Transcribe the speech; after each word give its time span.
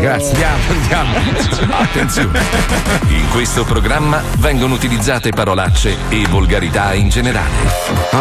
Grazie, 0.00 0.42
andiamo, 0.44 1.14
andiamo. 1.14 1.76
Attenzione! 1.76 2.40
In 3.08 3.28
questo 3.30 3.64
programma 3.64 4.22
vengono 4.38 4.72
utilizzate 4.72 5.28
parolacce 5.28 5.94
e 6.08 6.26
volgarità 6.26 6.94
in 6.94 7.10
generale. 7.10 7.50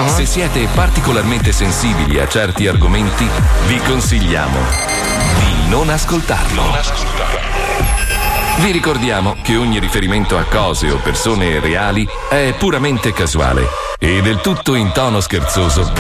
Se 0.07 0.26
siete 0.26 0.68
particolarmente 0.73 1.54
sensibili 1.54 2.20
a 2.20 2.28
certi 2.28 2.68
argomenti, 2.68 3.26
vi 3.68 3.78
consigliamo 3.78 4.60
di 5.38 5.70
non 5.70 5.89
ascoltarlo. 5.89 6.63
Vi 8.58 8.72
ricordiamo 8.72 9.38
che 9.42 9.56
ogni 9.56 9.80
riferimento 9.80 10.38
a 10.38 10.44
cose 10.44 10.92
o 10.92 10.98
persone 10.98 11.62
reali 11.62 12.06
è 12.30 12.54
puramente 12.58 13.14
casuale 13.14 13.66
e 13.98 14.22
del 14.22 14.42
tutto 14.42 14.76
in 14.76 14.92
tono 14.92 15.22
scherzoso 15.22 15.94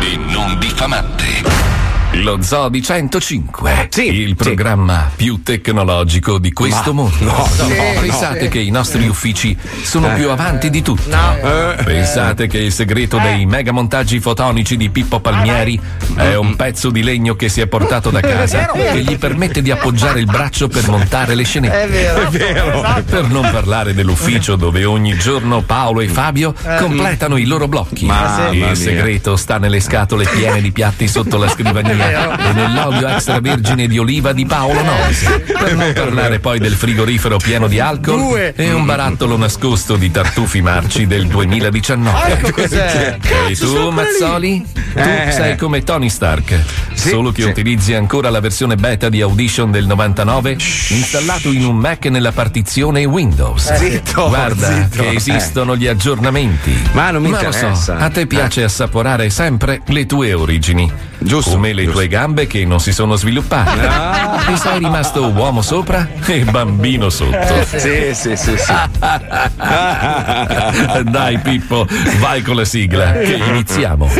e 0.00 0.16
non 0.16 0.58
diffamante. 0.58 1.75
Lo 2.22 2.40
Zodi 2.40 2.82
105, 2.82 3.88
il 3.96 4.36
programma 4.36 5.10
più 5.14 5.42
tecnologico 5.42 6.38
di 6.38 6.50
questo 6.52 6.94
Ma- 6.94 7.02
mondo. 7.02 7.24
no, 7.24 7.48
no, 7.58 8.00
Pensate 8.00 8.44
no. 8.44 8.48
che 8.48 8.58
i 8.58 8.70
nostri 8.70 9.06
uffici 9.06 9.56
sono 9.82 10.10
Eh. 10.10 10.14
più 10.14 10.30
avanti 10.30 10.70
di 10.70 10.80
tutti. 10.82 11.10
Eh. 11.10 11.76
Pensate 11.84 12.46
che 12.46 12.58
il 12.58 12.72
segreto 12.72 13.18
dei 13.18 13.44
mega 13.44 13.70
montaggi 13.72 14.18
fotonici 14.20 14.76
di 14.76 14.88
Pippo 14.88 15.20
Palmieri 15.20 15.78
è 16.16 16.34
un 16.36 16.56
pezzo 16.56 16.90
di 16.90 17.02
legno 17.02 17.36
che 17.36 17.48
si 17.48 17.60
è 17.60 17.66
portato 17.66 18.10
da 18.10 18.20
casa 18.20 18.66
che 18.72 19.02
gli 19.02 19.18
permette 19.18 19.60
di 19.60 19.70
appoggiare 19.70 20.18
il 20.18 20.26
braccio 20.26 20.68
per 20.68 20.88
montare 20.88 21.34
le 21.34 21.44
scenette. 21.44 21.82
È 21.82 21.88
vero. 21.88 22.20
È 22.22 22.26
vero. 22.28 22.96
E 22.96 23.02
per 23.02 23.24
non 23.28 23.48
parlare 23.50 23.92
dell'ufficio 23.94 24.56
dove 24.56 24.84
ogni 24.84 25.16
giorno 25.18 25.62
Paolo 25.62 26.00
e 26.00 26.08
Fabio 26.08 26.54
Eh. 26.64 26.76
completano 26.80 27.36
i 27.36 27.44
loro 27.44 27.68
blocchi. 27.68 28.04
Mia. 28.06 28.48
il 28.50 28.76
segreto 28.76 29.36
sta 29.36 29.58
nelle 29.58 29.80
scatole 29.80 30.24
piene 30.26 30.60
di 30.62 30.72
piatti 30.72 31.06
sotto 31.08 31.36
la 31.36 31.48
scrivania 31.48 32.04
e 32.10 32.52
nell'olio 32.52 33.08
extravergine 33.08 33.86
di 33.86 33.98
oliva 33.98 34.32
di 34.32 34.44
Paolo 34.46 34.82
Nois. 34.82 35.24
Per 35.46 35.74
non 35.74 35.92
parlare 35.94 36.38
poi 36.38 36.58
del 36.58 36.72
frigorifero 36.74 37.36
pieno 37.38 37.66
di 37.66 37.78
alcol 37.80 38.18
Due. 38.18 38.52
e 38.56 38.72
un 38.72 38.84
barattolo 38.84 39.36
nascosto 39.36 39.96
di 39.96 40.10
tartufi 40.10 40.60
marci 40.62 41.06
del 41.06 41.26
2019. 41.26 42.32
Ecco 42.32 42.50
cos'è. 42.52 43.18
E 43.48 43.54
tu, 43.56 43.90
Mazzoli? 43.90 44.64
Tu 44.92 44.98
Eh. 44.98 45.30
sei 45.30 45.56
come 45.56 45.82
Tony 45.82 46.08
Stark, 46.08 46.58
solo 46.94 47.32
che 47.32 47.42
sì. 47.42 47.48
utilizzi 47.48 47.94
ancora 47.94 48.30
la 48.30 48.40
versione 48.40 48.76
beta 48.76 49.08
di 49.08 49.20
Audition 49.20 49.70
del 49.70 49.86
99 49.86 50.52
installato 50.90 51.50
in 51.52 51.64
un 51.64 51.76
Mac 51.76 52.06
nella 52.06 52.32
partizione 52.32 53.04
Windows. 53.04 53.68
Eh, 53.70 53.76
zitto, 53.76 54.28
Guarda 54.28 54.72
zitto. 54.72 55.02
che 55.02 55.10
esistono 55.14 55.76
gli 55.76 55.86
aggiornamenti. 55.86 56.74
Ma 56.92 57.10
non 57.10 57.22
mi 57.22 57.28
so, 57.30 57.34
interessa. 57.44 57.96
a 57.96 58.08
te 58.10 58.26
piace 58.26 58.62
assaporare 58.64 59.28
sempre 59.30 59.80
le 59.86 60.06
tue 60.06 60.32
origini. 60.32 60.90
Giusto, 61.18 61.52
Come 61.52 61.72
le 61.72 61.86
tue 61.96 62.08
gambe 62.08 62.46
che 62.46 62.66
non 62.66 62.78
si 62.78 62.92
sono 62.92 63.16
sviluppate. 63.16 63.86
Ah. 63.86 64.52
E 64.52 64.56
sei 64.58 64.80
rimasto 64.80 65.30
uomo 65.30 65.62
sopra 65.62 66.06
e 66.26 66.44
bambino 66.44 67.08
sotto. 67.08 67.64
Sì, 67.64 68.10
sì, 68.12 68.36
sì, 68.36 68.36
sì. 68.36 68.54
Dai 71.10 71.38
Pippo, 71.38 71.86
vai 72.18 72.42
con 72.42 72.56
la 72.56 72.66
sigla, 72.66 73.12
che 73.12 73.36
iniziamo. 73.36 74.04
Oh, 74.04 74.10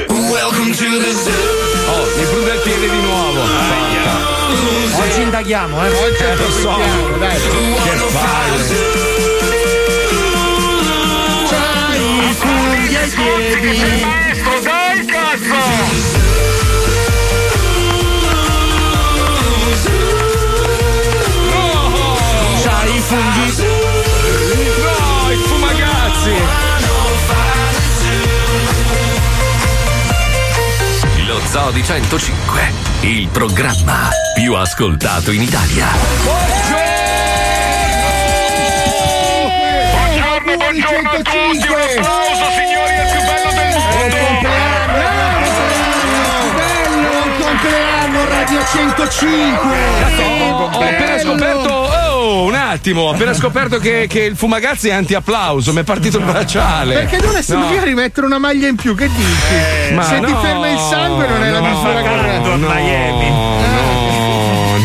mi 2.16 2.24
prude 2.24 2.54
il 2.54 2.60
piede 2.64 2.88
di 2.88 3.00
nuovo. 3.02 3.42
Oggi 4.98 5.20
indaghiamo, 5.20 5.84
eh. 5.84 5.91
Oggi 5.91 6.24
lo 6.38 6.50
so. 6.50 6.78
dai. 7.19 7.36
Che 7.36 8.04
palle. 8.10 8.64
C'hai 11.50 12.32
funghi 12.38 12.97
ai 12.97 13.10
piedi. 13.10 13.77
Dai 14.62 15.04
cazzo! 15.04 15.85
Funghi. 23.06 23.62
No, 24.82 25.30
i 25.30 25.36
fumagazzi. 25.36 26.34
Lo 31.26 31.41
Zoo 31.48 31.70
di 31.70 31.84
105, 31.84 32.72
il 33.00 33.28
programma 33.28 34.08
più 34.34 34.54
ascoltato 34.54 35.31
in 35.31 35.42
Italia. 35.42 35.86
Buongiorno, 39.92 40.56
buongiorno 40.56 41.10
a 41.10 41.16
tutti, 41.16 41.69
un 41.69 41.81
applauso 41.81 42.50
signori, 42.56 42.92
è 42.92 43.02
il 43.02 43.08
più 43.10 43.20
bello 43.20 43.50
del 43.52 43.69
mondo! 43.70 44.85
Radio 48.46 48.64
105. 48.64 49.76
Ho 50.72 50.80
appena 50.80 51.18
scoperto. 51.18 51.68
Oh, 51.72 52.44
un 52.44 52.54
attimo, 52.54 53.02
ho 53.02 53.10
appena 53.10 53.34
scoperto 53.34 53.78
che, 53.78 54.06
che 54.08 54.20
il 54.20 54.36
fumagazzi 54.36 54.88
è 54.88 54.92
anti-applauso, 54.92 55.72
mi 55.72 55.80
è 55.80 55.82
partito 55.82 56.18
il 56.18 56.24
bracciale. 56.24 56.94
Perché 56.94 57.16
dovresti 57.18 57.54
No. 57.54 57.66
via 57.66 57.82
rimettere 57.82 58.24
una 58.24 58.38
maglia 58.38 58.68
in 58.68 58.76
più? 58.76 58.94
Che 58.94 59.08
dici? 59.08 59.94
Ma 59.94 60.02
Se 60.04 60.20
ti 60.20 60.30
no, 60.30 60.40
ferma 60.40 60.68
il 60.68 60.78
sangue 60.78 61.26
non 61.26 61.42
è 61.42 61.50
la 61.50 61.58
no, 61.58 61.66
misura 61.66 62.00
corretta. 62.02 62.48
no, 62.54 62.56
No, 62.56 63.66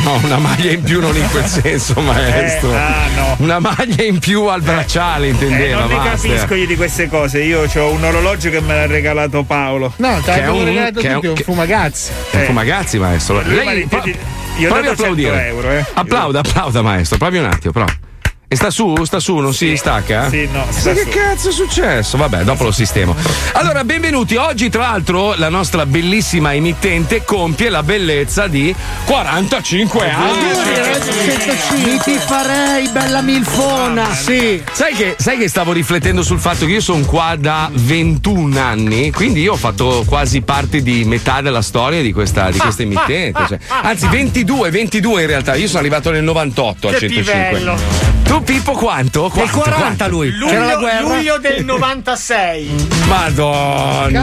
no, 0.06 0.19
una 0.23 0.38
maglia 0.38 0.72
in 0.72 0.81
più 0.84 1.00
non 1.00 1.16
in 1.16 1.28
quel 1.29 1.45
senso, 1.47 2.00
maestro. 2.01 2.72
Eh, 2.72 2.75
ah, 2.78 3.07
no. 3.16 3.35
Una 3.39 3.59
maglia 3.59 4.03
in 4.03 4.19
più 4.19 4.44
al 4.45 4.62
bracciale, 4.62 5.28
Eh, 5.28 5.29
intendeva. 5.29 5.79
non 5.81 5.89
ne 5.89 5.95
basta. 5.95 6.28
capisco 6.28 6.56
io 6.56 6.66
di 6.67 6.75
queste 6.75 7.07
cose. 7.07 7.41
Io 7.41 7.67
ho 7.73 7.89
un 7.91 8.03
orologio 8.03 8.50
che 8.50 8.61
me 8.61 8.75
l'ha 8.75 8.85
regalato 8.88 9.44
Paolo. 9.44 9.94
No, 9.97 10.16
te 10.17 10.22
Che 10.23 10.31
è 10.31 10.35
l'abbiamo 10.38 10.57
un- 10.59 10.66
regalato 10.66 11.00
che 11.00 11.07
è 11.09 11.13
tutti, 11.13 11.25
un- 11.25 11.31
un 11.31 11.38
che- 11.38 11.44
fumagazzi. 11.44 12.11
È 12.31 12.38
un 12.38 12.44
fumagazzi, 12.45 12.97
maestro. 13.00 13.41
Lei 13.41 13.79
Io 13.79 13.85
ho 13.85 13.88
provi 13.88 14.07
dato 14.59 14.67
a 14.67 14.72
100 14.84 14.91
applaudire. 14.91 15.45
euro, 15.47 15.69
eh. 15.72 15.85
Applauda, 15.94 16.40
applauda, 16.40 16.81
maestro. 16.81 17.17
Provi 17.17 17.38
un 17.38 17.45
attimo, 17.45 17.72
prova. 17.73 17.94
E 18.53 18.56
sta 18.57 18.69
su? 18.69 19.06
Sta 19.06 19.22
su? 19.22 19.38
Non 19.38 19.53
si 19.53 19.78
stacca? 19.78 20.28
Sì, 20.29 20.45
no, 20.51 20.66
Ma 20.66 20.72
sta 20.73 20.91
che 20.91 21.03
su. 21.03 21.07
cazzo 21.07 21.47
è 21.47 21.51
successo? 21.53 22.17
Vabbè, 22.17 22.44
dopo 22.44 22.66
lo 22.66 22.72
sistemo. 22.72 23.16
Allora, 23.53 23.85
benvenuti. 23.85 24.35
Oggi, 24.35 24.67
tra 24.69 24.81
l'altro, 24.81 25.35
la 25.38 25.47
nostra 25.47 25.85
bellissima 25.85 26.53
emittente 26.53 27.23
compie 27.23 27.69
la 27.69 27.81
bellezza 27.81 28.47
di 28.47 28.75
45 29.06 30.11
anni. 30.11 31.85
Mi 31.85 31.97
ti 32.03 32.17
farei, 32.17 32.90
bella 32.90 33.22
milfona. 33.22 34.13
Sì. 34.13 34.61
Sai 34.73 34.95
che, 34.95 35.16
sai 35.17 35.38
che 35.38 35.47
stavo 35.47 35.72
riflettendo 35.72 36.22
sul 36.22 36.40
fatto 36.40 36.66
che 36.66 36.73
io 36.73 36.81
sono 36.81 37.06
qua 37.06 37.38
da 37.40 37.69
21 37.72 38.59
anni, 38.59 39.11
quindi 39.11 39.40
io 39.40 39.53
ho 39.53 39.57
fatto 39.57 40.03
quasi 40.06 40.41
parte 40.41 40.81
di 40.84 41.06
metà 41.06 41.40
della 41.40 41.61
storia 41.61 42.01
di 42.01 42.11
questa, 42.11 42.51
di 42.51 42.57
questa 42.59 42.81
emittente. 42.81 43.45
cioè. 43.47 43.59
anzi, 43.81 44.07
22, 44.07 44.69
22 44.72 45.22
in 45.22 45.28
realtà. 45.28 45.56
Io 45.56 45.67
sono 45.67 45.79
arrivato 45.79 46.11
nel 46.11 46.23
98 46.23 46.88
a 46.90 46.91
Che 46.91 46.97
105. 47.07 47.50
pivello. 47.50 48.10
Tu, 48.31 48.42
Pippo, 48.44 48.72
quanto? 48.72 49.28
Quanto? 49.30 49.58
40 49.59 49.78
Quanto? 49.81 50.08
lui. 50.08 50.30
Luglio, 50.31 50.52
C'era 50.53 50.66
la 50.66 50.75
guerra. 50.78 51.02
luglio 51.02 51.38
del 51.38 51.66
96. 51.66 52.88
Madonna! 53.08 54.19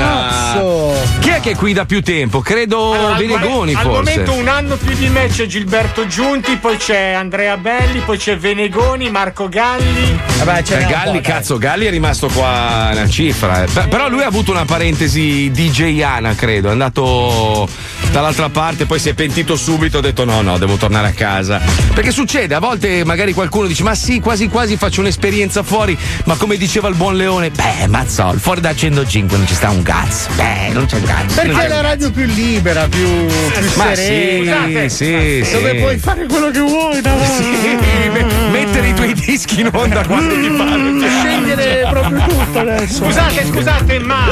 Cazzo. 0.55 0.95
Chi 1.19 1.29
è 1.29 1.41
che 1.41 1.51
è 1.51 1.55
qui 1.55 1.75
da 1.75 1.85
più 1.85 2.03
tempo? 2.03 2.41
Credo 2.41 2.93
Allora, 2.95 3.13
al- 3.15 3.19
Venegoni, 3.19 3.75
al 3.75 3.83
forse. 3.83 3.99
momento 3.99 4.33
un 4.33 4.49
anno 4.49 4.77
più 4.77 4.95
di 4.97 5.09
me 5.11 5.27
c'è 5.29 5.45
Gilberto 5.45 6.07
Giunti, 6.07 6.57
poi 6.57 6.79
c'è 6.79 7.13
Andrea 7.13 7.59
Belli, 7.59 8.01
poi 8.01 8.17
c'è 8.17 8.39
Venegoni, 8.39 9.11
Marco 9.11 9.47
Galli. 9.51 10.19
Vabbè, 10.39 10.63
Eh, 10.67 10.75
n'è 10.77 10.83
un 10.85 10.89
Galli, 10.91 11.21
cazzo, 11.21 11.59
Galli 11.59 11.85
è 11.85 11.91
rimasto 11.91 12.29
qua 12.29 12.89
una 12.93 13.09
cifra. 13.09 13.65
eh. 13.65 13.89
Però 13.89 14.09
lui 14.09 14.23
ha 14.23 14.27
avuto 14.27 14.53
una 14.53 14.65
parentesi 14.65 15.51
DJiana, 15.51 16.35
credo. 16.35 16.69
È 16.69 16.73
andato 16.73 17.69
dall'altra 18.11 18.49
parte, 18.49 18.87
poi 18.87 18.99
si 18.99 19.11
è 19.11 19.15
pentito 19.15 19.55
subito. 19.55 19.99
Ha 19.99 20.01
detto: 20.01 20.25
no, 20.25 20.41
no, 20.41 20.57
devo 20.57 20.77
tornare 20.77 21.09
a 21.09 21.13
casa. 21.13 21.61
Perché 21.93 22.11
succede, 22.11 22.55
a 22.55 22.59
volte 22.61 23.05
magari 23.05 23.33
qualcuno 23.35 23.67
dice: 23.67 23.83
Ma 23.83 23.97
sì, 23.99 24.21
quasi 24.21 24.49
quasi 24.49 24.77
faccio 24.77 25.01
un'esperienza 25.01 25.63
fuori. 25.63 25.97
Ma 26.25 26.37
come 26.37 26.57
diceva 26.57 26.89
il 26.89 26.95
buon 26.95 27.17
Leone, 27.17 27.51
beh, 27.51 27.87
mazzol, 27.89 28.39
fuori 28.39 28.61
da 28.61 28.75
105 28.75 29.37
non 29.37 29.47
ci 29.47 29.55
sta 29.55 29.71
un 29.71 29.83
cazzo. 29.83 30.29
Beh, 30.37 30.71
non 30.73 30.87
c'è 30.87 30.97
un 30.97 31.03
cazzo. 31.05 31.41
Perché 31.41 31.65
è 31.65 31.69
la 31.69 31.81
radio 31.81 32.11
più 32.11 32.25
libera, 32.25 32.87
più, 32.89 33.27
più 33.27 33.71
Ma 33.75 33.95
serena. 33.95 34.67
sì, 34.67 34.89
sì, 34.89 35.43
sì. 35.45 35.53
Dove 35.53 35.75
puoi 35.75 35.99
fare 35.99 36.27
quello 36.27 36.51
che 36.51 36.61
vuoi, 36.61 37.01
davanti. 37.01 37.43
Sì, 37.43 37.79
me- 38.13 38.27
mettere 38.51 38.89
i 38.89 38.95
tuoi 38.95 39.13
dischi 39.15 39.61
in 39.61 39.71
onda 39.73 40.07
quando 40.07 40.35
ti 40.41 40.49
pare. 40.49 40.77
Scegliere 41.21 41.87
proprio 41.91 42.25
tutto 42.29 42.59
adesso. 42.61 43.05
Scusate, 43.05 43.45
scusate, 43.47 43.99
ma 43.99 44.27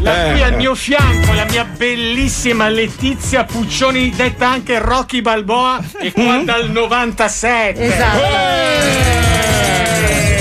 la 0.00 0.28
Eh. 0.28 0.32
qui 0.32 0.42
al 0.42 0.54
mio 0.54 0.74
fianco 0.74 1.32
la 1.32 1.46
mia 1.50 1.64
bellissima 1.64 2.68
Letizia 2.68 3.44
Puccioni, 3.44 4.12
detta 4.14 4.48
anche 4.48 4.78
Rocky 4.78 5.20
Balboa, 5.22 5.80
è 6.00 6.12
qua 6.12 6.40
dal 6.44 6.70
97. 6.70 9.07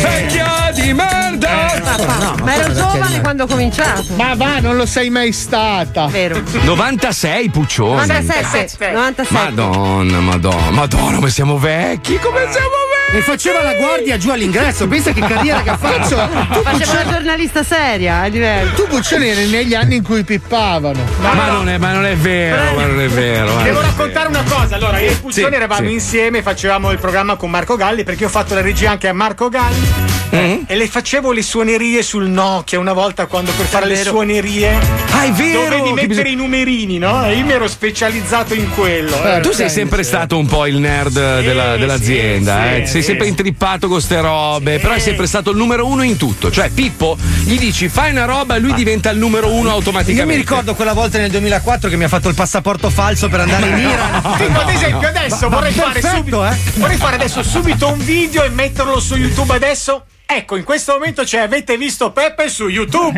Vecchia 0.02 0.72
di 0.74 0.94
merda! 0.94 2.36
Ma 2.44 2.56
ero 2.56 2.74
giovane 2.74 3.22
quando 3.22 3.44
ho 3.44 3.48
cominciato. 3.48 4.06
Ma 4.16 4.34
va, 4.36 4.60
non 4.60 4.76
lo 4.76 4.86
sei 4.86 5.10
mai 5.10 5.32
stata. 5.32 6.08
Vero. 6.08 6.42
96 6.64 7.50
Puccioni. 7.50 7.96
97. 8.08 8.92
97. 8.92 9.34
Madonna, 9.34 10.20
madonna, 10.20 10.70
madonna, 10.72 11.16
come 11.16 11.30
siamo 11.30 11.58
vecchi, 11.58 12.18
come 12.20 12.48
siamo 12.52 12.87
E 13.14 13.22
faceva 13.22 13.64
la 13.64 13.74
guardia 13.74 14.18
giù 14.18 14.30
all'ingresso. 14.32 14.86
Pensa 14.88 15.12
che 15.14 15.22
carriera 15.22 15.62
che 15.62 15.70
ha 15.70 15.78
fatto. 15.78 16.16
Tu 16.54 16.62
Faceva 16.62 16.94
la 17.04 17.10
giornalista 17.10 17.64
seria, 17.64 18.26
è 18.26 18.30
diverso. 18.30 18.74
Tu 18.76 18.88
Puccioni 18.88 19.30
eri 19.30 19.48
negli 19.48 19.74
anni 19.74 19.96
in 19.96 20.04
cui 20.04 20.24
pippavano. 20.24 21.00
Ma, 21.22 21.34
ma 21.34 21.48
non 21.50 21.70
è, 21.70 21.78
ma 21.78 21.94
non 21.94 22.06
è 22.06 22.16
vero, 22.16 22.74
ma 22.76 22.86
non 22.86 23.00
è 23.02 23.08
vero. 23.08 23.56
Devo 23.64 23.80
raccontare 23.82 24.28
una 24.28 24.44
cosa. 24.48 24.76
Allora, 24.76 25.00
io 25.00 25.12
e 25.12 25.16
Puccioni 25.16 25.48
Sì, 25.50 25.54
eravamo 25.56 25.88
sì. 25.88 25.94
insieme, 25.94 26.42
facevamo 26.42 26.92
il 26.92 27.00
programma 27.00 27.36
con 27.38 27.50
Marco 27.50 27.76
Galli 27.78 28.04
perché 28.04 28.22
io 28.24 28.28
ho 28.28 28.32
fatto 28.32 28.54
la 28.54 28.62
regia 28.62 28.92
anche 28.92 29.08
a 29.08 29.14
Marco 29.14 29.48
Galli. 29.50 29.88
Mm-hmm. 30.36 30.64
E 30.68 30.76
le 30.76 30.88
facevo 30.90 31.32
le 31.32 31.42
suonerie 31.42 32.04
sul 32.04 32.26
Nokia 32.28 32.78
una 32.80 32.92
volta 32.92 33.28
quando 33.28 33.52
per 33.54 33.66
fare 33.66 33.86
le 33.86 33.94
vero. 33.96 34.10
suonerie 34.10 34.78
Ah, 35.12 35.24
è 35.24 35.32
vero, 35.32 35.62
dovevi 35.70 35.94
mettere 35.94 36.08
bisogna- 36.08 36.30
i 36.30 36.36
numerini, 36.36 36.98
no? 36.98 37.26
E 37.26 37.36
io 37.38 37.46
mi 37.46 37.54
ero 37.54 37.66
specializzato 37.70 38.54
in 38.54 38.70
quello. 38.76 39.24
eh. 39.24 39.40
Tu 39.40 39.52
sei 39.54 39.70
sempre 39.70 40.04
stato 40.04 40.38
un 40.38 40.46
po' 40.46 40.66
il 40.68 40.80
nerd 40.80 41.14
della- 41.42 41.78
dell'azienda, 41.78 42.62
sì, 42.84 42.97
eh. 42.97 42.97
Sì, 43.02 43.02
sei 43.02 43.02
sì. 43.02 43.08
sempre 43.10 43.28
intrippato 43.28 43.88
con 43.88 44.02
ste 44.02 44.22
robe, 44.22 44.80
però 44.80 44.94
è 44.94 45.00
sempre 45.00 45.28
stato 45.28 45.52
il 45.52 45.58
numero 45.58 45.86
uno 45.86 46.04
in 46.04 46.18
tutto. 46.18 46.52
Cioè, 46.52 46.70
Pippo 46.70 47.18
gli 47.44 47.58
dici 47.58 47.90
fai 47.90 48.12
una 48.12 48.26
roba 48.26 48.56
e 48.56 48.60
lui 48.60 48.74
diventa 48.74 49.10
il 49.10 49.18
numero 49.18 49.52
uno 49.54 49.70
automaticamente. 49.70 50.22
Io 50.22 50.28
mi 50.28 50.36
ricordo 50.36 50.76
quella 50.76 50.94
volta 50.94 51.18
nel 51.18 51.32
2004 51.32 51.90
che 51.90 51.96
mi 51.96 52.04
ha 52.04 52.08
fatto 52.08 52.30
il 52.30 52.36
passaporto 52.36 52.90
falso 52.90 53.30
per 53.30 53.40
andare 53.42 53.68
in 53.68 53.78
Iran. 53.78 54.22
Tipo, 54.38 54.60
ad 54.60 54.70
esempio, 54.70 55.08
adesso 55.08 55.50
vorrei 55.50 55.72
fare 55.72 55.94
perfetto, 55.94 56.16
subito. 56.18 56.46
eh. 56.46 56.56
Vorrei 56.76 56.98
fare 56.98 57.16
adesso 57.16 57.44
subito 57.44 57.88
un 57.92 58.04
video 58.04 58.44
e 58.44 58.50
metterlo 58.50 59.00
su 59.00 59.16
YouTube 59.16 59.54
adesso. 59.54 60.04
Ecco, 60.30 60.58
in 60.58 60.66
questo 60.66 60.92
momento 60.92 61.24
c'è 61.24 61.40
avete 61.40 61.78
visto 61.78 62.12
Peppe 62.12 62.50
su 62.50 62.68
YouTube. 62.68 63.18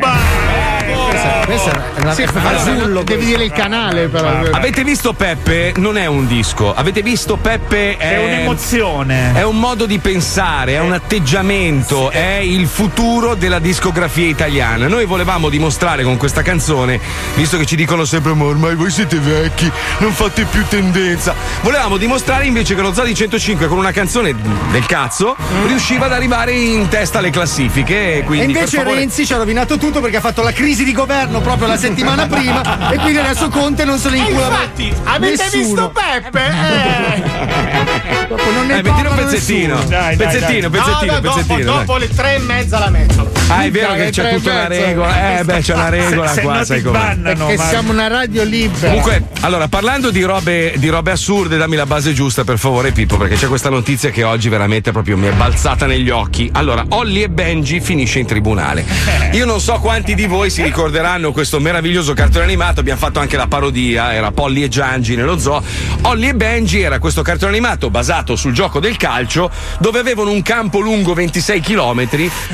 Questo 1.43 1.71
è 1.71 2.01
una 2.01 2.13
Sì, 2.13 2.21
è 2.21 2.27
allora, 2.31 2.49
fasullo. 2.59 3.01
devi 3.01 3.25
dire 3.25 3.43
il 3.45 3.51
canale 3.51 4.07
però. 4.07 4.29
Avete 4.51 4.83
visto 4.83 5.13
Peppe? 5.13 5.73
Non 5.77 5.97
è 5.97 6.05
un 6.05 6.27
disco. 6.27 6.71
Avete 6.71 7.01
visto 7.01 7.35
Peppe? 7.37 7.97
È, 7.97 8.11
È 8.11 8.23
un'emozione. 8.23 9.33
È 9.33 9.43
un 9.43 9.57
modo 9.59 9.87
di 9.87 9.97
pensare, 9.97 10.73
è 10.73 10.79
un 10.79 10.93
atteggiamento, 10.93 12.11
è 12.11 12.35
il 12.43 12.67
futuro 12.67 13.33
della 13.33 13.57
discografia 13.57 14.27
italiana. 14.27 14.87
Noi 14.87 15.05
volevamo 15.05 15.49
dimostrare 15.49 16.03
con 16.03 16.15
questa 16.15 16.43
canzone, 16.43 16.99
visto 17.33 17.57
che 17.57 17.65
ci 17.65 17.75
dicono 17.75 18.05
sempre, 18.05 18.35
ma 18.35 18.43
ormai 18.45 18.75
voi 18.75 18.91
siete 18.91 19.17
vecchi, 19.17 19.69
non 19.97 20.11
fate 20.13 20.45
più 20.45 20.63
tendenza. 20.67 21.33
Volevamo 21.61 21.97
dimostrare 21.97 22.45
invece 22.45 22.75
che 22.75 22.81
lo 22.81 22.93
Zodi 22.93 23.15
105 23.15 23.65
con 23.67 23.79
una 23.79 23.91
canzone 23.91 24.35
del 24.71 24.85
cazzo 24.85 25.35
riusciva 25.65 26.05
ad 26.05 26.13
arrivare 26.13 26.51
in 26.51 26.87
testa 26.99 27.19
alle 27.19 27.29
classifiche. 27.29 27.95
E, 27.95 28.17
E 28.17 28.23
quindi, 28.23 28.45
invece 28.47 28.75
per 28.75 28.79
favore- 28.85 28.99
Renzi 28.99 29.25
ci 29.25 29.33
ha 29.33 29.37
rovinato 29.37 29.77
tutto 29.77 30.01
perché 30.01 30.17
ha 30.17 30.21
fatto 30.21 30.41
la 30.41 30.51
crisi 30.51 30.83
di 30.83 30.91
governo 30.91 31.39
proprio 31.39 31.67
la 31.67 31.77
settimana 31.77 32.27
prima 32.27 32.91
e 32.91 32.97
quindi 32.97 33.19
adesso 33.19 33.47
Conte 33.47 33.85
non 33.85 33.97
se 33.97 34.09
ne 34.09 34.17
E 34.17 34.19
incula 34.19 34.47
infatti, 34.47 34.93
avete 35.05 35.43
nessuno. 35.43 35.63
visto 35.63 35.91
Peppe? 35.91 36.41
Eh. 36.47 37.67
Non 38.29 38.67
ne 38.67 38.77
Eh, 38.79 38.81
mettilo 38.83 39.09
un 39.09 39.15
pezzettino. 39.15 39.75
Dai, 39.85 40.15
dai, 40.15 40.17
pezzettino, 40.17 40.69
dai. 40.69 40.79
pezzettino, 40.81 41.11
No, 41.13 41.19
no, 41.19 41.21
pezzettino. 41.33 41.63
dopo, 41.63 41.77
dopo 41.79 41.97
le 41.97 42.07
tre 42.09 42.35
e 42.35 42.39
mezza 42.39 42.79
la 42.79 42.89
metto. 42.89 43.31
Ah, 43.51 43.63
è 43.63 43.71
vero 43.71 43.93
che 43.95 44.11
c'è 44.11 44.21
tre 44.21 44.29
e 44.29 44.35
tutta 44.35 44.51
una 44.51 44.67
regola. 44.67 45.39
Eh, 45.39 45.43
beh, 45.43 45.59
c'è 45.61 45.73
una 45.73 45.89
regola 45.89 46.27
se 46.27 46.41
qua, 46.41 46.57
no 46.57 46.63
sai 46.63 46.81
bannano. 46.81 47.47
Che 47.47 47.57
ma- 47.57 47.67
siamo 47.67 47.91
una 47.91 48.07
radio 48.07 48.43
libera. 48.43 48.87
Comunque, 48.89 49.23
allora, 49.41 49.67
parlando 49.67 50.11
di 50.11 50.21
robe, 50.23 50.73
di 50.77 50.87
robe 50.89 51.11
assurde, 51.11 51.57
dammi 51.57 51.75
la 51.75 51.87
base 51.87 52.13
giusta, 52.13 52.43
per 52.43 52.59
favore, 52.59 52.91
Pippo, 52.91 53.17
perché 53.17 53.35
c'è 53.35 53.47
questa 53.47 53.69
notizia 53.69 54.11
che 54.11 54.23
oggi 54.23 54.49
veramente 54.49 54.91
proprio 54.91 55.17
mi 55.17 55.27
è 55.27 55.31
balzata 55.31 55.87
negli 55.87 56.11
occhi. 56.11 56.47
Allora, 56.53 56.85
Olli 56.89 57.23
e 57.23 57.29
Benji 57.29 57.79
finisce 57.81 58.19
in 58.19 58.27
tribunale. 58.27 58.85
Io 59.31 59.45
non 59.45 59.59
so 59.59 59.79
quanti 59.79 60.13
di 60.13 60.27
voi 60.27 60.51
si 60.51 60.61
ricorderanno 60.61 61.31
questo 61.31 61.59
meraviglioso 61.59 62.13
cartone 62.13 62.43
animato, 62.43 62.81
abbiamo 62.81 62.99
fatto 62.99 63.19
anche 63.19 63.35
la 63.35 63.47
parodia, 63.47 64.13
era 64.13 64.31
Polly 64.31 64.61
e 64.63 64.67
Giangi 64.67 65.15
nello 65.15 65.39
zoo. 65.39 65.63
Olli 66.03 66.27
e 66.27 66.35
Benji 66.35 66.81
era 66.81 66.99
questo 66.99 67.23
cartone 67.23 67.51
animato 67.51 67.89
basato 67.89 68.35
sul 68.35 68.53
gioco 68.53 68.79
del 68.79 68.95
calcio, 68.95 69.49
dove 69.79 69.97
avevano 69.97 70.29
un 70.29 70.43
campo 70.43 70.79
lungo 70.79 71.15
26 71.15 71.61
km, 71.61 72.07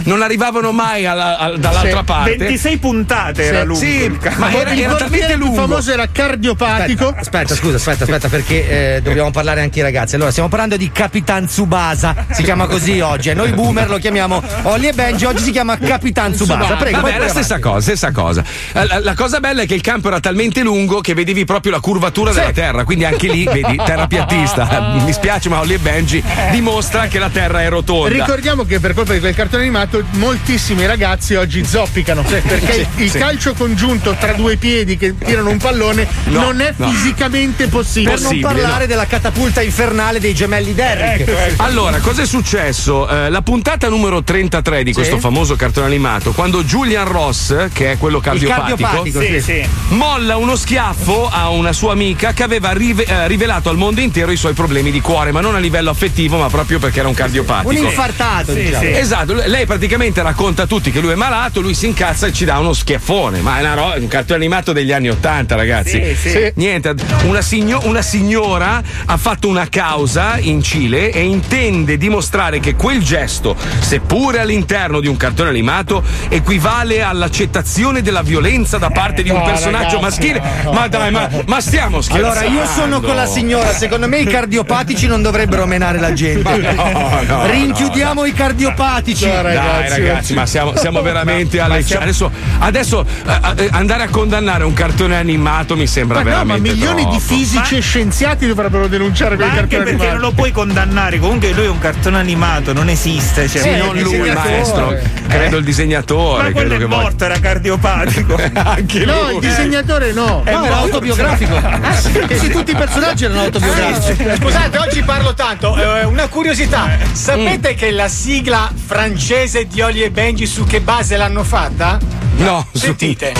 non 0.03 0.21
arrivavano 0.21 0.71
mai 0.71 0.83
alla- 0.93 1.37
al- 1.37 1.59
dall'altra 1.59 1.99
Sì, 1.99 2.03
parte. 2.05 2.35
26 2.37 2.77
puntate 2.77 3.43
era 3.43 3.63
lungo. 3.63 3.79
Sì, 3.79 4.03
il 4.03 4.17
ma 4.37 4.51
era, 4.51 4.71
il 4.73 4.81
era 4.81 4.95
talmente 4.95 5.35
lungo. 5.35 5.55
famoso 5.55 5.91
era 5.91 6.07
cardiopatico. 6.11 7.07
Aspetta, 7.07 7.19
aspetta, 7.21 7.55
scusa, 7.55 7.75
aspetta, 7.75 8.03
aspetta, 8.03 8.27
perché 8.29 8.95
eh, 8.95 9.01
dobbiamo 9.01 9.31
parlare 9.31 9.61
anche 9.61 9.79
ai 9.79 9.85
ragazzi. 9.85 10.15
Allora, 10.15 10.31
stiamo 10.31 10.49
parlando 10.49 10.77
di 10.77 10.91
Capitan 10.91 11.45
Tsubasa, 11.45 12.15
si 12.31 12.43
chiama 12.43 12.67
così 12.67 12.99
oggi. 12.99 13.29
E 13.29 13.33
noi 13.33 13.51
boomer 13.51 13.89
lo 13.89 13.97
chiamiamo 13.97 14.41
Olli 14.63 14.87
e 14.87 14.93
Benji, 14.93 15.25
oggi 15.25 15.43
si 15.43 15.51
chiama 15.51 15.77
Capitan 15.77 16.31
Tsubasa. 16.33 16.75
Prego, 16.75 17.01
Vabbè, 17.01 17.15
è 17.15 17.19
la 17.19 17.27
stessa 17.29 17.59
cosa, 17.59 17.81
stessa 17.81 18.11
cosa. 18.11 18.43
Eh, 18.73 18.85
La, 18.85 18.99
la 18.99 19.13
cosa 19.15 19.39
bella 19.39 19.63
è 19.63 19.65
che 19.65 19.73
il 19.75 19.81
campo 19.81 20.07
era 20.07 20.19
talmente 20.19 20.61
lungo 20.61 21.01
che 21.01 21.13
vedevi 21.13 21.45
proprio 21.45 21.71
la 21.71 21.79
curvatura 21.79 22.31
della 22.31 22.51
terra, 22.51 22.83
quindi 22.83 23.05
anche 23.05 23.27
lì 23.27 23.43
vedi 23.45 23.75
terra 23.83 24.07
piattista. 24.07 24.93
Mi 25.05 25.11
spiace, 25.13 25.49
ma 25.49 25.59
Olli 25.59 25.73
e 25.73 25.79
Benji 25.79 26.23
dimostra 26.51 27.07
che 27.07 27.19
la 27.19 27.29
terra 27.29 27.61
è 27.61 27.69
rotonda. 27.69 28.09
Ricordiamo 28.09 28.63
che 28.65 28.79
per 28.79 28.93
colpa 28.93 29.13
di 29.13 29.19
quel 29.19 29.33
cartone 29.35 29.63
animato 29.63 30.03
moltissimi 30.11 30.74
ragazzi 30.85 31.35
oggi 31.35 31.63
zoppicano 31.65 32.21
perché 32.23 32.87
il 32.97 33.11
calcio 33.11 33.53
congiunto 33.53 34.15
tra 34.19 34.33
due 34.33 34.57
piedi 34.57 34.97
che 34.97 35.17
tirano 35.17 35.49
un 35.49 35.57
pallone 35.57 36.07
No, 36.25 36.41
non 36.41 36.61
è 36.61 36.73
no. 36.75 36.89
fisicamente 36.89 37.67
possibile. 37.67 38.13
Per 38.13 38.21
non 38.21 38.39
parlare 38.39 38.81
no. 38.81 38.87
della 38.87 39.05
catapulta 39.05 39.61
infernale 39.61 40.19
dei 40.19 40.33
gemelli 40.33 40.73
Derrick. 40.73 41.53
Allora, 41.57 41.99
cosa 41.99 42.23
è 42.23 42.25
successo? 42.25 43.07
Eh, 43.07 43.29
la 43.29 43.41
puntata 43.41 43.87
numero 43.89 44.23
33 44.23 44.83
di 44.83 44.93
questo 44.93 45.19
famoso 45.19 45.55
cartone 45.55 45.85
animato, 45.85 46.31
quando 46.31 46.63
Julian 46.63 47.05
Ross, 47.07 47.67
che 47.71 47.91
è 47.93 47.97
quello 47.97 48.19
cardiopatico, 48.19 48.77
cardiopatico, 48.83 49.21
Sì, 49.21 49.27
sì. 49.27 49.41
sì. 49.41 49.69
molla 49.89 50.37
uno 50.37 50.55
schiaffo 50.55 51.29
a 51.31 51.49
una 51.49 51.71
sua 51.73 51.91
amica 51.93 52.33
che 52.33 52.43
aveva 52.43 52.71
rive- 52.71 53.05
eh, 53.05 53.27
rivelato 53.27 53.69
al 53.69 53.77
mondo 53.77 54.01
intero 54.01 54.31
i 54.31 54.37
suoi 54.37 54.53
problemi 54.53 54.91
di 54.91 55.01
cuore, 55.01 55.31
ma 55.31 55.41
non 55.41 55.55
a 55.55 55.59
livello 55.59 55.89
affettivo, 55.91 56.37
ma 56.37 56.47
proprio 56.47 56.79
perché 56.79 56.99
era 56.99 57.07
un 57.07 57.13
cardiopatico. 57.13 57.69
Un 57.69 57.77
infartato, 57.77 58.53
diciamo. 58.53 58.79
sì. 58.83 58.91
Esatto, 58.91 59.33
lei 59.45 59.65
praticamente 59.65 60.21
racconta 60.21 60.64
a 60.65 60.67
tutti 60.67 60.91
che 60.91 60.99
lui 60.99 61.11
è 61.11 61.15
malato, 61.15 61.61
lui 61.61 61.73
si 61.73 61.85
incazza 61.85 62.27
e 62.27 62.33
ci 62.33 62.43
dà 62.43 62.57
uno 62.59 62.73
schiaffone. 62.73 63.39
Ma 63.39 63.57
è 63.57 63.61
una 63.61 63.73
ro- 63.75 63.93
un 63.97 64.07
cartone 64.07 64.39
animato 64.39 64.73
degli 64.73 64.91
anni 64.91 65.09
Ottanta, 65.09 65.55
ragazzi. 65.55 66.15
Sì, 66.15 66.29
sì. 66.29 66.51
Niente, 66.55 66.93
una, 67.25 67.41
signo- 67.41 67.81
una 67.83 68.01
signora 68.01 68.81
ha 69.05 69.17
fatto 69.17 69.47
una 69.47 69.67
causa 69.69 70.37
in 70.39 70.61
Cile 70.61 71.11
e 71.11 71.21
intende 71.23 71.97
dimostrare 71.97 72.59
che 72.59 72.75
quel 72.75 73.03
gesto, 73.03 73.55
seppure 73.79 74.39
all'interno 74.39 74.99
di 74.99 75.07
un 75.07 75.15
cartone 75.17 75.49
animato, 75.49 76.03
equivale 76.29 77.01
all'accettazione 77.03 78.01
della 78.01 78.21
violenza 78.21 78.77
da 78.77 78.89
parte 78.89 79.21
di 79.23 79.29
un 79.29 79.37
No, 79.37 79.43
personaggio 79.43 79.99
ragazzi, 79.99 80.01
maschile. 80.01 80.41
Ma 80.71 80.87
dai, 80.87 81.11
ma, 81.11 81.29
ma 81.45 81.61
stiamo 81.61 82.01
scherzando. 82.01 82.39
Allora, 82.39 82.61
io 82.61 82.65
sono 82.67 83.01
con 83.01 83.15
la 83.15 83.25
signora. 83.27 83.71
Secondo 83.73 84.07
me 84.07 84.19
i 84.19 84.25
cardiopatici 84.25 85.05
non 85.07 85.21
dovrebbero 85.21 85.65
menare 85.67 85.99
la 85.99 86.13
gente. 86.13 86.57
no, 86.73 87.21
no, 87.27 87.45
Rinchiudiamo 87.45 88.25
i 88.25 88.33
cardiopatici. 88.33 89.25
No, 89.27 89.33
Dai 89.33 89.43
ragazzi, 89.43 89.99
ragazzi, 90.01 90.33
ma 90.33 90.44
siamo, 90.45 90.75
siamo 90.77 91.01
veramente 91.01 91.59
alle 91.59 91.81
siamo- 91.83 92.03
Adesso, 92.03 92.31
adesso 92.59 93.05
eh, 93.25 93.63
eh, 93.63 93.69
andare 93.71 94.03
a 94.03 94.09
condannare 94.09 94.63
un 94.63 94.73
cartone 94.73 95.15
animato 95.17 95.75
mi 95.75 95.87
sembra 95.87 96.17
Ma 96.17 96.23
no, 96.23 96.29
ma 96.29 96.35
veramente 96.43 96.69
milioni 96.71 97.03
di 97.03 97.17
troppo. 97.17 97.19
fisici 97.19 97.77
e 97.77 97.81
scienziati 97.81 98.47
dovrebbero 98.47 98.87
denunciare 98.87 99.35
quel 99.35 99.47
Ma 99.47 99.53
anche 99.53 99.61
cartone 99.77 99.83
perché 99.83 99.97
non 99.97 100.07
animato. 100.15 100.25
lo 100.29 100.31
puoi 100.35 100.51
condannare. 100.51 101.19
Comunque 101.19 101.51
lui 101.53 101.65
è 101.65 101.69
un 101.69 101.79
cartone 101.79 102.17
animato, 102.17 102.73
non 102.73 102.89
esiste. 102.89 103.47
Cioè, 103.47 103.61
Sì, 103.61 103.67
Eh, 103.69 103.77
non 103.77 103.95
il 103.97 104.03
lui 104.03 104.13
il 104.27 104.33
maestro, 104.33 104.95
credo 105.27 105.57
il 105.57 105.63
disegnatore, 105.63 106.43
Ma 106.43 106.51
quello 106.51 106.57
credo 106.69 106.75
è 106.75 106.77
che 106.77 106.85
voglia. 106.85 107.01
morto, 107.01 107.25
era 107.25 107.39
cardiopatico. 107.39 108.35
Anche 108.53 109.05
No, 109.05 109.21
lui. 109.23 109.33
il 109.35 109.39
disegnatore 109.39 110.11
no. 110.13 110.25
No, 110.25 110.43
era 110.45 110.59
morto. 110.59 110.73
autobiografico. 110.75 111.53
Sì, 112.35 112.49
tutti 112.49 112.71
i 112.71 112.75
personaggi 112.75 113.25
erano 113.25 113.41
autobiografici. 113.41 114.15
Scusate, 114.39 114.77
oggi 114.77 115.01
parlo 115.03 115.33
tanto. 115.33 115.75
eh, 115.77 116.03
una 116.05 116.27
curiosità. 116.27 116.89
Sapete 117.11 117.73
che 117.75 117.91
la 117.91 118.07
sigla 118.07 118.71
francese 118.85 119.67
di 119.67 119.81
Oli 119.81 120.01
e 120.03 120.09
Benji 120.11 120.34
su 120.43 120.65
che 120.65 120.81
base 120.81 121.15
l'hanno 121.15 121.43
fatta? 121.43 121.97
No, 122.37 122.67
su- 122.73 122.79
Sentite. 122.79 123.33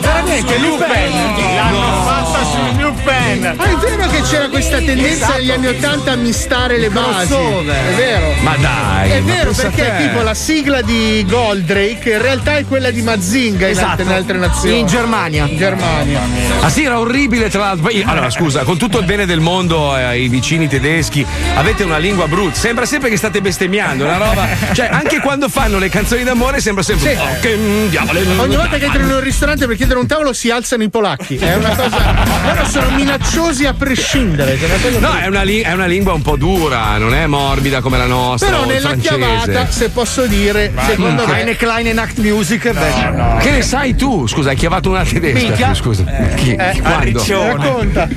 Veramente, 0.00 0.58
Lupin. 0.58 1.54
L'hanno 1.54 2.02
fatta 2.04 2.44
su 2.44 2.80
Lupin. 2.80 3.23
Ah, 3.42 3.70
è 3.70 3.76
vero 3.76 4.06
che 4.08 4.20
c'era 4.22 4.48
questa 4.48 4.76
tendenza 4.78 5.08
Esatto. 5.08 5.38
negli 5.38 5.50
anni 5.50 5.66
Ottanta 5.66 6.12
a 6.12 6.16
mistare 6.16 6.78
le 6.78 6.88
basi. 6.90 7.26
Crossover. 7.26 7.74
È 7.74 7.94
vero. 7.94 8.32
Ma 8.40 8.56
dai, 8.56 9.10
È 9.10 9.20
ma 9.20 9.32
vero 9.32 9.52
perché 9.52 9.92
tipo 9.98 10.22
la 10.22 10.34
sigla 10.34 10.82
di 10.82 11.24
Goldrake 11.28 12.10
in 12.12 12.22
realtà 12.22 12.56
è 12.56 12.64
quella 12.64 12.90
di 12.90 13.02
Mazinga 13.02 13.68
in, 13.68 13.78
altre, 13.78 14.04
in 14.04 14.12
altre 14.12 14.38
nazioni. 14.38 14.78
In 14.78 14.86
Germania. 14.86 15.46
In 15.46 15.56
Germania. 15.56 16.20
Ah 16.60 16.70
sì, 16.70 16.84
era 16.84 16.98
orribile 16.98 17.48
tra 17.50 17.60
l'altro. 17.60 17.90
Allora, 18.04 18.30
scusa, 18.30 18.62
con 18.62 18.76
tutto 18.78 18.98
il 18.98 19.04
bene 19.04 19.26
del 19.26 19.40
mondo 19.40 19.96
eh, 19.96 20.02
ai 20.02 20.28
vicini 20.28 20.68
tedeschi, 20.68 21.26
avete 21.54 21.82
una 21.82 21.98
lingua 21.98 22.26
brutta. 22.28 22.58
Sembra 22.58 22.86
sempre 22.86 23.10
che 23.10 23.16
state 23.16 23.40
bestemmiando, 23.40 24.04
una 24.04 24.16
roba. 24.16 24.46
Cioè, 24.72 24.88
anche 24.90 25.20
quando 25.20 25.48
fanno 25.48 25.78
le 25.78 25.88
canzoni 25.88 26.22
d'amore 26.22 26.60
sembra 26.60 26.82
sempre. 26.82 27.16
Oh, 27.16 27.40
che 27.40 27.58
diavolo. 27.88 28.20
Ogni 28.40 28.56
volta 28.56 28.78
che 28.78 28.84
entrano 28.84 29.08
in 29.08 29.14
un 29.14 29.20
ristorante 29.20 29.66
per 29.66 29.76
chiedere 29.76 29.98
un 29.98 30.06
tavolo 30.06 30.32
si 30.32 30.50
alzano 30.50 30.82
i 30.84 30.90
polacchi. 30.90 31.36
È 31.36 31.54
una 31.54 31.74
cosa. 31.74 32.14
Loro 32.44 32.64
sono 32.68 32.90
minacciosi 32.90 33.22
a 33.66 33.74
prescindere. 33.74 34.56
che 34.56 34.66
è 34.66 34.80
cosa 34.80 34.98
No, 34.98 35.14
è 35.18 35.26
una, 35.26 35.42
li- 35.42 35.60
è 35.60 35.72
una 35.72 35.86
lingua 35.86 36.12
un 36.12 36.22
po' 36.22 36.36
dura, 36.36 36.96
non 36.98 37.14
è 37.14 37.26
morbida 37.26 37.80
come 37.80 37.96
la 37.96 38.06
nostra. 38.06 38.48
Però 38.50 38.64
nella 38.64 38.88
francese. 38.90 39.16
chiavata, 39.16 39.70
se 39.70 39.88
posso 39.90 40.26
dire, 40.26 40.72
secondo 40.86 41.26
me. 41.26 41.40
Eine 41.40 41.56
kleine 41.56 41.92
Nachtmusik. 41.92 42.72
beh. 42.72 43.38
Che 43.40 43.50
ne 43.50 43.62
sai 43.62 43.94
tu? 43.96 44.26
Scusa, 44.26 44.50
hai 44.50 44.56
chiavato 44.56 44.90
una 44.90 45.04
tedesca. 45.04 45.38
Minchia. 45.38 45.74
Scusa. 45.74 46.04
Chi? 46.36 46.50
Eh, 46.52 46.56
Quando? 46.80 46.88
Arriccione. 46.88 47.52
Racconta. 47.52 48.08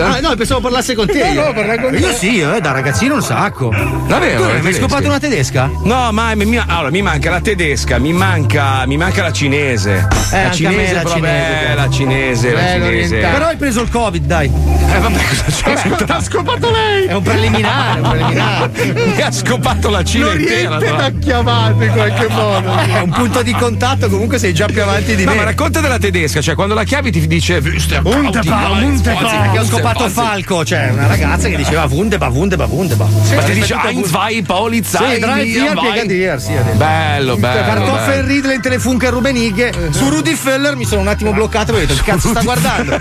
Ah, 0.00 0.20
no, 0.20 0.34
pensavo 0.36 0.60
parlasse 0.60 0.94
con 0.94 1.06
te. 1.06 1.32
No, 1.32 1.44
no, 1.46 1.52
parla 1.52 1.80
con 1.80 1.94
Io 1.94 2.08
te. 2.08 2.14
sì, 2.14 2.40
eh, 2.40 2.60
da 2.60 2.72
ragazzino 2.72 3.14
un 3.14 3.22
sacco. 3.22 3.70
Davvero? 4.06 4.36
Tu 4.36 4.42
non 4.42 4.50
hai 4.56 4.60
tedesca? 4.62 4.78
scopato 4.80 5.06
una 5.06 5.18
tedesca? 5.18 5.70
No, 5.82 6.12
ma 6.12 6.34
mi, 6.34 6.44
mi- 6.44 6.58
allora, 6.64 6.90
mi 6.90 7.02
manca 7.02 7.30
la 7.30 7.40
tedesca, 7.40 7.98
mi 7.98 8.12
manca, 8.12 8.84
mi 8.86 8.96
manca 8.96 9.22
la 9.22 9.32
cinese. 9.32 10.06
Eh, 10.32 10.42
la 10.44 10.50
cinese, 10.50 10.92
la 10.94 11.02
però, 11.02 11.14
cinese. 11.14 11.66
beh, 11.68 11.74
la 11.74 11.90
cinese, 11.90 12.52
la 12.52 12.60
Eh, 12.60 12.72
cinese. 12.80 13.16
Però 13.18 13.46
hai 13.46 13.56
preso 13.56 13.80
il 13.82 13.88
Covid, 13.90 14.24
dai. 14.24 14.46
Eh, 14.46 14.98
vabbè, 14.98 15.20
cosa 15.28 15.44
c'è? 15.72 16.04
Ha 16.12 16.22
scopato 16.22 16.70
lei! 16.70 17.06
È 17.06 17.14
un 17.14 17.22
preliminare, 17.22 18.00
un 18.00 18.08
preliminare. 18.10 18.70
Mi 19.16 19.20
ha 19.22 19.30
scopato 19.32 19.90
la 19.90 20.04
Cina 20.04 20.32
intera. 20.32 20.70
L'Oriente 20.78 20.90
no? 20.90 20.96
t'ha 20.96 21.10
chiamato 21.20 21.82
in 21.82 21.92
qualche 21.92 22.28
modo. 22.32 22.74
È 22.76 23.00
un 23.00 23.10
punto 23.10 23.42
di 23.42 23.52
contatto, 23.52 24.08
comunque 24.08 24.38
sei 24.38 24.54
già 24.54 24.66
più 24.66 24.82
avanti 24.82 25.14
di 25.16 25.24
No, 25.24 25.32
me. 25.32 25.36
ma 25.38 25.44
racconta 25.44 25.80
della 25.80 25.98
tedesca, 25.98 26.40
cioè 26.40 26.54
quando 26.54 26.74
la 26.74 26.84
chiavi 26.84 27.10
ti 27.10 27.26
dice 27.26 27.60
Wunderbar, 28.02 28.70
Wunderbar. 28.70 29.63
Ho 29.64 29.66
scopato 29.66 30.08
Falco, 30.08 30.64
cioè 30.64 30.90
una 30.90 31.06
ragazza 31.06 31.48
che 31.48 31.56
diceva 31.56 31.86
Wundeba, 31.88 32.28
Wundeba, 32.28 32.66
Wundeba. 32.66 33.06
Ma 33.06 33.42
ti 33.42 33.52
dice 33.52 33.74
ein, 33.82 34.04
zwei, 34.04 34.42
Polizei, 34.42 35.14
Sì, 35.14 35.20
drei, 35.20 35.52
via. 35.52 35.72
Brigadier, 35.72 36.40
sì, 36.40 36.52
ha 36.52 36.62
detto. 36.62 36.76
Bello, 36.76 37.36
bello. 37.36 37.60
Kartoffel 37.64 38.14
bello. 38.16 38.26
Riedle 38.26 38.54
in 38.54 38.60
Telefunke 38.60 39.06
e 39.06 39.10
Rubenighe. 39.10 39.72
Su 39.90 40.08
Rudy 40.10 40.34
Feller 40.34 40.76
mi 40.76 40.84
sono 40.84 41.00
un 41.00 41.08
attimo 41.08 41.32
bloccato 41.32 41.72
e 41.72 41.76
ho 41.76 41.78
detto 41.78 41.94
che 41.94 42.02
cazzo 42.02 42.28
sta 42.28 42.42
guardando? 42.42 43.00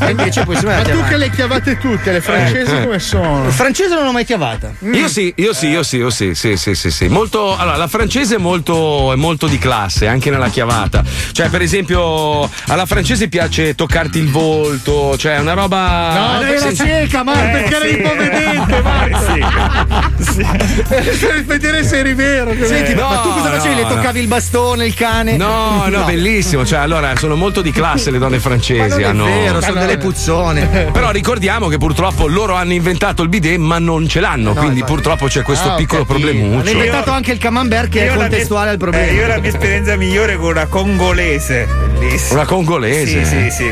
E 0.00 0.10
invece 0.10 0.44
poi 0.44 0.56
si 0.56 0.66
Ma 0.66 0.82
tu 0.82 1.02
che 1.04 1.16
le 1.16 1.30
chiavate 1.30 1.78
tutte, 1.78 2.12
le 2.12 2.20
francesi 2.20 2.74
Eh. 2.74 2.82
come 2.82 2.98
sono? 2.98 3.46
Il 3.46 3.52
francese 3.52 3.94
non 3.94 4.04
l'ho 4.04 4.12
mai 4.12 4.24
chiavata. 4.24 4.72
Io 4.80 5.08
sì, 5.08 5.32
io 5.36 5.54
sì, 5.54 5.68
io 5.68 5.82
sì, 5.82 5.96
io 5.96 6.10
sì, 6.10 6.34
sì, 6.34 6.56
sì, 6.56 6.74
sì, 6.74 6.90
sì. 6.90 7.08
Molto, 7.08 7.56
allora, 7.56 7.76
la 7.76 7.88
francese 7.88 8.34
è 8.34 8.38
molto, 8.38 9.12
è 9.12 9.16
molto 9.16 9.46
di 9.46 9.58
classe, 9.58 10.06
anche 10.06 10.30
nella 10.30 10.48
chiavata. 10.48 11.02
Cioè, 11.32 11.48
per 11.48 11.62
esempio, 11.62 12.48
alla 12.66 12.86
francese 12.86 13.28
piace 13.28 13.74
toccarti 13.74 14.18
il 14.18 14.30
volto, 14.30 15.16
cioè 15.16 15.36
è 15.36 15.38
una 15.38 15.54
roba. 15.54 16.01
No, 16.12 16.40
lei 16.40 16.54
era 16.56 16.72
cieca, 16.74 17.22
Marco, 17.22 17.50
perché 17.50 17.74
era 17.76 17.86
ipovedente, 17.86 18.82
Marco. 18.82 19.20
Per 20.32 21.44
vedere 21.44 21.84
se 21.84 21.98
eri 21.98 22.14
vero. 22.14 22.52
Senti, 22.64 22.94
no, 22.94 23.08
ma 23.08 23.16
tu 23.18 23.30
cosa 23.32 23.48
no, 23.50 23.56
facevi? 23.56 23.74
Le 23.74 23.82
no. 23.82 23.88
toccavi 23.88 24.20
il 24.20 24.26
bastone, 24.26 24.86
il 24.86 24.94
cane? 24.94 25.36
No, 25.36 25.84
no, 25.88 26.04
bellissimo. 26.04 26.64
Cioè, 26.64 26.78
allora, 26.80 27.14
sono 27.16 27.34
molto 27.36 27.60
di 27.62 27.70
classe 27.72 28.10
le 28.10 28.18
donne 28.18 28.36
Ma 28.36 28.42
francesi. 28.42 28.88
non 28.88 29.00
è 29.00 29.04
hanno- 29.04 29.24
vero, 29.24 29.60
sono 29.60 29.72
Ma 29.74 29.80
no, 29.80 29.86
delle 29.86 29.98
eh. 29.98 30.02
puzzone. 30.02 30.66
Però 30.92 31.10
ricordiamo 31.10 31.68
che 31.68 31.78
purtroppo 31.78 32.26
loro 32.26 32.54
hanno 32.54 32.72
inventato 32.72 33.22
il 33.22 33.28
bidet, 33.28 33.58
ma 33.58 33.78
non 33.78 34.08
ce 34.08 34.20
l'hanno. 34.20 34.54
quindi 34.54 34.82
purtroppo 34.84 35.26
c'è 35.26 35.42
questo 35.42 35.70
Ah, 35.72 35.74
piccolo 35.74 36.04
capito. 36.04 36.26
Hanno 36.28 36.34
problemuccio. 36.36 36.70
inventato 36.70 37.10
anche 37.10 37.32
il 37.32 37.38
camembert 37.38 37.88
che 37.88 38.00
è 38.02 38.06
la 38.06 38.12
mia- 38.14 38.20
contestuale 38.28 38.68
al 38.70 38.74
eh, 38.74 38.78
problema. 38.78 39.10
io 39.12 39.26
la 39.26 39.38
mia 39.38 39.50
esperienza 39.50 39.96
migliore 39.96 40.36
con 40.36 40.50
una 40.50 40.66
congolese. 40.66 41.68
Bellissima. 41.98 42.40
Una 42.40 42.48
congolese. 42.48 43.24
Sì, 43.24 43.50
sì, 43.50 43.50
sì. 43.50 43.70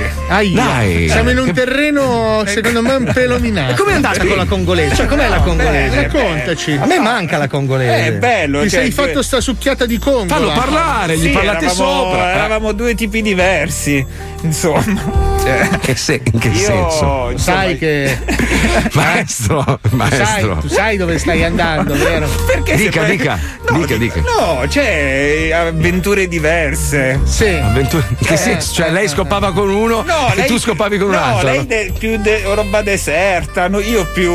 Dai. 0.55 1.09
Siamo 1.09 1.31
in 1.31 1.39
un 1.39 1.53
terreno, 1.53 2.20
secondo 2.47 2.83
me, 2.83 2.95
un 2.95 3.11
pelo 3.13 3.39
minato. 3.39 3.73
E 3.73 3.75
com'è 3.77 3.95
andata 3.95 4.25
con 4.25 4.37
la 4.37 4.45
congolese? 4.45 4.95
Cioè, 4.95 5.07
com'è 5.07 5.29
la 5.29 5.41
congolese? 5.41 6.03
Raccontaci. 6.03 6.79
A 6.81 6.87
me 6.87 6.99
manca 6.99 7.39
la 7.39 7.49
congolese. 7.49 8.07
È 8.07 8.13
bello. 8.13 8.63
Ti 8.63 8.71
cioè, 8.71 8.81
sei 8.81 8.91
fatto 8.91 9.23
sta 9.23 9.41
succhiata 9.41 9.87
di 9.87 9.99
Congo. 9.99 10.27
Fallo 10.27 10.53
parlare, 10.53 11.17
gli 11.17 11.27
Sì, 11.27 11.31
parlate 11.31 11.65
eravamo, 11.67 12.03
sopra. 12.03 12.33
Eravamo 12.33 12.73
due 12.73 12.95
tipi 12.95 13.23
diversi, 13.23 14.05
insomma. 14.47 15.39
Cioè, 15.41 15.69
Che 15.81 15.95
se- 15.97 16.21
in 16.33 16.39
che 16.39 16.49
io, 16.49 16.55
senso? 16.55 17.29
insomma, 17.33 17.39
Sai 17.39 17.79
che. 17.79 18.19
Maestro, 18.93 19.65
Sai, 19.65 19.97
maestro. 19.97 20.57
tu 20.61 20.69
sai 20.69 20.97
dove 20.97 21.19
stai 21.19 21.45
andando, 21.45 21.95
vero? 21.95 22.29
Perché 22.47 22.77
Dica, 22.77 23.01
poi- 23.03 23.17
dica, 23.17 23.39
no, 23.69 23.79
dica, 23.79 23.95
di- 23.97 23.99
dica. 23.99 24.21
No, 24.21 24.65
c'è 24.69 25.51
avventure 25.53 26.29
diverse. 26.29 27.21
Sì. 27.25 27.47
In 27.49 27.89
che 28.23 28.37
senso? 28.37 28.75
Cioè, 28.75 28.91
lei 28.91 29.09
scopava 29.09 29.53
con 29.53 29.69
uno 29.71 30.03
No, 30.03 30.31
e 30.33 30.37
lei, 30.37 30.47
tu 30.47 30.59
scopavi 30.59 30.99
con 30.99 31.09
un 31.09 31.15
no, 31.15 31.21
altro. 31.23 31.49
lei 31.51 31.67
de- 31.67 31.93
più 31.99 32.17
de- 32.19 32.43
roba 32.55 32.83
deserta, 32.83 33.69
no, 33.69 33.79
io 33.81 34.05
più. 34.13 34.31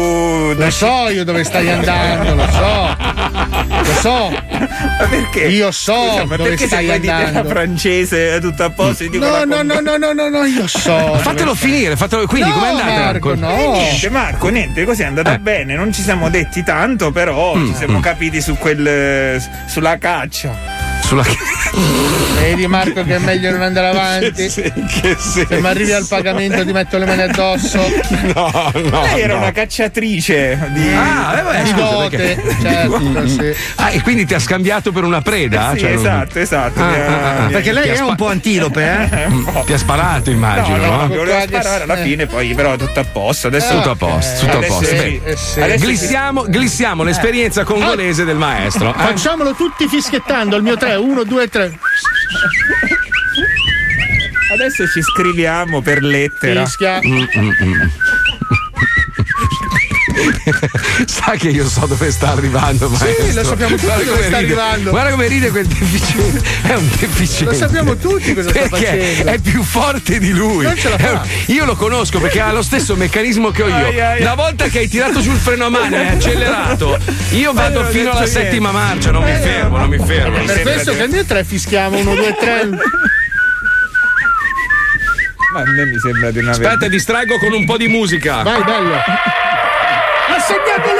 Lo 0.54 0.70
so 0.72 1.08
io 1.10 1.24
dove 1.24 1.44
stai 1.44 1.70
andando, 1.72 2.36
lo 2.36 2.48
so. 2.52 2.98
Lo 3.84 3.94
so. 4.02 4.30
Ma 4.30 5.06
perché? 5.10 5.42
Io 5.48 5.72
so 5.72 5.94
Scusa, 5.94 6.26
ma 6.26 6.36
dove 6.38 6.50
perché 6.50 6.66
stai 6.68 6.90
andando. 6.92 7.42
la 7.44 7.46
francese 7.50 8.36
è 8.36 8.40
tutto 8.40 8.64
a 8.64 8.70
posto? 8.70 9.04
No, 9.12 9.44
no, 9.46 9.56
con- 9.58 9.80
no, 9.84 9.95
no, 9.98 10.14
no, 10.14 10.14
no, 10.14 10.30
no, 10.30 10.44
io 10.46 10.68
so. 10.68 11.16
Fatelo 11.22 11.54
finire, 11.56 11.96
fatelo. 11.96 12.26
Quindi, 12.28 12.50
No, 12.50 12.56
com'è 12.56 12.68
andata? 12.70 12.92
Marco, 13.04 13.36
no. 13.36 13.72
Niente, 13.74 14.10
Marco, 14.10 14.48
niente, 14.50 14.86
così 14.86 15.02
è 15.02 15.06
andata 15.06 15.34
Eh. 15.34 15.40
bene. 15.40 15.76
Non 15.76 15.92
ci 15.94 16.02
siamo 16.02 16.30
detti 16.30 16.64
tanto, 16.64 17.12
però 17.12 17.56
Mm, 17.56 17.68
ci 17.68 17.74
siamo 17.76 18.00
capiti 18.00 18.42
su 18.42 18.58
quel. 18.58 19.42
sulla 19.68 19.98
caccia. 19.98 20.75
Sulla. 21.06 21.24
Vedi 22.40 22.68
Marco 22.68 23.04
che 23.04 23.16
è 23.16 23.20
meglio 23.20 23.52
non 23.52 23.62
andare 23.62 23.88
avanti. 23.88 24.50
Sì, 24.50 24.62
che 24.62 25.16
senso? 25.20 25.46
Se 25.48 25.60
mi 25.60 25.68
arrivi 25.68 25.92
al 25.92 26.06
pagamento 26.08 26.64
ti 26.66 26.72
metto 26.72 26.98
le 26.98 27.06
mani 27.06 27.22
addosso. 27.24 27.80
No, 28.34 28.72
no. 28.74 29.02
Lei 29.02 29.22
era 29.22 29.34
no. 29.34 29.40
una 29.42 29.52
cacciatrice 29.52 30.70
di. 30.74 30.92
Ah, 30.94 31.38
eh, 31.40 31.42
beh, 31.44 31.64
Di 31.64 31.70
scusa, 31.70 31.84
dote, 31.84 32.18
perché- 32.18 32.58
certo, 32.62 33.28
sì. 33.28 33.54
Ah, 33.76 33.92
e 33.92 34.02
quindi 34.02 34.26
ti 34.26 34.34
ha 34.34 34.40
scambiato 34.40 34.92
per 34.92 35.04
una 35.04 35.22
preda? 35.22 35.72
Sì, 35.74 35.80
Cioè, 35.80 35.90
non- 35.92 36.00
esatto, 36.00 36.40
esatto. 36.40 36.80
Ah, 36.82 36.86
ah, 36.86 36.90
ah, 36.90 37.46
ha- 37.46 37.48
Perché 37.50 37.72
lei 37.72 37.90
è 37.90 37.96
spa- 37.96 38.06
un 38.06 38.16
po' 38.16 38.28
antilope, 38.30 38.84
eh? 39.12 39.28
Ti 39.66 39.74
ha 39.74 39.78
sparato, 39.78 40.30
immagino, 40.32 40.78
No, 40.78 40.86
no? 40.86 40.98
no, 41.02 41.08
voleva 41.16 41.42
sparare 41.42 41.84
alla 41.84 42.00
eh. 42.00 42.04
fine, 42.04 42.26
poi 42.26 42.54
però 42.54 42.76
tutto 42.78 43.00
a 43.00 43.06
posto. 43.06 43.48
Adesso 43.48 43.76
Tutto 43.76 43.92
a 43.92 43.96
posto, 43.96 44.46
tutto 44.46 44.58
a 44.58 44.62
posto. 44.62 44.86
sì, 44.86 45.22
eh 45.24 45.36
sì. 45.36 45.62
Glissiamo, 45.86 46.46
glissiamo 46.48 47.04
l'esperienza 47.04 47.64
congolese 47.64 48.24
del 48.24 48.38
maestro. 48.38 48.90
eh? 48.90 48.98
Facciamolo 48.98 49.54
tutti 49.54 49.88
fischiettando. 49.88 50.56
Il 50.56 50.64
mio 50.64 50.78
3, 50.96 50.98
1, 50.98 51.24
2, 51.24 51.48
3. 51.50 51.80
Adesso 54.54 54.88
ci 54.88 55.02
scriviamo 55.02 55.82
per 55.82 56.02
lettera. 56.02 56.66
Fischia. 56.66 57.00
Sa 61.06 61.32
che 61.32 61.50
io 61.50 61.68
so 61.68 61.86
dove 61.86 62.10
sta 62.12 62.32
arrivando, 62.32 62.90
maestro. 62.90 63.42
lo 63.42 63.44
sappiamo 63.44 63.76
tutti 63.76 63.86
Guarda 63.86 64.04
dove 64.04 64.16
come 64.16 64.28
sta 64.28 64.38
ride. 64.40 64.54
arrivando. 64.54 64.90
Guarda 64.92 65.10
come 65.12 65.28
ride 65.28 65.50
quel 65.50 65.66
deficiente. 65.68 66.42
È 66.64 66.74
un 66.74 66.90
deficiente. 67.00 67.46
Lo 67.46 67.54
sappiamo 67.54 67.96
tutti 67.98 68.34
cosa 68.34 68.50
sta 68.50 68.60
perché 68.60 68.86
facendo. 68.86 69.32
È 69.32 69.40
più 69.40 69.64
forte 69.64 70.20
di 70.20 70.32
lui. 70.32 70.64
Non 70.64 70.76
ce 70.78 70.90
la 70.90 70.98
fa. 70.98 71.24
Io 71.48 71.66
lo 71.66 71.76
conosco 71.76 72.20
perché 72.20 72.40
ha 72.40 72.52
lo 72.52 72.62
stesso 72.62 72.96
meccanismo 72.96 73.52
che 73.52 73.64
ho 73.64 73.68
io. 73.68 73.76
Ai, 73.76 73.84
ai, 73.84 74.02
ai. 74.02 74.22
Una 74.22 74.36
volta 74.36 74.68
che 74.68 74.80
hai 74.80 74.88
tirato 74.88 75.22
sul 75.22 75.36
freno 75.38 75.66
a 75.66 75.70
mano 75.70 75.96
e 75.96 76.00
hai 76.00 76.08
accelerato, 76.16 76.98
io 77.32 77.54
vado 77.54 77.84
fino 77.86 78.12
alla 78.12 78.22
niente. 78.22 78.42
settima 78.42 78.72
marcia, 78.72 79.12
non 79.12 79.24
mi 79.24 79.32
fermo, 79.34 79.78
non 79.78 79.90
mi 79.90 80.00
fermo. 80.00 80.44
Per 80.44 80.62
questo 80.62 80.96
che 80.96 81.08
noi 81.08 81.26
tre 81.26 81.44
fischiamo 81.44 81.98
1, 81.98 82.16
2, 82.16 82.36
3. 82.40 82.70
Ma 85.54 85.62
a 85.62 85.64
me 85.64 85.86
mi 85.86 86.00
sembra 86.00 86.32
di 86.32 86.40
aver. 86.40 86.50
Aspetta, 86.52 86.88
distraggo 86.88 87.38
con 87.38 87.54
un 87.54 87.66
po' 87.66 87.78
di 87.78 87.88
musica. 87.88 88.42
Vai, 88.44 88.62
bello. 88.64 88.96
Ha 90.48 90.95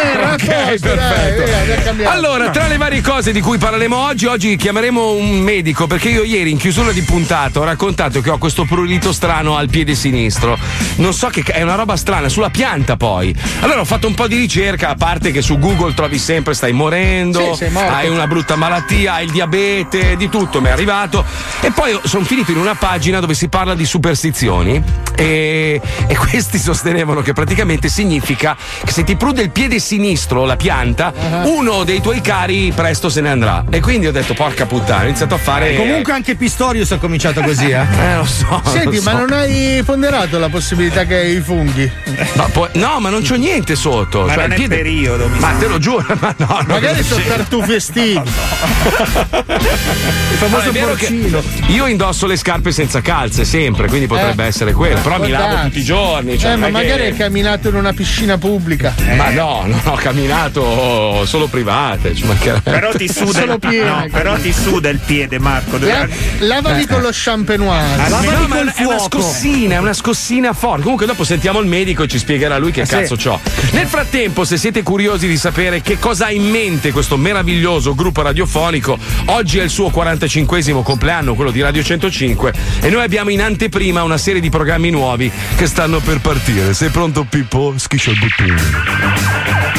segnato 0.00 0.14
l'Inter! 0.16 0.20
A 0.20 0.32
Ok, 0.32 0.70
posto, 0.70 0.94
dai, 0.94 1.34
perfetto. 1.34 1.82
cambiato. 1.84 2.16
Allora, 2.16 2.50
tra 2.50 2.66
le 2.66 2.76
varie 2.76 3.00
cose 3.00 3.32
di 3.32 3.40
cui 3.40 3.58
parleremo 3.58 3.96
oggi, 3.96 4.26
oggi 4.26 4.56
chiameremo 4.56 5.12
un 5.12 5.40
medico 5.40 5.86
perché 5.86 6.08
io 6.08 6.22
ieri 6.22 6.50
in 6.50 6.56
chiusura 6.58 6.92
di 6.92 7.02
puntata 7.02 7.60
ho 7.60 7.64
raccontato 7.64 8.20
che 8.20 8.30
ho 8.30 8.38
questo 8.38 8.64
prurito 8.64 9.12
strano 9.12 9.56
al 9.56 9.68
piede 9.68 9.94
sinistro. 9.94 10.58
Non 10.96 11.12
so 11.12 11.28
che 11.28 11.42
è 11.42 11.62
una 11.62 11.74
roba 11.74 11.96
strana, 11.96 12.28
sulla 12.28 12.50
pianta 12.50 12.96
poi. 12.96 13.34
Allora 13.60 13.80
ho 13.80 13.84
fatto 13.84 14.06
un 14.06 14.14
po' 14.14 14.26
di 14.26 14.36
ricerca, 14.36 14.88
a 14.90 14.94
parte 14.94 15.30
che 15.30 15.42
su 15.42 15.58
Google 15.58 15.94
trovi 15.94 16.18
sempre 16.18 16.54
stai 16.54 16.72
morendo, 16.72 17.54
Sì, 17.54 17.64
hai 17.64 18.08
una 18.08 18.26
brutta 18.26 18.56
malattia, 18.56 19.14
hai 19.14 19.24
il 19.24 19.30
diabete, 19.30 20.16
di 20.16 20.28
tutto 20.28 20.60
mi 20.60 20.68
è 20.68 20.70
arrivato. 20.70 21.24
E 21.60 21.70
poi 21.70 21.98
sono 22.04 22.24
finito 22.24 22.50
in 22.52 22.58
una 22.58 22.74
pagina 22.74 23.20
dove 23.20 23.34
si 23.34 23.48
parla 23.48 23.74
di 23.74 23.84
superstizioni 23.84 24.82
e, 25.16 25.80
e 26.06 26.16
questi 26.16 26.58
sostenevano 26.58 27.20
che 27.20 27.32
praticamente 27.32 27.88
significa 27.88 28.56
che 28.84 28.92
se 28.92 29.04
ti 29.04 29.16
prude 29.16 29.42
il 29.42 29.50
piede 29.50 29.78
sinistro, 29.78 29.89
la 29.98 30.56
pianta, 30.56 31.12
uno 31.44 31.82
dei 31.84 32.00
tuoi 32.00 32.20
cari 32.20 32.72
presto 32.74 33.08
se 33.08 33.20
ne 33.20 33.30
andrà. 33.30 33.64
E 33.70 33.80
quindi 33.80 34.06
ho 34.06 34.12
detto, 34.12 34.34
porca 34.34 34.66
puttana, 34.66 35.02
ho 35.02 35.06
iniziato 35.06 35.34
a 35.34 35.38
fare. 35.38 35.74
Comunque 35.76 36.12
anche 36.12 36.34
Pistorius 36.36 36.92
ha 36.92 36.98
cominciato 36.98 37.40
così, 37.40 37.70
eh? 37.70 37.78
Eh, 38.00 38.16
lo 38.16 38.24
so. 38.24 38.62
Senti, 38.64 38.96
lo 38.96 39.02
ma 39.02 39.10
so. 39.12 39.16
non 39.18 39.32
hai 39.32 39.82
ponderato 39.84 40.38
la 40.38 40.48
possibilità 40.48 41.04
che 41.04 41.16
hai 41.16 41.36
i 41.36 41.40
funghi? 41.40 41.90
Ma 42.34 42.44
poi- 42.44 42.68
no, 42.74 43.00
ma 43.00 43.08
non 43.10 43.22
c'ho 43.22 43.34
niente 43.36 43.74
sotto. 43.76 44.24
Ma 44.26 44.32
cioè, 44.34 44.42
non 44.42 44.52
è 44.52 44.54
piede- 44.56 44.76
periodo, 44.76 45.28
Ma 45.38 45.50
te 45.58 45.66
lo 45.66 45.78
giuro, 45.78 46.04
ma 46.20 46.34
no. 46.38 46.46
non 46.48 46.64
Magari 46.68 47.00
è 47.00 47.02
sono 47.02 47.22
vero. 47.22 47.36
tartufi 47.36 47.74
estivi. 47.74 48.20
Il 49.50 50.36
famoso 50.36 50.70
porcino. 50.72 51.42
io 51.68 51.86
indosso 51.86 52.26
le 52.26 52.36
scarpe 52.36 52.72
senza 52.72 53.00
calze 53.00 53.44
sempre, 53.44 53.88
quindi 53.88 54.06
potrebbe 54.06 54.44
Eh. 54.44 54.48
essere 54.48 54.72
quello. 54.72 55.00
Però 55.00 55.18
mi 55.20 55.30
lavo 55.30 55.62
tutti 55.64 55.78
i 55.80 55.84
giorni. 55.84 56.38
Cioè 56.38 56.52
eh, 56.52 56.56
ma 56.56 56.66
è 56.68 56.70
che- 56.70 56.72
magari 56.72 57.02
hai 57.06 57.16
camminato 57.16 57.68
in 57.68 57.74
una 57.74 57.92
piscina 57.92 58.38
pubblica. 58.38 58.94
Ma 59.16 59.30
no, 59.30 59.62
no, 59.66 59.79
ho 59.90 59.94
camminato 59.94 61.24
solo 61.26 61.46
private, 61.46 62.14
ci 62.14 62.24
mancherebbe. 62.24 62.70
Però 62.70 62.92
ti 62.92 63.08
suda, 63.08 63.42
il, 63.42 63.58
piede. 63.58 63.88
no, 63.88 64.06
però 64.10 64.36
ti 64.36 64.52
suda 64.52 64.88
il 64.88 64.98
piede, 64.98 65.38
Marco. 65.38 65.78
La- 65.78 66.06
lavali 66.40 66.86
con 66.86 67.00
lo 67.02 67.10
champenoise. 67.12 67.96
No, 67.96 68.08
Lavali 68.08 68.46
ma 68.46 68.56
col 68.56 68.72
è 68.74 68.84
una 68.84 68.98
fuoco. 68.98 69.20
scossina, 69.20 69.74
è 69.76 69.78
una 69.78 69.92
scossina 69.92 70.52
forte. 70.52 70.82
Comunque 70.82 71.06
dopo 71.06 71.24
sentiamo 71.24 71.60
il 71.60 71.66
medico 71.66 72.02
e 72.02 72.08
ci 72.08 72.18
spiegherà 72.18 72.58
lui 72.58 72.72
che 72.72 72.84
cazzo 72.84 73.16
c'ho. 73.16 73.40
Nel 73.72 73.86
frattempo, 73.86 74.44
se 74.44 74.56
siete 74.56 74.82
curiosi 74.82 75.26
di 75.26 75.36
sapere 75.36 75.80
che 75.80 75.98
cosa 75.98 76.26
ha 76.26 76.30
in 76.30 76.48
mente 76.48 76.92
questo 76.92 77.16
meraviglioso 77.16 77.94
gruppo 77.94 78.22
radiofonico, 78.22 78.98
oggi 79.26 79.58
è 79.58 79.62
il 79.62 79.70
suo 79.70 79.90
45 79.90 80.58
compleanno, 80.82 81.34
quello 81.34 81.50
di 81.50 81.60
Radio 81.60 81.82
105, 81.82 82.52
e 82.80 82.90
noi 82.90 83.02
abbiamo 83.02 83.30
in 83.30 83.42
anteprima 83.42 84.02
una 84.02 84.18
serie 84.18 84.40
di 84.40 84.50
programmi 84.50 84.90
nuovi 84.90 85.30
che 85.56 85.66
stanno 85.66 86.00
per 86.00 86.20
partire. 86.20 86.74
Sei 86.74 86.88
pronto 86.88 87.24
Pippo? 87.24 87.74
Schiscia 87.76 88.10
il 88.10 88.18
bottone. 88.18 89.69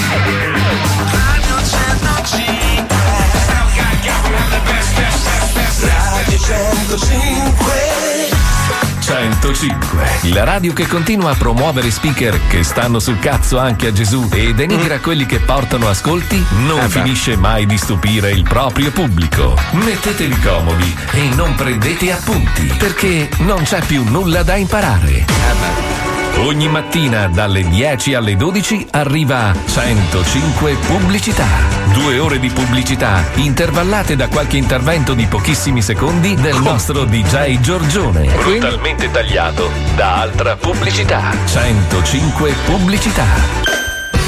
105. 9.42 10.34
La 10.34 10.44
radio 10.44 10.72
che 10.72 10.88
continua 10.88 11.32
a 11.32 11.36
promuovere 11.36 11.90
speaker 11.92 12.40
che 12.48 12.64
stanno 12.64 13.00
sul 13.00 13.20
cazzo 13.20 13.58
anche 13.58 13.88
a 13.88 13.92
Gesù 13.92 14.30
e 14.32 14.54
denigra 14.54 15.00
quelli 15.00 15.26
che 15.26 15.40
portano 15.40 15.90
ascolti, 15.90 16.44
non 16.66 16.88
finisce 16.90 17.36
mai 17.36 17.66
di 17.66 17.78
stupire 17.78 18.32
il 18.32 18.44
proprio 18.44 18.92
pubblico. 18.92 19.58
Mettetevi 19.72 20.40
comodi 20.40 20.96
e 21.14 21.30
non 21.36 21.56
prendete 21.56 22.12
appunti, 22.12 22.74
perché 22.78 23.30
non 23.40 23.64
c'è 23.64 23.82
più 23.84 24.04
nulla 24.04 24.44
da 24.44 24.56
imparare. 24.56 26.11
Ogni 26.44 26.68
mattina 26.68 27.28
dalle 27.28 27.62
10 27.62 28.16
alle 28.16 28.36
12 28.36 28.88
arriva 28.92 29.54
105 29.68 30.74
pubblicità. 30.88 31.46
Due 31.94 32.18
ore 32.18 32.40
di 32.40 32.50
pubblicità 32.50 33.24
intervallate 33.36 34.16
da 34.16 34.28
qualche 34.28 34.58
intervento 34.58 35.14
di 35.14 35.28
pochissimi 35.28 35.84
secondi 35.84 36.34
del 36.34 36.60
nostro 36.60 37.06
DJ 37.06 37.60
Giorgione. 37.60 38.26
Brutalmente 38.44 39.12
tagliato 39.12 39.70
da 39.96 40.20
altra 40.22 40.56
pubblicità. 40.56 41.32
105 41.46 42.54
pubblicità. 42.66 43.26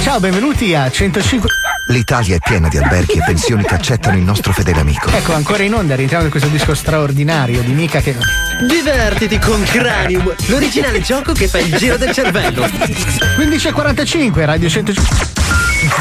Ciao, 0.04 0.20
benvenuti 0.20 0.76
a 0.76 0.92
105. 0.92 1.63
L'Italia 1.88 2.36
è 2.36 2.40
piena 2.40 2.70
di 2.70 2.78
alberghi 2.78 3.18
e 3.18 3.24
pensioni 3.26 3.64
che 3.64 3.74
accettano 3.76 4.16
il 4.16 4.24
nostro 4.24 4.54
fedele 4.54 4.80
amico. 4.80 5.10
Ecco, 5.10 5.34
ancora 5.34 5.64
in 5.64 5.74
onda, 5.74 5.96
rientriamo 5.96 6.24
in 6.26 6.32
questo 6.32 6.48
disco 6.50 6.74
straordinario 6.74 7.62
di 7.62 7.74
Mica 7.74 8.00
che. 8.00 8.16
Divertiti 8.68 9.38
con 9.38 9.62
Cranium, 9.64 10.34
l'originale 10.48 11.02
gioco 11.04 11.34
che 11.34 11.50
fa 11.50 11.60
il 11.60 11.76
giro 11.76 11.98
del 11.98 12.14
cervello. 12.14 12.66
15.45, 12.66 14.46
Radio 14.46 14.70
105. 14.70 15.28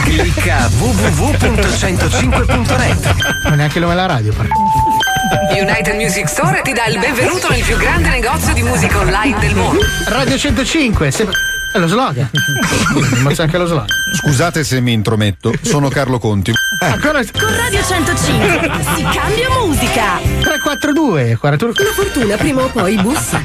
Clicca 0.05 0.71
www.105.net. 0.79 3.15
Non 3.43 3.53
è 3.53 3.57
neanche 3.57 3.81
nome 3.81 3.95
della 3.95 4.07
radio, 4.07 4.33
porca. 4.33 4.55
United 5.51 5.97
Music 5.97 6.29
Store 6.29 6.63
ti 6.63 6.73
dà 6.73 6.87
il 6.87 7.01
benvenuto 7.01 7.51
nel 7.51 7.63
più 7.63 7.77
grande 7.77 8.09
negozio 8.09 8.55
di 8.55 8.63
musica 8.63 8.99
online 8.99 9.41
del 9.41 9.57
mondo. 9.57 9.85
Radio 10.07 10.39
105, 10.39 11.11
sempre. 11.11 11.52
È 11.73 11.79
lo 11.79 11.87
slogan. 11.87 12.29
Ma 13.23 13.33
c'è 13.33 13.45
anche 13.45 13.57
lo 13.57 13.67
slogan. 13.67 13.87
Scusate 14.21 14.63
se 14.63 14.81
mi 14.81 14.93
intrometto, 14.93 15.53
sono 15.63 15.89
Carlo 15.89 16.19
Conti. 16.19 16.53
Ancora 16.81 17.23
Con 17.25 17.57
Radio 17.57 17.83
105 17.83 18.71
si 18.95 19.03
cambia 19.03 19.49
musica. 19.59 20.32
342 20.63 21.37
41. 21.39 21.73
La 21.77 21.93
fortuna 21.93 22.37
prima 22.37 22.63
o 22.63 22.69
poi 22.69 22.97
bussa. 22.97 23.43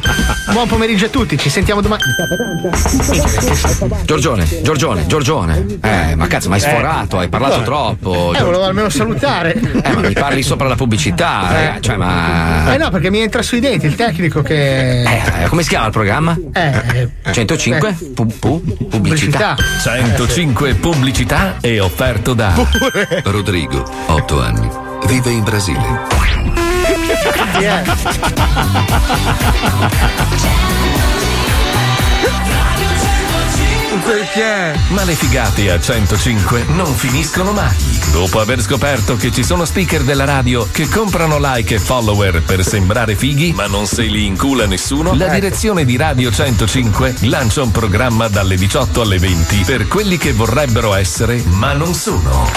Buon 0.51 0.67
pomeriggio 0.67 1.05
a 1.05 1.09
tutti, 1.09 1.35
ci 1.37 1.49
sentiamo 1.49 1.81
domani. 1.81 2.03
Giorgione, 4.05 4.61
Giorgione, 4.61 5.07
Giorgione. 5.07 5.65
Eh, 5.81 6.15
ma 6.15 6.27
cazzo, 6.27 6.47
ma 6.49 6.55
hai 6.55 6.61
sforato, 6.61 7.17
hai 7.17 7.27
parlato 7.27 7.63
troppo. 7.63 8.33
Eh, 8.35 8.41
volevo 8.43 8.63
almeno 8.63 8.89
salutare. 8.89 9.53
Eh, 9.55 9.91
ma 9.93 9.99
mi 10.07 10.13
parli 10.13 10.43
sopra 10.43 10.67
la 10.67 10.75
pubblicità, 10.75 11.47
raga, 11.49 11.77
cioè, 11.79 11.95
ma. 11.97 12.73
Eh 12.73 12.77
no, 12.77 12.89
perché 12.91 13.09
mi 13.09 13.19
entra 13.19 13.41
sui 13.41 13.59
denti 13.59 13.87
il 13.87 13.95
tecnico 13.95 14.41
che. 14.43 15.01
Eh, 15.01 15.47
come 15.47 15.63
si 15.63 15.69
chiama 15.69 15.87
il 15.87 15.91
programma? 15.91 16.37
Eh, 16.53 17.09
105? 17.31 17.95
Pu- 18.13 18.27
pu- 18.39 18.87
pubblicità. 18.89 19.55
105 19.81 20.75
pubblicità 20.75 21.55
e 21.61 21.79
offerto 21.79 22.33
da 22.33 22.53
Rodrigo, 23.23 23.83
8 24.07 24.41
anni. 24.41 24.69
Vive 25.07 25.31
in 25.31 25.43
Brasile. 25.43 26.46
Chi 27.31 27.63
è? 27.65 27.83
Perché? 34.03 34.79
Ma 34.89 35.03
le 35.03 35.13
figate 35.13 35.71
a 35.71 35.79
105 35.79 36.65
non 36.69 36.93
finiscono 36.93 37.51
mai. 37.51 37.75
Dopo 38.11 38.39
aver 38.39 38.61
scoperto 38.61 39.15
che 39.15 39.31
ci 39.31 39.43
sono 39.43 39.65
speaker 39.65 40.03
della 40.03 40.25
radio 40.25 40.67
che 40.71 40.87
comprano 40.87 41.37
like 41.39 41.75
e 41.75 41.79
follower 41.79 42.41
per 42.43 42.63
sembrare 42.63 43.15
fighi, 43.15 43.53
ma 43.53 43.67
non 43.67 43.85
se 43.85 44.03
li 44.03 44.25
incula 44.25 44.65
nessuno, 44.65 45.13
la 45.13 45.27
direzione 45.27 45.85
di 45.85 45.97
Radio 45.97 46.31
105 46.31 47.15
lancia 47.21 47.61
un 47.63 47.71
programma 47.71 48.27
dalle 48.27 48.55
18 48.55 49.01
alle 49.01 49.17
20 49.17 49.63
per 49.65 49.87
quelli 49.87 50.17
che 50.17 50.31
vorrebbero 50.31 50.93
essere, 50.93 51.41
ma 51.45 51.73
non 51.73 51.93
sono. 51.93 52.49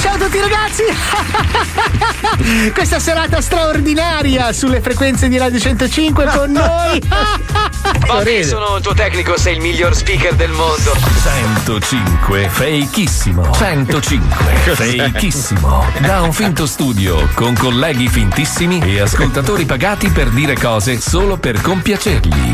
Ciao 0.00 0.14
a 0.14 0.18
tutti 0.18 0.38
ragazzi! 0.38 0.82
Questa 2.72 2.98
serata 2.98 3.40
straordinaria 3.40 4.52
sulle 4.52 4.80
frequenze 4.80 5.28
di 5.28 5.38
Radio 5.38 5.58
105 5.58 6.24
con 6.26 6.52
noi. 6.52 7.00
Bobby, 8.06 8.44
sono 8.44 8.76
il 8.76 8.82
tuo 8.82 8.94
tecnico, 8.94 9.38
sei 9.38 9.54
il 9.54 9.60
miglior 9.60 9.94
speaker 9.94 10.34
del 10.34 10.50
mondo. 10.50 10.81
105 10.82 12.48
fakeissimo 12.48 13.52
105 13.52 14.74
fakeissimo 14.74 15.84
da 16.00 16.22
un 16.22 16.32
finto 16.32 16.66
studio 16.66 17.28
con 17.34 17.54
colleghi 17.54 18.08
fintissimi 18.08 18.80
e 18.80 19.00
ascoltatori 19.00 19.64
pagati 19.64 20.08
per 20.10 20.30
dire 20.30 20.54
cose 20.54 21.00
solo 21.00 21.36
per 21.36 21.60
compiacerli 21.60 22.52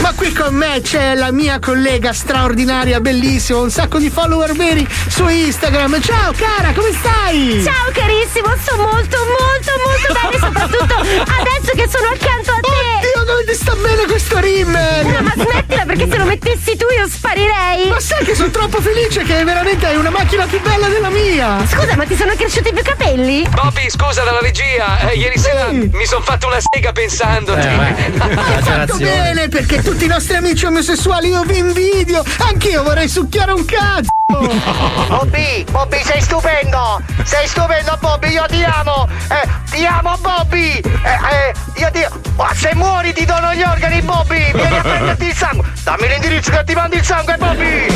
Ma 0.00 0.12
qui 0.12 0.32
con 0.32 0.56
me 0.56 0.80
c'è 0.82 1.14
la 1.14 1.30
mia 1.30 1.60
collega 1.60 2.12
straordinaria, 2.12 3.00
bellissima, 3.00 3.60
un 3.60 3.70
sacco 3.70 3.98
di 3.98 4.10
follower 4.10 4.54
veri 4.54 4.86
su 5.08 5.26
Instagram. 5.26 6.00
Ciao 6.00 6.32
cara, 6.32 6.72
come 6.72 6.92
stai? 6.92 7.62
Ciao 7.62 7.90
carissimo, 7.92 8.54
sto 8.60 8.76
molto 8.76 9.18
molto 9.18 9.72
molto 9.84 10.12
bene, 10.20 10.38
soprattutto 10.38 10.94
adesso 10.94 11.72
che 11.74 11.88
sono 11.88 12.08
accanto 12.12 12.50
a 12.50 12.60
te. 12.60 12.77
Oddio, 12.98 13.24
come 13.24 13.44
ti 13.46 13.54
sta 13.54 13.74
bene 13.76 14.06
questo 14.06 14.38
rimel? 14.40 15.06
No, 15.06 15.22
ma 15.22 15.32
smettila 15.34 15.84
perché 15.84 16.08
se 16.10 16.16
lo 16.16 16.24
mettessi 16.24 16.76
tu 16.76 16.86
io 16.96 17.08
sparirei. 17.08 17.88
Ma 17.88 18.00
sai 18.00 18.24
che 18.24 18.34
sono 18.34 18.50
troppo 18.50 18.80
felice 18.80 19.22
che 19.22 19.44
veramente 19.44 19.86
hai 19.86 19.96
una 19.96 20.10
macchina 20.10 20.46
più 20.46 20.60
bella 20.60 20.88
della 20.88 21.10
mia. 21.10 21.64
Scusa, 21.66 21.94
ma 21.96 22.04
ti 22.04 22.16
sono 22.16 22.34
cresciuti 22.34 22.72
più 22.72 22.82
capelli? 22.82 23.46
Bobby, 23.50 23.88
scusa 23.88 24.24
dalla 24.24 24.40
regia, 24.40 25.10
eh, 25.10 25.14
ieri 25.14 25.38
sera 25.38 25.70
mi 25.70 26.06
sono 26.06 26.22
fatto 26.22 26.48
una 26.48 26.58
sega 26.60 26.92
pensandoti. 26.92 27.66
Hai 27.66 28.62
fatto 28.62 28.96
bene 28.96 29.48
perché 29.48 29.82
tutti 29.82 30.04
i 30.04 30.08
nostri 30.08 30.34
amici 30.36 30.66
omosessuali 30.66 31.28
io 31.28 31.42
vi 31.44 31.58
invidio. 31.58 32.24
Anch'io 32.38 32.82
vorrei 32.82 33.08
succhiare 33.08 33.52
un 33.52 33.64
cazzo. 33.64 34.17
Bobby, 35.08 35.64
Bobby 35.70 36.02
sei 36.02 36.20
stupendo! 36.20 37.00
Sei 37.24 37.46
stupendo 37.46 37.96
Bobby, 37.98 38.32
io 38.32 38.44
ti 38.46 38.62
amo! 38.62 39.08
Eh, 39.30 39.48
ti 39.70 39.86
amo 39.86 40.16
Bobby! 40.18 40.78
Eh, 40.78 40.82
eh, 40.82 41.54
io 41.76 41.90
ti. 41.90 42.06
Ma 42.36 42.52
se 42.52 42.74
muori 42.74 43.14
ti 43.14 43.24
dono 43.24 43.54
gli 43.54 43.62
organi 43.62 44.02
Bobby! 44.02 44.52
Vieni 44.52 44.76
a 44.76 44.82
prenderti 44.82 45.24
il 45.24 45.34
sangue! 45.34 45.64
Dammi 45.82 46.08
l'indirizzo 46.08 46.50
che 46.50 46.62
ti 46.64 46.74
mando 46.74 46.96
il 46.96 47.04
sangue 47.04 47.36
Bobby! 47.38 47.86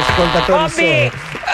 Ascoltatori 0.00 0.58
Bobby! 0.58 1.10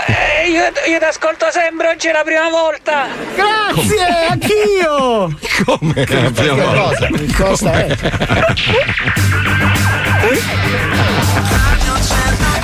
Eh, 0.06 0.48
io, 0.48 0.72
io 0.86 0.98
ti 0.98 1.04
ascolto 1.04 1.50
sempre, 1.50 1.88
oggi 1.90 2.08
è 2.08 2.12
la 2.12 2.22
prima 2.24 2.48
volta! 2.48 3.06
Grazie, 3.34 4.28
anch'io! 4.30 5.38
Come? 5.64 6.04
Che 6.04 6.22
la 6.22 6.30
prima 6.30 6.64
volta. 6.64 7.06
Risposta 7.10 7.72
è. 7.72 7.96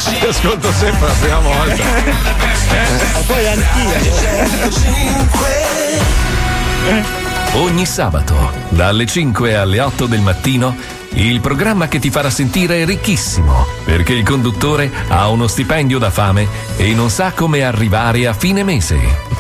Ti 0.05 0.27
ascolto 0.27 0.73
sempre 0.73 1.07
la 1.07 1.15
prima 1.21 1.38
volta. 1.38 1.85
Poi 3.27 3.45
ogni 7.55 7.87
sabato 7.87 8.35
dalle 8.71 9.07
5 9.07 9.55
alle 9.55 9.81
8 9.81 10.07
del 10.07 10.21
mattino 10.21 10.75
il 11.15 11.41
programma 11.41 11.88
che 11.88 11.99
ti 11.99 12.11
farà 12.11 12.31
sentire 12.31 12.85
ricchissimo 12.85 13.67
perché 13.85 14.15
il 14.15 14.25
conduttore 14.25 14.91
ha 15.09 15.29
uno 15.29 15.47
stipendio 15.47 15.99
da 15.99 16.11
fame 16.11 16.49
e 16.77 16.95
non 16.95 17.11
sa 17.11 17.33
come 17.33 17.62
arrivare 17.62 18.27
a 18.27 18.33
fine 18.33 18.65
mese. 18.65 18.99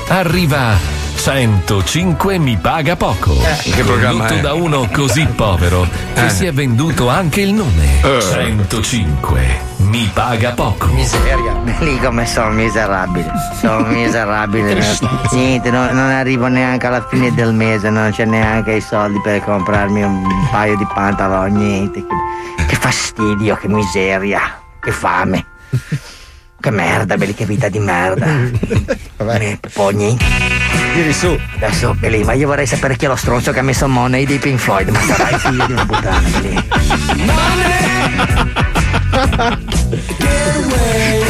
Arriva 0.08 1.01
105 1.22 2.36
mi 2.38 2.56
paga 2.56 2.96
poco 2.96 3.36
che 3.62 3.84
programma 3.84 4.26
condotto 4.26 4.34
è? 4.34 4.40
da 4.40 4.54
uno 4.54 4.88
così 4.92 5.24
povero 5.26 5.86
che 6.14 6.24
Eh. 6.24 6.28
si 6.30 6.46
è 6.46 6.52
venduto 6.52 7.08
anche 7.08 7.42
il 7.42 7.52
nome 7.54 8.00
Eh. 8.02 8.20
105 8.20 9.40
mi 9.78 10.10
paga 10.12 10.50
poco 10.50 10.86
Miseria. 10.88 11.54
Lì 11.78 11.96
come 12.00 12.26
sono 12.26 12.50
miserabile. 12.50 13.30
Sono 13.60 13.86
miserabile. 13.90 14.82
Niente, 15.30 15.70
no- 15.70 15.92
non 15.92 16.10
arrivo 16.10 16.48
neanche 16.48 16.86
alla 16.88 17.06
fine 17.08 17.32
del 17.34 17.52
mese, 17.52 17.88
non 17.90 18.10
c'è 18.10 18.24
neanche 18.24 18.72
i 18.72 18.80
soldi 18.80 19.20
per 19.22 19.44
comprarmi 19.44 20.02
un 20.02 20.48
paio 20.50 20.76
di 20.76 20.86
pantaloni, 20.92 21.52
niente. 21.54 22.04
Che, 22.56 22.64
che 22.66 22.74
fastidio, 22.76 23.54
che 23.56 23.68
miseria, 23.68 24.40
che 24.80 24.90
fame. 24.90 25.44
Che 26.60 26.70
merda, 26.70 27.16
belli 27.16 27.34
che 27.34 27.44
vita 27.44 27.68
di 27.68 27.78
merda. 27.80 28.26
Vabbè. 29.18 29.58
Poi 29.72 29.94
niente. 29.94 30.24
Tiri 30.92 31.12
su. 31.12 31.38
Adesso, 31.56 31.94
Belì, 31.94 32.22
ma 32.22 32.34
io 32.34 32.46
vorrei 32.46 32.66
sapere 32.66 32.96
chi 32.96 33.06
è 33.06 33.08
lo 33.08 33.16
stronzo 33.16 33.50
che 33.50 33.60
ha 33.60 33.62
messo 33.62 33.88
Money 33.88 34.26
dei 34.26 34.38
Pink 34.38 34.58
Floyd. 34.58 34.88
Ma 34.88 35.00
sarai 35.00 35.38
figlio 35.38 35.66
di 35.66 35.72
una 35.72 35.86
puttana, 35.86 36.28
Belì. 36.28 36.64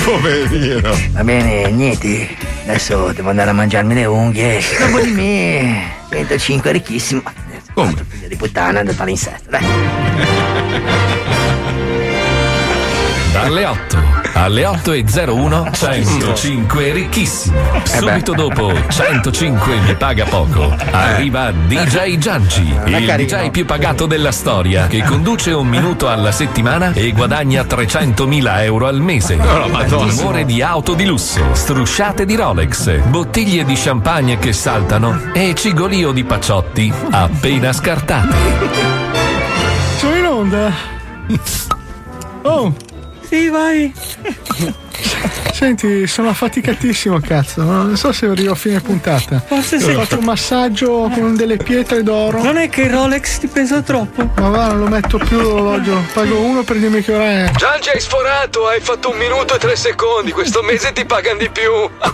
Poverino. 0.05 0.95
Va 1.13 1.23
bene, 1.23 1.71
niente. 1.71 2.29
Adesso 2.65 3.13
devo 3.13 3.31
andare 3.31 3.51
a 3.51 3.53
mangiarmi 3.53 3.95
le 3.95 4.05
unghie. 4.05 4.61
Dopo 4.79 5.01
di 5.01 5.11
me. 5.11 5.91
105 6.11 6.73
ricchissimo. 6.73 7.23
Come? 7.75 7.95
Figlio 8.09 8.29
di 8.29 8.37
puttana, 8.37 8.81
andata 8.81 9.03
all'insetto, 9.03 9.49
dai. 9.49 9.65
Dalle 13.33 13.65
8 13.65 14.23
alle 14.35 14.63
8.01 14.65 15.73
105 15.73 16.93
ricchissimo. 16.93 17.59
Subito 17.85 18.33
dopo 18.35 18.73
105 18.89 19.81
mi 19.87 19.95
paga 19.95 20.25
poco. 20.25 20.75
Arriva 20.91 21.51
DJ 21.51 22.19
Gianci, 22.19 22.63
il 22.87 23.15
DJ 23.17 23.51
più 23.51 23.65
pagato 23.65 24.07
della 24.07 24.33
storia, 24.33 24.87
che 24.87 25.03
conduce 25.03 25.53
un 25.53 25.67
minuto 25.67 26.09
alla 26.09 26.33
settimana 26.33 26.93
e 26.93 27.13
guadagna 27.13 27.63
300.000 27.63 28.63
euro 28.63 28.87
al 28.87 29.01
mese. 29.01 29.37
Oh, 29.37 29.69
Madonna. 29.69 30.13
Timore 30.13 30.45
di 30.45 30.63
auto 30.63 30.95
di 30.95 31.05
lusso, 31.05 31.55
strusciate 31.55 32.25
di 32.25 32.35
Rolex, 32.35 32.99
bottiglie 33.01 33.65
di 33.65 33.75
champagne 33.75 34.39
che 34.39 34.53
saltano 34.53 35.31
e 35.33 35.55
cigolio 35.55 36.13
di 36.13 36.25
pacciotti 36.25 36.93
appena 37.11 37.73
scartati. 37.73 38.37
Sono 39.99 40.17
in 40.17 40.27
onda. 40.27 40.73
Oh. 42.43 42.92
Sì, 43.33 43.49
vai. 43.49 43.91
Senti, 45.53 46.07
sono 46.09 46.31
affaticatissimo, 46.31 47.21
cazzo. 47.21 47.63
Non 47.63 47.97
so 47.97 48.11
se 48.11 48.27
arrivo 48.27 48.53
a 48.53 48.55
fine 48.57 48.81
puntata. 48.81 49.41
Forse 49.47 49.77
Ho 49.77 49.81
sei- 49.81 49.95
fatto 49.95 50.19
un 50.19 50.25
massaggio 50.25 51.09
con 51.15 51.37
delle 51.37 51.57
pietre 51.57 52.03
d'oro. 52.03 52.43
Non 52.43 52.57
è 52.57 52.69
che 52.69 52.83
il 52.83 52.91
Rolex 52.91 53.39
ti 53.39 53.47
pesa 53.47 53.81
troppo? 53.83 54.29
Ma 54.41 54.49
va, 54.49 54.67
non 54.69 54.81
lo 54.81 54.87
metto 54.89 55.19
più 55.19 55.39
l'orologio. 55.41 56.03
Pago 56.13 56.41
uno 56.41 56.63
per 56.65 56.79
dirmi 56.79 57.03
che 57.03 57.15
ora 57.15 57.31
è. 57.45 57.51
Gianci 57.57 57.91
hai 57.91 58.01
sforato, 58.01 58.67
hai 58.67 58.81
fatto 58.81 59.11
un 59.11 59.19
minuto 59.19 59.55
e 59.55 59.59
tre 59.59 59.77
secondi. 59.77 60.33
Questo 60.33 60.63
mese 60.63 60.91
ti 60.93 61.05
pagano 61.05 61.39
di 61.39 61.49
più. 61.51 61.71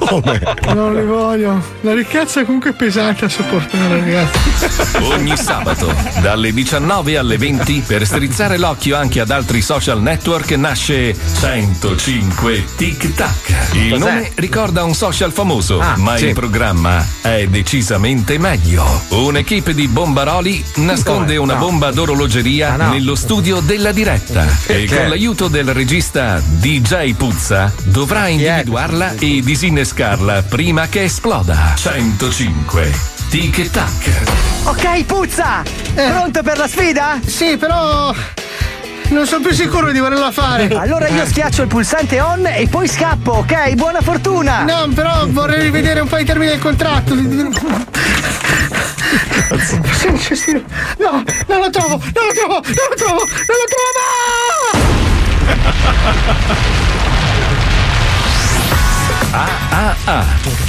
Come? 0.07 0.43
Non 0.75 0.95
li 0.95 1.05
voglio. 1.07 1.63
La 1.83 1.95
ricchezza 1.95 2.41
è 2.41 2.45
comunque 2.45 2.73
pesante 2.73 3.25
a 3.25 3.29
sopportare, 3.29 4.01
ragazzi. 4.01 4.97
Ogni 5.05 5.37
sabato, 5.39 5.95
dalle 6.21 6.53
19 6.53 7.17
alle 7.17 7.39
20, 7.39 7.85
per 7.87 8.05
strizzare 8.05 8.59
l'occhio 8.59 8.97
anche 8.97 9.21
ad 9.21 9.31
altri 9.31 9.63
social 9.63 10.03
network, 10.03 10.51
nasce 10.51 11.15
105 11.41 12.68
Tic 12.77 13.15
Tac. 13.15 13.55
Il 13.73 13.91
Cos'è? 13.91 13.99
nome 13.99 14.31
ricorda 14.37 14.85
un 14.85 14.95
social 14.95 15.33
famoso, 15.33 15.81
Ah, 15.81 15.97
ma 15.97 16.17
sì. 16.17 16.27
il 16.27 16.33
programma 16.35 17.05
è 17.21 17.47
decisamente 17.49 18.39
meglio. 18.39 18.85
Un'equipe 19.09 19.75
di 19.75 19.89
bombaroli 19.89 20.65
nasconde 20.77 21.35
Come? 21.37 21.39
una 21.39 21.55
No. 21.55 21.59
bomba 21.61 21.91
d'orologeria 21.91 22.73
Ah, 22.75 22.77
no. 22.77 22.91
nello 22.93 23.15
studio 23.17 23.61
della 23.61 23.91
diretta 23.93 24.47
e 24.67 24.87
con 24.87 25.09
l'aiuto 25.09 25.49
del 25.49 25.73
regista 25.73 26.41
DJ 26.45 27.15
Puzza 27.15 27.73
dovrà 27.85 28.29
individuarla 28.29 29.15
e 29.19 29.41
disinnescarla 29.43 30.43
prima 30.43 30.87
che 30.89 31.05
esploda. 31.05 31.73
105 31.77 32.93
Tic 33.29 33.71
Tac. 33.71 34.11
Ok, 34.65 35.05
puzza! 35.05 35.63
Pronto 35.95 36.43
per 36.43 36.57
la 36.59 36.69
sfida? 36.69 37.19
Sì, 37.27 37.57
però. 37.59 38.15
Non 39.09 39.27
sono 39.27 39.43
più 39.43 39.55
sicuro 39.55 39.91
di 39.91 39.99
volerla 39.99 40.31
fare. 40.31 40.69
Allora 40.79 41.09
io 41.09 41.27
schiaccio 41.27 41.63
il 41.63 41.69
pulsante 41.69 42.21
on 42.21 42.47
e 42.47 42.69
poi 42.69 42.87
scappo, 42.89 43.33
ok? 43.33 43.75
Buona 43.75 44.01
fortuna! 44.01 44.63
No, 44.63 44.89
però 44.95 45.27
vorrei 45.29 45.63
rivedere 45.63 46.01
un 46.01 46.09
po' 46.09 46.19
i 46.19 46.25
termini 46.25 46.51
del 46.53 46.61
contratto. 46.61 47.15
No, 50.99 51.23
non 51.47 51.61
lo 51.61 51.71
trovo, 51.71 51.99
non 51.99 52.27
lo 52.27 52.33
trovo, 52.35 52.61
non 52.63 52.89
lo 52.89 52.95
trovo, 52.97 53.23
non 53.47 53.57
lo 53.57 53.65
Ah 57.01 57.17
ah 59.33 59.95
ah. 60.05 60.25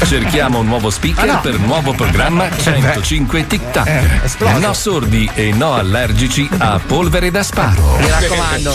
Cerchiamo 0.06 0.60
un 0.60 0.68
nuovo 0.68 0.90
speaker 0.90 1.30
Ah, 1.30 1.34
no. 1.34 1.42
per 1.42 1.60
nuovo 1.60 1.94
programma 1.94 2.48
105 2.56 3.48
Tic 3.48 3.62
Eh, 3.62 3.72
Tac. 3.72 4.24
esploso. 4.24 4.58
no 4.60 4.74
sordi 4.74 5.30
e 5.34 5.52
no 5.54 5.74
allergici 5.74 6.48
a 6.58 6.80
polvere 6.86 7.32
da 7.32 7.44
sparo. 7.44 7.98
Mi 8.00 8.10
raccomando. 8.10 8.74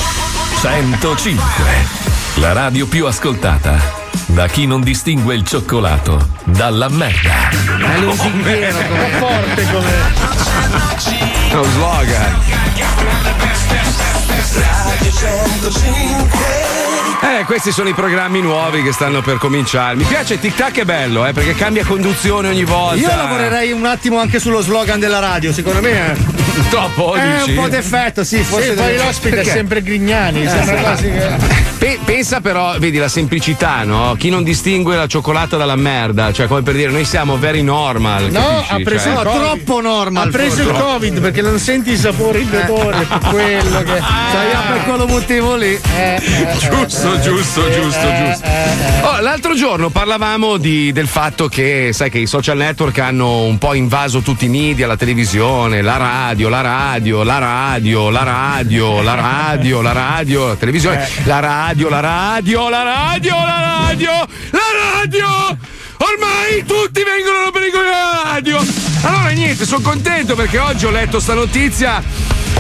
105. 0.61 1.43
La 2.37 2.53
radio 2.53 2.87
più 2.87 3.07
ascoltata. 3.07 4.03
Da 4.27 4.47
chi 4.49 4.67
non 4.67 4.81
distingue 4.83 5.35
il 5.35 5.45
cioccolato 5.45 6.29
dalla 6.45 6.89
merda. 6.89 7.51
È 7.51 7.99
lusinghiero 7.99 8.79
come 8.89 9.09
forte 9.19 9.67
come. 9.71 9.93
Uno 11.53 11.63
slogan. 11.65 12.37
Eh, 17.23 17.45
questi 17.45 17.73
sono 17.73 17.89
i 17.89 17.95
programmi 17.95 18.41
nuovi 18.41 18.83
che 18.83 18.93
stanno 18.93 19.23
per 19.23 19.39
cominciare. 19.39 19.97
Mi 19.97 20.05
piace 20.05 20.39
Tic 20.39 20.55
Tac 20.55 20.79
è 20.79 20.85
bello, 20.85 21.27
eh, 21.27 21.33
perché 21.33 21.55
cambia 21.55 21.85
conduzione 21.85 22.49
ogni 22.49 22.65
volta. 22.65 22.97
Io 22.97 23.09
lavorerei 23.09 23.73
un 23.73 23.87
attimo 23.87 24.19
anche 24.19 24.39
sullo 24.39 24.61
slogan 24.61 25.01
della 25.01 25.19
radio, 25.19 25.53
secondo 25.53 25.81
me 25.81 25.91
è 25.91 26.34
Troppo, 26.71 27.15
è 27.15 27.39
dici? 27.39 27.51
un 27.51 27.63
po' 27.63 27.69
d'effetto, 27.69 28.25
sì, 28.25 28.39
forse 28.43 28.71
Sì, 28.71 28.75
poi 28.75 28.97
l'ospite 28.97 29.29
è 29.29 29.35
Perché? 29.37 29.51
sempre 29.51 29.83
Grignani. 29.83 30.43
Eh, 30.45 30.49
sembra 30.49 30.77
sì. 30.77 30.83
quasi 30.83 31.11
che. 31.11 31.63
Pe- 31.79 31.99
pensa 32.05 32.41
però, 32.41 32.79
vedi 32.79 32.97
la 32.99 33.09
semplicità, 33.09 33.83
no? 33.85 34.15
Chi 34.19 34.31
non 34.31 34.43
distingue 34.43 34.97
la 34.97 35.07
cioccolata 35.07 35.57
dalla 35.57 35.77
merda, 35.77 36.33
cioè 36.33 36.47
come 36.47 36.63
per 36.63 36.75
dire, 36.75 36.91
noi 36.91 37.05
siamo 37.05 37.37
very 37.39 37.63
normal. 37.63 38.31
No, 38.31 38.41
capisci? 38.41 38.73
ha 38.73 38.79
preso 38.83 39.05
Cioè- 39.13 39.25
COVID. 39.25 39.41
troppo 39.41 39.81
normal, 39.81 40.27
Ha 40.29 40.31
preso 40.31 40.63
il. 40.63 40.71
Covid 40.71 41.21
perché 41.21 41.43
non 41.43 41.59
senti 41.59 41.91
i 41.93 41.97
sapori, 41.97 42.41
il 42.41 42.65
odore, 42.69 43.05
per 43.05 43.19
quello 43.31 43.79
che. 43.83 44.01
Cioè, 44.31 44.45
io 44.53 44.73
per 44.73 44.83
quello 44.85 45.07
motivo 45.07 45.57
lì. 45.57 45.79
Giusto, 46.59 47.19
giusto, 47.21 47.71
giusto, 47.71 48.09
eh, 48.09 48.25
giusto. 48.25 48.49
Oh, 49.09 49.21
l'altro 49.21 49.55
giorno 49.55 49.91
parlavamo 49.91 50.57
di- 50.57 50.93
del 50.93 51.07
fatto 51.09 51.49
che, 51.49 51.91
sai, 51.93 52.11
che 52.11 52.19
i 52.19 52.27
social 52.27 52.57
network 52.57 52.99
hanno 52.99 53.43
un 53.43 53.59
po' 53.59 53.75
invaso 53.75 54.21
tutti 54.21 54.47
i 54.47 54.49
media, 54.49 54.87
la 54.87 54.97
televisione, 54.97 55.83
la 55.83 55.97
radio, 55.97 56.44
la 56.49 56.61
radio, 56.61 57.23
la 57.23 57.39
radio, 57.39 58.11
la 58.11 58.23
radio, 58.23 59.03
la 59.03 59.15
radio, 59.15 59.81
la 59.83 59.93
radio, 59.93 60.49
la 60.49 60.57
televisione, 60.57 61.09
la 61.25 61.41
radio, 61.41 61.89
la 61.89 62.01
radio, 62.01 62.69
la 62.69 62.83
radio, 62.83 63.35
la 63.35 63.87
radio, 63.89 64.11
la 64.51 64.61
radio! 65.01 65.27
Ormai 65.97 66.65
tutti 66.67 67.03
vengono 67.03 67.51
per 67.51 67.63
la 67.73 68.33
radio! 68.33 68.59
Allora 69.03 69.29
niente, 69.31 69.65
sono 69.65 69.83
contento 69.83 70.35
perché 70.35 70.59
oggi 70.59 70.87
ho 70.87 70.91
letto 70.91 71.21
sta 71.21 71.35
notizia 71.35 72.03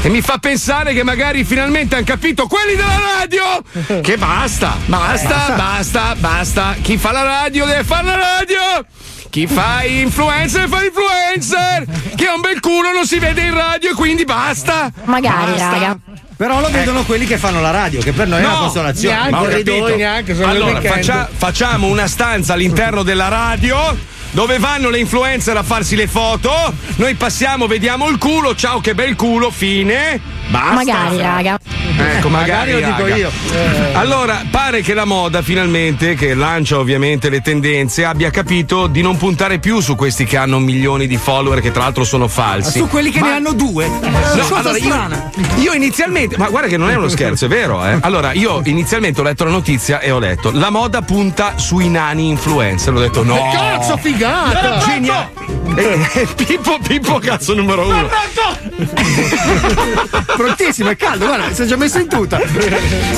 e 0.02 0.08
mi 0.08 0.20
fa 0.20 0.38
pensare 0.38 0.92
che 0.92 1.02
magari 1.02 1.44
finalmente 1.44 1.94
hanno 1.94 2.04
capito 2.04 2.46
quelli 2.46 2.74
della 2.74 3.00
radio 3.18 4.00
che 4.00 4.16
basta, 4.16 4.76
basta, 4.86 5.54
basta, 5.56 6.14
basta. 6.16 6.76
Chi 6.82 6.98
fa 6.98 7.12
la 7.12 7.22
radio 7.22 7.64
deve 7.64 7.84
fare 7.84 8.06
la 8.06 8.16
radio. 8.16 8.84
Chi 9.34 9.48
fa 9.48 9.82
influencer 9.82 10.68
fare 10.68 10.86
influencer. 10.86 11.86
Chi 12.14 12.24
ha 12.24 12.34
un 12.34 12.40
bel 12.40 12.60
culo 12.60 12.92
non 12.92 13.04
si 13.04 13.18
vede 13.18 13.40
in 13.40 13.52
radio 13.52 13.90
e 13.90 13.94
quindi 13.94 14.24
basta. 14.24 14.92
Magari, 15.06 15.50
Basta. 15.50 15.70
raga. 15.70 15.98
Però 16.36 16.60
lo 16.60 16.68
vedono 16.70 17.02
quelli 17.02 17.26
che 17.26 17.36
fanno 17.36 17.60
la 17.60 17.72
radio, 17.72 18.00
che 18.00 18.12
per 18.12 18.28
noi 18.28 18.42
è 18.42 18.46
una 18.46 18.58
consolazione. 18.58 19.30
Ma 19.30 19.40
ho 19.40 19.46
capito. 19.46 19.96
neanche, 19.96 20.36
sono 20.36 20.46
allora, 20.46 20.80
faccia- 20.80 21.28
facciamo 21.36 21.88
una 21.88 22.06
stanza 22.06 22.52
all'interno 22.52 23.02
della 23.02 23.26
radio. 23.26 24.12
Dove 24.34 24.58
vanno 24.58 24.90
le 24.90 24.98
influencer 24.98 25.56
a 25.56 25.62
farsi 25.62 25.94
le 25.94 26.08
foto? 26.08 26.50
Noi 26.96 27.14
passiamo, 27.14 27.68
vediamo 27.68 28.08
il 28.08 28.18
culo. 28.18 28.56
Ciao, 28.56 28.80
che 28.80 28.92
bel 28.92 29.14
culo, 29.14 29.52
fine. 29.52 30.20
Basta. 30.48 30.74
Magari, 30.74 31.18
raga. 31.18 31.58
Ecco, 31.96 32.28
magari, 32.28 32.72
Magari 32.72 32.72
lo 32.72 32.78
dico 32.78 33.02
raga. 33.02 33.14
io. 33.16 33.30
Allora, 33.92 34.42
pare 34.50 34.82
che 34.82 34.92
la 34.92 35.04
moda 35.04 35.40
finalmente, 35.40 36.14
che 36.16 36.34
lancia 36.34 36.78
ovviamente 36.78 37.30
le 37.30 37.42
tendenze, 37.42 38.04
abbia 38.04 38.30
capito 38.30 38.88
di 38.88 39.02
non 39.02 39.16
puntare 39.16 39.60
più 39.60 39.78
su 39.80 39.94
questi 39.94 40.24
che 40.24 40.36
hanno 40.36 40.58
milioni 40.58 41.06
di 41.06 41.16
follower, 41.16 41.60
che 41.60 41.70
tra 41.70 41.82
l'altro 41.84 42.02
sono 42.02 42.26
falsi. 42.26 42.78
Su 42.78 42.88
quelli 42.88 43.10
che 43.12 43.20
Ma- 43.20 43.28
ne 43.28 43.32
hanno 43.34 43.52
due. 43.52 43.86
No, 43.86 44.46
cosa 44.48 44.70
allora, 44.70 44.76
io, 44.76 45.62
io 45.62 45.72
inizialmente, 45.74 46.36
ma 46.36 46.48
guarda 46.48 46.68
che 46.68 46.76
non 46.76 46.90
è 46.90 46.96
uno 46.96 47.08
scherzo, 47.08 47.44
è 47.44 47.48
vero, 47.48 47.86
eh. 47.86 47.98
Allora, 48.00 48.32
io 48.32 48.60
inizialmente 48.64 49.20
ho 49.20 49.24
letto 49.24 49.44
la 49.44 49.50
notizia 49.50 50.00
e 50.00 50.10
ho 50.10 50.18
letto 50.18 50.50
la 50.52 50.70
moda 50.70 51.02
punta 51.02 51.52
sui 51.56 51.88
nani 51.88 52.28
influencer. 52.28 52.92
Ho 52.92 52.98
detto 53.00 53.22
no. 53.22 53.34
Che 53.34 53.56
cazzo, 53.56 53.96
figata! 54.24 54.78
Genia- 54.86 55.30
Eh, 55.76 56.28
Pippo, 56.36 56.78
Pippo, 56.86 57.18
cazzo 57.18 57.52
numero 57.52 57.84
uno. 57.84 58.08
Prontissimo, 60.36 60.90
è 60.94 60.96
caldo, 60.96 61.26
guarda, 61.26 61.52
si 61.52 61.62
è 61.62 61.64
già 61.64 61.76
messo 61.76 61.98
in 61.98 62.08
tuta. 62.08 62.40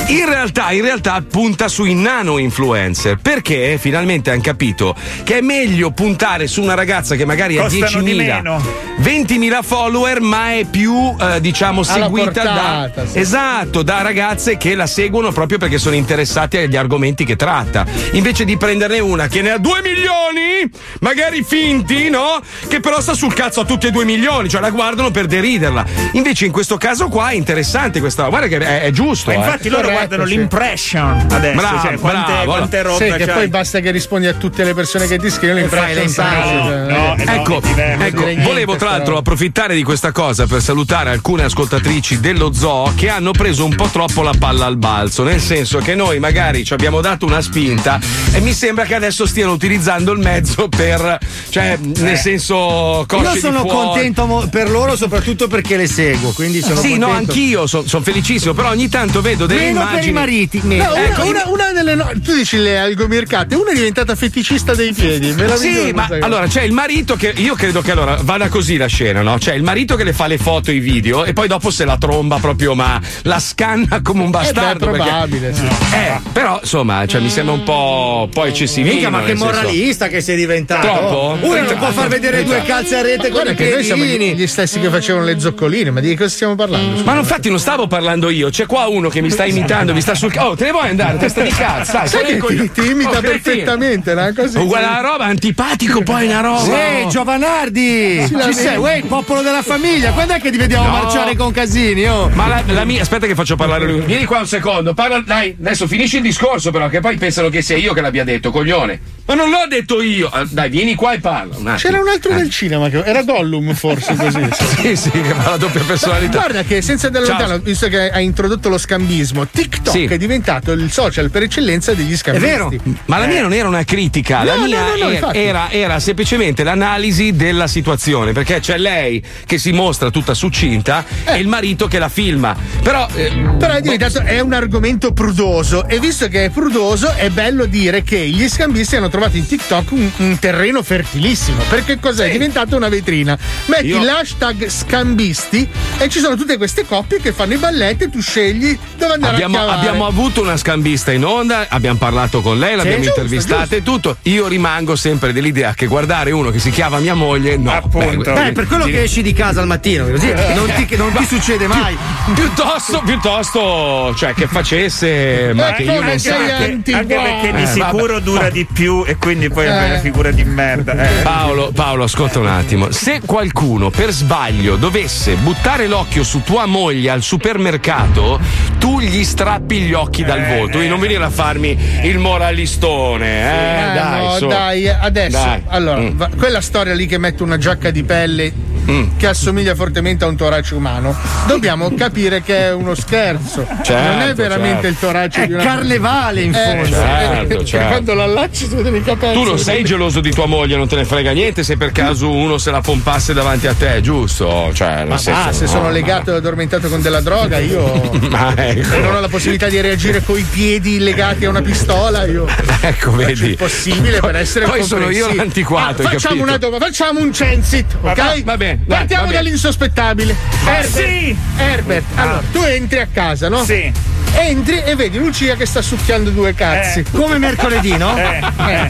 In 0.07 0.25
realtà, 0.25 0.71
in 0.71 0.81
realtà 0.81 1.23
punta 1.29 1.67
sui 1.67 1.93
nano 1.93 2.39
influencer 2.39 3.17
perché 3.21 3.77
finalmente 3.79 4.31
hanno 4.31 4.41
capito 4.41 4.95
che 5.23 5.37
è 5.37 5.41
meglio 5.41 5.91
puntare 5.91 6.47
su 6.47 6.61
una 6.63 6.73
ragazza 6.73 7.15
che 7.15 7.25
magari 7.25 7.57
ha 7.59 7.63
Costano 7.63 8.01
di 8.01 8.13
10.000, 8.13 8.17
meno. 8.17 8.61
20.000 9.01 9.59
follower, 9.61 10.19
ma 10.21 10.53
è 10.53 10.65
più 10.65 11.15
eh, 11.19 11.39
diciamo 11.39 11.83
seguita 11.83 12.41
da 12.43 12.49
portata, 12.53 13.05
sì. 13.07 13.19
esatto, 13.19 13.83
da 13.83 14.01
ragazze 14.01 14.57
che 14.57 14.73
la 14.73 14.87
seguono 14.87 15.31
proprio 15.31 15.59
perché 15.59 15.77
sono 15.77 15.95
interessate 15.95 16.63
agli 16.63 16.75
argomenti 16.75 17.23
che 17.23 17.35
tratta. 17.35 17.85
Invece 18.13 18.45
di 18.45 18.57
prenderne 18.57 18.97
una 18.99 19.27
che 19.27 19.41
ne 19.43 19.51
ha 19.51 19.57
2 19.59 19.81
milioni, 19.83 20.69
magari 21.01 21.43
finti, 21.43 22.09
no? 22.09 22.41
Che 22.67 22.79
però 22.79 22.99
sta 23.01 23.13
sul 23.13 23.33
cazzo 23.33 23.61
a 23.61 23.65
tutti 23.65 23.87
e 23.87 23.91
2 23.91 24.05
milioni, 24.05 24.49
cioè 24.49 24.61
la 24.61 24.69
guardano 24.69 25.11
per 25.11 25.25
deriderla. 25.25 25.85
Invece 26.13 26.45
in 26.45 26.51
questo 26.51 26.77
caso 26.77 27.07
qua 27.07 27.29
è 27.29 27.33
interessante 27.35 27.99
questa, 27.99 28.27
guarda 28.27 28.47
che 28.47 28.57
è, 28.57 28.81
è 28.81 28.91
giusto. 28.91 29.29
Ma 29.31 29.35
eh. 29.35 29.39
infatti 29.39 29.69
loro 29.69 29.83
Corretto, 29.83 29.97
guardano 29.97 30.25
sì. 30.27 30.35
l'impression 30.35 31.27
adesso, 31.31 31.55
Bravo, 31.57 31.79
cioè 31.81 31.97
quante, 31.99 32.31
bravo. 32.31 32.51
quante 32.51 32.81
robe 32.81 33.05
Sì, 33.11 33.17
che 33.17 33.25
c'hai. 33.25 33.35
poi 33.35 33.47
basta 33.47 33.79
che 33.79 33.91
rispondi 33.91 34.27
a 34.27 34.33
tutte 34.33 34.63
le 34.63 34.73
persone 34.73 35.07
che 35.07 35.17
ti 35.17 35.29
scrivono 35.29 35.59
in 35.59 35.69
fai 35.69 35.93
le 35.93 36.01
impression 36.03 36.25
immagini. 36.27 36.61
size, 36.61 36.75
No, 36.77 36.87
cioè, 36.87 36.87
no, 36.87 37.15
eh. 37.15 37.23
no, 37.25 37.31
Ecco, 37.33 37.57
è 37.57 37.61
diverso. 37.67 38.03
ecco, 38.05 38.23
niente, 38.25 38.43
volevo 38.43 38.75
tra 38.75 38.89
l'altro 38.91 39.17
approfittare 39.17 39.75
di 39.75 39.83
questa 39.83 40.11
cosa 40.11 40.45
per 40.47 40.61
salutare 40.61 41.09
alcune 41.11 41.43
ascoltatrici 41.43 42.19
dello 42.19 42.51
zoo 42.53 42.93
che 42.95 43.09
hanno 43.09 43.31
preso 43.31 43.65
un 43.65 43.75
po' 43.75 43.87
troppo 43.91 44.21
la 44.21 44.33
palla 44.37 44.65
al 44.65 44.77
balzo, 44.77 45.23
nel 45.23 45.39
senso 45.41 45.79
che 45.79 45.95
noi 45.95 46.19
magari 46.19 46.63
ci 46.63 46.73
abbiamo 46.73 47.01
dato 47.01 47.25
una 47.25 47.41
spinta 47.41 47.99
e 48.33 48.39
mi 48.39 48.53
sembra 48.53 48.85
che 48.85 48.95
adesso 48.95 49.25
stiano 49.25 49.51
utilizzando 49.51 50.11
il 50.11 50.19
mezzo 50.19 50.67
per, 50.77 51.17
cioè, 51.49 51.77
nel 51.81 52.17
senso, 52.17 53.03
cosce 53.07 53.33
Io 53.33 53.39
sono 53.39 53.65
contento 53.65 54.47
per 54.51 54.69
loro, 54.69 54.95
soprattutto 54.95 55.47
perché 55.47 55.75
le 55.75 55.87
seguo. 55.87 56.31
Quindi 56.31 56.61
sono 56.61 56.79
Sì, 56.79 56.97
no, 56.97 57.07
contento. 57.07 57.31
anch'io 57.31 57.65
sono 57.67 58.03
felicissimo, 58.03 58.53
però 58.53 58.69
ogni 58.69 58.87
tanto 58.87 59.21
vedo 59.21 59.47
delle 59.47 59.61
Meno 59.61 59.81
immagini. 59.81 59.99
per 59.99 60.09
i 60.09 60.13
mariti. 60.13 60.61
meno. 60.63 60.83
No, 60.83 60.91
una, 60.93 61.03
Ecco, 61.05 61.25
una- 61.25 61.43
una 61.47 61.71
delle 61.73 61.95
no- 61.95 62.11
tu 62.23 62.35
dici 62.35 62.57
le 62.57 62.77
algomircate, 62.77 63.55
una 63.55 63.71
è 63.71 63.73
diventata 63.73 64.15
feticista 64.15 64.75
dei 64.75 64.93
piedi. 64.93 65.33
Sì, 65.57 65.91
ma 65.93 66.07
allora 66.21 66.45
c'è 66.47 66.61
il 66.61 66.71
marito 66.73 67.15
che 67.15 67.33
io 67.35 67.55
credo 67.55 67.81
che 67.81 67.91
allora 67.91 68.19
vada 68.21 68.47
così 68.49 68.77
la 68.77 68.85
scena, 68.85 69.21
no? 69.23 69.37
C'è 69.39 69.53
il 69.55 69.63
marito 69.63 69.95
che 69.95 70.03
le 70.03 70.13
fa 70.13 70.27
le 70.27 70.37
foto, 70.37 70.71
i 70.71 70.79
video 70.79 71.25
e 71.25 71.33
poi 71.33 71.47
dopo 71.47 71.71
se 71.71 71.85
la 71.85 71.97
tromba 71.97 72.37
proprio, 72.37 72.75
ma 72.75 73.01
la 73.23 73.39
scanna 73.39 74.01
come 74.03 74.21
un 74.21 74.27
Eh 74.27 74.31
beh, 74.31 74.37
è 74.37 74.41
bastardo. 74.53 74.85
perché- 74.85 75.01
probabile, 75.03 75.53
sì. 75.55 75.65
Eh, 75.65 76.19
però 76.31 76.59
insomma, 76.61 77.05
cioè, 77.07 77.19
mi 77.21 77.29
sembra 77.31 77.55
un 77.55 77.63
po', 77.63 78.29
po' 78.31 78.45
eccessivino. 78.45 78.89
Minchia, 78.91 79.09
ma 79.09 79.21
che 79.21 79.27
nel 79.29 79.37
senso- 79.37 79.53
moralista 79.53 80.07
che 80.07 80.21
sei 80.21 80.35
diventato. 80.35 80.65
Troppo? 80.67 81.37
Uno 81.41 81.61
non 81.61 81.77
può 81.77 81.91
far 81.91 82.07
vedere 82.07 82.43
due 82.43 82.61
calze 82.63 82.95
a 82.97 83.01
rete 83.01 83.29
con 83.29 83.41
Guarda 83.43 83.51
i 83.51 83.55
che 83.55 83.69
noi 83.69 83.83
siamo 83.83 84.03
gli 84.03 84.47
stessi 84.47 84.79
che 84.79 84.89
facevano 84.89 85.25
le 85.25 85.39
zoccoline, 85.39 85.91
ma 85.91 85.99
di 85.99 86.15
cosa 86.15 86.29
stiamo 86.29 86.55
parlando? 86.55 87.03
Ma 87.03 87.15
infatti 87.17 87.49
non 87.49 87.59
stavo 87.59 87.87
parlando 87.87 88.29
io, 88.29 88.49
c'è 88.49 88.65
qua 88.65 88.87
uno 88.87 89.09
che 89.09 89.21
mi 89.21 89.29
sta 89.29 89.45
imitando, 89.45 89.93
mi 89.93 90.01
sta 90.01 90.13
sul 90.15 90.31
ca- 90.31 90.47
Oh, 90.49 90.55
te 90.55 90.65
ne 90.65 90.71
vuoi 90.71 90.89
andare, 90.89 91.17
testa 91.17 91.41
di 91.41 91.49
cazzo, 91.49 91.91
Sai 91.91 92.07
fai 92.07 92.39
che 92.39 92.55
ti, 92.55 92.71
ti 92.81 92.89
imita 92.91 93.17
Oh, 93.17 93.21
perfettamente, 93.21 94.13
no? 94.13 94.31
Così. 94.35 94.57
Oh, 94.57 94.65
guarda 94.65 94.89
la 95.01 95.01
roba, 95.09 95.25
antipatico 95.25 96.01
poi 96.03 96.25
una 96.25 96.41
roba. 96.41 97.07
Giovanardi! 97.09 98.23
Sì, 98.25 98.33
la 98.33 98.41
Ci 98.43 98.47
vedo. 98.49 98.51
sei? 98.59 98.77
Uè, 98.77 98.95
il 98.95 99.05
popolo 99.05 99.41
della 99.41 99.61
famiglia! 99.61 100.11
Quando 100.11 100.33
è 100.33 100.39
che 100.39 100.51
ti 100.51 100.57
vediamo 100.57 100.85
No. 100.87 100.91
marciare 100.91 101.35
con 101.35 101.51
casini? 101.51 102.07
Oh? 102.07 102.29
Ma 102.33 102.47
la, 102.47 102.63
la 102.67 102.85
mia, 102.85 103.01
aspetta 103.01 103.27
che 103.27 103.35
faccio 103.35 103.55
parlare 103.55 103.85
lui. 103.85 103.99
Vieni 104.01 104.25
qua 104.25 104.39
un 104.39 104.47
secondo, 104.47 104.93
parla, 104.93 105.19
dai, 105.19 105.55
adesso 105.59 105.87
finisci 105.87 106.17
il 106.17 106.21
discorso 106.21 106.71
però, 106.71 106.87
che 106.89 106.99
poi 106.99 107.17
pensano 107.17 107.49
che 107.49 107.61
sia 107.61 107.77
io 107.77 107.93
che 107.93 108.01
l'abbia 108.01 108.23
detto, 108.23 108.51
coglione. 108.51 108.99
Ma 109.25 109.33
non 109.33 109.49
l'ho 109.49 109.65
detto 109.67 110.01
io. 110.01 110.31
Eh, 110.57 110.61
Dai, 110.61 110.69
vieni 110.69 110.95
qua 110.95 111.13
e 111.13 111.19
parla. 111.19 111.55
Un. 111.57 111.75
C'era 111.77 111.99
un 111.99 112.07
altro 112.07 112.31
Eh. 112.31 112.35
del 112.35 112.49
cinema, 112.49 112.89
che 112.89 113.03
era 113.03 113.21
Gollum 113.21 113.73
forse 113.75 114.15
così. 114.17 114.39
Sì, 114.81 114.95
sì, 114.95 115.11
che 115.11 115.33
fa 115.35 115.51
la 115.51 115.57
doppia 115.57 115.81
personalità. 115.83 116.37
Guarda 116.39 116.63
che 116.63 116.81
senza 116.81 117.07
andare 117.07 117.27
lontano, 117.27 117.59
visto 117.59 117.87
che 117.87 118.09
ha 118.09 118.19
introdotto 118.19 118.67
lo 118.69 118.77
scambismo, 118.79 119.45
TikTok 119.47 119.95
Sì. 119.95 120.05
è 120.05 120.17
diventato 120.17 120.71
il 120.71 120.91
social 120.91 121.29
per 121.29 121.43
eccellenza 121.43 121.93
degli 121.93 122.15
scambisti. 122.17 122.47
vero. 122.49 122.73
Ma 123.05 123.17
la 123.19 123.27
mia 123.27 123.41
non 123.41 123.53
era 123.53 123.67
una 123.67 123.83
critica, 123.83 124.43
la 124.43 124.55
No, 124.55 124.65
mia 124.65 124.79
no, 124.81 124.87
no, 124.95 125.03
no, 125.03 125.09
era, 125.11 125.33
era, 125.33 125.71
era 125.71 125.99
semplicemente 125.99 126.63
l'analisi 126.63 127.33
della 127.35 127.67
situazione, 127.67 128.31
perché 128.31 128.59
c'è 128.59 128.77
lei 128.77 129.23
che 129.45 129.57
si 129.59 129.71
mostra 129.71 130.09
tutta 130.09 130.33
succinta 130.33 131.05
e 131.25 131.37
il 131.37 131.47
marito 131.47 131.87
che 131.87 131.99
la 131.99 132.09
filma. 132.09 132.55
Però, 132.81 133.07
eh, 133.13 133.31
Però 133.59 133.73
è 133.73 133.81
diventato 133.81 134.21
è 134.21 134.39
un 134.39 134.53
argomento 134.53 135.13
prudoso 135.13 135.87
e 135.87 135.99
visto 135.99 136.27
che 136.27 136.45
è 136.45 136.49
prudoso 136.49 137.13
è 137.13 137.29
bello 137.29 137.65
dire 137.65 138.01
che 138.01 138.17
gli 138.27 138.47
scambisti 138.49 138.95
hanno 138.95 139.09
trovato 139.09 139.37
in 139.37 139.45
TikTok 139.45 139.91
un, 139.91 140.09
un 140.17 140.39
terreno 140.47 140.81
fertilissimo. 140.81 141.61
Perché 141.67 141.99
cos'è? 141.99 142.27
È 142.29 142.31
diventata 142.31 142.77
una 142.77 142.87
vetrina. 142.87 143.37
Metti 143.65 143.87
Io- 143.87 144.01
l'hashtag 144.01 144.67
scambisti 144.69 145.67
e 145.97 146.07
ci 146.07 146.19
sono 146.19 146.37
tutte 146.37 146.55
queste 146.55 146.85
coppie 146.85 147.19
che 147.19 147.33
fanno 147.33 147.53
i 147.55 147.57
balletti 147.57 148.05
e 148.05 148.09
tu 148.09 148.21
scegli 148.21 148.77
dove 148.97 149.13
andare 149.13 149.33
abbiamo, 149.33 149.57
a 149.57 149.59
chiavare. 149.59 149.79
abbiamo 149.79 150.05
avuto 150.07 150.41
una 150.41 150.55
scambista 150.55 151.11
in 151.11 151.25
onda, 151.25 151.65
abbiamo 151.67 151.97
parlato 151.97 152.39
con 152.41 152.57
lei, 152.57 152.77
l'abbiamo 152.77 153.03
giusto, 153.03 153.19
intervistata 153.19 153.75
e 153.75 153.83
tutto. 153.83 154.15
Io 154.23 154.47
rimango 154.47 154.95
sempre 154.95 155.33
dell'idea 155.33 155.73
che 155.73 155.85
guardare 155.87 156.31
uno 156.31 156.49
che 156.49 156.59
si 156.59 156.69
chiama 156.69 156.99
mia 156.99 157.13
moglie, 157.13 157.57
no. 157.57 157.73
Appunto. 157.73 158.31
Beh, 158.31 158.53
per 158.53 158.67
quello 158.67 158.85
che 158.85 159.03
esci 159.03 159.21
di 159.21 159.33
casa 159.33 159.59
al 159.59 159.67
mattino, 159.67 160.07
così 160.09 160.31
non 160.55 160.71
ti, 160.75 160.95
non 160.95 161.11
ti 161.13 161.25
succede 161.25 161.67
mai. 161.67 161.97
Piuttosto, 162.33 163.01
piuttosto, 163.03 164.13
cioè 164.15 164.33
che 164.33 164.47
facesse, 164.47 165.51
ma 165.53 165.73
che 165.73 165.83
io 165.83 166.01
non 166.01 166.17
sei 166.17 166.31
sappia. 166.47 166.55
anti- 166.57 166.93
Anche 166.93 167.15
perché 167.15 167.51
di 167.53 167.61
Eh, 167.63 167.67
sicuro 167.67 168.13
vabbè. 168.13 168.21
dura 168.21 168.49
di 168.49 168.65
più 168.71 169.03
e 169.05 169.17
quindi 169.17 169.49
poi 169.49 169.65
è 169.65 169.69
Eh. 169.69 169.85
una 169.89 169.99
figura 169.99 170.31
di 170.37 170.43
merda. 170.43 170.93
Eh. 170.93 171.21
Paolo, 171.23 171.71
Paolo, 171.73 172.03
ascolta 172.03 172.37
un 172.39 172.45
attimo. 172.47 172.91
Se 172.91 173.21
qualcuno 173.25 173.89
per 173.89 174.11
sbaglio 174.11 174.75
dovesse 174.75 175.33
buttare 175.35 175.87
l'occhio 175.87 176.23
su 176.23 176.43
tua 176.43 176.65
moglie 176.67 177.09
al 177.09 177.23
supermercato, 177.23 178.39
tu 178.77 178.99
gli 178.99 179.23
strappi 179.23 179.79
gli 179.79 179.93
occhi 179.93 180.23
dal 180.23 180.45
volto. 180.45 180.79
E 180.79 180.87
non 180.87 180.99
venire 180.99 181.23
a 181.23 181.31
farmi 181.31 181.75
il 182.03 182.19
moralistone, 182.19 183.25
eh? 183.25 183.89
Eh, 183.89 183.93
dai, 183.95 184.23
no, 184.25 184.35
su. 184.37 184.45
dai, 184.47 184.87
adesso. 184.87 185.37
Dai. 185.37 185.61
Allora, 185.67 185.99
Mm. 186.01 186.09
va- 186.17 186.29
quella 186.37 186.61
storia 186.61 186.93
lì 186.93 187.07
che 187.07 187.17
mette 187.17 187.41
una 187.41 187.57
giacca 187.57 187.89
di 187.89 188.03
pelle 188.03 188.53
Mm. 188.89 189.17
che 189.17 189.27
assomiglia 189.27 189.75
fortemente 189.75 190.23
a 190.23 190.27
un 190.27 190.35
torace 190.37 190.73
umano, 190.73 191.13
dobbiamo 191.45 191.93
capire 191.93 192.41
che 192.41 192.67
è 192.67 192.73
uno 192.73 192.95
scherzo. 192.95 193.65
Certo, 193.83 193.93
non 193.93 194.21
è 194.21 194.33
veramente 194.33 194.73
certo. 194.83 194.87
il 194.87 194.97
torace 194.99 195.43
È 195.43 195.47
di 195.47 195.53
una 195.53 195.63
carnevale 195.63 196.41
in 196.41 196.53
Eh, 196.55 196.57
fondo. 196.57 196.95
certo, 196.95 197.59
eh, 197.59 197.65
certo. 197.65 197.87
Quando 197.87 198.13
l'allacci 198.13 198.67
si 198.67 198.75
vedono 198.75 198.95
i 198.95 199.03
capelli. 199.03 199.33
Tu 199.33 199.43
non 199.43 199.59
sei 199.59 199.83
geloso 199.83 200.21
di 200.21 200.31
tua 200.31 200.45
moglie, 200.45 200.77
non 200.77 200.87
te 200.87 200.95
ne 200.95 201.03
frega 201.05 201.31
niente 201.31 201.63
se 201.63 201.75
per 201.75 201.91
caso 201.91 202.31
uno 202.31 202.57
se 202.57 202.71
la 202.71 202.79
pompasse 202.81 203.33
davanti 203.33 203.67
a 203.67 203.73
te, 203.73 203.99
giusto? 204.01 204.71
Cioè, 204.73 205.03
Ma 205.05 205.17
senso, 205.17 205.41
va, 205.43 205.51
se 205.51 205.65
no, 205.65 205.69
sono 205.69 205.81
ma- 205.83 205.89
legato 205.89 206.33
e 206.33 206.37
addormentato 206.37 206.87
con 206.87 207.01
della 207.01 207.19
droga, 207.21 207.57
io. 207.59 208.09
Ma 208.29 208.53
ecco. 208.55 208.97
Non 208.99 209.15
ho 209.15 209.19
la 209.19 209.27
possibilità 209.27 209.67
di 209.67 209.81
reagire 209.81 210.23
coi 210.23 210.43
piedi 210.49 210.99
legati 210.99 211.43
a 211.45 211.49
una 211.49 211.61
pistola, 211.61 212.25
io. 212.25 212.45
Ecco, 212.79 213.11
vedi. 213.11 213.47
il 213.49 213.55
possibile 213.57 214.19
per 214.21 214.35
essere 214.37 214.65
Poi 214.65 214.83
sono 214.83 215.09
io 215.09 215.33
l'antiquato, 215.33 216.03
Ah, 216.03 216.09
facciamo 216.11 216.35
capito? 216.35 216.43
una 216.43 216.57
domanda, 216.57 216.85
facciamo 216.85 217.19
un 217.19 217.33
censit, 217.33 217.97
ok? 218.01 218.15
Va- 218.15 218.33
va 218.43 218.57
bene, 218.57 218.76
dai, 218.85 218.97
Partiamo 218.99 219.31
dall'insospettabile. 219.31 220.35
Herbert, 220.65 220.87
sì! 220.87 221.37
Herbert, 221.57 222.05
allora, 222.15 222.43
tu 222.51 222.61
entri 222.63 222.99
a 222.99 223.07
casa, 223.11 223.49
no? 223.49 223.63
Sì. 223.63 223.91
Entri 224.33 224.81
e 224.83 224.95
vedi 224.95 225.17
Lucia 225.17 225.55
che 225.55 225.65
sta 225.65 225.81
succhiando 225.81 226.29
due 226.29 226.53
cazzi. 226.53 226.99
Eh. 226.99 227.05
Come 227.11 227.37
mercoledì, 227.37 227.97
no? 227.97 228.15
Eh, 228.17 228.39
eh. 228.69 228.89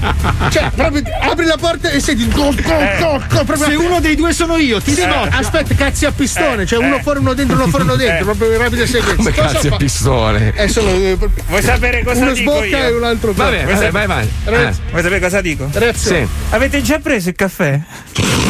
Cioè, 0.50 0.72
proprio 0.76 1.02
apri 1.22 1.46
la 1.46 1.58
porta 1.60 1.90
e 1.90 2.00
senti. 2.00 2.28
go, 2.30 2.54
go, 2.54 2.78
go, 3.00 3.24
go, 3.30 3.44
proprio 3.44 3.66
Se 3.68 3.76
uno 3.76 4.00
dei 4.00 4.16
due 4.16 4.34
sono 4.34 4.58
io, 4.58 4.82
ti 4.82 4.94
Sì, 4.94 5.06
no, 5.06 5.28
aspetta, 5.30 5.74
cazzi 5.76 6.06
a 6.06 6.12
pistone, 6.12 6.66
cioè 6.66 6.80
Eh, 6.84 6.86
uno 6.86 6.98
eh. 6.98 7.02
fuori, 7.02 7.20
uno 7.20 7.34
dentro, 7.34 7.56
uno 7.56 7.68
fuori, 7.68 7.86
uno 7.86 7.96
dentro, 7.96 8.20
Eh. 8.32 8.36
proprio 8.36 8.52
in 8.52 8.58
rapida 8.58 8.86
sequenza. 8.86 9.16
Come 9.16 9.32
Cosa 9.32 9.60
fa? 9.60 9.76
a 9.76 9.78
pistone? 9.78 10.54
Eh, 10.56 10.68
sono 10.68 10.90
eh, 10.90 11.18
Vuoi 11.48 11.62
sapere 11.62 12.04
cosa 12.04 12.22
uno 12.22 12.34
dico 12.34 12.52
sbocca 12.52 12.66
io? 12.66 12.88
e 12.88 12.92
un 12.94 13.04
altro 13.04 13.34
Va 13.34 13.50
bene, 13.50 13.90
vai, 13.92 14.08
vai, 14.08 14.28
Eh, 14.46 14.50
Vuoi 14.50 14.74
sapere 14.92 15.20
cosa 15.20 15.42
dico? 15.42 15.70
Sì. 15.94 16.28
Avete 16.50 16.82
già 16.82 17.00
preso 17.00 17.30
il 17.30 17.36
caffè? 17.36 17.80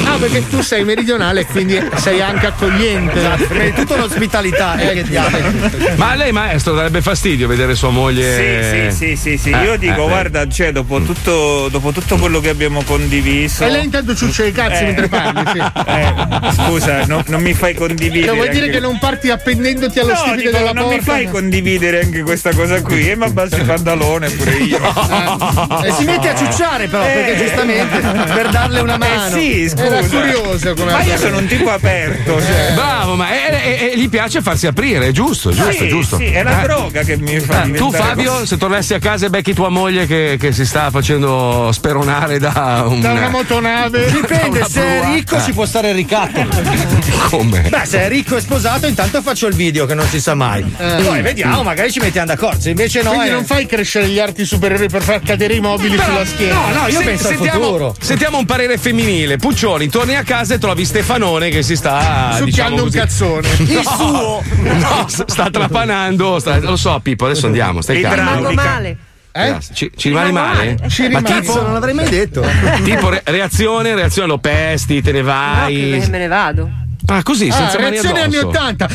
Ah, 0.05 0.17
perché 0.17 0.47
tu 0.47 0.61
sei 0.61 0.83
meridionale 0.85 1.41
e 1.41 1.45
quindi 1.45 1.79
sei 1.97 2.21
anche 2.21 2.47
accogliente. 2.47 3.19
Di 3.49 3.73
tutto 3.73 3.95
l'ospitalità, 3.97 4.77
eh, 4.77 4.93
che 4.93 5.03
diavolo. 5.03 5.51
Ma 5.95 6.15
lei, 6.15 6.31
maestro, 6.31 6.73
darebbe 6.77 7.01
fastidio 7.01 7.47
vedere 7.47 7.75
sua 7.75 7.89
moglie. 7.89 8.91
Sì, 8.91 8.91
sì, 8.91 9.15
sì, 9.15 9.15
sì, 9.15 9.37
sì. 9.37 9.49
Eh, 9.49 9.63
Io 9.63 9.77
dico, 9.77 10.05
eh, 10.05 10.07
guarda, 10.07 10.47
cioè, 10.47 10.71
dopo 10.71 11.01
tutto, 11.01 11.67
dopo 11.69 11.91
tutto 11.91 12.15
quello 12.17 12.39
che 12.39 12.49
abbiamo 12.49 12.83
condiviso. 12.83 13.63
E 13.65 13.69
lei 13.69 13.85
intanto 13.85 14.15
ciuccia 14.15 14.45
i 14.45 14.51
cazzi 14.51 14.83
Eh. 14.83 14.85
mentre 14.85 15.07
parli, 15.07 15.41
sì. 15.51 15.61
Eh, 15.87 16.13
scusa, 16.53 17.05
no- 17.05 17.23
non 17.27 17.41
mi 17.41 17.53
fai 17.53 17.73
condividere. 17.73 18.25
Cioè, 18.27 18.35
vuoi 18.35 18.49
dire 18.49 18.65
anche- 18.65 18.75
che 18.75 18.79
non 18.79 18.99
parti 18.99 19.29
appendendoti 19.29 19.99
allo 19.99 20.09
No, 20.11 20.15
stipite 20.17 20.37
dico, 20.43 20.57
della 20.57 20.71
non 20.73 20.83
porta? 20.83 20.97
mi 20.97 21.01
fai 21.01 21.29
condividere 21.29 22.01
anche 22.01 22.21
questa 22.21 22.53
cosa 22.53 22.81
qui. 22.81 23.09
E 23.09 23.15
mi 23.15 23.23
abbassi 23.23 23.55
il 23.55 23.65
pantalone 23.65 24.29
pure 24.29 24.51
io. 24.57 24.79
E 25.87 25.91
si 25.93 26.03
mette 26.05 26.29
a 26.29 26.35
ciucciare 26.35 26.87
però, 26.87 27.03
perché 27.03 27.33
Eh. 27.33 27.37
giustamente 27.37 27.99
per 28.33 28.49
darle 28.49 28.79
una 28.81 28.97
mano. 28.97 29.35
Eh 29.35 29.39
sì, 29.39 29.71
Era 29.77 30.01
scusa. 30.03 30.17
curioso 30.17 30.73
come 30.75 30.91
Ma 30.91 31.01
io 31.03 31.17
sono 31.17 31.37
un 31.37 31.47
tipo 31.47 31.69
aperto. 31.69 32.41
Cioè. 32.41 32.73
Bravo, 32.75 33.15
ma 33.15 33.29
e- 33.31 33.61
e- 33.63 33.91
e 33.93 33.97
gli 33.97 34.09
piace 34.09 34.41
farsi 34.41 34.67
aprire, 34.67 35.07
è 35.07 35.11
giusto, 35.11 35.51
giusto, 35.51 35.71
Sì, 35.71 35.87
giusto. 35.87 36.17
sì, 36.17 36.25
è 36.25 36.41
una 36.41 36.51
Eh, 36.67 36.73
droga 36.73 37.01
che 37.03 37.17
mi 37.17 37.39
fa 37.39 37.63
Eh, 37.63 37.71
tu 37.71 37.91
Fabio, 37.91 38.31
così. 38.33 38.47
se 38.47 38.57
tornassi 38.57 38.93
a 38.93 38.99
casa 38.99 39.27
e 39.27 39.29
becchi 39.29 39.53
tua 39.53 39.69
moglie 39.69 40.05
che, 40.05 40.35
che 40.39 40.51
si 40.51 40.65
sta 40.65 40.91
facendo 40.91 41.69
speronare 41.71 42.39
da 42.39 42.83
un 42.87 42.99
Da 42.99 43.11
una 43.11 43.29
motonave. 43.29 44.11
Dipende, 44.11 44.57
Una 44.59 44.67
se 44.67 44.81
è 44.81 45.05
ricco 45.13 45.35
Eh. 45.37 45.41
ci 45.41 45.53
può 45.53 45.65
stare 45.65 45.89
il 45.89 45.95
ricatto. 45.95 46.45
Come? 47.29 47.61
Beh, 47.69 47.85
se 47.85 48.01
è 48.01 48.07
ricco 48.09 48.35
e 48.35 48.41
sposato, 48.41 48.85
intanto 48.87 49.21
faccio 49.21 49.47
il 49.47 49.55
video 49.55 49.85
che 49.85 49.93
non 49.93 50.05
si 50.07 50.19
sa 50.19 50.33
mai. 50.35 50.61
Eh. 50.77 51.01
Poi 51.03 51.21
vediamo, 51.21 51.63
magari 51.63 51.91
ci 51.91 51.99
mettiamo 51.99 52.27
d'accordo. 52.27 52.59
Se 52.59 52.69
invece 52.69 53.01
no. 53.01 53.11
Quindi 53.11 53.29
è- 53.29 53.31
non 53.31 53.45
fai 53.45 53.65
crescere 53.65 54.07
gli 54.07 54.19
arti 54.19 54.45
superiori 54.45 54.87
per 54.89 55.01
far 55.01 55.21
cadere 55.21 55.53
i 55.55 55.59
mobili 55.59 55.95
Però- 55.95 56.09
sulla 56.11 56.25
schiena. 56.25 56.53
No, 56.53 56.81
no, 56.81 56.87
io 56.87 56.99
Se- 56.99 57.05
penso 57.05 57.27
al 57.27 57.33
sentiamo, 57.33 57.63
futuro. 57.65 57.95
sentiamo 57.99 58.37
un 58.37 58.45
parere 58.45 58.77
femminile. 58.77 59.37
Puccioli, 59.37 59.87
torni 59.89 60.15
a 60.15 60.23
casa 60.23 60.53
e 60.55 60.57
trovi 60.57 60.85
Stefanone 60.85 61.49
che 61.49 61.61
si 61.63 61.75
sta 61.75 62.33
Succhiando 62.37 62.83
diciamo 62.83 62.83
un 62.83 62.89
cazzone. 62.91 63.45
No, 64.07 64.41
No, 64.77 65.05
sta 65.07 65.23
sta 65.27 65.49
trapanando. 65.49 66.39
Sta- 66.55 66.69
lo 66.69 66.75
so, 66.75 66.99
Pippo, 67.01 67.25
adesso 67.25 67.45
andiamo. 67.47 67.81
Stai 67.81 68.01
calmo. 68.01 68.35
Rimango 68.35 68.51
male. 68.53 68.97
Eh? 69.31 69.55
Ci, 69.71 69.91
ci 69.95 70.07
rimani 70.09 70.31
male? 70.31 70.77
Ci 70.87 71.03
Ma 71.09 71.19
rimane. 71.19 71.41
tipo, 71.41 71.61
non 71.61 71.73
l'avrei 71.73 71.93
mai 71.93 72.09
detto. 72.09 72.43
tipo 72.83 73.09
re- 73.09 73.21
reazione, 73.25 73.93
reazione, 73.93 74.27
lo 74.27 74.39
pesti, 74.39 75.01
te 75.01 75.11
ne 75.11 75.19
No, 75.21 75.25
vai. 75.27 75.99
che 76.01 76.07
me 76.09 76.17
ne 76.17 76.27
vado. 76.27 76.69
Ah, 77.09 77.23
così, 77.23 77.47
Ah, 77.47 77.53
senza 77.53 77.79
mani 77.79 77.91
reazione 77.91 78.21
anni 78.21 78.35
addosso. 78.35 78.47
80. 78.59 78.87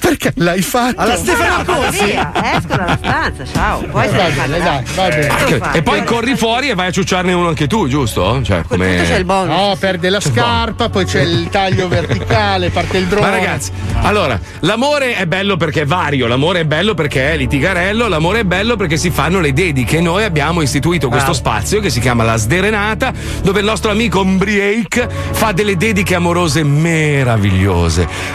Perché 0.00 0.32
l'hai 0.36 0.60
fatto? 0.60 1.00
Alla 1.00 1.16
Stefano 1.16 1.64
Corsi. 1.64 2.04
via, 2.04 2.30
esco 2.56 2.76
dalla 2.76 2.98
stanza, 3.02 3.44
ciao. 3.52 3.80
Poi 3.90 4.06
ne 4.06 4.12
bene, 4.12 4.34
parlerà. 4.34 4.64
dai, 4.64 4.84
va 4.94 5.08
bene. 5.08 5.72
E 5.72 5.82
poi 5.82 6.04
corri 6.04 6.36
fuori 6.36 6.68
e 6.68 6.74
vai 6.74 6.88
a 6.88 6.90
ciucciarne 6.90 7.32
uno 7.32 7.48
anche 7.48 7.66
tu, 7.66 7.88
giusto? 7.88 8.42
Cioè, 8.42 8.62
punto 8.62 8.76
c'è 8.84 9.06
come. 9.06 9.16
il 9.16 9.24
bonus. 9.24 9.56
No, 9.56 9.76
perde 9.78 10.10
la 10.10 10.20
scarpa, 10.20 10.90
poi 10.90 11.06
c'è 11.06 11.22
il 11.22 11.48
taglio 11.50 11.88
verticale, 11.88 12.68
parte 12.68 12.98
il 12.98 13.06
drone. 13.06 13.26
Ma 13.26 13.32
ragazzi, 13.32 13.70
allora, 14.02 14.38
l'amore 14.60 15.16
è 15.16 15.24
bello 15.26 15.56
perché 15.56 15.82
è 15.82 15.86
vario, 15.86 16.26
l'amore 16.26 16.60
è 16.60 16.64
bello 16.64 16.92
perché 16.92 17.32
è 17.32 17.36
litigarello, 17.38 18.08
l'amore 18.08 18.40
è 18.40 18.44
bello 18.44 18.76
perché 18.76 18.98
si 18.98 19.08
fanno 19.10 19.40
le 19.40 19.54
dediche. 19.54 20.02
Noi 20.02 20.22
abbiamo 20.24 20.60
istituito 20.60 21.08
questo 21.08 21.32
spazio 21.32 21.80
che 21.80 21.88
si 21.88 22.00
chiama 22.00 22.24
La 22.24 22.36
Sderenata, 22.36 23.10
dove 23.42 23.60
il 23.60 23.64
nostro 23.66 23.90
amico 23.90 24.20
Ombriake 24.20 25.08
fa 25.30 25.52
delle 25.52 25.76
dediche 25.78 26.14
amorose 26.14 26.62
meravigliose. 26.62 27.36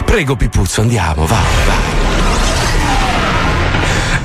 Prego, 0.04 0.36
Pipuzzo, 0.36 0.80
andiamo, 0.80 1.26
vai, 1.26 1.38
vai. 1.66 1.76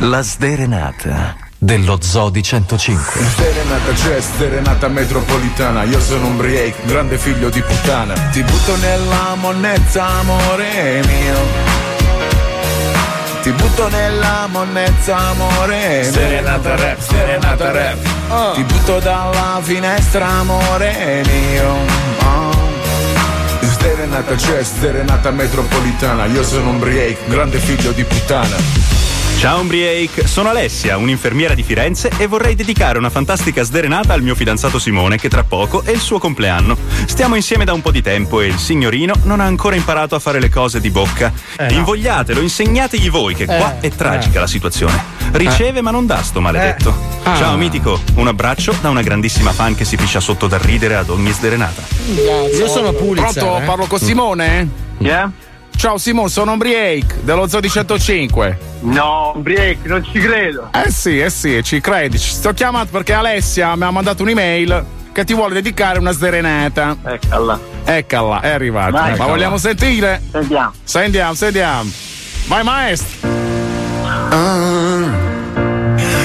La 0.09 0.21
sderenata 0.21 1.35
dello 1.57 1.99
Zodi 2.01 2.41
105. 2.41 3.21
Serenata 3.35 3.91
c'è, 3.91 4.21
serenata 4.21 4.87
metropolitana 4.87 5.83
Io 5.83 5.99
sono 5.99 6.27
un 6.27 6.37
break, 6.37 6.85
grande 6.85 7.17
figlio 7.17 7.49
di 7.49 7.61
puttana 7.61 8.13
Ti 8.13 8.41
butto 8.43 8.77
nella 8.77 9.35
monnezza, 9.35 10.05
amore 10.05 11.03
mio 11.05 11.87
ti 13.41 13.51
butto 13.51 13.87
nella 13.87 14.47
monnezza, 14.51 15.15
amore 15.15 16.01
mio. 16.01 16.11
Serenata 16.11 16.75
rap, 16.75 16.99
serenata 16.99 17.71
rap. 17.71 18.53
Ti 18.53 18.63
butto 18.63 18.99
dalla 18.99 19.59
finestra, 19.61 20.27
amore 20.27 21.23
mio 21.25 22.09
Oh. 22.21 22.58
Serenata 23.99 24.35
c'è, 24.35 24.63
serenata 24.63 25.29
metropolitana. 25.29 26.25
Io 26.27 26.41
sono 26.41 26.69
un 26.69 26.79
break, 26.79 27.27
grande 27.27 27.59
figlio 27.59 27.91
di 27.91 28.05
puttana 28.05 28.98
Ciao 29.39 29.61
Umbriake, 29.61 30.27
sono 30.27 30.49
Alessia, 30.49 30.97
un'infermiera 30.97 31.53
di 31.53 31.63
Firenze 31.63 32.11
e 32.17 32.27
vorrei 32.27 32.55
dedicare 32.55 32.97
una 32.97 33.09
fantastica 33.09 33.63
sderenata 33.63 34.11
al 34.11 34.21
mio 34.21 34.35
fidanzato 34.35 34.79
Simone 34.79 35.15
che 35.17 35.29
tra 35.29 35.45
poco 35.45 35.81
è 35.81 35.91
il 35.91 36.01
suo 36.01 36.19
compleanno. 36.19 36.75
Stiamo 37.05 37.35
insieme 37.35 37.63
da 37.63 37.71
un 37.71 37.81
po' 37.81 37.91
di 37.91 38.01
tempo 38.01 38.41
e 38.41 38.47
il 38.47 38.57
signorino 38.57 39.13
non 39.23 39.39
ha 39.39 39.45
ancora 39.45 39.77
imparato 39.77 40.13
a 40.15 40.19
fare 40.19 40.41
le 40.41 40.49
cose 40.49 40.81
di 40.81 40.89
bocca. 40.89 41.31
Eh, 41.57 41.67
no. 41.67 41.71
Invogliatelo, 41.71 42.41
insegnategli 42.41 43.09
voi 43.09 43.33
che 43.33 43.45
qua 43.45 43.77
Eh, 43.79 43.87
è 43.87 43.89
tragica 43.95 44.41
la 44.41 44.47
situazione. 44.47 45.01
Riceve 45.31 45.79
ma 45.81 45.91
non 45.91 46.05
dà 46.05 46.21
sto 46.21 46.41
maledetto. 46.41 46.89
Eh. 47.23 47.35
Ciao 47.37 47.53
Ah. 47.53 47.55
Mitico, 47.55 48.01
un 48.15 48.27
abbraccio 48.27 48.75
da 48.81 48.89
una 48.89 49.01
grandissima 49.01 49.53
fan 49.53 49.73
che 49.73 49.85
si 49.85 49.95
piscia 49.95 50.19
sotto 50.19 50.47
da 50.47 50.57
ridere 50.57 50.95
ad 50.95 51.07
ogni 51.09 51.31
sderenata. 51.31 51.81
Io 52.57 52.67
sono 52.67 52.91
Pulitzer. 52.91 53.41
Pronto? 53.41 53.61
eh. 53.61 53.65
Parlo 53.65 53.85
con 53.85 53.99
Simone? 53.99 54.69
Yeah? 54.97 55.31
Ciao 55.75 55.97
Simone, 55.97 56.29
sono 56.29 56.51
un 56.53 56.57
break 56.57 57.21
dello 57.21 57.47
Zodi 57.47 57.69
105 57.69 58.57
No, 58.81 59.33
break, 59.37 59.85
non 59.85 60.03
ci 60.03 60.19
credo. 60.19 60.69
Eh 60.71 60.91
sì, 60.91 61.19
eh 61.19 61.29
sì, 61.29 61.61
ci 61.63 61.81
credi. 61.81 62.17
Ci 62.17 62.31
sto 62.31 62.53
chiamando 62.53 62.89
perché 62.91 63.13
Alessia 63.13 63.75
mi 63.75 63.83
ha 63.83 63.91
mandato 63.91 64.23
un'email 64.23 64.85
che 65.11 65.25
ti 65.25 65.33
vuole 65.33 65.53
dedicare 65.53 65.99
una 65.99 66.11
sderenata. 66.11 66.95
Eccola. 67.03 67.59
Eccola, 67.83 68.39
è 68.39 68.49
arrivata. 68.49 68.91
Vai. 68.91 69.17
Ma 69.17 69.25
vogliamo 69.25 69.57
sentire? 69.57 70.21
Sentiamo. 70.31 70.71
Sentiamo, 70.83 71.33
sentiamo. 71.33 71.89
Vai 72.47 72.63
maestro. 72.63 73.27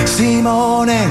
Simone, 0.04 1.08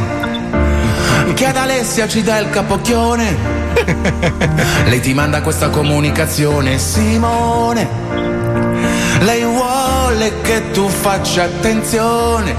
che 1.34 1.46
ad 1.46 1.58
Alessia 1.58 2.08
ci 2.08 2.22
dà 2.22 2.38
il 2.38 2.50
capocchione. 2.50 3.36
Lei 4.86 5.02
ti 5.02 5.14
manda 5.14 5.42
questa 5.42 5.70
comunicazione, 5.70 6.78
Simone. 6.78 8.03
Lei 9.24 9.46
vuole 9.46 10.42
che 10.42 10.72
tu 10.72 10.90
faccia 10.90 11.44
attenzione 11.44 12.54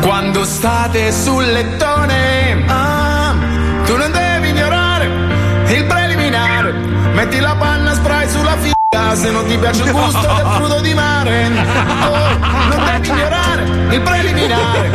quando 0.00 0.44
state 0.44 1.12
sul 1.12 1.44
lettone. 1.44 2.64
Ah, 2.66 3.34
tu 3.84 3.96
non 3.96 4.10
devi 4.12 4.48
ignorare 4.48 5.06
il 5.66 5.84
preliminare. 5.84 6.72
Metti 6.72 7.38
la 7.40 7.54
panna 7.54 7.92
spray 7.92 8.26
sulla 8.30 8.56
figa 8.56 9.14
se 9.14 9.30
non 9.30 9.44
ti 9.46 9.58
piace 9.58 9.82
il 9.82 9.90
gusto 9.90 10.20
del 10.20 10.46
crudo 10.56 10.80
di 10.80 10.94
mare. 10.94 11.50
Oh, 12.06 12.38
non 12.68 12.84
devi 12.92 13.08
ignorare 13.08 13.62
il 13.90 14.00
preliminare. 14.00 14.90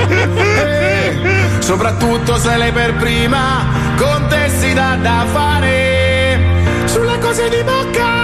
Eh, 0.58 1.19
soprattutto 1.60 2.38
se 2.38 2.58
lei 2.58 2.71
per 2.71 2.95
prima 2.95 3.63
con 3.95 4.25
te 4.27 4.73
dà 4.73 4.95
da 4.95 5.25
fare. 5.32 6.39
Sulle 6.86 7.19
cose 7.19 7.47
di 7.49 7.63
bocca, 7.63 8.20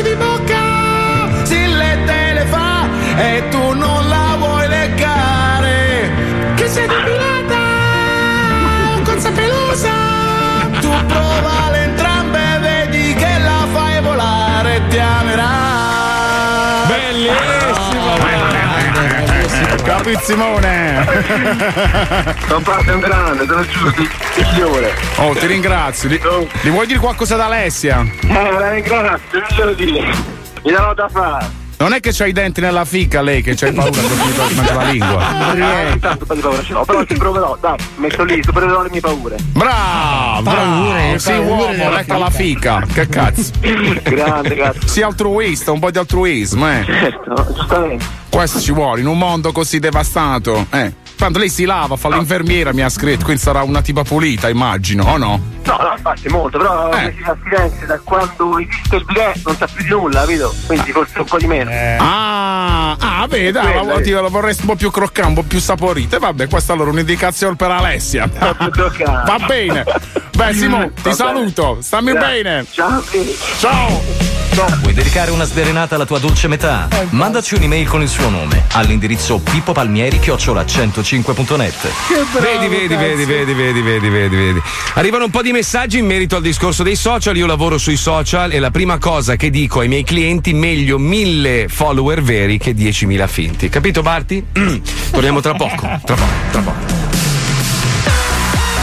cose 0.00 0.02
di 0.02 0.14
bocca, 0.14 1.44
si 1.44 1.66
le 1.66 1.98
te 2.06 2.32
le 2.32 2.44
fa 2.46 2.88
e 3.16 3.48
tu 3.50 3.72
non 3.74 4.08
la 4.08 4.36
vuoi 4.38 4.68
leccare. 4.68 6.10
Che 6.54 6.68
sei 6.68 6.86
depilata 6.86 7.62
o 8.96 9.02
consapelosa, 9.02 9.92
tu 10.80 10.90
prova 11.06 11.70
le 11.70 11.82
entrambe, 11.84 12.58
vedi 12.60 13.14
che 13.14 13.38
la 13.38 13.66
fai 13.72 14.00
volare 14.00 14.82
ti 14.88 14.98
amerà. 14.98 15.29
Capi 19.90 20.16
Simone. 20.22 21.04
Non 22.48 22.62
parte 22.62 22.92
un 22.92 23.00
grande, 23.00 23.44
te 23.44 23.52
lo 23.52 23.66
giuro, 23.66 23.90
ti 23.90 24.08
migliore. 24.36 24.94
Oh, 25.16 25.34
ti 25.34 25.46
ringrazio. 25.46 26.08
Gli, 26.08 26.20
gli 26.62 26.70
vuoi 26.70 26.86
dire 26.86 27.00
qualcosa 27.00 27.34
ad 27.34 27.40
Alessia? 27.40 28.06
Eh, 28.22 28.52
la 28.52 28.70
ringrazio, 28.70 29.40
non 29.40 29.48
glielo 29.50 29.72
dire. 29.72 30.14
Mi 30.62 30.70
darò 30.70 30.94
da 30.94 31.08
fare. 31.08 31.59
Non 31.80 31.94
è 31.94 32.00
che 32.00 32.12
c'hai 32.12 32.28
i 32.28 32.32
denti 32.32 32.60
nella 32.60 32.84
fica 32.84 33.22
lei 33.22 33.40
che 33.40 33.54
c'hai 33.54 33.72
paura 33.72 33.90
che 33.90 34.06
ti 34.06 34.54
mangia 34.54 34.74
la 34.74 34.82
lingua. 34.84 35.38
Eh, 35.90 35.98
tanto 35.98 36.26
per 36.26 36.36
di 36.36 36.42
paura 36.42 36.62
ce 36.62 36.72
l'ho, 36.74 36.84
però 36.84 37.04
ci 37.04 37.14
proverò, 37.14 37.56
dai, 37.58 37.76
metto 37.96 38.22
lì, 38.24 38.42
supererò 38.42 38.82
le 38.82 38.90
mie 38.90 39.00
paure. 39.00 39.36
Bravo, 39.52 40.42
bravo. 40.42 41.18
Sì, 41.18 41.32
uomo, 41.32 41.90
letta 41.90 42.18
la 42.18 42.28
fica. 42.28 42.84
Che 42.92 43.08
cazzo. 43.08 43.50
Grande, 44.02 44.54
grazie. 44.54 44.80
Sii 44.88 45.02
altruista, 45.02 45.72
un 45.72 45.78
po' 45.78 45.90
di 45.90 45.96
altruismo, 45.96 46.70
eh. 46.70 46.84
Certo, 46.84 47.52
giustamente. 47.54 48.04
Questo 48.28 48.60
ci 48.60 48.72
vuole 48.72 49.00
in 49.00 49.06
un 49.06 49.16
mondo 49.16 49.50
così 49.50 49.78
devastato. 49.78 50.66
Eh. 50.70 50.92
Tanto 51.20 51.38
lei 51.38 51.50
si 51.50 51.66
lava, 51.66 51.96
fa 51.96 52.08
l'infermiera, 52.08 52.72
mi 52.72 52.80
ha 52.80 52.88
scritto, 52.88 53.24
quindi 53.24 53.42
sarà 53.42 53.62
una 53.62 53.82
tipa 53.82 54.02
pulita, 54.04 54.48
immagino, 54.48 55.04
o 55.04 55.18
no? 55.18 55.38
No, 55.66 55.76
no, 55.76 55.92
infatti 55.94 56.28
molto, 56.30 56.56
però 56.56 56.90
Eh. 56.94 57.04
eh. 57.04 57.14
si 57.14 57.22
fa 57.22 57.36
Firenze 57.42 57.84
da 57.84 58.00
quando 58.02 58.58
esiste 58.58 58.96
il 58.96 59.04
bidet 59.04 59.38
non 59.44 59.54
sa 59.54 59.66
più 59.70 59.84
di 59.84 59.90
nulla, 59.90 60.20
capito? 60.20 60.54
Quindi 60.66 60.90
forse 60.92 61.18
un 61.18 61.24
po' 61.26 61.36
di 61.36 61.46
meno. 61.46 61.70
Ah, 61.98 62.96
ah, 62.98 63.26
vedi, 63.28 63.58
ah, 63.58 63.60
Quello, 63.60 63.84
la, 63.84 63.94
eh. 63.96 64.00
ti- 64.00 64.10
la 64.12 64.28
vorresti 64.28 64.62
un 64.62 64.68
po' 64.68 64.76
più 64.76 64.90
croccante, 64.90 65.28
un 65.28 65.34
po' 65.34 65.42
più 65.42 65.60
saporita. 65.60 66.18
Vabbè, 66.18 66.48
questa 66.48 66.72
allora 66.72 66.88
è 66.88 66.92
un'indicazione 66.94 67.54
per 67.54 67.70
Alessia. 67.70 68.26
Va 68.34 69.38
bene. 69.46 69.84
Beh, 70.34 70.54
Simo, 70.54 70.90
ti 70.94 71.02
Va 71.02 71.12
saluto. 71.12 71.78
Stammi 71.82 72.12
Grazie. 72.12 72.42
bene. 72.42 72.64
Ciao. 72.70 73.02
Ciao. 73.58 74.38
Vuoi 74.80 74.92
dedicare 74.92 75.30
una 75.30 75.44
sderenata 75.44 75.94
alla 75.94 76.04
tua 76.04 76.18
dolce 76.18 76.46
metà? 76.48 76.88
Mandaci 77.10 77.54
un'email 77.54 77.86
con 77.88 78.02
il 78.02 78.08
suo 78.08 78.28
nome 78.28 78.64
all'indirizzo 78.72 79.38
pippopalmieri-105.net. 81.10 81.92
Vedi, 82.40 82.68
vedi, 82.68 82.94
vedi, 82.94 83.24
vedi, 83.24 83.52
vedi, 83.52 83.80
vedi, 83.80 84.08
vedi, 84.08 84.36
vedi. 84.36 84.62
Arrivano 84.94 85.24
un 85.24 85.30
po' 85.30 85.42
di 85.42 85.52
messaggi 85.52 85.98
in 85.98 86.06
merito 86.06 86.36
al 86.36 86.42
discorso 86.42 86.82
dei 86.82 86.96
social. 86.96 87.36
Io 87.36 87.46
lavoro 87.46 87.78
sui 87.78 87.96
social 87.96 88.52
e 88.52 88.58
la 88.58 88.70
prima 88.70 88.98
cosa 88.98 89.36
che 89.36 89.50
dico 89.50 89.80
ai 89.80 89.88
miei 89.88 90.04
clienti: 90.04 90.52
meglio 90.52 90.98
mille 90.98 91.66
follower 91.68 92.22
veri 92.22 92.58
che 92.58 92.74
10.000 92.74 93.28
finti. 93.28 93.68
Capito, 93.68 94.02
Barti? 94.02 94.44
Torniamo 95.10 95.40
tra 95.40 95.54
poco. 95.54 96.00
Tra 96.04 96.14
poco, 96.14 96.32
tra 96.50 96.60
poco. 96.60 96.98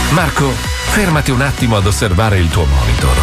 Marco, 0.10 0.52
fermati 0.90 1.32
un 1.32 1.42
attimo 1.42 1.78
ad 1.78 1.86
osservare 1.86 2.38
il 2.38 2.50
tuo 2.50 2.66
monitor. 2.66 3.16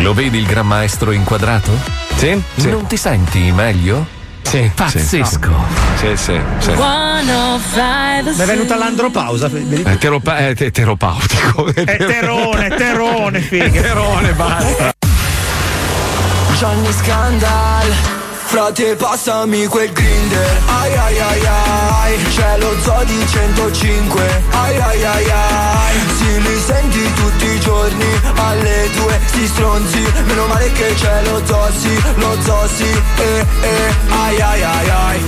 Lo 0.00 0.12
vedi 0.12 0.38
il 0.38 0.46
gran 0.46 0.66
maestro 0.66 1.12
inquadrato? 1.12 1.70
Sì, 2.16 2.40
Non 2.56 2.86
ti 2.86 2.96
senti 2.96 3.52
meglio? 3.52 4.13
Sì, 4.44 4.70
Pazzesco. 4.74 5.52
Sì, 5.98 6.16
sì, 6.16 6.40
sì. 6.58 6.70
Mi 6.70 8.42
è 8.42 8.44
venuta 8.46 8.76
l'andropausa. 8.76 9.50
È 9.50 9.96
teropa- 9.98 10.36
è 10.36 10.54
te- 10.54 10.70
terapeutico. 10.70 11.72
È 11.74 11.84
terone, 11.96 12.68
terone, 12.68 13.40
figa. 13.40 13.80
Terone, 13.80 14.32
basta. 14.32 14.92
Johnny 16.58 16.92
Scandal 16.92 17.92
Frate 18.46 18.94
passami 18.94 19.66
quel 19.66 19.90
grinder 19.92 20.60
Ai 20.66 20.92
ai 20.96 21.18
ai 21.18 21.46
ai 21.46 21.83
C'è 22.34 22.58
lo 22.58 22.74
zoo 22.82 23.02
di 23.04 23.26
105 23.26 24.42
Ai 24.50 24.76
ai 24.76 25.04
ai 25.04 25.30
ai. 25.30 25.96
Si 26.16 26.40
li 26.40 26.60
senti 26.60 27.12
tutti 27.14 27.46
i 27.46 27.60
giorni. 27.60 28.20
Alle 28.36 28.90
due 28.94 29.20
sti 29.26 29.46
stronzi. 29.46 30.02
Meno 30.26 30.46
male 30.46 30.70
che 30.72 30.94
c'è 30.94 31.22
lo 31.24 31.40
zoo 31.46 31.68
sì 31.78 32.02
Lo 32.16 32.36
zoo 32.42 32.68
sì. 32.76 33.02
Eh 33.16 33.46
eh 33.62 33.94
Ai 34.10 34.40
ai 34.40 34.62
ai 34.62 34.88
ai. 34.90 35.20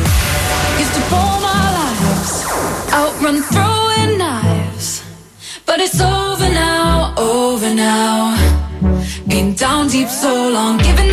Used 0.78 0.92
to 0.94 1.00
pour 1.08 1.40
my 1.40 1.70
lives 1.78 2.44
outrun 2.92 3.42
throwing 3.50 4.18
knives, 4.18 5.02
but 5.66 5.80
it's 5.80 6.00
over 6.00 6.48
now, 6.50 7.12
over 7.16 7.74
now. 7.74 8.34
Been 9.26 9.54
down 9.54 9.88
deep 9.88 10.08
so 10.08 10.48
long, 10.50 10.78
giving 10.78 11.10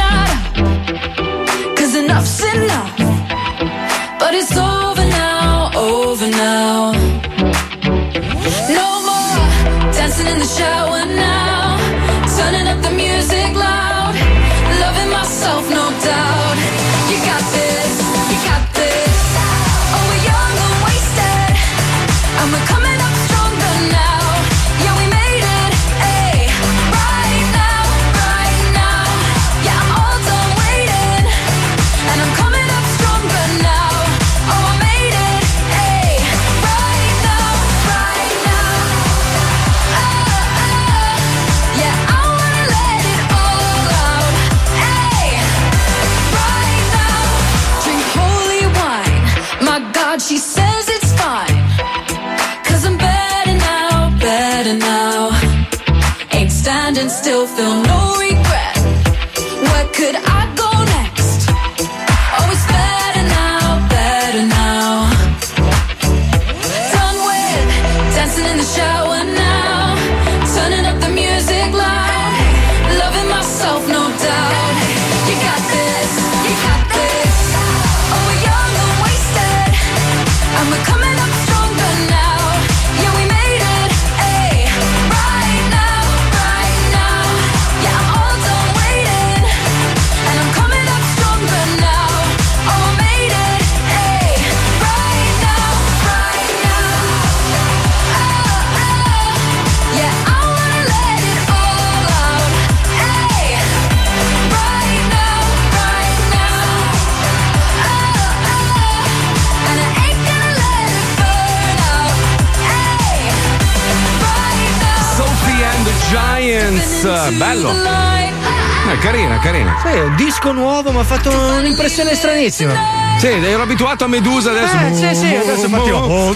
disco 120.44 120.52
nuovo, 120.52 120.92
mi 120.92 121.00
ha 121.00 121.04
fatto 121.04 121.30
un'impressione 121.32 122.14
stranissima. 122.16 122.74
Sì, 123.18 123.28
ero 123.28 123.64
abituato 123.64 124.04
a 124.04 124.08
Medusa 124.08 124.52
adesso. 124.52 124.76
Eh, 124.76 124.94
sì, 124.94 125.16
sì, 125.16 125.36
adesso 125.36 125.70
partiamo. 125.70 126.36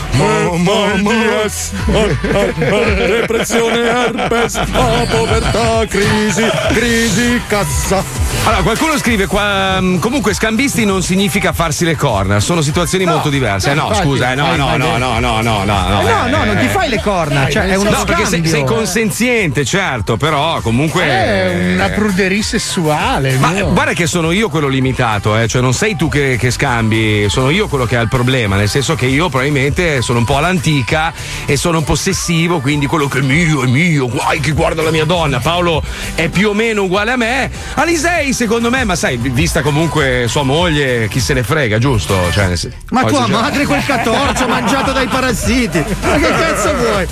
Depressione, 2.55 3.79
herpes, 3.79 4.61
povertà, 5.09 5.85
crisi, 5.87 6.49
crisi, 6.69 7.41
cassa. 7.47 8.26
Allora, 8.47 8.61
qualcuno 8.63 8.97
scrive 8.97 9.25
qua, 9.25 9.81
mm, 9.81 9.97
comunque 9.97 10.33
scambisti 10.33 10.85
non 10.85 11.03
significa 11.03 11.51
farsi 11.51 11.83
le 11.83 11.97
corna, 11.97 12.39
sono 12.39 12.61
situazioni 12.61 13.03
molto 13.03 13.27
diverse. 13.27 13.71
Eh, 13.71 13.73
no, 13.73 13.87
infatti, 13.87 14.07
scusa, 14.07 14.31
eh, 14.31 14.35
no, 14.35 14.45
fai- 14.45 14.57
no, 14.57 14.77
no, 14.77 14.97
no, 14.97 15.19
no, 15.19 15.19
no, 15.19 15.41
no, 15.41 15.63
no. 15.65 15.99
Eh, 15.99 16.03
no, 16.05 16.27
no, 16.29 16.43
eh, 16.43 16.45
non 16.45 16.57
ti 16.57 16.67
fai 16.69 16.87
le 16.87 17.01
corna, 17.01 17.49
cioè 17.49 17.63
è 17.63 17.75
uno 17.75 17.89
No, 17.89 18.05
perché 18.05 18.21
sei, 18.21 18.39
scambio. 18.39 18.49
sei 18.51 18.63
consenziente, 18.63 19.65
certo, 19.65 20.15
però 20.15 20.61
comunque. 20.61 21.03
È 21.03 21.73
una 21.73 21.89
pruderia 21.89 22.41
sessuale. 22.41 23.35
Ma 23.37 23.49
mio. 23.49 23.73
guarda 23.73 23.91
che 23.91 24.07
sono 24.07 24.31
io 24.31 24.47
quello 24.47 24.69
limitato, 24.69 25.37
eh? 25.37 25.49
cioè 25.49 25.61
non 25.61 25.73
sei 25.73 25.97
tu 25.97 26.07
che, 26.07 26.37
che 26.39 26.49
scambi, 26.49 27.27
sono 27.27 27.49
io 27.49 27.67
quello 27.67 27.83
che 27.83 27.97
ha 27.97 28.01
il 28.01 28.07
problema, 28.07 28.55
nel 28.55 28.69
senso 28.69 28.95
che 28.95 29.07
io 29.07 29.27
probabilmente 29.27 30.01
sono 30.01 30.19
un 30.19 30.25
po' 30.25 30.37
all'antica 30.37 31.11
e 31.45 31.57
sono 31.57 31.79
un 31.79 31.83
possessivo, 31.83 32.61
quindi 32.61 32.85
quello 32.85 33.09
che 33.09 33.19
è 33.19 33.23
mio 33.23 33.63
è 33.63 33.67
mio, 33.67 34.07
guai 34.07 34.39
che 34.39 34.51
guarda 34.53 34.81
la 34.81 34.91
mia 34.91 35.03
donna, 35.03 35.41
Paolo 35.41 35.83
è 36.15 36.29
più 36.29 36.47
o 36.47 36.53
meno 36.53 36.83
uguale 36.83 37.11
a 37.11 37.17
me, 37.17 37.51
Alisei 37.73 38.35
secondo 38.38 38.69
me, 38.69 38.83
ma 38.83 38.95
sai, 38.95 39.17
vista 39.17 39.61
comunque 39.63 40.25
sua 40.27 40.43
moglie, 40.43 41.07
chi 41.09 41.19
se 41.19 41.33
ne 41.33 41.41
frega, 41.41 41.79
giusto? 41.79 42.15
Cioè, 42.31 42.45
Ma 42.91 43.01
tua 43.01 43.09
esagerato. 43.23 43.31
madre 43.43 43.65
quel 43.65 43.83
catorcio 43.83 44.47
mangiato 44.47 44.91
dai 44.91 45.07
parassiti. 45.07 45.83
Ma 46.01 46.13
che 46.17 46.29
cazzo 46.29 46.75
vuoi? 46.75 47.07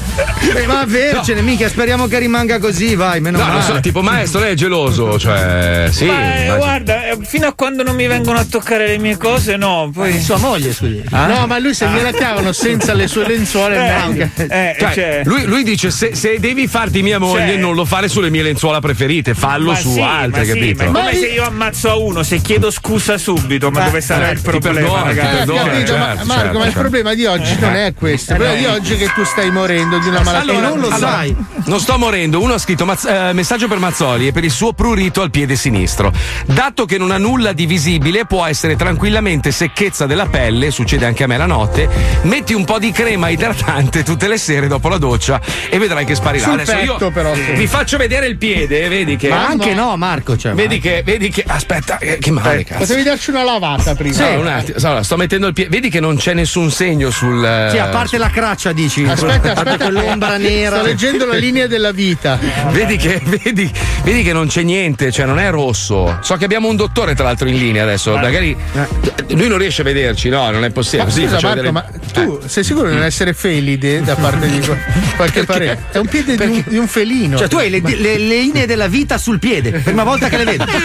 Eh, 0.55 0.67
ma 0.67 0.83
vergine, 0.85 1.41
mica, 1.41 1.67
speriamo 1.67 2.05
che 2.07 2.19
rimanga 2.19 2.59
così, 2.59 2.93
vai, 2.95 3.19
meno 3.21 3.37
No, 3.39 3.43
non 3.45 3.53
male. 3.57 3.73
so, 3.73 3.79
tipo 3.79 4.01
maestro, 4.03 4.39
lei 4.41 4.51
è 4.51 4.55
geloso, 4.55 5.17
cioè, 5.17 5.87
sì. 5.91 6.05
Ma 6.05 6.35
eh, 6.43 6.47
ma- 6.49 6.55
guarda, 6.57 7.09
eh, 7.09 7.17
fino 7.23 7.47
a 7.47 7.53
quando 7.53 7.81
non 7.81 7.95
mi 7.95 8.05
vengono 8.05 8.37
a 8.37 8.45
toccare 8.45 8.85
le 8.87 8.97
mie 8.99 9.17
cose, 9.17 9.55
no. 9.57 9.89
Poi. 9.91 10.21
Sua 10.21 10.37
moglie, 10.37 10.71
scusi. 10.73 11.01
No, 11.09 11.45
ma 11.47 11.57
lui 11.57 11.73
se 11.73 11.87
gliela 11.87 12.11
cavano 12.11 12.51
senza 12.51 12.93
le 12.93 13.07
sue 13.07 13.25
lenzuola 13.27 13.75
è 13.75 14.05
meglio. 14.07 14.29
Eh, 14.35 14.75
Cioè, 14.79 14.93
cioè- 14.93 15.21
lui, 15.25 15.45
lui 15.45 15.63
dice: 15.63 15.89
se, 15.89 16.13
se 16.13 16.39
devi 16.39 16.67
farti 16.67 17.01
mia 17.01 17.17
moglie, 17.19 17.47
Cioè- 17.53 17.57
non 17.57 17.73
lo 17.73 17.83
fare 17.85 18.07
sulle 18.07 18.29
mie 18.29 18.43
lenzuola 18.43 18.79
preferite, 18.79 19.33
fallo 19.33 19.71
Ma 19.71 19.77
su 19.77 19.93
sì, 19.93 20.01
altre, 20.01 20.45
ma 20.45 20.45
sì, 20.45 20.51
capito? 20.53 20.91
ma 20.91 21.09
come 21.15 21.27
se 21.27 21.33
io 21.33 21.43
ammazzo 21.45 21.89
a 21.89 21.95
uno, 21.97 22.23
se 22.23 22.39
chiedo 22.39 22.69
scusa 22.71 23.17
subito, 23.17 23.71
ma 23.71 23.81
Eh, 23.81 23.85
dove 23.85 24.01
sarà 24.01 24.29
eh, 24.29 24.33
il 24.33 24.41
problema, 24.41 25.03
ragazzi? 25.03 25.51
Eh, 25.51 25.55
capito, 25.55 25.97
ma- 25.97 26.05
certo, 26.15 26.25
Marco, 26.25 26.41
certo, 26.41 26.57
ma 26.57 26.57
il 26.57 26.63
certo. 26.63 26.79
problema 26.79 27.13
di 27.13 27.25
oggi 27.25 27.59
non 27.59 27.75
è 27.75 27.93
questo. 27.93 28.31
Il 28.33 28.37
problema 28.37 28.59
di 28.59 28.65
oggi 28.75 28.93
è 28.93 28.97
che 28.97 29.11
tu 29.13 29.23
stai 29.23 29.51
morendo 29.51 29.97
di 29.99 30.07
una 30.07 30.21
malattia. 30.21 30.51
Allora, 30.53 30.67
non 30.67 30.79
lo 30.79 30.87
allora, 30.87 31.11
sai. 31.11 31.35
Non 31.65 31.79
sto 31.79 31.97
morendo. 31.97 32.41
Uno 32.41 32.53
ha 32.53 32.57
scritto 32.57 32.85
Mazz- 32.85 33.05
eh, 33.05 33.33
messaggio 33.33 33.67
per 33.67 33.79
Mazzoli 33.79 34.27
e 34.27 34.31
per 34.31 34.43
il 34.43 34.51
suo 34.51 34.73
prurito 34.73 35.21
al 35.21 35.29
piede 35.31 35.55
sinistro. 35.55 36.11
Dato 36.45 36.85
che 36.85 36.97
non 36.97 37.11
ha 37.11 37.17
nulla 37.17 37.53
di 37.53 37.65
visibile, 37.65 38.25
può 38.25 38.45
essere 38.45 38.75
tranquillamente 38.75 39.51
secchezza 39.51 40.05
della 40.05 40.27
pelle, 40.27 40.71
succede 40.71 41.05
anche 41.05 41.23
a 41.23 41.27
me 41.27 41.37
la 41.37 41.45
notte. 41.45 41.87
Metti 42.23 42.53
un 42.53 42.65
po' 42.65 42.79
di 42.79 42.91
crema 42.91 43.29
idratante 43.29 44.03
tutte 44.03 44.27
le 44.27 44.37
sere 44.37 44.67
dopo 44.67 44.89
la 44.89 44.97
doccia 44.97 45.39
e 45.69 45.77
vedrai 45.77 46.05
che 46.05 46.15
sparirà. 46.15 46.43
Sul 46.45 46.53
Adesso 46.59 46.77
io 46.77 46.93
petto, 46.93 47.11
però. 47.11 47.31
vi 47.33 47.67
faccio 47.67 47.97
vedere 47.97 48.27
il 48.27 48.37
piede, 48.37 48.87
vedi 48.87 49.15
che. 49.15 49.29
Ma 49.29 49.47
anche 49.47 49.73
no, 49.73 49.95
Marco. 49.97 50.37
Cioè, 50.37 50.53
Vedi 50.53 50.79
che, 50.79 50.94
vedi 51.03 51.29
che. 51.29 51.43
Aspetta, 51.45 51.97
eh, 51.99 52.17
che 52.19 52.31
male, 52.31 52.63
cazzo. 52.63 52.79
Potevi 52.79 53.03
darci 53.03 53.29
una 53.29 53.43
lavata 53.43 53.95
prima. 53.95 54.17
Allora, 54.27 54.39
un 54.39 54.47
attimo, 54.47 54.77
allora, 54.81 55.03
sto 55.03 55.17
mettendo 55.17 55.47
il 55.47 55.53
piede. 55.53 55.69
Vedi 55.69 55.89
che 55.89 55.99
non 55.99 56.17
c'è 56.17 56.33
nessun 56.33 56.71
segno 56.71 57.09
sul. 57.09 57.43
eh, 57.43 57.69
Sì, 57.71 57.77
a 57.77 57.87
parte 57.87 58.17
la 58.17 58.29
craccia, 58.29 58.71
dici. 58.71 59.03
Aspetta, 59.03 59.53
aspetta. 59.53 59.77
quell'ombra 59.85 60.37
nera. 60.37 60.77
Sto 60.77 60.85
leggendo 60.85 61.25
la 61.25 61.35
linea 61.35 61.67
della 61.67 61.91
vita. 61.91 62.37
Vedi 62.71 62.97
che, 62.97 63.21
vedi, 63.23 63.71
vedi 64.03 64.23
che 64.23 64.33
non 64.33 64.47
c'è 64.47 64.61
niente, 64.63 65.11
cioè 65.11 65.25
non 65.25 65.39
è 65.39 65.49
rosso. 65.49 66.17
So 66.21 66.35
che 66.35 66.45
abbiamo 66.45 66.67
un 66.67 66.75
dottore, 66.75 67.15
tra 67.15 67.23
l'altro, 67.25 67.47
in 67.47 67.57
linea 67.57 67.83
adesso. 67.83 68.13
Magari 68.15 68.55
lui 69.29 69.47
non 69.47 69.57
riesce 69.57 69.81
a 69.81 69.83
vederci, 69.85 70.29
no, 70.29 70.49
non 70.51 70.63
è 70.63 70.69
possibile. 70.71 71.03
Ma 71.03 71.09
Così 71.09 71.21
scusa 71.21 71.33
Marco, 71.33 71.47
vedere- 71.49 71.71
ma 71.71 71.85
tu 72.11 72.39
sei 72.45 72.63
sicuro 72.63 72.87
di 72.89 72.95
non 72.95 73.03
essere 73.03 73.33
felide 73.33 74.01
da 74.01 74.15
parte 74.15 74.47
di 74.49 74.61
qualche 75.15 75.43
parente? 75.43 75.83
È 75.91 75.97
un 75.97 76.07
piede 76.07 76.35
di 76.35 76.43
un, 76.43 76.63
di 76.67 76.77
un 76.77 76.87
felino. 76.87 77.37
Cioè, 77.37 77.47
tu 77.47 77.57
hai 77.57 77.69
le, 77.69 77.81
le- 77.83 77.95
le 77.97 78.17
linee 78.17 78.65
della 78.65 78.87
vita 78.87 79.17
sul 79.17 79.39
piede, 79.39 79.71
prima 79.79 80.03
volta 80.03 80.27
che 80.29 80.37
le 80.37 80.43
vedo. 80.45 80.65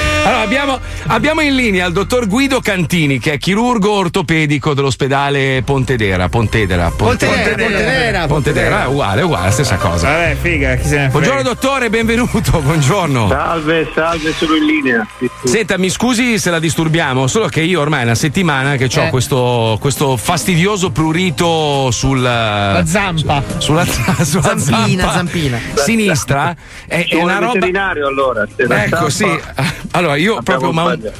Allora, 0.23 0.41
abbiamo, 0.41 0.79
abbiamo 1.07 1.41
in 1.41 1.55
linea 1.55 1.87
il 1.87 1.93
dottor 1.93 2.27
Guido 2.27 2.59
Cantini, 2.61 3.17
che 3.17 3.33
è 3.33 3.37
chirurgo 3.39 3.91
ortopedico 3.91 4.75
dell'ospedale 4.75 5.63
Pontedera. 5.65 6.29
Pontedera. 6.29 6.91
Pontedera, 6.95 7.55
Pontedera, 7.55 8.27
Pontedera, 8.27 8.83
è 8.83 8.87
uguale, 8.87 9.21
uguale, 9.23 9.45
la 9.45 9.51
stessa 9.51 9.77
cosa. 9.77 10.09
Vabbè, 10.09 10.37
figa, 10.39 10.75
chi 10.75 10.87
se 10.87 10.97
ne. 10.97 11.07
Buongiorno 11.07 11.41
dottore, 11.41 11.89
benvenuto, 11.89 12.59
buongiorno. 12.61 13.29
Salve, 13.29 13.89
salve, 13.95 14.31
sono 14.33 14.55
in 14.55 14.65
linea. 14.65 15.07
Senta, 15.43 15.77
mi 15.79 15.89
scusi 15.89 16.37
se 16.37 16.51
la 16.51 16.59
disturbiamo, 16.59 17.25
solo 17.25 17.47
che 17.47 17.61
io 17.61 17.81
ormai 17.81 18.01
è 18.01 18.03
una 18.03 18.15
settimana 18.15 18.75
che 18.75 18.89
ho 18.95 19.01
Eh. 19.01 19.09
questo, 19.09 19.77
questo 19.81 20.17
fastidioso 20.17 20.91
prurito 20.91 21.89
sul. 21.89 22.21
La 22.21 22.83
zampa. 22.85 23.41
Sulla, 23.57 23.85
sulla 23.85 24.57
Zampina, 24.57 25.01
zampa 25.03 25.11
zampina. 25.13 25.59
sinistra. 25.75 26.55
È, 26.85 27.07
è 27.09 27.15
una 27.15 27.39
roba. 27.39 27.53
veterinario 27.53 28.07
allora. 28.07 28.45
Ecco, 28.55 29.09
sì. 29.09 29.25
stampa- 29.25 29.79
Allora, 30.11 30.15
io 30.17 30.35
Abbiamo 30.37 30.59
proprio. 30.71 30.71
ma 30.71 30.93
un- 30.93 31.11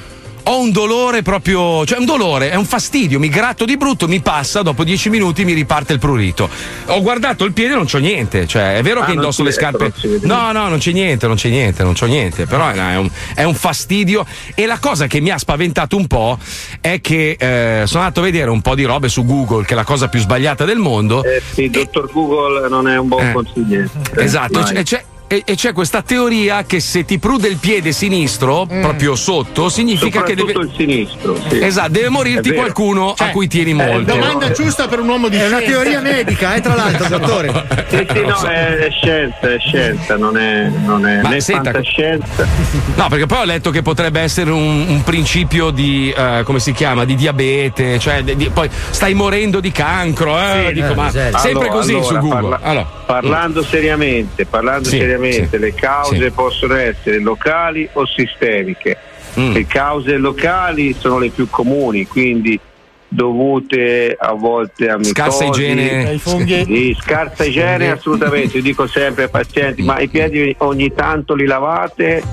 ho 0.46 0.60
un 0.60 0.72
dolore 0.72 1.22
proprio, 1.22 1.86
cioè 1.86 2.00
un 2.00 2.06
dolore, 2.06 2.50
è 2.50 2.56
un 2.56 2.66
fastidio, 2.66 3.20
mi 3.20 3.30
gratto 3.30 3.64
di 3.64 3.78
brutto, 3.78 4.08
mi 4.08 4.22
passa, 4.22 4.64
dopo 4.64 4.84
dieci 4.84 5.08
minuti 5.12 5.46
mi 5.46 5.54
riparte 5.54 5.94
il 5.94 6.00
prurito. 6.00 6.50
Ho 6.88 7.00
guardato 7.04 7.46
il 7.46 7.54
piede 7.54 7.74
e 7.74 7.76
non 7.76 7.86
c'ho 7.86 8.00
niente, 8.00 8.48
cioè 8.48 8.76
è 8.78 8.82
vero 8.82 9.02
Ah, 9.02 9.06
che 9.06 9.12
indosso 9.12 9.44
le 9.44 9.52
scarpe. 9.52 9.94
No, 10.24 10.52
no, 10.52 10.68
non 10.68 10.80
c'è 10.80 10.92
niente, 10.94 11.28
non 11.28 11.36
c'è 11.36 11.50
niente, 11.50 11.84
non 11.84 11.94
c'ho 11.94 12.08
niente, 12.08 12.48
però 12.48 12.70
è, 12.70 12.74
è 12.74 12.98
un, 12.98 13.08
è 13.36 13.44
un 13.44 13.54
fastidio 13.54 14.26
e 14.56 14.66
la 14.66 14.80
cosa 14.80 15.06
che 15.06 15.22
mi 15.22 15.30
ha 15.30 15.38
spaventato 15.38 15.96
un 15.96 16.08
po' 16.08 16.40
è 16.82 17.00
che 17.02 17.38
eh, 17.40 17.84
sono 17.86 18.02
andato 18.02 18.22
a 18.22 18.24
vedere 18.24 18.50
un 18.50 18.62
po' 18.62 18.74
di 18.74 18.84
robe 18.84 19.10
su 19.10 19.24
Google, 19.24 19.64
che 19.64 19.74
è 19.74 19.76
la 19.76 19.84
cosa 19.84 20.08
più 20.08 20.20
sbagliata 20.20 20.66
del 20.66 20.80
mondo. 20.80 21.24
Eh 21.24 21.40
sì, 21.54 21.70
dottor 21.70 22.10
Google 22.12 22.68
non 22.68 22.88
è 22.88 22.98
un 22.98 23.08
buon 23.08 23.28
Eh. 23.28 23.32
consigliere. 23.32 23.88
Esatto, 24.16 24.66
e 24.74 24.82
c'è, 24.82 25.04
e- 25.32 25.44
e 25.46 25.56
c'è 25.56 25.72
questa 25.72 26.02
teoria 26.02 26.64
che 26.66 26.82
se 26.82 27.06
ti 27.06 27.18
prude 27.18 27.48
il 27.48 27.56
piede 27.56 27.94
sinistro, 27.94 28.66
proprio 28.66 29.16
sotto, 29.16 29.70
significa 29.70 30.24
che 30.24 30.36
deve. 30.36 30.52
Il 30.52 30.72
sinistro. 30.76 31.38
sì. 31.48 31.60
Esatto, 31.64 31.90
deve 31.92 32.10
morirti 32.10 32.52
qualcuno 32.54 33.12
a 33.12 33.16
Cioè, 33.16 33.32
cui 33.32 33.48
tieni 33.48 33.74
molto. 33.74 34.14
Domanda 34.14 34.52
giusta 34.52 34.88
per 34.90 35.00
un 35.00 35.08
uomo 35.08 35.30
di 35.30 35.38
È 35.38 35.48
una 35.48 35.60
scienza. 35.60 35.72
teoria 35.82 36.02
medica, 36.02 36.54
eh, 36.56 36.60
tra 36.62 36.76
l'altro, 36.76 37.08
dottore. 37.18 37.50
Sì, 37.88 38.06
sì, 38.12 38.22
no, 38.26 38.42
è, 38.44 38.76
è 38.76 38.90
scienza, 38.92 39.54
è 39.54 39.58
scienza, 39.60 40.18
non 40.18 40.38
è, 40.38 40.68
non 40.68 41.06
è 41.08 41.22
Ma 41.22 41.30
né 41.30 41.40
senta- 41.40 41.72
fantascienza. 41.72 42.48
No, 42.96 43.08
perché 43.08 43.26
poi 43.26 43.40
ho 43.40 43.46
letto 43.46 43.70
che 43.72 43.82
potrebbe 43.82 44.20
essere 44.20 44.52
un, 44.52 44.86
un 44.88 45.02
principio 45.04 45.70
di 45.70 46.14
eh, 46.16 46.42
come 46.44 46.60
si 46.60 46.74
chiama? 46.74 47.06
Di 47.06 47.16
diabete, 47.16 48.00
cioè 48.00 48.22
di- 48.24 48.36
di- 48.36 48.50
poi 48.50 48.70
stai 48.90 49.14
morendo 49.14 49.60
di 49.62 49.72
cancro, 49.72 50.38
eh, 50.38 50.66
Sì, 50.68 50.74
dico, 50.74 50.92
eh, 50.92 50.96
ma 50.96 51.10
sì. 51.10 51.18
sempre 51.20 51.50
Allora, 51.52 51.68
così 51.70 51.92
allora, 51.94 52.06
su 52.08 52.14
Google. 52.18 52.30
parla- 52.50 52.60
Allora, 52.64 53.00
Parlando 53.12 53.62
seriamente, 53.64 54.46
parlando 54.46 54.88
Sì, 54.88 54.98
seriamente, 55.22 55.58
sì. 55.58 55.64
le 55.64 55.74
cause 55.74 56.24
Sì. 56.24 56.32
possono 56.32 56.76
essere 56.76 57.20
locali 57.20 57.88
o 57.94 58.06
sistemiche. 58.06 58.98
Mm. 59.40 59.54
Le 59.54 59.66
cause 59.66 60.18
locali 60.18 60.94
sono 60.98 61.18
le 61.20 61.30
più 61.30 61.50
comuni, 61.50 62.06
quindi 62.06 62.60
dovute 63.14 64.16
a 64.18 64.32
volte 64.34 64.90
a 64.90 64.98
Scarsa 65.04 65.44
micosi, 65.44 65.62
igiene. 65.64 66.08
Ai 66.08 66.18
funghi. 66.18 66.64
Sì, 66.66 66.98
scarsa 67.00 67.44
igiene 67.44 67.92
assolutamente, 67.92 68.58
io 68.58 68.64
dico 68.64 68.88
sempre 68.88 69.24
ai 69.24 69.30
pazienti, 69.30 69.82
ma 69.84 70.00
i 70.00 70.08
piedi 70.08 70.56
ogni 70.60 70.94
tanto 70.94 71.36
li 71.36 71.46
lavate 71.46 72.24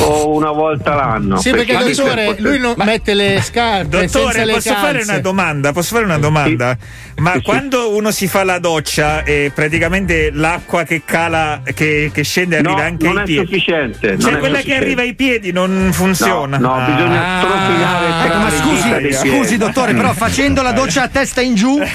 o 0.00 0.34
una 0.34 0.50
volta 0.50 0.94
l'anno? 0.94 1.36
Sì, 1.36 1.50
perché 1.50 1.74
Ma 1.74 1.80
è 1.84 1.90
dottore, 1.90 2.34
lui 2.38 2.58
non 2.58 2.74
mette 2.78 3.12
le 3.14 3.40
scarpe 3.42 3.98
senza 3.98 4.18
Dottore, 4.18 4.44
le 4.46 4.52
posso 4.54 4.68
calze. 4.72 4.86
fare 4.86 5.02
una 5.02 5.18
domanda? 5.18 5.72
Posso 5.72 5.94
fare 5.94 6.04
una 6.06 6.18
domanda? 6.18 6.76
Ma 7.16 7.32
Sì, 7.32 7.38
sì. 7.38 7.44
quando 7.44 7.94
uno 7.94 8.10
si 8.10 8.26
fa 8.26 8.44
la 8.44 8.58
doccia 8.58 9.22
e 9.24 9.52
praticamente 9.54 10.30
l'acqua 10.32 10.84
che 10.84 11.02
cala, 11.04 11.60
che, 11.74 12.10
che 12.12 12.24
scende 12.24 12.60
No, 12.62 12.70
arriva 12.70 12.86
anche 12.86 13.06
non 13.06 13.16
ai 13.18 13.22
è 13.22 13.26
piedi? 13.26 13.46
sufficiente. 13.46 14.10
non 14.12 14.20
Cioè 14.20 14.32
è 14.32 14.38
quella 14.38 14.54
che 14.56 14.62
sufficiente. 14.62 14.84
arriva 14.84 15.02
ai 15.02 15.14
piedi 15.14 15.52
non 15.52 15.90
funziona. 15.92 16.56
No, 16.58 16.78
no, 16.78 16.84
bisogna 16.86 17.22
Ah, 17.24 18.22
Ecco, 18.24 18.32
tra 18.32 18.38
ma 18.38 18.50
scusi, 18.50 19.12
scusi, 19.12 19.56
dottore, 19.58 19.92
però 19.94 20.12
facendo 20.14 20.62
la 20.62 20.72
doccia 20.72 21.02
a 21.02 21.08
testa 21.08 21.40
in 21.40 21.54
giù. 21.54 21.78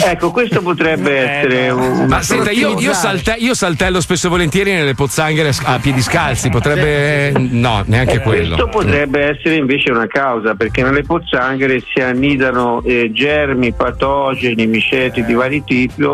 Ecco, 0.00 0.30
questo 0.30 0.62
potrebbe 0.62 1.10
Eh, 1.10 1.38
essere 1.38 1.70
un. 1.70 2.06
Ma 2.06 2.22
senta, 2.22 2.52
io, 2.52 2.78
io 2.78 2.94
salte- 2.94 3.34
io 3.36 3.52
saltello 3.52 4.00
spesso 4.00 4.28
e 4.28 4.30
volentieri 4.30 4.70
nelle 4.72 4.94
pozzanghere 4.94 5.52
a 5.64 5.78
piedi 5.80 6.00
scalzi, 6.02 6.50
potrebbe. 6.50 7.32
No, 7.36 7.82
neanche 7.84 8.20
quello. 8.20 8.54
Questo 8.54 8.68
potrebbe 8.68 9.24
essere 9.36 9.56
invece 9.56 9.90
una 9.90 10.06
causa, 10.06 10.54
perché 10.54 10.82
nelle 10.82 11.02
pozzanghere 11.02 11.82
si 11.92 12.00
annidano 12.00 12.80
eh, 12.84 13.10
germi, 13.12 13.72
patogeni, 13.72 14.68
miceti 14.68 15.24
di 15.24 15.34
vari 15.34 15.64
tipi 15.64 16.06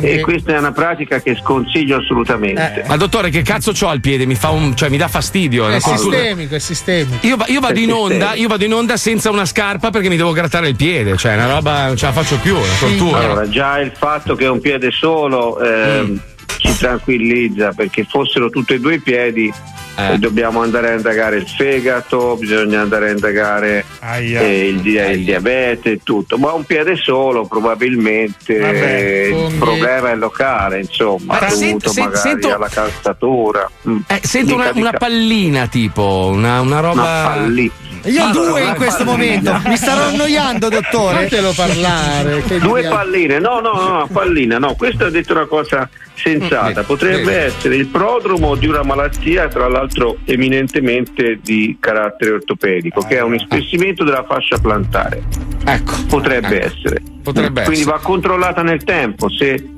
e 0.00 0.20
questa 0.20 0.54
è 0.54 0.58
una 0.58 0.72
pratica 0.72 1.20
che 1.20 1.34
sconsiglio 1.34 1.98
assolutamente. 1.98 2.84
Ma 2.86 2.96
dottore, 2.96 3.30
che 3.30 3.42
cazzo 3.42 3.72
c'ho 3.72 3.88
al 3.88 4.00
piede? 4.00 4.26
Mi 4.26 4.36
fa 4.36 4.50
un. 4.50 4.76
cioè 4.76 4.88
mi 4.88 4.96
dà 4.96 5.08
fastidio. 5.08 5.68
È 5.68 5.80
sistemico, 5.80 6.54
è 6.54 6.58
sistemico. 6.60 7.26
Io, 7.26 7.36
io 7.48 7.60
vado 7.60 7.78
in 7.80 7.86
Perché 7.86 8.00
onda, 8.00 8.34
io 8.34 8.46
vado 8.48 8.64
in 8.64 8.72
onda 8.72 8.96
senza 8.96 9.30
una 9.30 9.44
scarpa 9.44 9.90
perché 9.90 10.08
mi 10.08 10.16
devo 10.16 10.32
grattare 10.34 10.68
il 10.68 10.76
piede, 10.76 11.16
cioè 11.16 11.34
una 11.34 11.46
roba 11.50 11.86
non 11.86 11.96
ce 11.96 12.04
la 12.06 12.12
faccio 12.12 12.36
più, 12.38 12.54
una 12.56 12.66
tortura. 12.78 13.18
Allora, 13.20 13.48
già 13.48 13.78
il 13.78 13.92
fatto 13.96 14.34
che 14.34 14.44
è 14.44 14.48
un 14.50 14.60
piede 14.60 14.90
solo 14.90 15.58
ehm, 15.60 16.06
Mm. 16.10 16.16
ci 16.58 16.76
tranquillizza, 16.76 17.72
perché 17.74 18.04
fossero 18.08 18.50
tutti 18.50 18.74
e 18.74 18.80
due 18.80 18.94
i 18.94 19.00
piedi. 19.00 19.52
Eh. 19.96 20.14
eh, 20.14 20.18
dobbiamo 20.18 20.60
andare 20.60 20.90
a 20.90 20.94
indagare 20.94 21.36
il 21.36 21.46
fegato, 21.46 22.34
bisogna 22.36 22.80
andare 22.80 23.10
a 23.10 23.12
indagare 23.12 23.84
eh, 24.18 24.66
il, 24.66 24.80
dia- 24.80 25.06
il 25.08 25.22
diabete 25.22 25.92
e 25.92 26.00
tutto, 26.02 26.36
ma 26.36 26.50
un 26.52 26.64
piede 26.64 26.96
solo 26.96 27.46
probabilmente 27.46 28.58
Vabbè, 28.58 29.28
eh, 29.30 29.46
il 29.50 29.54
problema 29.56 30.10
è 30.10 30.16
locale, 30.16 30.80
insomma, 30.80 31.34
Ma 31.34 31.38
dovuto 31.46 31.54
sento- 31.56 31.90
se- 31.90 32.00
magari 32.00 32.18
sento- 32.28 32.54
alla 32.56 32.68
calzatura. 32.68 33.70
Mm. 33.88 33.98
Eh, 34.08 34.20
sento 34.24 34.54
una, 34.56 34.72
una 34.74 34.92
pallina 34.94 35.68
tipo, 35.68 36.28
una, 36.32 36.60
una 36.60 36.80
roba. 36.80 36.92
Una 37.02 37.22
pallina. 37.36 37.72
Io 38.04 38.24
ho 38.24 38.30
due 38.32 38.62
in 38.64 38.74
questo 38.74 39.04
pallina. 39.04 39.52
momento. 39.52 39.68
Mi 39.68 39.76
starò 39.76 40.04
annoiando, 40.04 40.68
dottore. 40.68 41.22
Fatelo 41.22 41.52
parlare. 41.54 42.42
Che 42.42 42.58
Due 42.58 42.82
dica- 42.82 42.94
palline, 42.94 43.38
no, 43.38 43.60
no, 43.60 43.72
no, 43.72 44.08
pallina, 44.12 44.58
no, 44.58 44.74
questo 44.74 45.06
ha 45.06 45.10
detto 45.10 45.32
una 45.32 45.46
cosa 45.46 45.88
sensata, 46.14 46.82
Mm. 46.82 46.84
potrebbe 46.84 47.32
Sì. 47.32 47.56
essere 47.56 47.76
il 47.76 47.86
prodromo 47.86 48.54
di 48.54 48.66
una 48.68 48.82
malattia, 48.82 49.48
tra 49.48 49.68
l'altro 49.68 50.18
eminentemente 50.24 51.38
di 51.42 51.76
carattere 51.80 52.32
ortopedico, 52.32 53.00
che 53.02 53.16
è 53.16 53.22
un 53.22 53.34
ispessimento 53.34 54.04
della 54.04 54.24
fascia 54.24 54.58
plantare. 54.58 55.22
Ecco. 55.64 55.94
Potrebbe 56.08 56.62
Ecco. 56.62 56.66
essere. 56.76 57.00
Potrebbe 57.22 57.62
Quindi 57.62 57.80
essere. 57.82 57.96
va 57.96 58.02
controllata 58.02 58.62
nel 58.62 58.84
tempo. 58.84 59.28
Se, 59.30 59.70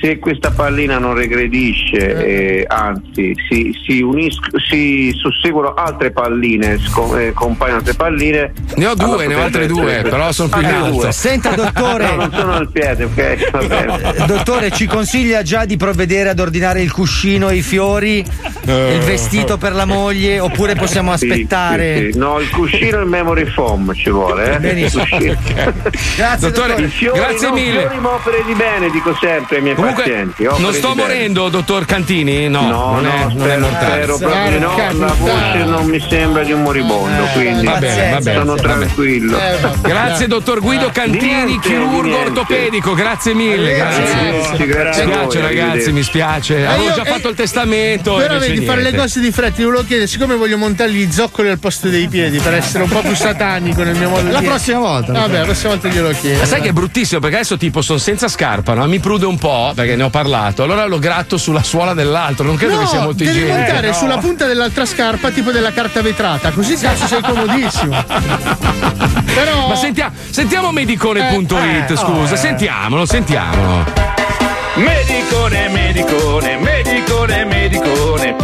se 0.00 0.18
questa 0.18 0.50
pallina 0.50 0.98
non 0.98 1.14
regredisce, 1.14 1.96
eh, 2.24 2.64
anzi 2.66 3.34
si, 3.48 3.74
si, 3.86 4.00
unis- 4.02 4.38
si 4.68 5.12
susseguono 5.16 5.74
altre 5.74 6.10
palline, 6.10 6.78
sco- 6.78 7.16
eh, 7.16 7.32
compaiono 7.32 7.78
altre 7.78 7.94
palline. 7.94 8.52
Ne 8.76 8.86
ho 8.86 8.94
due, 8.94 9.04
allora 9.04 9.26
ne 9.26 9.34
ho 9.34 9.42
altre 9.42 9.66
due, 9.66 9.92
essere- 9.92 10.08
però 10.10 10.32
sono 10.32 10.48
più 10.48 10.58
in 10.60 10.64
Altre 10.66 10.80
alto. 10.86 11.00
due. 11.00 11.12
Senta, 11.12 11.50
No, 11.54 11.62
non 11.62 11.72
dottore. 11.72 12.28
sono 12.32 12.52
al 12.52 12.70
piede, 12.70 13.04
ok? 13.04 13.50
Va 13.50 13.58
bene. 13.66 14.26
Dottore, 14.26 14.70
ci 14.70 14.86
consiglia 14.86 15.42
già 15.42 15.64
di 15.64 15.76
provvedere 15.76 16.28
ad 16.30 16.38
ordinare 16.40 16.82
il 16.82 16.92
cuscino 16.92 17.48
e 17.48 17.56
i 17.56 17.62
fiori, 17.62 18.18
il 18.18 19.00
vestito 19.04 19.56
per 19.58 19.72
la 19.74 19.84
moglie, 19.84 20.40
oppure 20.40 20.74
possiamo 20.74 21.16
Sì, 21.16 21.24
aspettare? 21.30 21.96
sì, 22.06 22.12
sì. 22.12 22.18
No, 22.18 22.38
il 22.40 22.50
cuscino 22.50 22.98
e 22.98 23.02
il 23.02 23.08
memory 23.08 23.44
foam 23.46 23.92
ci 23.94 24.10
vuole, 24.10 24.54
eh? 24.56 24.58
Benissimo. 24.58 25.02
Cuscino. 25.08 25.36
Grazie, 26.16 26.50
Dottore, 26.50 26.68
dottore. 26.68 26.88
Fiori, 26.88 27.18
Grazie 27.18 27.48
no, 27.48 27.54
mille. 27.54 27.80
Fiori, 27.80 27.98
ma 27.98 28.12
opere 28.14 28.42
di 28.46 28.54
bene, 28.54 28.90
dico 28.90 29.14
sempre 29.20 29.56
ai 29.56 29.62
miei 29.62 29.74
Comunque, 29.84 30.02
pazienti. 30.04 30.44
non 30.58 30.72
sto 30.72 30.94
morendo, 30.94 31.48
dottor 31.48 31.84
Cantini? 31.84 32.48
No, 32.48 32.62
No, 32.62 33.00
non, 33.00 33.02
no, 33.02 33.10
è, 33.10 33.18
non 33.18 33.30
è 33.30 33.40
spero, 33.40 33.60
mortale. 33.60 34.02
spero 34.02 34.18
proprio 34.18 34.58
no. 34.58 34.76
La 34.98 35.12
voce 35.18 35.64
non 35.64 35.86
mi 35.86 36.00
sembra 36.08 36.42
di 36.42 36.52
un 36.52 36.62
moribondo, 36.62 37.24
quindi 37.32 37.64
Va 37.66 37.76
bene, 37.78 38.10
va 38.12 38.18
bene, 38.20 38.38
sono 38.38 38.54
va 38.54 38.62
bene. 38.62 38.74
tranquillo. 38.76 39.38
Eh. 39.38 39.56
Grazie, 39.82 40.26
dottor 40.26 40.60
Guido 40.60 40.90
Cantini, 40.92 41.44
Niente, 41.44 41.68
chirurgo 41.68 42.02
niente. 42.02 42.28
ortopedico. 42.28 42.94
Grazie 42.94 43.34
mille. 43.34 43.74
Grazie. 43.74 44.02
Mi 44.58 44.66
grazie 44.66 45.02
a 45.02 45.06
voi, 45.06 45.14
spiace, 45.30 45.40
ragazzi, 45.40 45.92
mi 45.92 46.02
spiace. 46.02 46.58
Eh, 46.58 46.64
Avevo 46.64 46.92
già 46.92 47.02
eh, 47.02 47.10
fatto 47.10 47.28
il 47.28 47.34
testamento. 47.36 48.14
Però 48.14 48.38
vedi, 48.38 48.64
fare 48.64 48.82
le 48.82 48.94
cose 48.94 49.20
di 49.20 49.30
fretta, 49.30 49.56
ti 49.56 49.62
volevo 49.64 49.84
chiedere, 49.84 50.06
siccome 50.08 50.34
voglio 50.36 50.56
montare 50.58 50.90
gli 50.92 51.10
zoccoli 51.10 51.48
al 51.48 51.58
posto 51.58 51.88
dei 51.88 52.08
piedi 52.08 52.38
per 52.38 52.54
essere 52.54 52.82
un 52.84 52.88
po' 52.88 53.00
più 53.00 53.14
satanico 53.14 53.82
nel 53.82 53.96
mio 53.96 54.08
modo 54.08 54.22
di 54.26 54.30
La 54.32 54.40
prossima 54.42 54.78
volta. 54.78 55.12
Vabbè, 55.12 55.38
la 55.38 55.44
prossima 55.44 55.70
volta 55.70 55.88
glielo 55.88 56.10
chiedo. 56.10 56.38
Ma 56.40 56.44
sai 56.46 56.60
che 56.60 56.68
è 56.68 56.72
bruttissimo 56.72 57.20
perché 57.20 57.36
adesso 57.36 57.56
tipo 57.56 57.82
sono 57.82 57.98
senza 57.98 58.28
scarpa, 58.28 58.74
no? 58.74 58.86
mi 58.86 58.98
prude 59.00 59.26
un 59.26 59.38
po' 59.38 59.72
perché 59.74 59.96
ne 59.96 60.04
ho 60.04 60.10
parlato, 60.10 60.62
allora 60.62 60.86
lo 60.86 60.98
gratto 60.98 61.36
sulla 61.36 61.62
suola 61.62 61.94
dell'altro, 61.94 62.44
non 62.46 62.56
credo 62.56 62.74
no, 62.74 62.80
che 62.80 62.86
sia 62.86 63.00
molto 63.00 63.24
devi 63.24 63.30
igienico. 63.36 63.56
montare 63.56 63.86
Eh, 63.86 63.90
no. 63.90 63.96
sulla 63.96 64.18
punta 64.18 64.46
dell'altra 64.46 64.86
scarpa 64.86 65.30
tipo 65.30 65.50
della 65.50 65.72
carta 65.72 66.00
vetrata, 66.00 66.50
così 66.50 66.76
cazzo 66.76 67.06
sei 67.06 67.20
comodissimo. 67.22 68.04
Però 69.34 69.68
Ma 69.68 69.74
sentia- 69.76 70.12
sentiamo 70.30 70.70
medicone.it, 70.70 71.90
Eh, 71.90 71.92
eh, 71.92 71.96
scusa, 71.96 72.36
sentiamolo, 72.36 73.04
sentiamolo. 73.04 73.84
Medicone, 74.76 75.68
medicone, 75.68 76.56
medicone, 76.56 77.44
medicone, 77.44 78.34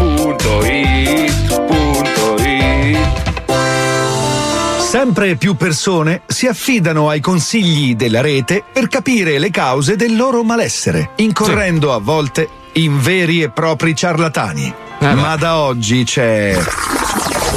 Sempre 4.90 5.36
più 5.36 5.54
persone 5.54 6.22
si 6.26 6.48
affidano 6.48 7.08
ai 7.08 7.20
consigli 7.20 7.94
della 7.94 8.20
rete 8.20 8.64
per 8.72 8.88
capire 8.88 9.38
le 9.38 9.52
cause 9.52 9.94
del 9.94 10.16
loro 10.16 10.42
malessere, 10.42 11.10
incorrendo 11.18 11.94
a 11.94 12.00
volte 12.00 12.48
in 12.72 13.00
veri 13.00 13.40
e 13.40 13.50
propri 13.50 13.94
ciarlatani. 13.94 14.74
Ma 14.98 15.36
da 15.36 15.58
oggi 15.58 16.02
c'è 16.02 16.58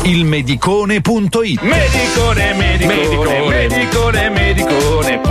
il 0.04 0.26
medicone.it. 0.26 1.62
Medicone, 1.62 2.54
medicone, 2.54 3.48
medicone, 3.48 4.30
medicone, 4.30 5.22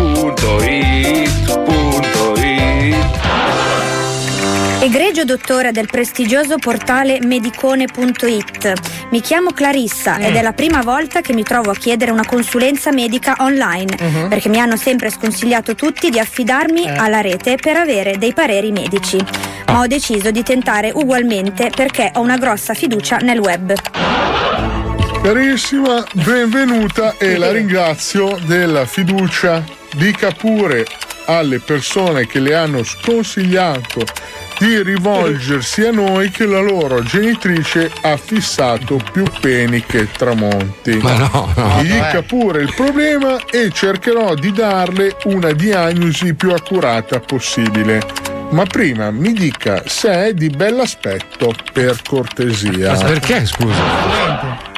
Egregio 4.82 5.22
dottore 5.24 5.70
del 5.70 5.86
prestigioso 5.86 6.56
portale 6.58 7.20
medicone.it. 7.22 8.72
Mi 9.10 9.20
chiamo 9.20 9.52
Clarissa 9.52 10.18
ed 10.18 10.34
è 10.34 10.42
la 10.42 10.52
prima 10.52 10.82
volta 10.82 11.20
che 11.20 11.32
mi 11.32 11.44
trovo 11.44 11.70
a 11.70 11.74
chiedere 11.74 12.10
una 12.10 12.26
consulenza 12.26 12.90
medica 12.90 13.36
online, 13.38 13.96
Mhm. 14.00 14.28
perché 14.28 14.48
mi 14.48 14.58
hanno 14.58 14.76
sempre 14.76 15.08
sconsigliato 15.10 15.76
tutti 15.76 16.10
di 16.10 16.18
affidarmi 16.18 16.88
alla 16.98 17.20
rete 17.20 17.54
per 17.62 17.76
avere 17.76 18.18
dei 18.18 18.32
pareri 18.32 18.72
medici. 18.72 19.18
Ma 19.68 19.78
ho 19.80 19.86
deciso 19.86 20.32
di 20.32 20.42
tentare 20.42 20.90
ugualmente 20.92 21.70
perché 21.74 22.10
ho 22.14 22.20
una 22.20 22.36
grossa 22.36 22.74
fiducia 22.74 23.18
nel 23.18 23.38
web. 23.38 23.72
Carissima, 25.22 26.04
benvenuta 26.12 27.14
e 27.18 27.36
la 27.36 27.52
ringrazio 27.52 28.36
della 28.42 28.84
fiducia. 28.84 29.62
Dica 29.94 30.32
pure 30.32 30.84
alle 31.26 31.60
persone 31.60 32.26
che 32.26 32.40
le 32.40 32.56
hanno 32.56 32.82
sconsigliato 32.82 34.04
di 34.58 34.82
rivolgersi 34.82 35.82
a 35.82 35.90
noi 35.90 36.30
che 36.30 36.46
la 36.46 36.60
loro 36.60 37.02
genitrice 37.02 37.90
ha 38.02 38.16
fissato 38.16 39.00
più 39.12 39.24
peni 39.40 39.84
che 39.84 40.10
tramonti. 40.10 40.96
Ma 40.96 41.16
no, 41.16 41.52
no. 41.56 41.82
Gli 41.82 41.92
dica 41.92 42.22
pure 42.22 42.62
il 42.62 42.72
problema 42.74 43.38
e 43.50 43.70
cercherò 43.72 44.34
di 44.34 44.52
darle 44.52 45.16
una 45.24 45.52
diagnosi 45.52 46.34
più 46.34 46.52
accurata 46.52 47.20
possibile. 47.20 48.00
Ma 48.50 48.64
prima 48.64 49.10
mi 49.10 49.32
dica 49.32 49.82
se 49.86 50.26
è 50.26 50.34
di 50.34 50.48
bell'aspetto, 50.48 51.54
per 51.72 52.00
cortesia. 52.06 52.94
Perché, 52.94 53.46
scusa? 53.46 54.70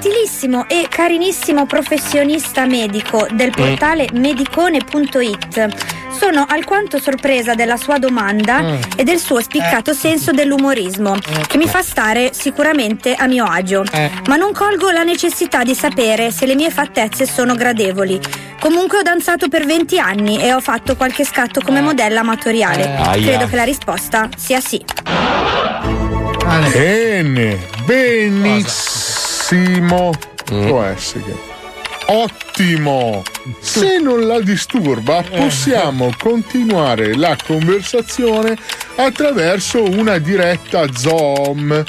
Gentilissimo 0.00 0.68
e 0.68 0.86
carinissimo 0.88 1.66
professionista 1.66 2.64
medico 2.66 3.26
del 3.32 3.50
portale 3.50 4.06
medicone.it. 4.12 5.68
Sono 6.16 6.46
alquanto 6.48 7.00
sorpresa 7.00 7.54
della 7.54 7.76
sua 7.76 7.98
domanda 7.98 8.60
Mm. 8.62 8.76
e 8.96 9.02
del 9.02 9.18
suo 9.18 9.40
spiccato 9.40 9.92
senso 9.92 10.30
dell'umorismo, 10.30 11.16
che 11.48 11.56
mi 11.58 11.66
fa 11.66 11.82
stare 11.82 12.30
sicuramente 12.32 13.14
a 13.14 13.26
mio 13.26 13.44
agio. 13.44 13.82
Ma 14.28 14.36
non 14.36 14.52
colgo 14.52 14.90
la 14.90 15.02
necessità 15.02 15.64
di 15.64 15.74
sapere 15.74 16.30
se 16.30 16.46
le 16.46 16.54
mie 16.54 16.70
fattezze 16.70 17.26
sono 17.26 17.56
gradevoli. 17.56 18.20
Comunque 18.60 18.98
ho 18.98 19.02
danzato 19.02 19.48
per 19.48 19.66
20 19.66 19.98
anni 19.98 20.40
e 20.40 20.52
ho 20.52 20.60
fatto 20.60 20.94
qualche 20.94 21.24
scatto 21.24 21.60
come 21.60 21.80
modella 21.80 22.20
amatoriale. 22.20 22.84
Aia. 22.98 23.26
Credo 23.30 23.48
che 23.48 23.56
la 23.56 23.64
risposta 23.64 24.28
sia 24.36 24.60
sì. 24.60 24.80
Bene, 26.72 27.58
benissimo. 27.84 29.26
Può 30.44 30.82
essere 30.82 31.24
che. 31.24 31.56
Ottimo! 32.10 33.22
Se 33.60 33.98
non 33.98 34.26
la 34.26 34.40
disturba, 34.40 35.22
possiamo 35.22 36.10
continuare 36.18 37.14
la 37.16 37.36
conversazione 37.46 38.56
attraverso 38.96 39.82
una 39.84 40.18
diretta 40.18 40.84
Zoom. 40.92 41.84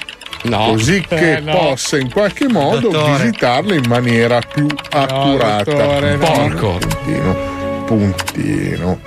Così 0.49 1.05
che 1.07 1.36
Eh, 1.38 1.39
no. 1.41 1.51
possa 1.51 1.97
in 1.97 2.10
qualche 2.12 2.47
modo 2.47 2.89
Dottore. 2.89 3.24
visitarla 3.24 3.74
in 3.76 3.86
maniera 3.88 4.39
più 4.39 4.68
accurata. 4.91 5.64
dottore, 5.72 6.16
no. 6.16 6.26
Porco. 6.32 6.78
Puntino. 6.78 7.36
Puntino. 7.86 8.99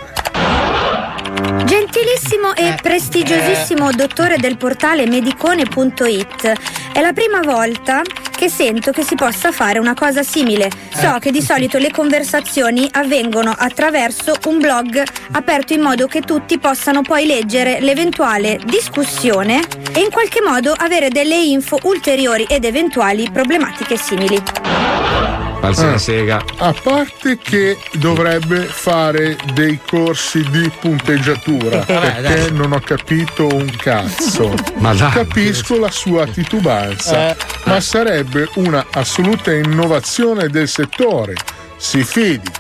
Gentilissimo 1.65 2.55
e 2.55 2.77
prestigiosissimo 2.81 3.91
dottore 3.91 4.37
del 4.37 4.57
portale 4.57 5.07
medicone.it, 5.07 6.53
è 6.93 7.01
la 7.01 7.13
prima 7.13 7.41
volta 7.41 8.03
che 8.31 8.49
sento 8.49 8.93
che 8.93 9.03
si 9.03 9.17
possa 9.17 9.51
fare 9.51 9.81
una 9.81 9.95
cosa 9.95 10.23
simile. 10.23 10.71
So 10.93 11.19
che 11.19 11.33
di 11.33 11.43
solito 11.43 11.79
le 11.79 11.91
conversazioni 11.91 12.89
avvengono 12.93 13.53
attraverso 13.57 14.37
un 14.47 14.59
blog 14.59 15.03
aperto 15.33 15.73
in 15.73 15.81
modo 15.81 16.07
che 16.07 16.21
tutti 16.21 16.59
possano 16.59 17.03
poi 17.03 17.27
leggere 17.27 17.81
l'eventuale 17.81 18.61
discussione 18.65 19.63
e 19.93 20.01
in 20.01 20.11
qualche 20.11 20.41
modo 20.43 20.73
avere 20.77 21.09
delle 21.09 21.37
info 21.37 21.79
ulteriori 21.83 22.45
ed 22.49 22.65
eventuali 22.65 23.29
problematiche 23.33 23.97
simili. 23.97 25.32
Falsa 25.63 25.93
Ah. 25.93 25.99
sega. 25.99 26.45
A 26.59 26.75
parte 26.83 27.39
che 27.39 27.79
dovrebbe 27.93 28.63
fare 28.65 29.37
dei 29.55 29.79
corsi 29.87 30.43
di 30.51 30.69
punteggiatura 30.81 31.85
Vabbè, 31.87 32.21
perché 32.21 32.41
dai. 32.49 32.53
non 32.53 32.73
ho 32.73 32.81
capito 32.81 33.47
un 33.47 33.71
cazzo. 33.77 34.53
Ma 34.79 34.93
dai. 34.93 35.13
Capisco 35.13 35.79
la 35.79 35.91
sua 35.91 36.27
titubanza, 36.27 37.31
Eh. 37.31 37.37
ma 37.67 37.81
sarebbe 37.81 38.49
una 38.55 38.85
assoluta 38.91 39.53
innovazione 39.53 40.49
del 40.49 40.67
settore. 40.67 41.35
Si 41.77 42.03
fidi. 42.03 42.51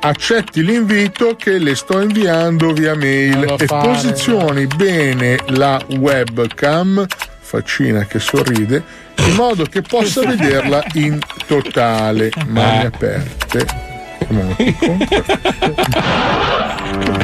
Accetti 0.00 0.62
l'invito 0.62 1.34
che 1.34 1.58
le 1.58 1.74
sto 1.74 2.00
inviando 2.00 2.72
via 2.72 2.94
mail 2.94 3.56
e 3.58 3.66
fare, 3.66 3.88
posizioni 3.88 4.66
bene 4.66 5.38
la 5.48 5.80
webcam, 5.96 7.04
faccina 7.40 8.04
che 8.04 8.18
sorride, 8.20 8.82
in 9.16 9.34
modo 9.34 9.64
che 9.64 9.82
possa 9.82 10.20
vederla 10.26 10.82
in 10.94 11.18
totale, 11.46 12.30
mani 12.46 12.82
Eh. 12.82 12.86
aperte. 12.86 13.66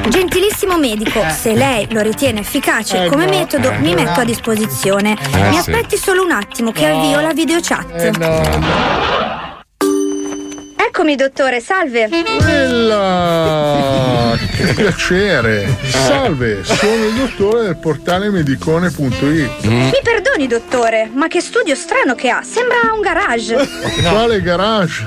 Gentilissimo 0.08 0.76
medico, 0.78 1.22
se 1.30 1.54
lei 1.54 1.86
lo 1.90 2.00
ritiene 2.02 2.40
efficace 2.40 3.04
Eh, 3.04 3.08
come 3.08 3.24
no. 3.24 3.30
metodo, 3.30 3.70
Eh, 3.70 3.78
mi 3.78 3.94
no. 3.94 4.02
metto 4.02 4.20
a 4.20 4.24
disposizione. 4.24 5.12
Eh, 5.34 5.40
mi 5.48 5.52
sì. 5.52 5.58
aspetti 5.70 5.96
solo 5.96 6.22
un 6.22 6.32
attimo 6.32 6.72
che 6.72 6.86
No. 6.88 6.96
avvio 6.98 7.20
la 7.20 7.32
videochat. 7.32 8.10
Eccomi, 10.86 11.14
dottore, 11.14 11.60
salve. 11.60 12.08
Bella! 12.08 12.34
Che 14.56 14.72
piacere! 14.72 15.76
Salve, 15.84 16.64
sono 16.64 17.04
il 17.04 17.14
dottore 17.14 17.64
del 17.64 17.76
portale 17.76 18.30
medicone.it. 18.30 19.64
Mi 19.64 19.92
perdoni, 20.02 20.46
dottore, 20.46 21.10
ma 21.12 21.28
che 21.28 21.42
studio 21.42 21.74
strano 21.74 22.14
che 22.14 22.30
ha. 22.30 22.42
Sembra 22.42 22.76
un 22.94 23.02
garage. 23.02 23.56
Quale 24.08 24.40
garage? 24.40 25.04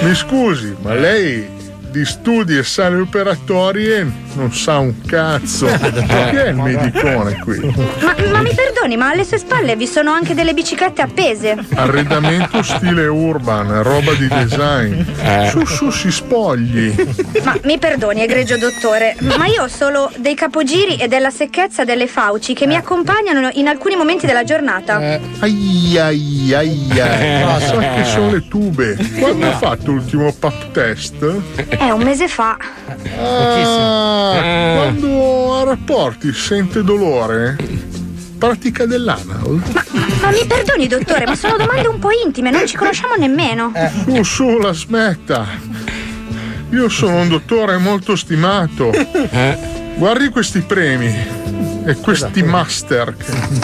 Mi 0.00 0.14
scusi, 0.14 0.74
ma 0.80 0.94
lei 0.94 1.46
di 1.90 2.06
studi 2.06 2.56
e 2.56 2.62
sale 2.62 2.96
operatorie 2.96 4.10
non 4.34 4.52
sa 4.52 4.78
un 4.78 5.00
cazzo. 5.06 5.66
Chi 5.76 6.36
è 6.36 6.48
il 6.48 6.56
medicone 6.56 7.38
qui? 7.40 7.58
Ma, 8.00 8.14
ma 8.30 8.40
mi 8.42 8.54
perdoni, 8.54 8.96
ma 8.96 9.10
alle 9.10 9.24
sue 9.24 9.38
spalle 9.38 9.76
vi 9.76 9.86
sono 9.86 10.12
anche 10.12 10.34
delle 10.34 10.54
biciclette 10.54 11.02
appese. 11.02 11.56
Arredamento 11.74 12.62
stile 12.62 13.06
urban, 13.06 13.82
roba 13.82 14.12
di 14.12 14.28
design. 14.28 15.02
Su 15.48 15.64
su 15.64 15.90
si 15.90 16.10
spogli. 16.10 16.94
Ma 17.42 17.56
mi 17.64 17.78
perdoni, 17.78 18.22
egregio 18.22 18.56
dottore, 18.56 19.16
ma 19.36 19.46
io 19.46 19.64
ho 19.64 19.68
solo 19.68 20.10
dei 20.16 20.34
capogiri 20.34 20.96
e 20.96 21.08
della 21.08 21.30
secchezza 21.30 21.84
delle 21.84 22.06
fauci 22.06 22.54
che 22.54 22.66
mi 22.66 22.76
accompagnano 22.76 23.50
in 23.54 23.68
alcuni 23.68 23.96
momenti 23.96 24.26
della 24.26 24.44
giornata. 24.44 24.96
Ai 25.40 25.98
ai 25.98 26.54
ai 26.54 27.00
ai. 27.00 27.44
Ma 27.44 27.60
sa 27.60 27.78
che 27.78 28.04
sono 28.04 28.30
le 28.30 28.46
tube. 28.48 28.96
Quando 29.18 29.46
ha 29.46 29.56
fatto 29.56 29.92
l'ultimo 29.92 30.32
pap 30.32 30.70
test? 30.72 31.24
È 31.68 31.90
un 31.90 32.02
mese 32.02 32.28
fa. 32.28 32.56
Ah, 33.18 34.19
quando 34.76 35.56
ha 35.56 35.64
rapporti 35.64 36.32
sente 36.32 36.82
dolore? 36.82 37.56
Pratica 38.38 38.86
dell'anal? 38.86 39.62
Ma 40.22 40.30
mi 40.30 40.46
perdoni, 40.46 40.86
dottore, 40.86 41.26
ma 41.26 41.34
sono 41.34 41.56
domande 41.56 41.88
un 41.88 41.98
po' 41.98 42.10
intime, 42.24 42.50
non 42.50 42.66
ci 42.66 42.76
conosciamo 42.76 43.14
nemmeno. 43.16 43.72
Su, 44.06 44.22
su, 44.22 44.58
la 44.58 44.72
smetta. 44.72 45.46
Io 46.70 46.88
sono 46.88 47.20
un 47.20 47.28
dottore 47.28 47.76
molto 47.78 48.16
stimato. 48.16 48.90
Guardi 50.00 50.30
questi 50.30 50.62
premi. 50.62 51.14
E 51.84 51.94
questi 51.96 52.42
master. 52.42 53.14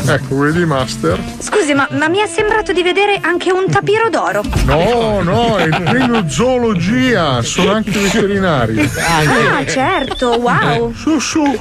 Ecco, 0.07 0.37
vedi 0.37 0.67
master? 0.67 1.19
Scusi, 1.39 1.73
ma, 1.73 1.89
ma 1.93 2.11
mi 2.11 2.19
è 2.19 2.27
sembrato 2.27 2.75
di 2.75 2.83
vedere 2.83 3.19
anche 3.23 3.51
un 3.51 3.71
tapiro 3.71 4.11
d'oro. 4.11 4.43
No, 4.67 5.23
no, 5.23 5.57
è 5.57 5.65
il 5.65 5.81
premio 5.83 6.29
zoologia. 6.29 7.41
Sono 7.41 7.73
anche 7.73 7.99
veterinari. 7.99 8.79
Ah, 8.99 9.65
certo, 9.65 10.39
wow. 10.39 10.93
Su, 10.93 11.19
su. 11.21 11.59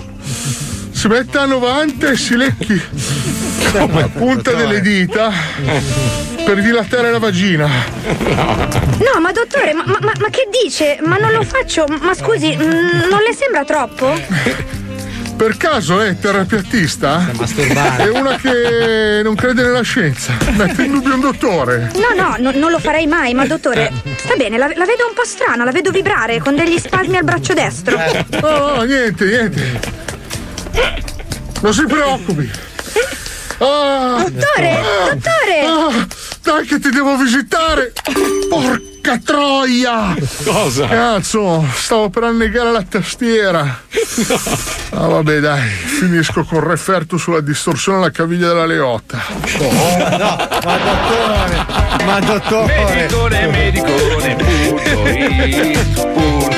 Si 0.92 1.08
metta 1.08 1.44
a 1.44 1.46
90 1.46 2.10
e 2.10 2.18
si 2.18 2.36
lecchi 2.36 2.82
la 3.72 4.10
punta 4.14 4.52
delle 4.52 4.82
dita 4.82 5.32
per 6.46 6.62
dilatare 6.62 7.12
la 7.12 7.20
vagina. 7.20 7.68
No, 7.68 9.20
ma 9.20 9.32
dottore, 9.32 9.74
ma, 9.74 9.84
ma- 9.86 10.00
ma 10.02 10.30
che 10.30 10.48
dice? 10.64 10.98
Ma 11.02 11.18
non 11.18 11.32
lo 11.32 11.44
faccio. 11.44 11.86
Ma 12.02 12.14
scusi, 12.14 12.56
mm, 12.56 13.10
non 13.10 13.20
le 13.28 13.34
sembra 13.36 13.64
troppo? 13.66 14.14
Per 15.36 15.58
caso 15.58 16.00
è 16.00 16.18
terapeutista? 16.18 17.30
È 17.98 18.08
una 18.08 18.36
che 18.38 19.20
non 19.24 19.36
crede 19.36 19.64
nella 19.64 19.82
scienza. 19.82 20.34
Mette 20.56 20.84
in 20.84 20.92
dubbio 20.92 21.16
un 21.16 21.20
dottore. 21.20 21.92
No, 21.96 22.14
no, 22.16 22.36
no- 22.40 22.58
non 22.58 22.72
lo 22.72 22.80
farei 22.80 23.06
mai, 23.08 23.34
ma 23.34 23.46
dottore, 23.46 23.92
sta 24.18 24.36
bene, 24.36 24.58
la, 24.58 24.68
la 24.68 24.86
vedo 24.86 25.08
un 25.08 25.14
po' 25.14 25.26
strana, 25.26 25.66
la 25.66 25.72
vedo 25.72 25.92
vibrare 25.92 26.40
con 26.40 26.56
degli 26.56 26.78
spasmi 26.78 27.18
al 27.18 27.24
braccio 27.24 27.54
destro. 27.54 28.00
Oh, 28.42 28.84
niente, 28.84 29.26
niente. 29.26 29.80
Non 31.62 31.74
si 31.74 31.86
preoccupi. 31.86 32.50
Ah, 33.58 34.26
Dottore, 34.28 34.82
dottore! 35.10 35.66
ah, 35.66 36.08
dai 36.44 36.66
che 36.66 36.80
ti 36.80 36.90
devo 36.90 37.16
visitare! 37.18 37.94
Porca 38.50 39.18
troia! 39.24 40.14
Cosa? 40.44 40.88
Cazzo, 40.88 41.66
stavo 41.74 42.10
per 42.10 42.24
annegare 42.24 42.72
la 42.72 42.84
tastiera. 42.84 43.82
Ah, 44.92 45.08
vabbè, 45.08 45.40
dai, 45.40 45.68
finisco 45.70 46.44
con 46.44 46.58
il 46.60 46.66
referto 46.66 47.18
sulla 47.18 47.40
distorsione 47.42 48.00
alla 48.00 48.12
caviglia 48.12 48.48
della 48.50 48.66
leotta. 48.66 49.22
No, 49.60 50.36
ma 50.64 50.78
dottore, 50.78 51.66
ma 52.06 52.20
dottore. 52.20 52.74
Medicone, 52.94 53.48
medicone, 53.48 54.36
punto 54.36 54.90
it, 55.50 56.08
punto 56.14 56.56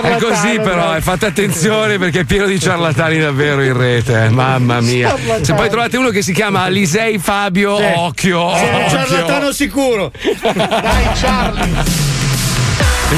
È 0.00 0.16
così 0.18 0.58
però, 0.60 0.96
eh, 0.96 1.00
fate 1.00 1.26
attenzione 1.26 1.98
perché 1.98 2.20
è 2.20 2.24
pieno 2.24 2.46
di 2.46 2.58
ciarlatani 2.58 3.18
davvero 3.18 3.62
in 3.62 3.76
rete, 3.76 4.24
eh, 4.24 4.28
mamma 4.30 4.80
mia. 4.80 5.14
Se 5.42 5.52
poi 5.54 5.68
trovate 5.68 5.96
uno 5.96 6.08
che 6.10 6.22
si 6.22 6.32
chiama 6.32 6.62
Alisei 6.62 7.18
Fabio, 7.18 7.76
Sì. 7.76 7.84
occhio, 7.94 8.46
un 8.46 8.52
occhio. 8.54 8.88
ciarlatano 8.88 9.52
sicuro. 9.52 10.10
Dai, 10.42 11.08
Charlie. 11.14 12.16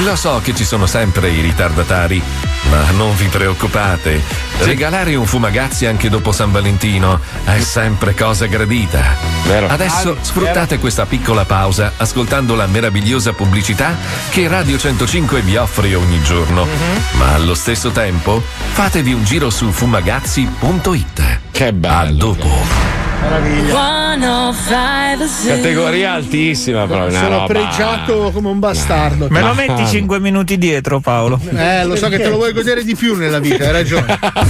Lo 0.05 0.15
so 0.17 0.41
che 0.43 0.55
ci 0.55 0.65
sono 0.65 0.87
sempre 0.87 1.31
i 1.31 1.41
ritardatari, 1.41 2.23
ma 2.71 2.91
non 2.97 3.15
vi 3.17 3.27
preoccupate. 3.27 4.21
Regalare 4.63 5.15
un 5.15 5.25
fumagazzi 5.27 5.87
anche 5.87 6.09
dopo 6.11 6.33
San 6.33 6.53
Valentino 6.53 7.19
è 7.45 7.59
sempre 7.61 8.15
cosa 8.15 8.47
gradita. 8.47 9.17
Adesso 9.69 10.11
Ah, 10.13 10.17
sfruttate 10.25 10.79
questa 10.79 11.07
piccola 11.07 11.45
pausa 11.45 11.93
ascoltando 11.97 12.55
la 12.55 12.67
meravigliosa 12.67 13.33
pubblicità 13.33 13.97
che 14.31 14.49
Radio 14.49 14.77
105 14.79 15.41
vi 15.41 15.57
offre 15.57 15.95
ogni 15.95 16.23
giorno. 16.23 16.67
Ma 17.13 17.35
allo 17.35 17.55
stesso 17.55 17.91
tempo 17.91 18.43
fatevi 18.73 19.13
un 19.15 19.25
giro 19.25 19.49
su 19.51 19.71
fumagazzi.it. 19.71 21.39
Che 21.51 21.73
bello. 21.73 22.09
A 22.11 22.13
dopo. 22.35 22.99
Categoria 25.47 26.15
altissima, 26.15 26.87
però. 26.87 27.07
una 27.07 27.19
Sono 27.19 27.29
roba- 27.29 27.47
pregiato 27.47 28.31
come 28.33 28.49
un 28.49 28.59
bastardo. 28.59 29.27
Me 29.31 29.41
lo 29.43 29.53
metti 29.53 29.87
5 29.87 30.19
minuti 30.19 30.57
dietro, 30.57 31.01
Paolo. 31.01 31.39
Eh, 31.55 31.85
lo 31.85 31.97
so 31.97 32.09
che 32.09 32.19
te 32.19 32.29
lo 32.31 32.37
vuoi 32.37 32.53
godere 32.55 32.83
di 32.83 32.95
più 32.95 33.15
nella 33.17 33.39
vita, 33.39 33.65
hai 33.67 33.73
ragione. 33.73 34.19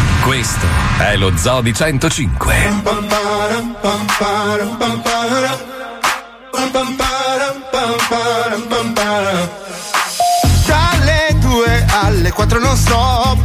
Questo 0.21 0.65
è 0.99 1.15
lo 1.15 1.35
Zoo 1.35 1.61
di 1.61 1.73
105. 1.73 2.55
Dalle 10.65 11.35
2 11.39 11.85
alle 12.03 12.31
4 12.31 12.59
non 12.59 12.77
stop. 12.77 13.37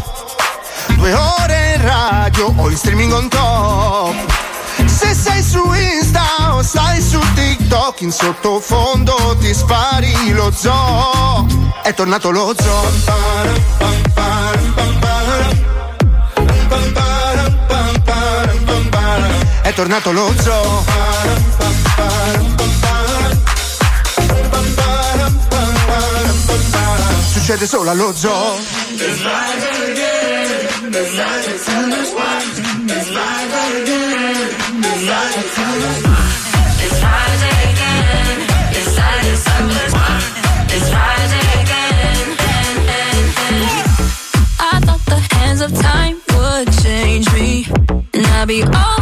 Due 0.97 1.15
ore 1.15 1.75
in 1.77 1.83
radio 1.83 2.53
o 2.57 2.69
in 2.69 2.77
streaming 2.77 3.13
on 3.13 3.29
top. 3.29 4.15
Se 4.85 5.15
sei 5.15 5.43
su 5.43 5.73
Insta 5.73 6.55
o 6.55 6.63
stai 6.63 7.01
su 7.01 7.19
TikTok 7.35 8.01
In 8.03 8.13
sottofondo 8.13 9.37
ti 9.41 9.53
spari 9.55 10.33
lo 10.33 10.53
zoo. 10.55 11.47
È 11.83 11.95
tornato 11.95 12.31
lo 12.31 12.55
zoo 12.55 14.06
tornato 19.77 20.11
lo 20.11 20.33
zoo. 20.41 20.85
Succede 27.31 27.67
solo 27.67 27.91
allo 27.91 28.15
zoo. 28.15 28.31
I 44.59 44.81
thought 44.81 45.05
the 45.05 45.21
hands 45.35 45.61
of 45.61 45.71
time 45.79 46.17
would 46.35 46.73
change 46.83 47.31
me, 47.35 47.67
and 48.15 48.27
I'd 48.27 48.49
be 48.49 48.63
over 48.63 48.96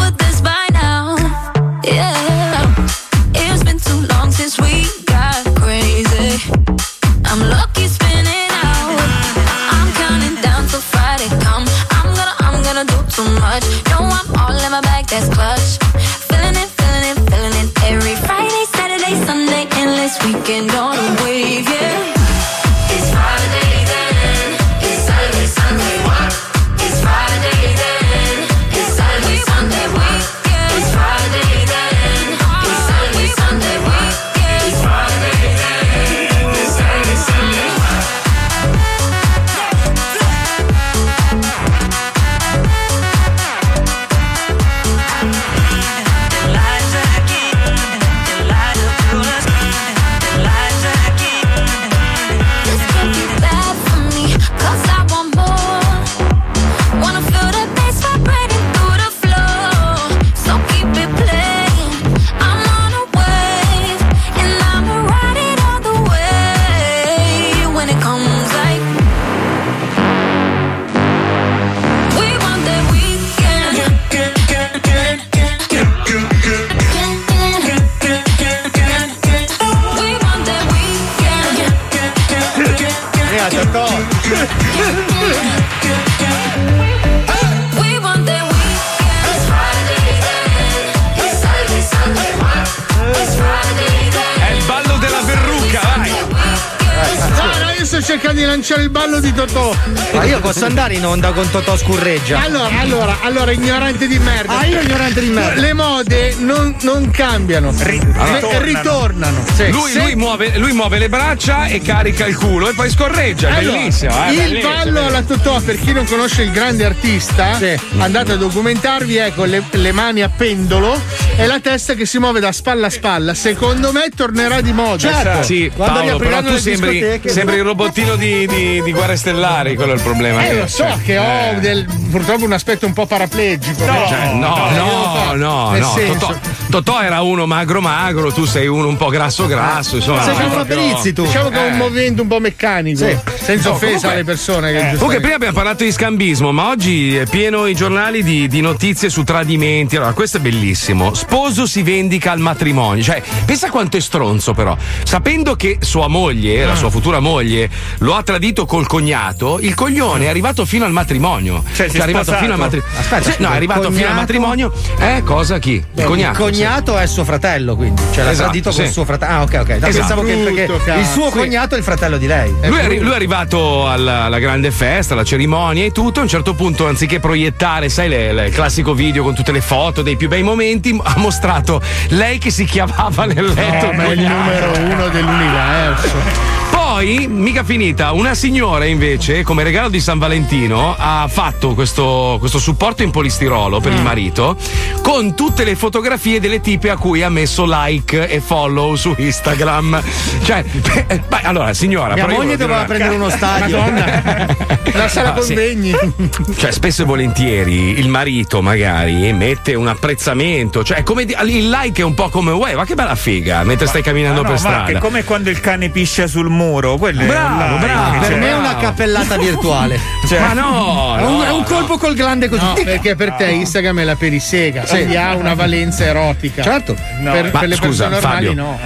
lanciare 98.64 98.82
il 98.84 98.90
ballo 98.90 99.20
di 99.20 99.34
Totò. 99.34 99.76
Ma 100.14 100.24
io 100.24 100.40
posso 100.40 100.64
andare 100.64 100.94
in 100.94 101.04
onda 101.04 101.32
con 101.32 101.50
Totò 101.50 101.76
Scurreggia? 101.76 102.40
Allora, 102.40 102.80
allora, 102.80 103.18
allora, 103.20 103.50
ignorante 103.50 104.06
di 104.06 104.18
merda. 104.18 104.60
Ah, 104.60 104.64
io 104.64 104.80
ignorante 104.80 105.20
di 105.20 105.28
merda. 105.28 105.60
Le 105.60 105.72
mode 105.74 106.34
non, 106.38 106.74
non 106.80 107.10
cambiano. 107.10 107.74
ritornano. 107.76 108.60
Ritornano. 108.62 109.44
Sì. 109.54 109.70
Lui, 109.70 109.90
Se- 109.90 110.00
lui 110.00 110.14
muove, 110.14 110.56
lui 110.56 110.72
muove 110.72 110.96
le 110.98 111.10
braccia 111.10 111.66
e 111.66 111.82
carica 111.82 112.24
il 112.24 112.38
culo 112.38 112.70
e 112.70 112.72
poi 112.72 112.88
scorreggia, 112.88 113.54
Allora, 113.54 113.76
bellissimo. 113.76 114.12
eh, 114.26 114.30
il 114.30 114.36
bellissimo. 114.36 114.72
ballo 114.72 115.06
alla 115.08 115.22
Totò, 115.22 115.60
per 115.60 115.78
chi 115.78 115.92
non 115.92 116.06
conosce 116.06 116.40
il 116.42 116.50
grande 116.50 116.86
artista, 116.86 117.58
andate 117.98 118.32
a 118.32 118.36
documentarvi, 118.36 119.16
ecco, 119.16 119.44
le, 119.44 119.62
le 119.70 119.92
mani 119.92 120.22
a 120.22 120.30
pendolo 120.34 120.98
e 121.36 121.46
la 121.46 121.60
testa 121.60 121.92
che 121.92 122.06
si 122.06 122.18
muove 122.18 122.40
da 122.40 122.50
spalla 122.50 122.86
a 122.86 122.90
spalla. 122.90 123.34
Secondo 123.34 123.92
me 123.92 124.08
tornerà 124.16 124.62
di 124.62 124.72
moda. 124.72 124.96
Certo. 124.96 125.42
Sì, 125.42 125.70
Paolo, 125.76 126.16
però 126.16 126.42
tu 126.42 126.56
sembri, 126.56 127.20
sembri 127.26 127.60
robottino 127.60 128.16
di, 128.16 128.46
di, 128.54 128.82
di 128.82 128.92
Guerre 128.92 129.16
Stellari, 129.16 129.74
quello 129.76 129.92
è 129.92 129.94
il 129.96 130.02
problema. 130.02 130.46
Eh, 130.46 130.54
lo 130.60 130.66
so 130.66 130.84
Cioè, 130.84 131.02
che 131.02 131.18
ho 131.18 131.22
eh. 131.22 131.56
del- 131.60 131.86
purtroppo 132.10 132.44
un 132.44 132.52
aspetto 132.52 132.86
un 132.86 132.92
po' 132.92 133.06
paraplegico. 133.06 133.84
No, 133.84 134.06
cioè, 134.08 134.32
no, 134.34 134.70
no, 134.70 135.34
no, 135.34 135.76
no. 135.76 135.92
senso- 135.94 136.26
Totò, 136.26 136.34
Totò 136.70 137.00
era 137.02 137.20
uno 137.22 137.46
magro 137.46 137.80
magro, 137.80 138.32
tu 138.32 138.44
sei 138.46 138.66
uno 138.66 138.88
un 138.88 138.96
po' 138.96 139.08
grasso 139.08 139.46
grasso, 139.46 139.96
insomma. 139.96 140.22
Sei 140.22 140.34
come 140.48 140.64
Perizzi 140.64 141.12
tu. 141.12 141.24
Diciamo 141.24 141.48
che 141.50 141.56
è 141.64 141.68
un 141.68 141.74
Eh. 141.74 141.76
movimento 141.76 142.22
un 142.22 142.28
po' 142.28 142.40
meccanico. 142.40 142.98
Sì. 143.06 143.16
Senza 143.42 143.68
No, 143.68 143.74
offesa 143.74 143.80
comunque- 143.86 144.10
alle 144.12 144.24
persone 144.24 144.72
che 144.72 144.78
Eh, 144.78 144.92
Comunque 144.94 145.20
prima 145.20 145.34
abbiamo 145.36 145.54
parlato 145.54 145.84
di 145.84 145.92
scambismo, 145.92 146.50
ma 146.52 146.68
oggi 146.68 147.16
è 147.16 147.26
pieno 147.26 147.66
i 147.66 147.74
giornali 147.74 148.22
di, 148.22 148.48
di 148.48 148.60
notizie 148.60 149.08
su 149.10 149.22
tradimenti. 149.24 149.96
Allora, 149.96 150.12
questo 150.12 150.38
è 150.38 150.40
bellissimo. 150.40 151.14
Sposo 151.14 151.66
si 151.66 151.82
vendica 151.82 152.32
al 152.32 152.38
matrimonio. 152.40 153.02
Cioè, 153.02 153.22
pensa 153.44 153.70
quanto 153.70 153.96
è 153.96 154.00
stronzo, 154.00 154.52
però. 154.54 154.76
Sapendo 155.04 155.54
che 155.56 155.78
sua 155.80 156.08
moglie, 156.08 156.64
Ah. 156.64 156.68
la 156.68 156.74
sua 156.74 156.90
futura 156.90 157.20
moglie, 157.20 157.68
lo 157.98 158.14
ha 158.14 158.22
tradito 158.22 158.42
col 158.52 158.86
cognato, 158.86 159.58
il 159.60 159.74
coglione 159.74 160.26
è 160.26 160.28
arrivato 160.28 160.64
fino 160.66 160.84
al 160.84 160.92
matrimonio. 160.92 161.62
Cioè, 161.74 161.88
si 161.88 161.96
è 161.96 162.00
è 162.00 162.02
arrivato 162.02 162.24
sposato? 162.24 162.42
fino 162.44 162.52
al 162.54 162.60
matrimonio. 162.60 162.98
Aspetta, 162.98 163.34
no, 163.38 163.52
è 163.52 163.56
arrivato 163.56 163.80
fino 163.80 163.92
al 163.92 163.96
cognato- 163.96 164.14
matrimonio. 164.20 164.72
Eh, 164.98 165.22
cosa 165.24 165.58
chi? 165.58 165.72
Il 165.72 165.84
Beh, 165.92 166.04
cognato. 166.04 166.32
Il 166.46 166.50
cognato 166.50 166.98
è 166.98 167.06
suo 167.06 167.24
fratello, 167.24 167.74
quindi. 167.76 168.02
Cioè, 168.12 168.24
l'ha 168.24 168.30
Esatto, 168.30 168.48
tradito 168.50 168.70
sì. 168.72 168.82
col 168.82 168.90
suo 168.90 169.04
fratello. 169.04 169.32
Ah, 169.32 169.42
ok, 169.42 169.58
ok. 169.60 169.68
No, 169.68 169.74
Esatto. 169.86 169.96
Pensavo 169.96 170.22
che 170.22 170.34
perché 170.36 170.66
Brutto, 170.66 170.92
il 170.92 171.06
suo 171.06 171.30
cognato 171.30 171.74
è 171.74 171.78
il 171.78 171.84
fratello 171.84 172.16
di 172.18 172.26
lei. 172.26 172.54
Lui 172.64 172.78
è, 172.78 172.84
arri- 172.84 172.98
lui 173.00 173.12
è 173.12 173.14
arrivato 173.14 173.88
alla, 173.88 174.24
alla 174.24 174.38
grande 174.38 174.70
festa, 174.70 175.14
alla 175.14 175.24
cerimonia 175.24 175.84
e 175.84 175.90
tutto. 175.92 176.20
A 176.20 176.22
un 176.22 176.28
certo 176.28 176.54
punto, 176.54 176.86
anziché 176.86 177.20
proiettare, 177.20 177.88
sai, 177.88 178.08
le- 178.08 178.32
le- 178.32 178.46
il 178.48 178.52
classico 178.52 178.92
video 178.94 179.22
con 179.22 179.34
tutte 179.34 179.52
le 179.52 179.60
foto 179.62 180.02
dei 180.02 180.16
più 180.16 180.28
bei 180.28 180.42
momenti, 180.42 180.98
ha 181.02 181.14
mostrato 181.16 181.80
lei 182.08 182.38
che 182.38 182.50
si 182.50 182.64
chiamava 182.64 183.24
nel 183.24 183.44
letto. 183.44 183.86
No, 183.86 183.92
ma 183.92 184.04
è 184.04 184.08
il 184.10 184.16
cognato. 184.16 184.34
numero 184.34 184.92
uno 184.94 185.08
dell'universo. 185.08 186.52
Poi, 186.94 187.26
mica 187.26 187.64
finita, 187.64 188.12
una 188.12 188.34
signora 188.36 188.84
invece, 188.84 189.42
come 189.42 189.64
regalo 189.64 189.88
di 189.88 189.98
San 189.98 190.16
Valentino, 190.20 190.94
ha 190.96 191.26
fatto 191.28 191.74
questo, 191.74 192.36
questo 192.38 192.60
supporto 192.60 193.02
in 193.02 193.10
polistirolo 193.10 193.80
per 193.80 193.90
il 193.92 193.98
Mm. 193.98 194.04
marito 194.04 194.56
con 195.02 195.34
tutte 195.34 195.64
le 195.64 195.74
fotografie 195.74 196.38
delle 196.38 196.60
tipe 196.60 196.90
a 196.90 196.96
cui 196.96 197.24
ha 197.24 197.28
messo 197.28 197.64
like 197.66 198.28
e 198.28 198.38
follow 198.40 198.94
su 198.94 199.12
Instagram. 199.18 200.00
Cioè, 200.44 200.62
beh, 200.62 201.22
beh, 201.26 201.40
allora, 201.42 201.74
signora. 201.74 202.14
Mia 202.14 202.28
moglie 202.28 202.56
doveva 202.56 202.84
dire 202.84 202.96
prendere 202.96 203.14
una- 203.16 203.24
uno 203.26 203.36
stadio. 203.36 203.76
Madonna. 203.80 204.56
La 204.94 205.08
sala 205.08 205.34
Ah, 205.34 205.40
sì. 205.40 205.46
convegni. 205.48 205.92
Cioè, 206.56 206.70
spesso 206.70 207.02
e 207.02 207.04
volentieri 207.06 207.98
il 207.98 208.08
marito 208.08 208.62
magari 208.62 209.32
mette 209.32 209.74
un 209.74 209.88
apprezzamento, 209.88 210.84
cioè 210.84 211.02
come 211.02 211.24
di- 211.24 211.34
il 211.48 211.68
like 211.68 212.00
è 212.02 212.04
un 212.04 212.14
po' 212.14 212.28
come 212.28 212.52
uè, 212.52 212.74
ma 212.76 212.84
che 212.84 212.94
bella 212.94 213.16
figa 213.16 213.64
mentre 213.64 213.88
stai 213.88 214.02
camminando 214.02 214.40
Ah, 214.40 214.42
no, 214.44 214.50
per 214.52 214.60
ma 214.62 214.68
strada. 214.70 214.90
È 214.92 214.98
come 215.00 215.24
quando 215.24 215.50
il 215.50 215.58
cane 215.58 215.88
piscia 215.88 216.28
sul 216.28 216.48
muro. 216.50 216.82
Quello 216.98 217.20
è 217.22 217.26
Bravo, 217.26 217.54
un 217.54 217.70
like, 217.80 217.86
bravo. 217.86 218.18
cioè- 218.20 218.28
Per 218.28 218.38
me 218.38 218.48
è 218.48 218.54
una 218.56 218.76
cappellata 218.76 219.36
virtuale. 219.36 219.98
Cioè- 220.28 220.40
Ma 220.40 220.52
no, 220.54 221.16
è 221.18 221.22
un, 221.22 221.32
no, 221.38 221.44
è 221.44 221.50
un 221.50 221.58
no. 221.58 221.64
colpo 221.64 221.98
col 221.98 222.14
glande 222.14 222.48
così. 222.48 222.64
No, 222.64 222.74
perché 222.84 223.14
per 223.14 223.32
te 223.32 223.46
Instagram 223.50 224.00
è 224.00 224.04
la 224.04 224.16
perisega, 224.16 224.84
Sì. 224.86 224.94
quindi 224.94 225.16
ha 225.16 225.34
una 225.34 225.54
valenza 225.54 226.04
erotica. 226.04 226.62
Certo. 226.62 226.94
Per, 226.94 227.50
Ma 227.52 227.58
per 227.60 227.68
le 227.68 227.74
scusa, 227.76 228.08
persone 228.08 228.08
normali 228.08 228.46
Fabio, 228.46 228.54
no. 228.62 228.78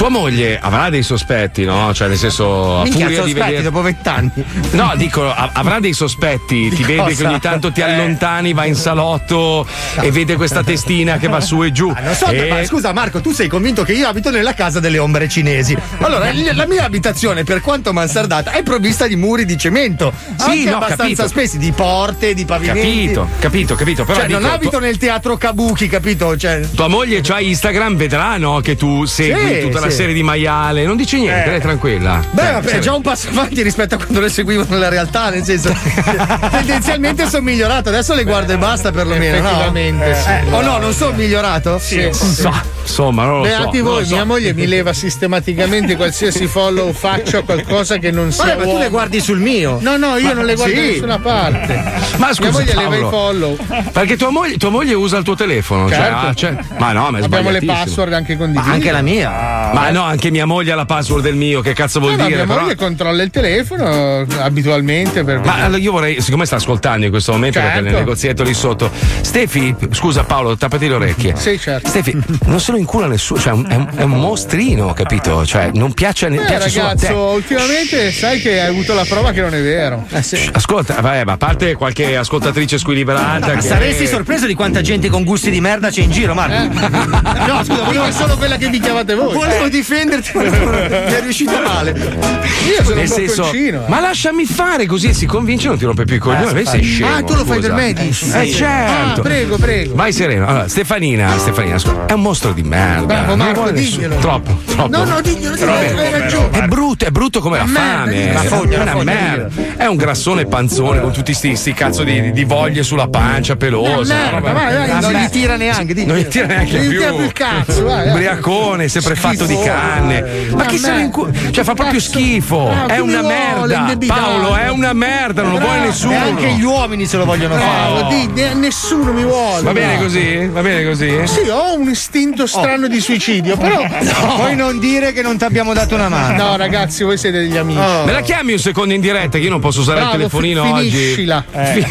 Tua 0.00 0.08
moglie 0.08 0.58
avrà 0.58 0.88
dei 0.88 1.02
sospetti, 1.02 1.62
no? 1.66 1.92
Cioè, 1.92 2.08
nel 2.08 2.16
senso, 2.16 2.78
a 2.78 2.82
Minchia, 2.84 3.04
furia 3.04 3.08
di 3.08 3.14
sospetti 3.16 3.38
vedere. 3.40 3.62
dopo 3.62 3.82
vent'anni. 3.82 4.30
No, 4.70 4.92
dico, 4.96 5.30
avrà 5.30 5.78
dei 5.78 5.92
sospetti. 5.92 6.70
Ti 6.70 6.82
vede 6.84 7.04
che 7.08 7.16
cosa? 7.16 7.28
ogni 7.28 7.38
tanto 7.38 7.70
ti 7.70 7.80
Eh. 7.80 7.84
allontani, 7.84 8.54
va 8.54 8.64
in 8.64 8.76
salotto 8.76 9.66
e 10.00 10.10
vede 10.10 10.36
questa 10.36 10.62
testina 10.64 11.18
che 11.18 11.28
va 11.28 11.42
su 11.42 11.62
e 11.62 11.70
giù. 11.70 11.92
Ah, 11.94 12.00
non 12.00 12.14
so, 12.14 12.28
E- 12.28 12.48
ma 12.48 12.64
scusa 12.64 12.94
Marco, 12.94 13.20
tu 13.20 13.32
sei 13.32 13.46
convinto 13.46 13.82
che 13.84 13.92
io 13.92 14.08
abito 14.08 14.30
nella 14.30 14.54
casa 14.54 14.80
delle 14.80 14.96
ombre 14.98 15.28
cinesi. 15.28 15.76
Allora, 15.98 16.32
l- 16.32 16.50
la 16.54 16.66
mia 16.66 16.84
abitazione, 16.86 17.44
per 17.44 17.60
quanto 17.60 17.92
mansardata, 17.92 18.52
è 18.52 18.62
provvista 18.62 19.06
di 19.06 19.16
muri 19.16 19.44
di 19.44 19.58
cemento. 19.58 20.14
Sì, 20.38 20.64
no, 20.64 20.76
abbastanza 20.76 21.24
capito. 21.24 21.28
spessi, 21.28 21.58
di 21.58 21.72
porte, 21.72 22.32
di 22.32 22.46
pavimenti. 22.46 22.80
Capito, 23.12 23.28
capito, 23.38 23.74
capito. 23.74 24.04
Però 24.06 24.18
cioè, 24.20 24.28
non 24.28 24.40
dico, 24.40 24.54
abito 24.54 24.70
tu- 24.78 24.82
nel 24.82 24.96
teatro 24.96 25.36
Kabuki, 25.36 25.88
capito? 25.88 26.38
Cioè, 26.38 26.62
Tua 26.74 26.88
moglie 26.88 27.20
c'ha 27.20 27.38
Instagram, 27.38 27.96
vedrà 27.96 28.38
no, 28.38 28.60
che 28.60 28.76
tu 28.76 29.04
segui 29.04 29.54
Sì, 29.56 29.60
tutta 29.60 29.80
la 29.80 29.88
sì. 29.90 29.96
serie 29.96 30.14
di 30.14 30.22
maiale. 30.22 30.84
Non 30.84 30.96
dice 30.96 31.18
niente, 31.18 31.44
Eh. 31.44 31.48
lei 31.50 31.58
è 31.58 31.60
tranquilla. 31.60 32.20
Beh, 32.30 32.48
Eh, 32.48 32.52
vabbè, 32.52 32.68
sì. 32.68 32.76
è 32.76 32.78
già 32.78 32.94
un 32.94 33.02
passo 33.02 33.28
avanti 33.28 33.62
rispetto 33.62 33.94
a 33.94 33.98
quando 33.98 34.20
le 34.20 34.28
seguivo 34.28 34.64
nella 34.68 34.88
realtà, 34.88 35.30
nel 35.30 35.44
senso, 35.44 35.72
tendenzialmente 36.50 37.28
sono 37.28 37.42
migliorato, 37.42 37.88
adesso 37.88 38.14
le 38.14 38.24
guardo 38.24 38.52
e 38.52 38.58
basta 38.58 38.90
perlomeno. 38.90 39.40
No? 39.40 39.48
Effettivamente, 39.48 40.14
sì. 40.14 40.28
Eh, 40.28 40.42
o 40.52 40.60
no, 40.62 40.78
non 40.78 40.92
sono 40.92 41.12
migliorato? 41.16 41.78
Sì, 41.78 42.08
sì. 42.12 42.24
Insomma, 42.26 42.62
insomma, 42.82 43.24
non 43.24 43.38
lo 43.38 43.44
so. 43.44 43.50
Beati 43.50 43.78
lo 43.78 43.84
voi, 43.84 44.04
so. 44.06 44.14
mia 44.14 44.24
moglie 44.24 44.52
mi 44.54 44.66
leva 44.66 44.92
sistematicamente 44.94 45.96
qualsiasi 45.96 46.46
follow 46.46 46.92
faccio 46.92 47.38
a 47.38 47.42
qualcosa 47.42 47.96
che 47.98 48.10
non 48.10 48.32
sia. 48.32 48.44
Vabbè, 48.44 48.56
ma 48.66 48.72
tu 48.72 48.78
le 48.78 48.88
guardi 48.88 49.20
sul 49.20 49.38
mio. 49.38 49.78
No, 49.80 49.96
no, 49.96 50.16
io 50.16 50.28
Ma- 50.28 50.32
non 50.34 50.44
le 50.44 50.54
guardo 50.54 50.74
da 50.74 50.80
sì. 50.80 50.86
nessuna 50.90 51.18
parte. 51.18 51.82
Ma 52.16 52.32
scusa, 52.32 52.50
mia 52.50 52.58
moglie 52.58 52.74
leva 52.74 52.96
i 52.96 53.00
Paolo. 53.00 53.10
follow. 53.56 53.56
Perché 53.92 54.16
tua 54.16 54.30
moglie, 54.30 54.56
tua 54.56 54.70
moglie 54.70 54.94
usa 54.94 55.16
il 55.18 55.24
tuo 55.24 55.34
telefono. 55.34 55.88
Cioè, 55.88 55.98
Certo. 55.98 56.26
ah, 56.26 56.34
cioè- 56.34 56.56
ma 56.78 56.92
no, 56.92 57.10
ma 57.10 57.18
è 57.18 57.22
Abbiamo 57.22 57.50
le 57.50 57.62
password 57.62 58.12
anche 58.12 58.36
condivise. 58.36 58.66
Ma 58.68 58.74
anche 58.74 58.90
la 58.90 59.02
mia. 59.02 59.30
Ma 59.72 59.79
no, 59.90 60.02
anche 60.02 60.30
mia 60.30 60.44
moglie 60.44 60.72
ha 60.72 60.74
la 60.74 60.84
password 60.84 61.22
del 61.22 61.34
mio, 61.34 61.60
che 61.62 61.72
cazzo 61.72 62.00
vuol 62.00 62.12
No, 62.12 62.18
no, 62.22 62.24
dire? 62.26 62.36
mia 62.38 62.46
Però- 62.46 62.60
moglie 62.62 62.74
controlla 62.76 63.22
il 63.22 63.30
telefono 63.30 64.26
abitualmente 64.40 65.24
per 65.24 65.40
Ma 65.40 65.54
allora 65.54 65.78
io 65.80 65.92
vorrei, 65.92 66.20
siccome 66.20 66.44
sta 66.44 66.56
ascoltando 66.56 67.04
in 67.04 67.10
questo 67.10 67.32
momento 67.32 67.58
perché 67.60 67.74
Certo. 67.76 67.88
nel 67.90 67.98
negozietto 67.98 68.42
lì 68.42 68.52
sotto, 68.54 68.90
Stefi, 69.22 69.74
scusa 69.92 70.24
Paolo, 70.24 70.56
tappati 70.56 70.88
le 70.88 70.94
orecchie. 70.94 71.34
Sì, 71.36 71.58
certo. 71.58 71.88
Stefi, 71.88 72.16
non 72.44 72.60
se 72.60 72.72
lo 72.72 72.78
incula 72.78 73.06
nessuno, 73.06 73.40
cioè 73.40 73.52
è 73.52 73.56
un, 73.56 73.88
è 73.96 74.02
un- 74.02 74.10
mostrino, 74.20 74.92
capito? 74.92 75.46
Cioè, 75.46 75.70
non 75.74 75.92
piace, 75.94 76.26
Eh, 76.26 76.36
a 76.36 76.44
te. 76.44 76.58
ragazzo, 76.58 77.16
ultimamente 77.34 78.12
sai 78.12 78.40
che 78.40 78.60
hai 78.60 78.68
avuto 78.68 78.92
la 78.94 79.04
prova 79.04 79.32
che 79.32 79.40
non 79.40 79.54
è 79.54 79.62
vero. 79.62 80.06
Ascolta, 80.52 81.00
vabbè, 81.00 81.24
ma 81.24 81.32
a 81.32 81.36
parte 81.36 81.74
qualche 81.74 82.16
ascoltatrice 82.16 82.76
squilibrata. 82.78 83.52
che- 83.54 83.60
Saresti 83.60 84.06
sorpreso 84.06 84.46
di 84.46 84.54
quanta 84.54 84.80
gente 84.82 85.08
con 85.08 85.24
gusti 85.24 85.50
di 85.50 85.60
merda 85.60 85.90
c'è 85.90 86.02
in 86.02 86.10
giro, 86.10 86.34
Marco. 86.34 86.48
No, 87.50 87.64
scusa, 87.64 87.82
volevo 87.82 88.04
è 88.04 88.12
solo 88.12 88.36
quella 88.36 88.56
che 88.56 88.68
vi 88.68 88.80
chiamate 88.80 89.14
voi. 89.14 89.32
Volevo 89.32 89.68
difenderti, 89.70 90.30
ma 90.34 90.42
non- 90.42 90.68
mi 90.88 91.12
è 91.12 91.20
riuscita 91.22 91.60
male. 91.60 91.90
Io 91.92 92.82
sono 92.84 92.94
Nel 92.96 93.04
un 93.04 93.06
senso, 93.08 93.52
eh. 93.52 93.80
ma 93.86 94.00
lasciami 94.00 94.44
fare 94.44 94.86
così 94.86 95.14
si 95.14 95.26
convince 95.26 95.68
non 95.68 95.78
ti 95.78 95.84
rompe 95.84 96.04
più 96.04 96.16
i 96.16 96.18
coglioni. 96.18 96.52
Vedi 96.52 96.66
sei 96.66 96.82
scemo. 96.82 97.14
Ah, 97.16 97.22
tu 97.22 97.34
lo 97.34 97.44
fai 97.44 97.56
scusa. 97.56 97.68
per 97.68 97.76
me, 97.76 97.92
dici? 97.92 98.30
Eh, 98.30 98.50
certo. 98.50 99.20
Ah, 99.20 99.22
prego, 99.22 99.56
prego. 99.56 99.94
Vai 99.94 100.12
sereno. 100.12 100.46
Allora, 100.46 100.68
Stefanina, 100.68 101.38
Stefanina, 101.38 101.76
è 102.06 102.12
un 102.12 102.20
mostro 102.20 102.52
di 102.52 102.62
merda. 102.62 103.06
Bravo, 103.06 103.34
Non 103.34 103.38
Marco, 103.38 103.70
diglielo. 103.70 104.16
Troppo, 104.16 104.58
troppo. 104.66 104.96
No, 104.96 105.04
no, 105.04 105.20
diglielo, 105.20 105.54
diglielo, 105.54 106.00
hai 106.00 106.10
ragione. 106.10 106.58
È 106.58 106.66
brutto, 106.66 107.04
è 107.06 107.10
brutto 107.10 107.40
come 107.40 107.58
la 107.58 107.66
fame. 107.66 108.30
è 108.30 108.32
la 108.32 108.40
fogna, 108.42 108.82
una 108.82 108.90
fogna, 108.92 109.04
merda. 109.04 109.48
È 109.76 109.86
un 109.86 109.96
grassone 109.96 110.44
panzone 110.46 111.00
con 111.00 111.12
tutti 111.12 111.32
sti, 111.32 111.56
sti 111.56 111.72
cazzo 111.72 112.02
di, 112.04 112.44
voglie 112.44 112.82
sulla 112.82 113.08
pancia 113.08 113.56
pelosa. 113.56 114.14
Una 114.14 114.30
merda, 114.30 114.52
vai, 114.52 114.74
vai, 114.74 115.00
non 115.00 115.12
gli 115.12 115.28
tira 115.28 115.56
neanche, 115.56 115.94
diglielo. 115.94 116.12
Non 116.12 116.22
gli 116.22 116.26
tira 116.28 116.46
neanche 116.46 116.76
Non 116.76 116.84
gli 116.84 116.88
più. 116.88 116.98
tira 116.98 117.12
più 117.12 117.24
il 117.24 117.32
cazzo, 117.32 117.84
vai, 117.84 118.04
vai. 118.04 118.08
Ubriacone, 118.10 118.88
sempre 118.88 119.14
fatto 119.14 119.46
di 119.56 119.62
canne. 119.62 120.48
Ma 120.54 120.64
chi 120.66 120.78
se 120.78 120.92
ne 120.92 121.00
incu- 121.02 121.50
Cioè, 121.50 121.64
fa 121.64 121.74
proprio 121.74 122.00
schifo. 122.00 122.70
È 122.86 122.98
una 122.98 123.22
merda. 123.22 123.96
Paolo, 124.06 124.54
è 124.56 124.68
una 124.70 124.92
merda, 124.92 125.42
non 125.42 125.52
lo 125.52 125.58
vuole 125.58 125.80
nessuno. 125.80 126.16
Anche 126.16 126.50
gli 126.52 126.62
uomini 126.62 127.06
se 127.06 127.16
lo 127.16 127.24
vogliono 127.24 127.54
Bravo, 127.54 128.08
fare. 128.10 128.54
nessuno 128.54 129.12
mi 129.12 129.22
vuole. 129.24 129.62
Va 129.62 129.72
bene 129.72 129.98
così? 129.98 130.46
Va 130.46 130.60
bene 130.60 130.84
così? 130.84 131.26
Sì, 131.26 131.48
ho 131.48 131.76
un 131.76 131.88
istinto 131.88 132.46
strano 132.46 132.86
di 132.88 133.00
suicidio, 133.00 133.56
però. 133.56 133.84
Puoi 134.36 134.54
non 134.56 134.78
dire 134.78 135.12
che 135.12 135.22
non 135.22 135.36
ti 135.36 135.44
abbiamo 135.44 135.72
dato 135.72 135.94
una 135.94 136.08
mano. 136.08 136.42
No, 136.42 136.56
ragazzi, 136.56 137.04
voi 137.04 137.16
siete 137.18 137.38
degli 137.38 137.56
amici. 137.56 137.78
Me 137.78 138.12
la 138.12 138.20
chiami 138.20 138.52
un 138.52 138.58
secondo 138.58 138.94
in 138.94 139.00
diretta 139.00 139.38
che 139.38 139.44
io 139.44 139.50
non 139.50 139.60
posso 139.60 139.80
usare 139.80 140.00
Bravo, 140.00 140.12
il 140.14 140.18
telefonino 140.18 140.64
fi- 140.64 140.70
oggi. 140.70 140.90
finiscila. 140.90 141.44
Fi- 141.50 141.86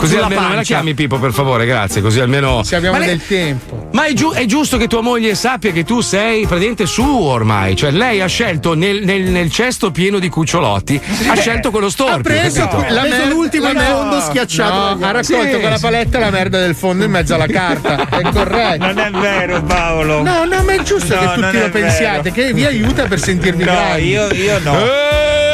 Così 0.00 0.12
Sulla 0.12 0.24
almeno 0.24 0.40
me 0.42 0.48
la 0.48 0.54
pancia. 0.54 0.74
chiami 0.76 0.94
Pippo 0.94 1.18
per 1.18 1.32
favore, 1.32 1.66
grazie, 1.66 2.00
così 2.00 2.20
almeno 2.20 2.62
Se 2.62 2.74
abbiamo 2.74 2.96
Ma 2.96 3.04
del 3.04 3.20
tempo. 3.26 3.88
Ma 3.92 4.04
è, 4.06 4.14
giu- 4.14 4.32
è 4.32 4.46
giusto 4.46 4.78
che 4.78 4.86
tua 4.86 5.02
moglie 5.02 5.34
sappia 5.34 5.72
che 5.72 5.84
tu 5.84 6.00
sei 6.00 6.46
praticamente 6.46 6.86
su 6.86 6.99
ormai, 7.04 7.76
cioè 7.76 7.90
lei 7.90 8.20
ha 8.20 8.26
scelto 8.26 8.74
nel, 8.74 9.02
nel- 9.04 9.30
nel 9.30 9.50
cesto 9.50 9.90
pieno 9.90 10.18
di 10.18 10.28
cucciolotti, 10.28 11.00
ha 11.28 11.34
scelto 11.34 11.70
quello 11.70 11.88
storpio. 11.90 12.16
Ha 12.16 12.20
preso 12.20 12.60
capito? 12.68 12.92
la 12.94 13.00
preso 13.02 13.16
mer- 13.16 13.26
l'ultimo 13.28 13.64
la 13.64 13.70
in 13.70 13.76
mer- 13.76 13.90
fondo 13.90 14.20
schiacciato 14.20 14.74
No, 14.74 15.06
ha 15.06 15.10
raccolto 15.10 15.54
Sì, 15.54 15.60
con 15.60 15.70
la 15.70 15.76
sì. 15.76 15.82
paletta 15.82 16.18
la 16.18 16.30
merda 16.30 16.58
del 16.58 16.74
fondo 16.74 17.04
in 17.04 17.10
mezzo 17.10 17.34
alla 17.34 17.46
carta. 17.46 18.08
È 18.10 18.22
corretto. 18.32 18.84
Non 18.86 18.98
è 18.98 19.10
vero, 19.10 19.62
Paolo. 19.62 20.22
No, 20.22 20.44
no, 20.44 20.62
ma 20.62 20.72
è 20.72 20.82
giusto 20.82 21.14
No, 21.14 21.20
che 21.20 21.40
tutti 21.40 21.58
lo 21.58 21.68
pensiate, 21.70 22.30
vero. 22.30 22.34
che 22.34 22.52
vi 22.52 22.64
aiuta 22.64 23.04
per 23.06 23.18
sentirvi 23.20 23.64
No, 23.64 23.70
bravi. 23.72 24.06
io, 24.08 24.32
io 24.32 24.58
no. 24.62 24.74
Eh, 24.78 25.09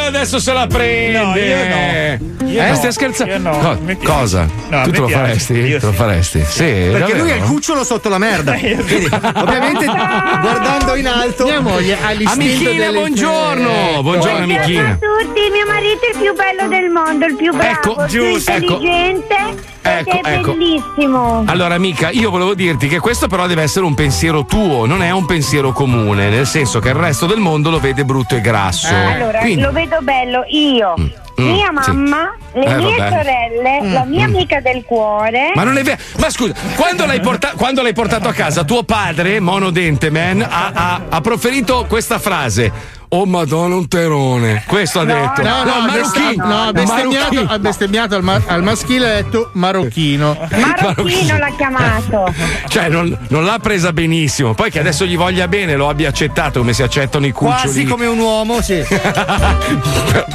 adesso 0.06 0.38
se 0.38 0.52
la 0.52 0.66
prende. 0.66 1.18
No, 1.18 1.36
io 1.36 1.56
no. 1.56 2.48
Io 2.48 2.62
eh, 2.62 2.68
no. 2.68 2.74
stai 2.74 2.92
scherzando? 2.92 3.38
No. 3.38 3.58
Co- 3.58 3.96
cosa? 4.04 4.48
No, 4.68 4.82
tu 4.82 4.90
te 4.92 4.98
lo 5.00 5.08
faresti? 5.08 5.52
Io 5.54 5.78
te 5.80 5.86
lo 5.86 5.92
faresti? 5.92 6.44
Sì, 6.46 6.64
Perché 6.64 6.98
davvero? 6.98 7.18
lui 7.22 7.30
ha 7.32 7.36
il 7.36 7.42
cucciolo 7.42 7.84
sotto 7.84 8.08
la 8.08 8.18
merda. 8.18 8.52
Quindi, 8.56 9.08
ovviamente, 9.34 9.84
guardando 9.84 10.94
in 10.94 11.06
alto. 11.08 11.44
Mia 11.44 11.60
moglie 11.60 11.96
ha 12.00 12.08
Amichina, 12.30 12.90
buongiorno! 12.92 13.90
Ecco. 13.90 14.02
Buongiorno, 14.02 14.42
amichina. 14.44 14.90
a 14.90 14.94
tutti, 14.94 15.40
mio 15.50 15.66
marito 15.66 16.06
è 16.06 16.14
il 16.14 16.22
più 16.22 16.34
bello 16.34 16.68
del 16.68 16.90
mondo, 16.90 17.26
il 17.26 17.36
più 17.36 17.52
bravo, 17.52 17.70
Ecco, 17.70 17.90
il 18.02 18.10
più 18.10 18.20
giusto, 18.32 18.50
ecco. 18.52 18.72
intelligente 18.74 19.74
Ecco, 19.82 20.18
ed 20.18 20.24
è 20.24 20.32
ecco. 20.38 20.52
bellissimo. 20.52 21.44
Allora, 21.46 21.74
amica, 21.74 22.10
io 22.10 22.30
volevo 22.30 22.54
dirti 22.54 22.88
che 22.88 22.98
questo 22.98 23.28
però 23.28 23.46
deve 23.46 23.62
essere 23.62 23.84
un 23.84 23.94
pensiero 23.94 24.44
tuo, 24.44 24.84
non 24.86 25.02
è 25.02 25.10
un 25.10 25.24
pensiero 25.26 25.72
comune, 25.72 26.28
nel 26.28 26.46
senso 26.46 26.80
che 26.80 26.88
il 26.88 26.94
resto 26.96 27.26
del 27.26 27.38
mondo 27.38 27.70
lo 27.70 27.78
vede 27.78 28.04
brutto 28.04 28.34
e 28.36 28.40
grasso. 28.40 28.92
allora, 28.94 29.38
Quindi- 29.38 29.62
lo 29.62 29.70
vedo 29.72 29.95
bello 30.02 30.44
io, 30.48 30.94
Mm, 30.98 31.06
mia 31.42 31.70
sì. 31.82 31.90
mamma, 31.90 32.34
le 32.54 32.64
Eh, 32.64 32.74
mie 32.76 32.96
vabbè. 32.96 33.10
sorelle, 33.10 33.92
la 33.92 34.04
mia 34.04 34.26
Mm. 34.26 34.34
amica 34.34 34.60
del 34.60 34.84
cuore. 34.84 35.52
Ma 35.54 35.64
non 35.64 35.76
è 35.78 35.82
vero. 35.82 35.98
Ma 36.18 36.30
scusa, 36.30 36.54
quando 36.76 37.06
l'hai, 37.06 37.20
porta- 37.20 37.52
quando 37.56 37.82
l'hai 37.82 37.92
portato 37.94 38.28
a 38.28 38.32
casa, 38.32 38.64
tuo 38.64 38.82
padre, 38.84 39.40
monodente 39.40 40.10
man, 40.10 40.40
ha, 40.42 40.70
ha- 40.72 41.00
ha 41.08 41.20
proferito 41.20 41.84
questa 41.88 42.18
frase. 42.18 42.94
Oh 43.10 43.24
madonna, 43.24 43.76
un 43.76 43.86
terone. 43.86 44.64
Questo 44.66 44.98
ha 45.00 45.04
detto. 45.04 45.40
No, 45.40 45.62
no, 45.62 45.72
ha 45.74 45.90
bestem- 45.92 46.42
no, 46.44 46.62
ha 46.64 46.72
bestemmiato, 46.72 47.44
ha 47.46 47.58
bestemmiato 47.60 48.16
al, 48.16 48.22
ma- 48.24 48.42
al 48.46 48.64
maschile 48.64 49.08
ha 49.08 49.22
detto 49.22 49.50
marocchino. 49.52 50.36
Marocchino 50.50 51.38
l'ha 51.38 51.52
chiamato. 51.56 52.34
Cioè, 52.66 52.88
non, 52.88 53.16
non 53.28 53.44
l'ha 53.44 53.60
presa 53.60 53.92
benissimo. 53.92 54.54
Poi 54.54 54.72
che 54.72 54.80
adesso 54.80 55.04
gli 55.06 55.16
voglia 55.16 55.46
bene, 55.46 55.76
lo 55.76 55.88
abbia 55.88 56.08
accettato 56.08 56.58
come 56.58 56.72
si 56.72 56.82
accettano 56.82 57.26
i 57.26 57.30
cuccioli. 57.30 57.60
Quasi 57.60 57.84
come 57.84 58.06
un 58.06 58.18
uomo, 58.18 58.60
sì. 58.60 58.82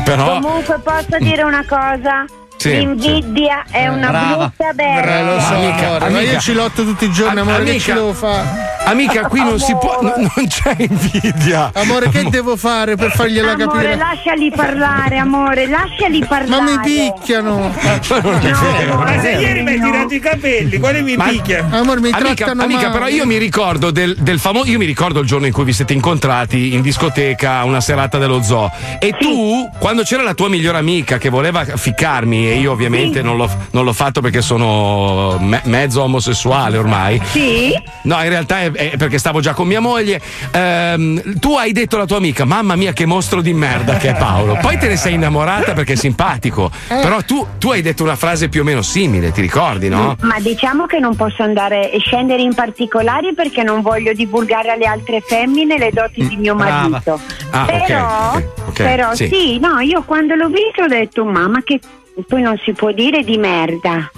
Però. 0.05 0.39
Comunque 0.39 0.79
posso 0.91 1.17
dire 1.19 1.43
una 1.43 1.63
cosa? 1.65 2.25
Sì, 2.61 2.69
L'invidia 2.77 3.63
è 3.71 3.87
una 3.87 4.09
Brava. 4.09 4.35
brutta 4.55 4.69
Eh, 4.69 4.73
bestia. 4.75 5.23
lo 5.23 5.39
so, 5.39 5.53
Amica, 5.55 5.87
amore, 5.87 5.99
ma 6.11 6.17
amica. 6.17 6.31
io 6.33 6.39
ci 6.39 6.53
lotto 6.53 6.83
tutti 6.83 7.05
i 7.05 7.11
giorni, 7.11 7.39
Am- 7.39 7.47
amore, 7.47 7.63
che 7.63 7.69
amica. 7.71 7.83
ci 7.85 7.93
devo 7.93 8.13
fare? 8.13 8.69
Amica, 8.83 9.27
qui 9.27 9.39
non 9.43 9.59
si 9.59 9.75
può. 9.79 9.97
no- 10.01 10.13
non 10.35 10.47
c'è 10.47 10.75
invidia. 10.77 11.71
Amore, 11.73 12.09
che 12.09 12.23
devo 12.29 12.55
fare 12.57 12.95
per 12.95 13.11
fargliela 13.11 13.53
Amore, 13.53 13.67
capire? 13.67 13.95
lasciali 13.95 14.51
parlare, 14.55 15.17
amore, 15.17 15.67
lasciali 15.67 16.23
parlare. 16.23 16.61
Ma 16.61 16.69
mi 16.71 16.79
picchiano. 16.83 17.71
Ma 17.73 19.19
se 19.21 19.29
ieri 19.31 19.63
mi 19.63 19.71
hai 19.71 19.79
tirato 19.81 20.13
i 20.13 20.19
capelli, 20.19 20.77
quale 20.79 21.01
mi 21.01 21.15
Ma- 21.15 21.25
picchia? 21.25 21.67
Amore, 21.71 21.99
mi 21.99 22.09
amica, 22.11 22.33
trattano 22.45 22.63
amica, 22.63 22.91
però 22.91 23.07
io 23.07 23.25
mi 23.25 23.37
ricordo 23.37 23.89
del, 23.91 24.15
del 24.19 24.39
famoso. 24.39 24.69
Io 24.69 24.77
mi 24.77 24.85
ricordo 24.85 25.19
il 25.21 25.25
giorno 25.27 25.45
in 25.47 25.51
cui 25.53 25.63
vi 25.63 25.73
siete 25.73 25.93
incontrati 25.93 26.73
in 26.75 26.81
discoteca 26.81 27.63
una 27.63 27.81
serata 27.81 28.17
dello 28.19 28.41
zoo. 28.43 28.69
E 28.99 29.15
tu, 29.19 29.69
quando 29.79 30.03
c'era 30.03 30.21
la 30.23 30.33
tua 30.35 30.47
migliore 30.49 30.77
amica 30.77 31.17
che 31.17 31.29
voleva 31.29 31.63
ficcarmi, 31.65 32.50
io 32.53 32.71
ovviamente 32.71 33.21
non, 33.21 33.37
l'ho, 33.37 33.49
non 33.71 33.83
l'ho 33.83 33.93
fatto 33.93 34.21
perché 34.21 34.41
sono 34.41 35.37
me- 35.39 35.61
mezzo 35.65 36.03
omosessuale 36.03 36.77
ormai. 36.77 37.21
Sì. 37.25 37.73
No, 38.03 38.21
in 38.23 38.29
realtà 38.29 38.61
è, 38.61 38.71
è 38.71 38.97
perché 38.97 39.17
stavo 39.17 39.39
già 39.39 39.53
con 39.53 39.67
mia 39.67 39.79
moglie. 39.79 40.21
Ehm, 40.51 41.39
tu 41.39 41.55
hai 41.55 41.71
detto 41.71 41.95
alla 41.95 42.05
tua 42.05 42.17
amica, 42.17 42.45
mamma 42.45 42.75
mia, 42.75 42.93
che 42.93 43.05
mostro 43.05 43.41
di 43.41 43.53
merda 43.53 43.97
che 43.97 44.09
è 44.09 44.15
Paolo. 44.15 44.57
Poi 44.61 44.77
te 44.77 44.87
ne 44.87 44.97
sei 44.97 45.13
innamorata 45.13 45.73
perché 45.73 45.93
è 45.93 45.95
simpatico. 45.95 46.71
Eh. 46.87 46.99
Però 47.01 47.21
tu, 47.21 47.45
tu 47.57 47.71
hai 47.71 47.81
detto 47.81 48.03
una 48.03 48.15
frase 48.15 48.49
più 48.49 48.61
o 48.61 48.63
meno 48.63 48.81
simile, 48.81 49.31
ti 49.31 49.41
ricordi, 49.41 49.89
no? 49.89 50.15
Ma 50.21 50.39
diciamo 50.39 50.85
che 50.85 50.99
non 50.99 51.15
posso 51.15 51.43
andare 51.43 51.91
e 51.91 51.99
scendere 51.99 52.41
in 52.41 52.53
particolari 52.53 53.33
perché 53.33 53.63
non 53.63 53.81
voglio 53.81 54.13
divulgare 54.13 54.71
alle 54.71 54.85
altre 54.85 55.21
femmine 55.21 55.77
le 55.77 55.91
doti 55.93 56.27
di 56.27 56.35
mio 56.37 56.55
marito. 56.55 57.19
Ah, 57.51 57.65
però, 57.65 58.31
ok, 58.33 58.47
ok, 58.67 58.83
però 58.83 59.13
sì. 59.13 59.27
sì. 59.27 59.59
no, 59.59 59.79
io 59.79 60.03
quando 60.03 60.35
l'ho 60.35 60.47
visto 60.47 60.83
ho 60.83 60.87
detto 60.87 61.25
mamma 61.25 61.61
che 61.63 61.79
poi 62.27 62.41
non 62.41 62.59
si 62.63 62.73
può 62.73 62.91
dire 62.91 63.23
di 63.23 63.37
merda. 63.37 64.11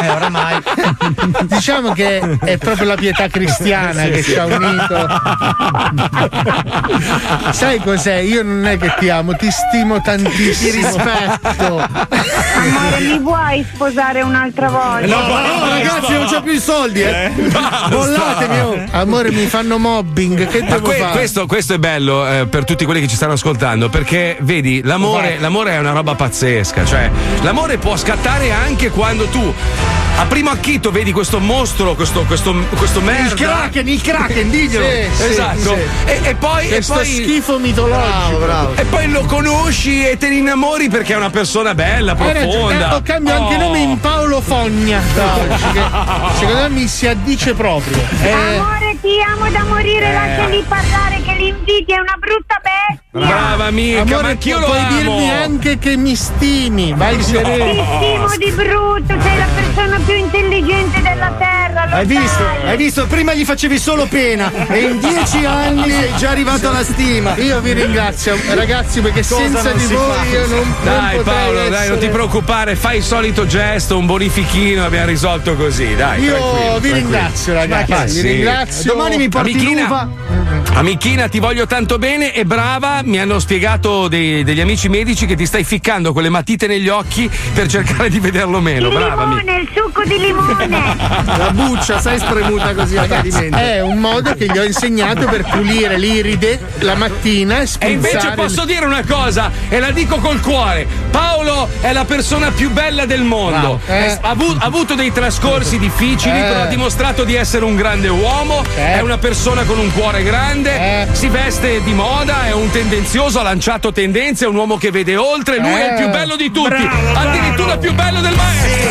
Eh, 0.00 0.08
oramai. 0.08 0.60
diciamo 1.42 1.92
che 1.92 2.38
è 2.44 2.56
proprio 2.58 2.86
la 2.86 2.94
pietà 2.96 3.28
cristiana 3.28 4.02
Sì, 4.04 4.10
che 4.10 4.22
sì. 4.22 4.32
ci 4.32 4.38
ha 4.38 4.44
unito. 4.46 5.08
Sai 7.52 7.78
cos'è? 7.80 8.16
Io 8.16 8.42
non 8.42 8.66
è 8.66 8.76
che 8.78 8.94
ti 8.98 9.08
amo, 9.10 9.34
ti 9.36 9.48
stimo 9.50 10.00
tantissimo. 10.00 10.70
Ti 10.70 10.76
rispetto. 10.76 11.76
Amore, 11.76 13.00
mi 13.00 13.18
vuoi 13.18 13.66
sposare 13.72 14.22
un'altra 14.22 14.68
volta? 14.68 15.06
No, 15.06 15.26
no, 15.26 15.68
ragazzi, 15.68 16.12
non 16.12 16.26
c'ho 16.26 16.42
più 16.42 16.52
i 16.52 16.60
soldi, 16.60 17.02
eh. 17.02 17.30
Bollatemi, 17.88 18.58
oh. 18.60 18.84
Amore, 18.92 19.30
mi 19.30 19.46
fanno 19.46 19.78
mobbing. 19.78 20.46
Che 20.46 20.60
Ma 20.62 20.66
devo 20.68 20.80
que- 20.88 20.96
fare? 20.96 21.12
questo, 21.12 21.46
questo 21.46 21.74
è 21.74 21.78
bello 21.78 22.26
eh, 22.26 22.46
per 22.46 22.64
tutti 22.64 22.84
quelli 22.84 23.00
che 23.00 23.08
ci 23.08 23.16
stanno 23.16 23.32
ascoltando 23.34 23.88
perché 23.88 24.36
vedi 24.40 24.82
l'amore, 24.82 25.38
l'amore 25.38 25.72
è 25.72 25.78
una 25.78 25.92
roba 25.92 26.14
pazzesca 26.14 26.84
cioè 26.84 27.10
l'amore 27.42 27.78
può 27.78 27.96
scattare 27.96 28.50
anche 28.52 28.90
quando 28.90 29.26
tu 29.26 29.52
a 30.16 30.26
primo 30.26 30.50
acchito 30.50 30.90
vedi 30.90 31.12
questo 31.12 31.38
mostro 31.40 31.94
questo, 31.94 32.24
questo, 32.24 32.54
questo 32.76 33.00
merda 33.00 33.28
Il 33.28 33.34
Kraken, 33.34 33.88
il 33.88 34.02
Kraken, 34.02 34.50
diglielo. 34.50 34.84
Sì, 34.84 35.08
sì, 35.16 35.30
esatto 35.30 35.76
sì. 35.76 36.10
E, 36.10 36.20
e 36.22 36.34
poi, 36.34 36.66
e 36.66 36.68
Questo 36.68 36.92
poi 36.94 37.04
schifo 37.06 37.58
mitologico. 37.58 38.72
e 38.74 38.84
poi 38.84 39.08
lo 39.08 39.24
conosci 39.24 40.04
e 40.06 40.18
te 40.18 40.28
ne 40.28 40.34
innamori 40.36 40.88
perché 40.90 41.14
è 41.14 41.16
una 41.16 41.30
persona 41.30 41.74
bella, 41.74 42.14
profonda. 42.14 42.96
eh, 42.98 43.02
cambio 43.02 43.34
anche 43.34 43.54
Oh. 43.54 43.58
nome 43.58 43.78
in 43.78 43.98
Paolo 44.00 44.40
Fogna. 44.42 45.00
che 45.72 45.82
secondo 46.38 46.60
me 46.62 46.68
mi 46.68 46.86
si 46.86 47.06
addice 47.06 47.54
proprio. 47.54 47.96
Eh, 48.22 48.30
Amore, 48.30 48.89
ti 49.00 49.08
amo 49.26 49.48
da 49.50 49.64
morire, 49.64 50.08
Eh. 50.08 50.12
lasciali 50.12 50.64
parlare 50.68 51.20
che 51.22 51.32
l'invidia 51.38 51.96
è 51.96 52.00
una 52.00 52.16
brutta 52.18 52.60
bestia. 52.62 52.98
Brava 53.12 53.64
amica, 53.66 54.04
ma 54.04 54.10
Amore, 54.12 54.28
anch'io 54.28 54.54
pu- 54.56 54.60
lo 54.60 54.66
puoi 54.66 54.78
amo. 54.78 54.96
dirmi 54.96 55.30
anche 55.30 55.78
che 55.78 55.96
mi 55.96 56.14
stimi. 56.14 56.92
Vai 56.96 57.16
Ti 57.16 57.22
sereno. 57.24 57.84
stimo 57.84 58.36
di 58.36 58.50
brutto, 58.52 59.14
sei 59.20 59.36
la 59.38 59.46
persona 59.54 59.98
più 60.04 60.14
intelligente 60.14 61.00
della 61.02 61.32
terra. 61.38 61.86
lo 61.88 61.96
Hai 61.96 62.06
visto? 62.06 62.26
sai. 62.28 62.68
Hai 62.68 62.76
visto? 62.76 63.06
Prima 63.06 63.32
gli 63.34 63.44
facevi 63.44 63.78
solo 63.78 64.06
pena 64.06 64.50
e 64.68 64.78
in 64.80 64.98
dieci 65.00 65.44
anni 65.44 65.90
sei 65.90 66.10
già 66.16 66.30
arrivato 66.30 66.68
alla 66.68 66.84
stima. 66.84 67.34
Io 67.36 67.60
vi 67.60 67.72
ringrazio, 67.72 68.36
ragazzi, 68.54 69.00
perché 69.00 69.20
Cosa 69.26 69.36
senza 69.42 69.72
di 69.72 69.86
voi 69.86 70.14
fa? 70.16 70.24
io 70.26 70.46
non, 70.46 70.74
Dai 70.84 71.14
non 71.16 71.24
Paolo, 71.24 71.52
dai, 71.58 71.70
non 71.70 71.74
essere- 71.80 71.98
ti 71.98 72.08
preoccupare, 72.08 72.76
fai 72.76 72.98
il 72.98 73.02
solito 73.02 73.46
gesto, 73.46 73.96
un 73.98 74.06
bonifichino, 74.06 74.84
abbiamo 74.84 75.06
risolto 75.06 75.54
così, 75.56 75.94
dai. 75.96 76.22
Io 76.22 76.34
vi 76.34 76.40
tranquillo. 76.90 76.94
ringrazio, 76.94 77.54
ragazzi. 77.54 77.90
Ma 77.92 78.02
Vi 78.04 78.10
sì. 78.10 78.20
ringrazio. 78.20 78.89
Domani 78.90 79.16
mi 79.18 79.28
porti 79.28 79.52
Amichina. 79.52 79.82
l'uva. 79.82 80.08
Amichina, 80.74 81.28
ti 81.28 81.38
voglio 81.40 81.66
tanto 81.66 81.98
bene 81.98 82.32
e 82.32 82.44
brava, 82.44 83.00
mi 83.04 83.18
hanno 83.20 83.38
spiegato 83.38 84.08
dei- 84.08 84.42
degli 84.44 84.60
amici 84.60 84.88
medici 84.88 85.26
che 85.26 85.34
ti 85.36 85.44
stai 85.46 85.62
ficcando 85.64 86.12
con 86.12 86.22
le 86.22 86.28
matite 86.28 86.66
negli 86.66 86.88
occhi 86.88 87.28
per 87.52 87.66
cercare 87.68 88.08
di 88.08 88.18
vederlo 88.18 88.60
meno. 88.60 88.88
Il 88.88 88.94
Brava, 88.94 89.22
amica. 89.22 89.40
limone, 89.42 89.60
il 89.62 89.68
succo 89.74 90.02
di 90.04 90.18
limone. 90.18 90.68
La 91.38 91.50
buccia, 91.52 92.00
sai, 92.00 92.18
spremuta 92.18 92.74
così 92.74 92.96
a 92.96 93.04
tradimento. 93.04 93.56
È 93.58 93.80
un 93.82 93.98
modo 93.98 94.34
che 94.34 94.46
gli 94.46 94.58
ho 94.58 94.64
insegnato 94.64 95.26
per 95.26 95.44
pulire 95.44 95.98
l'iride 95.98 96.58
la 96.80 96.94
mattina 96.94 97.58
e 97.58 97.62
E 97.62 97.66
spruzzare. 97.66 97.92
invece 97.92 98.30
posso 98.34 98.64
dire 98.64 98.84
una 98.86 99.04
cosa, 99.06 99.50
e 99.68 99.78
la 99.80 99.90
dico 99.90 100.16
col 100.16 100.40
cuore: 100.40 100.86
Paolo 101.10 101.68
è 101.80 101.92
la 101.92 102.04
persona 102.04 102.50
più 102.50 102.70
bella 102.70 103.06
del 103.06 103.22
mondo. 103.22 103.80
Bravo. 103.84 104.04
Eh. 104.04 104.18
Ha, 104.20 104.28
avu- 104.30 104.56
ha 104.58 104.64
avuto 104.64 104.94
dei 104.94 105.12
trascorsi 105.12 105.78
difficili, 105.78 106.38
Eh. 106.38 106.42
però 106.42 106.62
ha 106.62 106.66
dimostrato 106.66 107.24
di 107.24 107.34
essere 107.34 107.64
un 107.64 107.76
grande 107.76 108.08
uomo. 108.08 108.62
Eh. 108.80 108.94
È 108.94 109.00
una 109.00 109.18
persona 109.18 109.64
con 109.64 109.78
un 109.78 109.92
cuore 109.92 110.22
grande, 110.22 110.74
Eh. 110.74 111.06
si 111.12 111.28
veste 111.28 111.82
di 111.82 111.92
moda, 111.92 112.46
è 112.46 112.52
un 112.52 112.70
tendenzioso, 112.70 113.38
ha 113.40 113.42
lanciato 113.42 113.92
tendenze, 113.92 114.46
è 114.46 114.48
un 114.48 114.56
uomo 114.56 114.78
che 114.78 114.90
vede 114.90 115.16
oltre. 115.16 115.58
Lui 115.58 115.72
è 115.74 115.88
il 115.90 115.94
più 115.96 116.06
Eh. 116.06 116.10
bello 116.10 116.36
di 116.36 116.50
tutti, 116.50 116.68
Bravo, 116.68 117.12
addirittura 117.14 117.76
più 117.76 117.92
bello 117.92 118.20
del 118.20 118.34
maestro. 118.34 118.90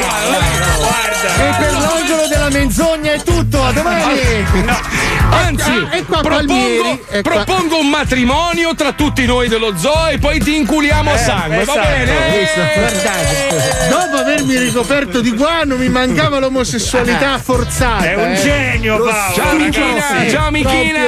E 1.37 1.55
per 1.57 1.71
l'angolo 1.73 2.27
della 2.29 2.49
menzogna 2.49 3.11
è 3.13 3.21
tutto, 3.23 3.63
a 3.63 3.71
domani! 3.71 4.19
Anzi, 5.31 5.69
Ah, 5.69 6.03
qua 6.07 6.21
propongo, 6.21 6.99
propongo 7.21 7.79
un 7.79 7.89
matrimonio 7.89 8.73
tra 8.75 8.93
tutti 8.93 9.25
noi 9.25 9.47
dello 9.47 9.73
zoo 9.77 10.07
e 10.07 10.17
poi 10.17 10.39
ti 10.39 10.55
inculiamo 10.55 11.11
a 11.11 11.17
sangue, 11.17 11.63
va 11.65 11.73
esatto. 11.73 11.87
bene? 11.87 12.13
Dopo 13.89 14.17
avermi 14.17 14.57
ricoperto 14.57 15.21
di 15.21 15.31
guano 15.31 15.75
mi 15.75 15.89
mancava 15.89 16.39
l'omosessualità 16.39 17.37
forzata. 17.39 18.03
È 18.09 18.15
un 18.15 18.31
eh. 18.31 18.35
genio, 18.41 18.97
Lo 18.97 19.05
Paolo. 19.05 19.35
Ciao 19.35 19.57
Michina, 19.79 20.01
sì, 20.19 20.29
ciao 20.29 20.51
Michina. 20.51 20.99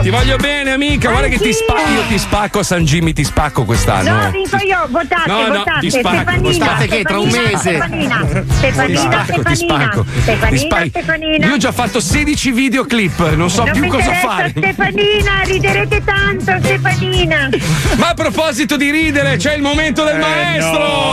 Ti 0.00 0.10
voglio 0.10 0.36
bene, 0.36 0.72
amica. 0.72 1.10
Guarda 1.10 1.28
che 1.28 1.38
ti 1.38 1.52
spacco, 1.52 1.90
io 1.92 2.02
ti 2.08 2.18
spacco 2.18 2.58
a 2.58 2.62
San 2.64 2.84
Jimmy, 2.84 3.12
ti 3.12 3.22
spacco 3.22 3.64
quest'anno. 3.64 4.22
No, 4.22 4.30
dico 4.30 4.56
io, 4.56 4.86
votate, 4.88 5.28
No, 5.30 5.46
no, 5.46 5.58
votate. 5.58 5.80
ti 5.80 5.90
spacco, 5.90 6.16
Stefanina, 6.16 6.64
votate 6.64 6.86
che 6.88 7.02
tra 7.02 7.18
un 7.20 7.28
mese? 7.28 7.56
Stefanina, 7.58 8.26
Ti 8.26 8.52
Stefanina, 8.52 9.00
spacco, 9.00 9.42
ti 9.42 9.54
spacco. 9.54 10.02
Ti 10.02 10.20
Stefanina, 10.22 10.58
spacco. 10.58 10.88
Stefanina. 10.88 11.46
Io 11.46 11.54
ho 11.54 11.56
già 11.56 11.72
fatto 11.72 12.00
16 12.00 12.50
videoclip, 12.50 13.34
non 13.34 13.48
so 13.48 13.62
Non 13.62 13.72
più 13.72 13.82
mi 13.82 13.88
cosa 13.88 14.12
fare. 14.14 14.48
Stefanina, 14.56 15.42
riderete 15.44 16.02
tanto, 16.04 16.52
Stefanina. 16.60 17.48
Ma 17.96 18.08
a 18.08 18.14
proposito 18.14 18.76
di 18.76 18.90
ridere, 18.90 19.36
c'è 19.36 19.54
il 19.54 19.62
momento 19.62 20.02
del 20.02 20.18
maestro! 20.18 21.12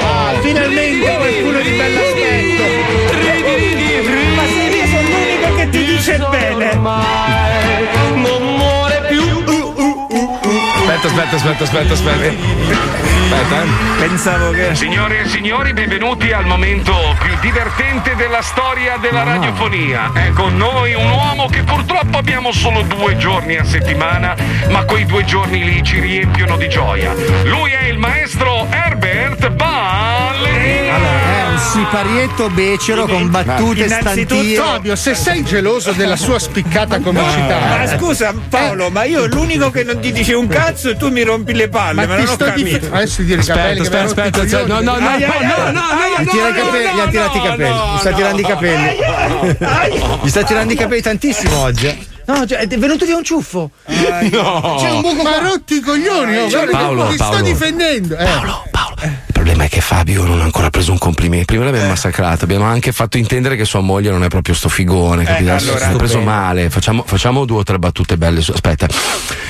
Ah, 0.00 0.32
finalmente 0.40 1.14
qualcuno 1.16 1.60
di 1.60 1.76
io 1.76 3.12
sono 3.12 3.27
l'unico 5.98 6.30
che 6.30 6.46
ti 6.46 6.58
dice 6.58 6.58
bene. 6.58 6.70
Aspetta, 10.88 11.06
aspetta, 11.06 11.36
aspetta, 11.36 11.64
aspetta, 11.64 11.92
aspetta. 11.92 12.26
Aspetta, 13.28 13.62
eh. 13.62 13.66
Pensavo 13.98 14.50
che. 14.52 14.74
Signore 14.74 15.20
e 15.20 15.28
signori, 15.28 15.72
benvenuti 15.74 16.32
al 16.32 16.46
momento 16.46 16.94
più 17.20 17.36
divertente 17.40 18.14
della 18.16 18.40
storia 18.40 18.96
della 18.96 19.22
radiofonia. 19.22 20.10
È 20.14 20.30
con 20.30 20.56
noi 20.56 20.94
un 20.94 21.10
uomo 21.10 21.46
che 21.46 21.62
purtroppo 21.62 22.16
abbiamo 22.16 22.52
solo 22.52 22.82
due 22.82 23.16
giorni 23.18 23.56
a 23.56 23.64
settimana, 23.64 24.34
ma 24.70 24.84
quei 24.84 25.04
due 25.04 25.24
giorni 25.24 25.62
lì 25.62 25.82
ci 25.82 26.00
riempiono 26.00 26.56
di 26.56 26.68
gioia. 26.68 27.12
Lui 27.44 27.70
è 27.72 27.84
il 27.84 27.98
maestro 27.98 28.66
Herbert 28.70 29.50
Ballerini. 29.50 30.88
Eh, 30.88 31.27
un 31.58 31.64
siparietto 31.72 32.48
becero 32.50 33.06
con 33.06 33.28
battute 33.30 33.88
stantine. 33.88 34.54
Fabio, 34.54 34.94
se 34.94 35.14
sei 35.14 35.42
geloso 35.42 35.90
della 35.92 36.14
sua 36.16 36.38
spiccata 36.38 37.00
comicità. 37.00 37.58
Ma 37.78 37.86
scusa 37.98 38.32
Paolo, 38.48 38.90
ma 38.90 39.02
io 39.04 39.26
l'unico 39.26 39.70
che 39.70 39.82
non 39.82 39.98
ti 39.98 40.12
dice 40.12 40.34
un 40.34 40.46
cazzo 40.46 40.90
e 40.90 40.96
tu 40.96 41.10
mi 41.10 41.22
rompi 41.22 41.54
le 41.54 41.68
palle, 41.68 42.06
Ma 42.06 42.06
ma, 42.06 42.14
ti 42.16 42.22
non 42.22 42.30
ho 42.30 42.34
sto 42.34 42.44
capito. 42.44 42.78
dif- 42.78 42.92
adesso 42.92 43.16
ti 43.16 43.22
mi 43.24 43.32
hanno 43.34 44.04
rotto 44.04 44.22
i 44.22 44.30
coglioni. 44.30 44.68
no, 44.68 44.80
no, 44.80 44.98
no, 44.98 44.98
no, 45.00 45.70
no, 45.72 45.80
ai, 45.80 46.24
Gli 46.24 46.28
tira 46.28 46.48
i 46.48 46.52
capelli, 46.54 46.94
gli 46.94 47.00
ha 47.00 47.08
tirato 47.08 47.36
i 47.36 47.42
capelli. 47.42 47.76
Gli 47.94 47.98
sta 47.98 48.12
tirando 48.12 48.40
i 48.40 48.44
capelli. 48.44 48.96
Gli 50.22 50.28
sta 50.28 50.42
tirando 50.44 50.72
i 50.72 50.76
capelli 50.76 51.02
tantissimo 51.02 51.56
oggi. 51.56 51.86
eh. 51.86 51.98
No, 52.26 52.46
cioè, 52.46 52.58
è 52.58 52.78
venuto 52.78 53.04
via 53.06 53.16
un 53.16 53.24
ciuffo. 53.24 53.70
No. 53.86 54.76
C'è 54.78 54.90
un 54.90 55.00
buco, 55.00 55.22
ma 55.22 55.38
rotti 55.38 55.76
i 55.76 55.80
coglioni, 55.80 56.36
oh, 56.36 56.48
guarda 56.48 56.66
che 56.66 56.70
Paolo, 56.72 57.06
ti 57.08 57.14
sto 57.14 57.24
Paolo. 57.24 57.40
difendendo. 57.42 58.16
Eh. 58.16 58.26
Il 58.28 59.27
problema 59.48 59.64
è 59.64 59.74
che 59.74 59.80
Fabio 59.80 60.24
non 60.26 60.40
ha 60.40 60.44
ancora 60.44 60.68
preso 60.68 60.92
un 60.92 60.98
complimento. 60.98 61.46
Prima 61.46 61.64
l'abbiamo 61.64 61.88
massacrato, 61.88 62.44
abbiamo 62.44 62.64
anche 62.64 62.92
fatto 62.92 63.16
intendere 63.16 63.56
che 63.56 63.64
sua 63.64 63.80
moglie 63.80 64.10
non 64.10 64.22
è 64.22 64.28
proprio 64.28 64.54
sto 64.54 64.68
figone. 64.68 65.24
capito? 65.24 65.50
Adesso 65.52 65.70
allora, 65.70 65.86
si 65.86 65.92
è 65.92 65.96
preso 65.96 66.20
male. 66.20 66.68
Facciamo, 66.68 67.02
facciamo 67.06 67.46
due 67.46 67.60
o 67.60 67.62
tre 67.62 67.78
battute 67.78 68.18
belle. 68.18 68.42
su- 68.42 68.52
Aspetta. 68.52 68.86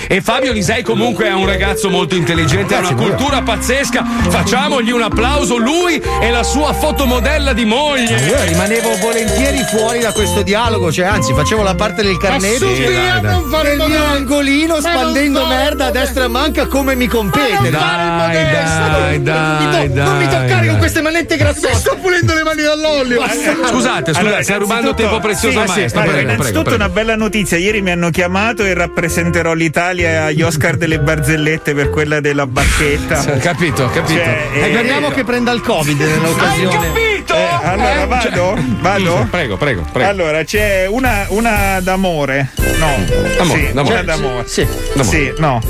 E 0.07 0.20
Fabio 0.20 0.53
Lisei 0.53 0.82
comunque 0.82 1.26
è 1.26 1.32
un 1.32 1.46
ragazzo 1.46 1.90
molto 1.90 2.14
intelligente, 2.14 2.76
ha 2.76 2.78
una 2.78 2.94
cultura 2.94 3.42
pazzesca. 3.42 4.05
Facciamogli 4.28 4.90
un 4.92 5.03
applauso, 5.03 5.57
lui 5.57 6.01
e 6.20 6.30
la 6.30 6.44
sua 6.44 6.72
fotomodella 6.72 7.53
di 7.53 7.64
moglie. 7.64 8.20
Io 8.20 8.40
rimanevo 8.44 8.96
volentieri 9.01 9.64
fuori 9.64 9.99
da 9.99 10.12
questo 10.12 10.42
dialogo, 10.42 10.92
cioè 10.92 11.07
anzi 11.07 11.34
facevo 11.34 11.62
la 11.62 11.74
parte 11.74 12.03
del 12.05 12.18
carnetto 12.18 12.66
Ma 12.66 12.74
su, 12.74 12.82
via, 12.82 13.20
non 13.20 13.51
fare 13.51 13.74
nel 13.76 13.80
il 13.80 13.92
mio 13.94 14.05
angolino 14.05 14.74
Ma 14.74 14.80
spandendo 14.80 15.44
merda 15.46 15.86
a 15.86 15.90
destra 15.90 16.24
e 16.24 16.28
manca 16.28 16.66
come 16.68 16.94
mi 16.94 17.09
compete. 17.09 17.68
Dai, 17.68 19.20
dai, 19.20 19.22
dai, 19.22 19.86
to- 19.88 19.88
dai, 19.89 20.05
non 20.05 20.16
mi 20.18 20.24
toccare 20.24 20.47
dai. 20.47 20.68
con 20.68 20.78
queste 20.78 21.01
manette 21.03 21.36
grassose. 21.36 21.74
Sto 21.74 21.97
pulendo 22.01 22.34
le 22.34 22.43
mani 22.45 22.62
dall'olio. 22.62 23.20
Scusate, 23.22 23.66
scusate, 23.68 24.11
Allora, 24.18 24.43
stai 24.43 24.59
rubando 24.59 24.95
tempo 24.95 25.18
prezioso 25.20 25.57
sì, 25.57 25.59
al 25.62 25.68
sì, 25.70 25.78
maestro. 25.78 26.01
allora, 26.01 26.16
prego, 26.16 26.32
innanzitutto 26.32 26.62
prego. 26.64 26.76
una 26.84 26.89
bella 26.89 27.16
notizia, 27.16 27.57
ieri 27.57 27.80
mi 27.82 27.91
hanno 27.91 28.11
chiamato 28.11 28.64
e 28.64 28.74
rappresenterò 28.74 29.53
l'Italia 29.55 30.24
agli 30.24 30.43
Oscar 30.43 30.76
delle 30.76 30.99
barzellette 31.01 31.74
per 31.74 31.91
quella 31.91 32.20
della 32.20 32.47
bacchetta. 32.47 33.20
Sì, 33.20 33.30
Capito, 33.39 33.89
capito. 33.91 34.18
Cioè, 34.20 34.49
E 34.55 34.61
eh, 34.61 34.72
speriamo 34.72 35.09
che 35.11 35.24
prenda 35.24 35.53
il 35.53 35.61
covid 35.61 35.99
nell'occasione. 36.01 37.17
Eh, 37.35 37.49
allora 37.62 38.07
vado? 38.07 38.57
Vado? 38.81 39.26
Prego, 39.31 39.57
prego, 39.57 39.87
prego. 39.93 40.09
Allora, 40.09 40.45
c'è 40.45 40.87
una, 40.87 41.26
una 41.29 41.81
d'amore. 41.81 42.51
No. 42.79 42.95
Amore, 43.39 43.66
sì, 43.66 43.72
d'amore. 43.72 43.95
una 43.95 44.03
d'amore. 44.03 44.45
Sì. 44.49 44.66
D'amore. 44.95 45.05
Sì, 45.09 45.33
no. 45.39 45.61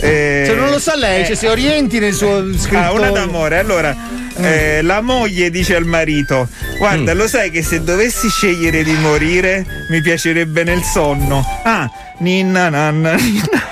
Eh, 0.00 0.44
Se 0.46 0.54
non 0.54 0.70
lo 0.70 0.78
sa 0.78 0.96
lei, 0.96 1.24
cioè, 1.24 1.34
se 1.36 1.48
orienti 1.48 1.98
nel 1.98 2.14
suo 2.14 2.42
scritto. 2.56 2.78
Ah, 2.78 2.92
una 2.92 3.10
d'amore. 3.10 3.58
Allora, 3.58 3.94
eh, 4.36 4.82
la 4.82 5.00
moglie 5.00 5.50
dice 5.50 5.76
al 5.76 5.84
marito: 5.84 6.48
Guarda, 6.78 7.14
lo 7.14 7.28
sai 7.28 7.50
che 7.50 7.62
se 7.62 7.82
dovessi 7.82 8.28
scegliere 8.28 8.82
di 8.82 8.94
morire, 8.94 9.64
mi 9.90 10.00
piacerebbe 10.00 10.64
nel 10.64 10.82
sonno. 10.82 11.44
Ah, 11.62 11.88
ninna 12.18 12.68
nanna. 12.68 13.14
ninna. 13.14 13.62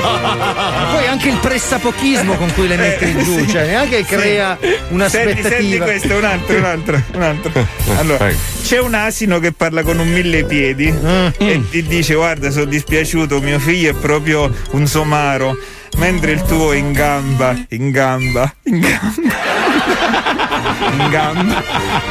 Poi 0.00 1.06
anche 1.06 1.28
il 1.28 1.36
pressapochismo 1.38 2.34
con 2.36 2.52
cui 2.54 2.66
le 2.66 2.76
mette 2.76 3.10
Eh, 3.10 3.22
giù, 3.24 3.38
sì. 3.40 3.48
cioè 3.48 3.66
neanche 3.66 4.04
crea 4.04 4.56
Senti, 4.60 4.92
un'aspettativa. 4.94 5.48
senti 5.48 5.78
questo, 5.78 6.16
un 6.16 6.24
altro, 6.24 6.56
un 6.56 6.64
altro, 6.64 7.02
un 7.14 7.22
altro. 7.22 7.66
Allora, 7.96 8.18
Prego. 8.18 8.38
c'è 8.62 8.78
un 8.80 8.94
asino 8.94 9.38
che 9.38 9.52
parla 9.52 9.82
con 9.82 9.98
un 9.98 10.08
mille 10.08 10.44
piedi 10.44 10.92
e 11.38 11.62
ti 11.70 11.82
dice: 11.84 12.14
Guarda, 12.14 12.50
sono 12.50 12.64
dispiaciuto, 12.66 13.40
mio 13.40 13.58
figlio 13.58 13.90
è 13.90 13.94
proprio 13.94 14.52
un 14.70 14.86
somaro. 14.86 15.56
Mentre 15.96 16.30
il 16.32 16.42
tuo 16.42 16.72
è 16.72 16.76
in 16.76 16.92
gamba, 16.92 17.54
in 17.70 17.90
gamba, 17.90 18.54
in 18.64 18.78
gamba. 18.78 20.49
In 20.92 21.08
gamba, 21.10 21.62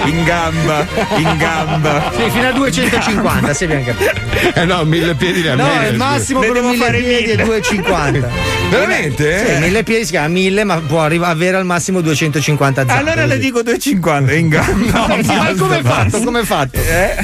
in 0.05 0.23
gamba, 0.23 0.85
in 1.17 1.37
gamba. 1.37 2.11
Sì, 2.15 2.29
fino 2.29 2.47
a 2.47 2.51
250, 2.51 3.53
se 3.53 3.63
abbiamo 3.65 3.83
capito. 3.85 4.11
Eh 4.53 4.65
no, 4.65 4.83
mille 4.83 5.15
piedi 5.15 5.41
ne 5.41 5.49
ha 5.51 5.55
No, 5.55 5.63
meno, 5.67 5.87
il 5.89 5.95
massimo 5.97 6.39
devo 6.41 6.69
mille 6.69 6.77
fare 6.83 6.97
piedi 6.99 7.31
è 7.31 7.35
mille. 7.35 7.43
250. 7.43 8.27
Veramente? 8.69 9.45
Sì, 9.55 9.59
mille 9.61 9.83
piedi 9.83 10.05
si 10.05 10.11
chiama 10.11 10.27
1000, 10.27 10.63
ma 10.63 10.77
può 10.85 11.01
arri- 11.01 11.19
avere 11.23 11.57
al 11.57 11.65
massimo 11.65 12.01
250 12.01 12.85
zampe. 12.85 12.93
Allora 13.01 13.25
le 13.25 13.35
così. 13.35 13.39
dico 13.39 13.61
250 13.63 14.33
in 14.33 14.47
gamba. 14.49 15.07
Eh, 15.19 15.23
sì, 15.23 15.33
ma 15.35 15.53
come 15.57 15.79
è 15.79 15.83
fatto? 15.83 16.19
Come 16.21 16.39
è 16.41 16.43
fatto? 16.43 16.77
Eh? 16.79 17.15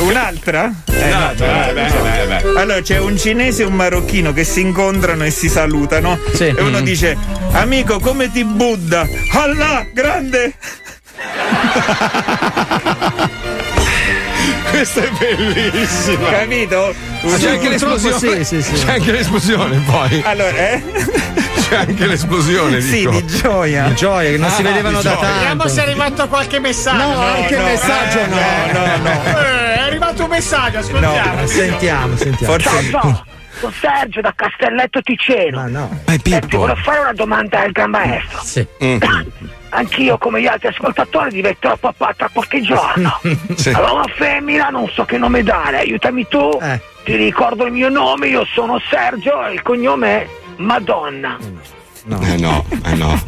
Un'altra? 0.00 0.72
Eh, 0.86 1.08
no, 1.10 1.32
beh, 1.36 1.72
beh, 1.72 1.90
beh, 2.00 2.42
beh. 2.52 2.60
Allora 2.60 2.80
c'è 2.80 2.98
un 2.98 3.16
cinese 3.18 3.62
e 3.62 3.66
un 3.66 3.74
marocchino 3.74 4.32
che 4.32 4.44
si 4.44 4.60
incontrano 4.60 5.24
e 5.24 5.30
si 5.30 5.48
salutano. 5.48 6.18
Sì. 6.32 6.44
E 6.44 6.62
uno 6.62 6.80
Mm. 6.80 6.84
dice: 6.84 7.16
Amico, 7.52 7.98
come 7.98 8.30
ti 8.30 8.44
Buddha? 8.44 9.06
Allah, 9.34 9.84
grande! 9.92 10.54
Questa 14.70 15.00
è 15.02 15.08
bellissima. 15.18 16.28
Capito? 16.30 16.94
C'è 17.36 17.50
anche 17.50 17.68
l'esplosione. 17.68 18.44
sì, 18.44 18.62
sì, 18.62 18.62
sì. 18.76 18.84
C'è 18.84 18.92
anche 18.92 19.10
l'esplosione 19.12 19.78
poi. 19.86 20.22
Allora, 20.24 20.56
eh? 20.56 20.82
C'è 21.68 21.76
anche 21.76 22.06
l'esplosione, 22.06 22.80
Sì, 22.80 22.98
dico. 22.98 23.10
di 23.10 23.26
gioia. 23.26 23.88
Di 23.88 23.94
gioia, 23.96 24.30
che 24.30 24.36
non 24.38 24.50
si 24.50 24.60
Ah, 24.60 24.64
vedevano 24.64 24.98
di 24.98 25.04
da 25.04 25.14
gioia. 25.14 25.32
Vediamo 25.32 25.62
tanto. 25.62 25.68
se 25.68 25.80
è 25.80 25.82
arrivato 25.84 26.28
qualche 26.28 26.58
messaggio. 26.60 26.96
No, 26.98 27.20
anche 27.20 27.54
il 27.54 27.62
messaggio 27.62 28.26
no. 28.26 28.36
No, 28.72 28.96
no. 29.02 29.22
Eh, 29.24 29.74
è 29.74 29.80
arrivato 29.80 30.22
un 30.22 30.28
messaggio, 30.30 30.78
ascoltiamo. 30.78 31.46
Sentiamo, 31.46 32.16
sentiamo. 32.16 32.52
Forse. 32.52 32.90
Ciao, 32.90 33.24
sono 33.58 33.72
Sergio 33.72 34.20
da 34.20 34.32
Castelletto 34.34 35.02
Ticeno. 35.02 35.58
Ma 35.58 35.66
no. 35.66 36.00
Ma 36.06 36.12
è 36.12 36.14
Eh, 36.14 36.40
ti 36.40 36.56
volevo 36.56 36.80
fare 36.80 37.00
una 37.00 37.12
domanda 37.12 37.60
al 37.60 37.72
gran 37.72 37.90
maestro. 37.90 38.40
Sì. 38.42 38.66
Anch'io, 39.70 40.16
come 40.16 40.40
gli 40.40 40.46
altri 40.46 40.68
ascoltatori, 40.68 41.30
diventerò 41.30 41.76
papà 41.76 42.14
tra 42.16 42.30
qualche 42.32 42.62
giorno. 42.62 43.20
Sì. 43.58 43.70
Allora, 43.70 43.92
una 43.92 44.12
femmina, 44.14 44.68
non 44.68 44.88
so 44.88 45.04
che 45.04 45.18
nome 45.18 45.42
dare, 45.42 45.78
aiutami 45.78 46.26
tu. 46.28 46.58
Eh. 46.62 46.80
Ti 47.04 47.16
ricordo 47.16 47.64
il 47.66 47.72
mio 47.72 47.88
nome, 47.88 48.28
io 48.28 48.44
sono 48.52 48.80
Sergio 48.88 49.44
e 49.46 49.54
il 49.54 49.62
cognome 49.62 50.22
è 50.22 50.28
Madonna. 50.56 51.36
No, 52.04 52.20
eh 52.22 52.36
no. 52.36 52.64
Eh 52.84 52.94
no. 52.94 53.20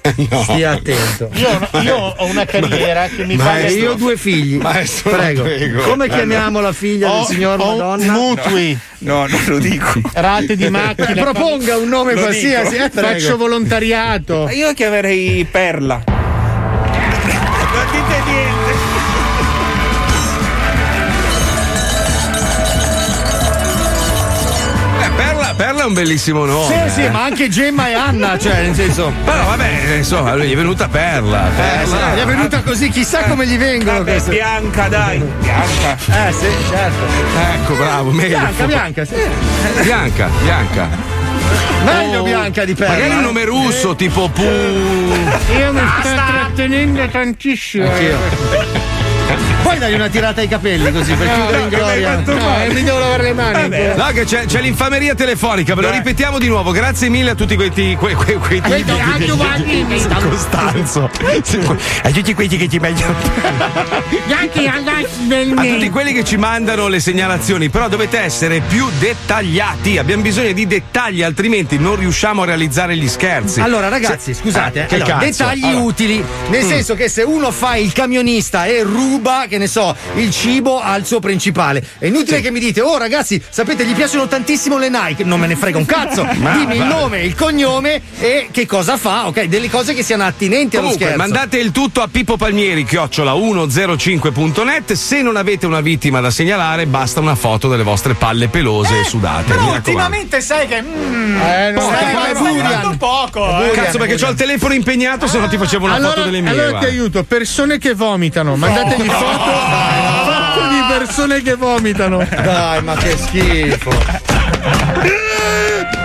Stia 0.42 0.70
attento. 0.72 1.30
Io, 1.34 1.68
io 1.82 1.96
ho 1.96 2.24
una 2.26 2.44
carriera 2.46 3.06
che 3.08 3.24
mi 3.24 3.36
fa 3.36 3.44
Ma 3.44 3.66
io 3.66 3.92
ho 3.92 3.94
due 3.94 4.16
figli. 4.16 4.56
Maestro, 4.56 5.10
prego. 5.10 5.42
prego. 5.42 5.82
Come 5.82 6.08
chiamiamo 6.08 6.60
la 6.60 6.72
figlia 6.72 7.08
del 7.10 7.20
Ho- 7.20 7.24
signor 7.26 7.60
ho 7.60 7.76
Madonna? 7.76 8.12
mutui, 8.12 8.78
No, 9.00 9.26
non 9.26 9.40
lo 9.46 9.58
dico. 9.58 10.00
rate 10.14 10.56
di 10.56 10.68
macchina. 10.70 11.22
Proponga 11.22 11.76
un 11.76 11.88
nome 11.88 12.14
Lo 12.14 12.20
qualsiasi. 12.22 12.76
eh. 12.76 12.90
Faccio 12.90 13.36
volontariato. 13.36 14.48
Io 14.50 14.72
chiamerei 14.72 15.44
Perla. 15.50 16.02
Un 25.88 25.94
bellissimo 25.94 26.44
nome. 26.44 26.88
Sì, 26.88 26.94
sì, 26.94 27.04
eh. 27.04 27.10
ma 27.10 27.24
anche 27.24 27.48
Gemma 27.48 27.88
e 27.88 27.94
Anna, 27.94 28.38
cioè, 28.38 28.62
nel 28.62 28.74
senso. 28.74 29.12
Però 29.24 29.44
vabbè, 29.44 29.70
eh, 29.88 29.96
insomma, 29.96 30.34
lui 30.34 30.48
gli 30.48 30.52
è 30.52 30.56
venuta 30.56 30.88
Perla. 30.88 31.48
Eh, 31.48 31.84
sì, 31.84 31.90
Perla. 31.90 32.14
gli 32.14 32.18
è 32.18 32.24
venuta 32.26 32.62
così, 32.62 32.88
chissà 32.90 33.22
come 33.24 33.46
gli 33.46 33.56
vengono 33.58 33.98
Vabbè, 33.98 34.10
queste. 34.12 34.30
bianca, 34.30 34.88
dai. 34.88 35.18
Bianca. 35.40 35.96
Eh 36.28 36.32
sì, 36.32 36.46
certo. 36.70 37.04
Ecco, 37.54 37.74
bravo, 37.74 38.10
meglio. 38.10 38.38
Bianca, 38.38 38.64
bianca, 38.66 39.04
sì. 39.04 39.14
Bianca, 39.82 40.28
bianca. 40.42 40.88
Meglio 41.84 42.20
Oh, 42.20 42.24
bianca 42.24 42.64
di 42.64 42.74
perla. 42.74 42.94
Magari 42.94 43.14
un 43.14 43.22
nome 43.22 43.44
russo, 43.44 43.94
tipo 43.94 44.28
Pu. 44.28 44.42
Io 44.42 45.72
mi 45.72 45.80
sto 46.00 46.08
trattenendo 46.14 47.06
tantissimo. 47.08 47.88
Anch'io. 47.88 48.77
Puoi 49.68 49.80
dargli 49.80 49.94
una 49.96 50.08
tirata 50.08 50.40
ai 50.40 50.48
capelli 50.48 50.90
così 50.90 51.12
per 51.12 51.28
chiudere 51.30 51.58
in 51.60 51.68
gloria. 51.68 52.22
No, 52.24 52.62
eh, 52.62 52.72
mi 52.72 52.82
devo 52.82 52.98
lavare 53.00 53.22
le 53.24 53.32
mani. 53.34 53.76
No, 53.96 54.06
che 54.14 54.24
c'è, 54.24 54.46
c'è 54.46 54.62
l'infameria 54.62 55.14
telefonica, 55.14 55.74
ve 55.74 55.82
lo 55.82 55.88
Dai. 55.88 55.98
ripetiamo 55.98 56.38
di 56.38 56.48
nuovo. 56.48 56.70
Grazie 56.70 57.10
mille 57.10 57.30
a 57.32 57.34
tutti 57.34 57.54
quei 57.54 57.70
quei, 57.70 57.94
quei, 57.96 58.14
quei 58.14 58.60
Quei 58.62 58.82
tipi. 58.82 59.26
giovani. 59.26 59.86
Costanzo. 60.30 61.10
A 62.02 62.10
tutti 62.10 62.32
quelli 62.32 62.56
che 62.56 62.66
ci 62.66 62.78
meglio. 62.78 63.04
Anche 64.40 64.66
A 64.68 65.62
tutti 65.74 65.90
quelli 65.90 66.12
che 66.14 66.24
ci 66.24 66.38
mandano 66.38 66.88
le 66.88 66.98
segnalazioni, 67.00 67.68
però 67.68 67.88
dovete 67.88 68.18
essere 68.20 68.60
più 68.60 68.86
dettagliati. 68.98 69.98
Abbiamo 69.98 70.22
bisogno 70.22 70.52
di 70.52 70.66
dettagli, 70.66 71.22
altrimenti 71.22 71.78
non 71.78 71.96
riusciamo 71.96 72.40
a 72.42 72.46
realizzare 72.46 72.96
gli 72.96 73.06
scherzi. 73.08 73.60
Allora, 73.60 73.88
ragazzi, 73.88 74.32
Se- 74.32 74.40
scusate, 74.40 74.86
Eh, 74.88 74.94
allora, 74.94 75.16
dettagli 75.16 75.64
Allora. 75.64 75.84
utili. 75.84 76.24
Nel 76.48 76.64
Mm. 76.64 76.68
senso 76.68 76.94
che 76.94 77.08
se 77.10 77.22
uno 77.22 77.50
fa 77.50 77.76
il 77.76 77.92
camionista 77.92 78.64
e 78.64 78.82
ruba, 78.82 79.44
che 79.48 79.57
che 79.58 79.64
ne 79.64 79.66
so, 79.66 79.94
il 80.14 80.30
cibo 80.30 80.80
al 80.80 81.04
suo 81.04 81.18
principale. 81.20 81.84
È 81.98 82.06
inutile 82.06 82.40
che 82.40 82.50
mi 82.50 82.60
dite, 82.60 82.80
oh 82.80 82.96
ragazzi, 82.96 83.42
sapete, 83.48 83.84
gli 83.84 83.92
piacciono 83.94 84.26
tantissimo 84.28 84.78
le 84.78 84.88
Nike. 84.88 85.24
Non 85.24 85.40
me 85.40 85.46
ne 85.48 85.56
frega 85.56 85.76
un 85.78 85.84
cazzo. 85.86 86.24
Ma 86.38 86.52
Dimmi 86.56 86.74
il 86.76 86.78
va. 86.78 86.84
nome, 86.86 87.20
il 87.22 87.34
cognome 87.34 88.00
e 88.20 88.48
che 88.50 88.66
cosa 88.66 88.96
fa, 88.96 89.26
ok? 89.26 89.44
Delle 89.44 89.68
cose 89.68 89.94
che 89.94 90.02
siano 90.02 90.24
attinenti 90.24 90.76
allo 90.76 90.86
Comunque, 90.90 91.06
scherzo. 91.12 91.22
mandate 91.30 91.58
il 91.58 91.72
tutto 91.72 92.00
a 92.00 92.08
Pippo 92.10 92.36
Palmieri, 92.36 92.84
chiocciola 92.84 93.32
105.net. 93.96 94.92
Se 94.92 95.22
non 95.22 95.36
avete 95.36 95.66
una 95.66 95.80
vittima 95.80 96.20
da 96.20 96.30
segnalare, 96.30 96.86
basta 96.86 97.20
una 97.20 97.34
foto 97.34 97.68
delle 97.68 97.82
vostre 97.82 98.14
palle 98.14 98.48
pelose 98.48 99.00
e 99.00 99.04
sudate. 99.04 99.54
Però 99.54 99.72
ultimamente 99.72 100.40
sai 100.40 100.66
che. 100.68 100.80
Mm, 100.82 101.36
Eh, 101.40 101.70
non 101.72 101.82
stai, 101.82 101.96
stai- 101.98 102.12
stai 102.14 102.30
è 102.30 102.34
Burian. 102.34 102.56
guardando 102.58 102.96
poco. 102.96 103.62
eh. 103.64 103.70
Cazzo, 103.70 103.98
perché 103.98 104.24
ho 104.24 104.30
il 104.30 104.36
telefono 104.36 104.74
impegnato, 104.74 105.26
se 105.26 105.38
no 105.38 105.48
ti 105.48 105.56
facevo 105.56 105.84
una 105.86 105.94
allora, 105.94 106.12
foto 106.14 106.24
delle 106.24 106.40
mie. 106.40 106.50
allora 106.50 106.78
ti 106.78 106.84
aiuto, 106.86 107.24
persone 107.24 107.78
che 107.78 107.94
vomitano, 107.94 108.56
mandategli 108.56 109.08
foto, 109.08 109.47
foto 109.50 110.68
di 110.68 110.80
persone 110.88 111.42
che 111.42 111.54
vomitano. 111.54 112.26
Dai, 112.42 112.82
ma 112.82 112.94
che 112.94 113.16
schifo. 113.16 113.90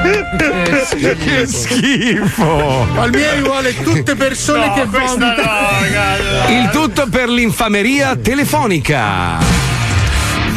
Che 0.04 1.46
schifo. 1.48 2.88
Palmieri 2.94 3.42
vuole 3.42 3.76
tutte 3.82 4.16
persone 4.16 4.68
No, 4.68 4.74
che 4.74 4.86
vomitano. 4.86 5.36
no. 5.36 6.60
Il 6.60 6.70
tutto 6.72 7.08
per 7.08 7.30
l'infameria 7.30 8.16
telefonica. 8.16 9.38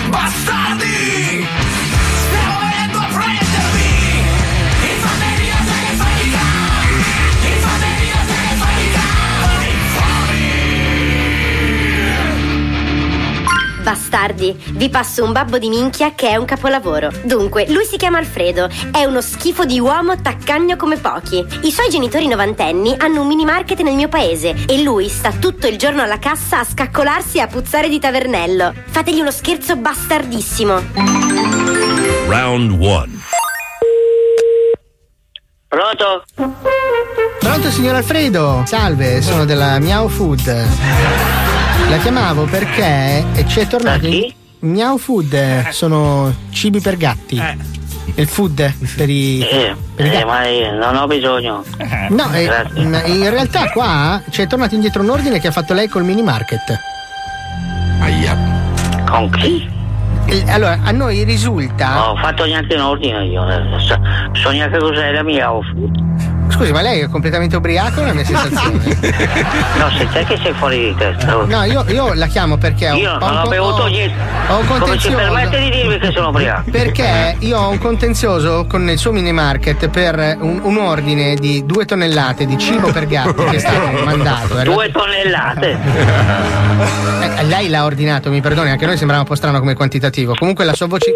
Bastardi! 0.09 0.56
Bastardi, 13.87 14.53
vi 14.73 14.89
passo 14.89 15.23
un 15.23 15.31
babbo 15.31 15.59
di 15.59 15.69
minchia 15.69 16.13
che 16.13 16.31
è 16.31 16.35
un 16.35 16.45
capolavoro. 16.45 17.09
Dunque, 17.23 17.67
lui 17.69 17.85
si 17.85 17.97
chiama 17.97 18.19
Alfredo, 18.19 18.69
è 18.91 19.05
uno 19.05 19.21
schifo 19.21 19.65
di 19.65 19.79
uomo 19.79 20.21
taccagno 20.21 20.75
come 20.75 20.97
pochi. 20.97 21.47
I 21.63 21.71
suoi 21.71 21.89
genitori 21.89 22.27
novantenni 22.27 22.97
hanno 22.99 23.21
un 23.21 23.29
mini 23.29 23.45
market 23.45 23.83
nel 23.83 23.95
mio 23.95 24.09
paese 24.09 24.57
e 24.67 24.83
lui 24.83 25.09
sta 25.09 25.31
tutto 25.31 25.69
il 25.69 25.79
giorno 25.79 26.03
alla 26.03 26.19
cassa 26.19 26.59
a 26.59 26.65
scaccolarsi 26.65 27.39
e 27.39 27.43
a 27.43 27.47
puzzare 27.47 27.89
di 27.89 28.01
tavernello. 28.01 28.75
Fategli 28.87 29.21
uno 29.21 29.31
scherzo 29.31 29.77
bastardissimo. 29.77 30.83
Round 32.27 32.71
1. 32.73 33.07
Pronto? 35.69 36.25
Pronto 37.39 37.71
signor 37.71 37.95
Alfredo? 37.95 38.65
Salve, 38.67 39.23
sono 39.23 39.45
della 39.45 39.79
Miao 39.79 40.09
Food. 40.09 41.56
La 41.89 41.99
chiamavo 41.99 42.45
perché 42.45 43.25
ci 43.47 43.61
è 43.61 43.67
tornato 43.67 44.07
in... 44.07 44.33
Miao 44.61 44.97
Food 44.99 45.33
eh, 45.35 45.67
sono 45.71 46.35
cibi 46.51 46.81
per 46.81 46.97
gatti. 46.97 47.41
Il 48.15 48.27
food 48.27 48.73
per 48.97 49.09
i, 49.09 49.41
Eh, 49.43 49.75
per 49.95 50.07
i 50.07 50.15
eh, 50.15 50.25
ma 50.25 50.47
io 50.47 50.73
non 50.75 50.97
ho 50.97 51.07
bisogno. 51.07 51.63
No, 52.09 52.33
eh, 52.33 52.49
in 52.75 53.29
realtà 53.31 53.71
qua 53.71 54.21
ci 54.31 54.43
è 54.43 54.47
tornato 54.47 54.75
indietro 54.75 55.03
un 55.03 55.11
ordine 55.11 55.39
che 55.39 55.49
ha 55.49 55.53
fatto 55.53 55.75
lei 55.75 55.89
col 55.89 56.05
mini 56.05 56.23
market. 56.23 56.79
Aia. 58.01 58.37
Con 59.09 59.31
chi? 59.31 59.69
Allora, 60.49 60.79
a 60.83 60.91
noi 60.91 61.23
risulta. 61.25 61.89
Non 61.95 62.09
ho 62.11 62.17
fatto 62.17 62.45
neanche 62.47 62.75
un 62.75 62.81
ordine 62.81 63.25
io. 63.27 63.49
eh, 63.49 63.79
So, 63.81 63.97
so 64.33 64.51
neanche 64.51 64.79
cos'è 64.79 65.13
la 65.13 65.23
mia 65.23 65.53
off. 65.53 65.67
Scusi, 66.49 66.73
ma 66.73 66.81
lei 66.81 67.01
è 67.01 67.09
completamente 67.09 67.57
ubriaco? 67.57 68.01
È 68.03 68.07
la 68.07 68.13
mia 68.15 68.25
sensazione. 68.25 68.85
No, 69.77 69.91
sei 69.97 70.09
te 70.11 70.25
che 70.25 70.39
sei 70.43 70.53
fuori 70.55 70.79
di 70.79 70.95
testa. 70.97 71.33
No, 71.45 71.65
io, 71.65 71.85
io 71.89 72.15
la 72.15 72.27
chiamo 72.27 72.57
perché 72.57 72.91
ho, 72.91 72.95
Io 72.97 73.13
ho 73.13 73.19
non 73.19 73.37
ho 73.45 73.49
bevuto 73.49 73.83
ho- 73.83 73.87
niente. 73.87 74.15
Ho 74.49 74.59
un 74.59 74.67
Come 74.67 74.79
si 74.79 74.81
contenzioso. 75.11 75.17
permette 75.17 75.59
di 75.61 75.71
dirmi 75.71 75.99
che 75.99 76.13
sono 76.13 76.29
ubriaco? 76.29 76.71
Perché 76.71 77.37
io 77.41 77.59
ho 77.59 77.69
un 77.69 77.79
contenzioso 77.79 78.67
con 78.69 78.89
il 78.89 78.99
suo 78.99 79.13
mini 79.13 79.33
market 79.33 79.89
per 79.89 80.37
un, 80.41 80.61
un 80.63 80.79
ordine 80.79 81.35
di 81.35 81.65
due 81.67 81.85
tonnellate 81.85 82.47
di 82.47 82.57
cibo 82.59 82.91
per 82.91 83.07
gatti 83.07 83.45
che 83.45 83.57
è 83.57 83.59
stato 83.59 83.91
mandato. 84.05 84.63
Due 84.63 84.91
tonnellate? 84.91 85.79
Eh, 87.39 87.45
lei 87.45 87.69
l'ha 87.69 87.85
ordinato, 87.85 88.31
mi 88.31 88.41
perdoni, 88.41 88.71
anche 88.71 88.87
noi 88.87 88.97
sembrava 88.97 89.23
un 89.23 89.29
po' 89.29 89.35
strano 89.35 89.59
come 89.59 89.75
quantitativo. 89.75 90.35
Comunque 90.35 90.65
la 90.65 90.75
sua 90.75 90.87
voce. 90.87 91.11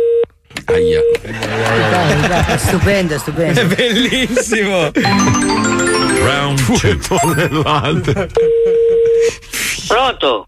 Aia. 0.67 2.59
Stupendo, 2.59 3.19
stupendo. 3.19 3.61
È 3.61 3.67
bellissimo. 3.67 4.91
Round 6.23 6.61
2. 6.67 6.99
Pronto? 9.89 10.47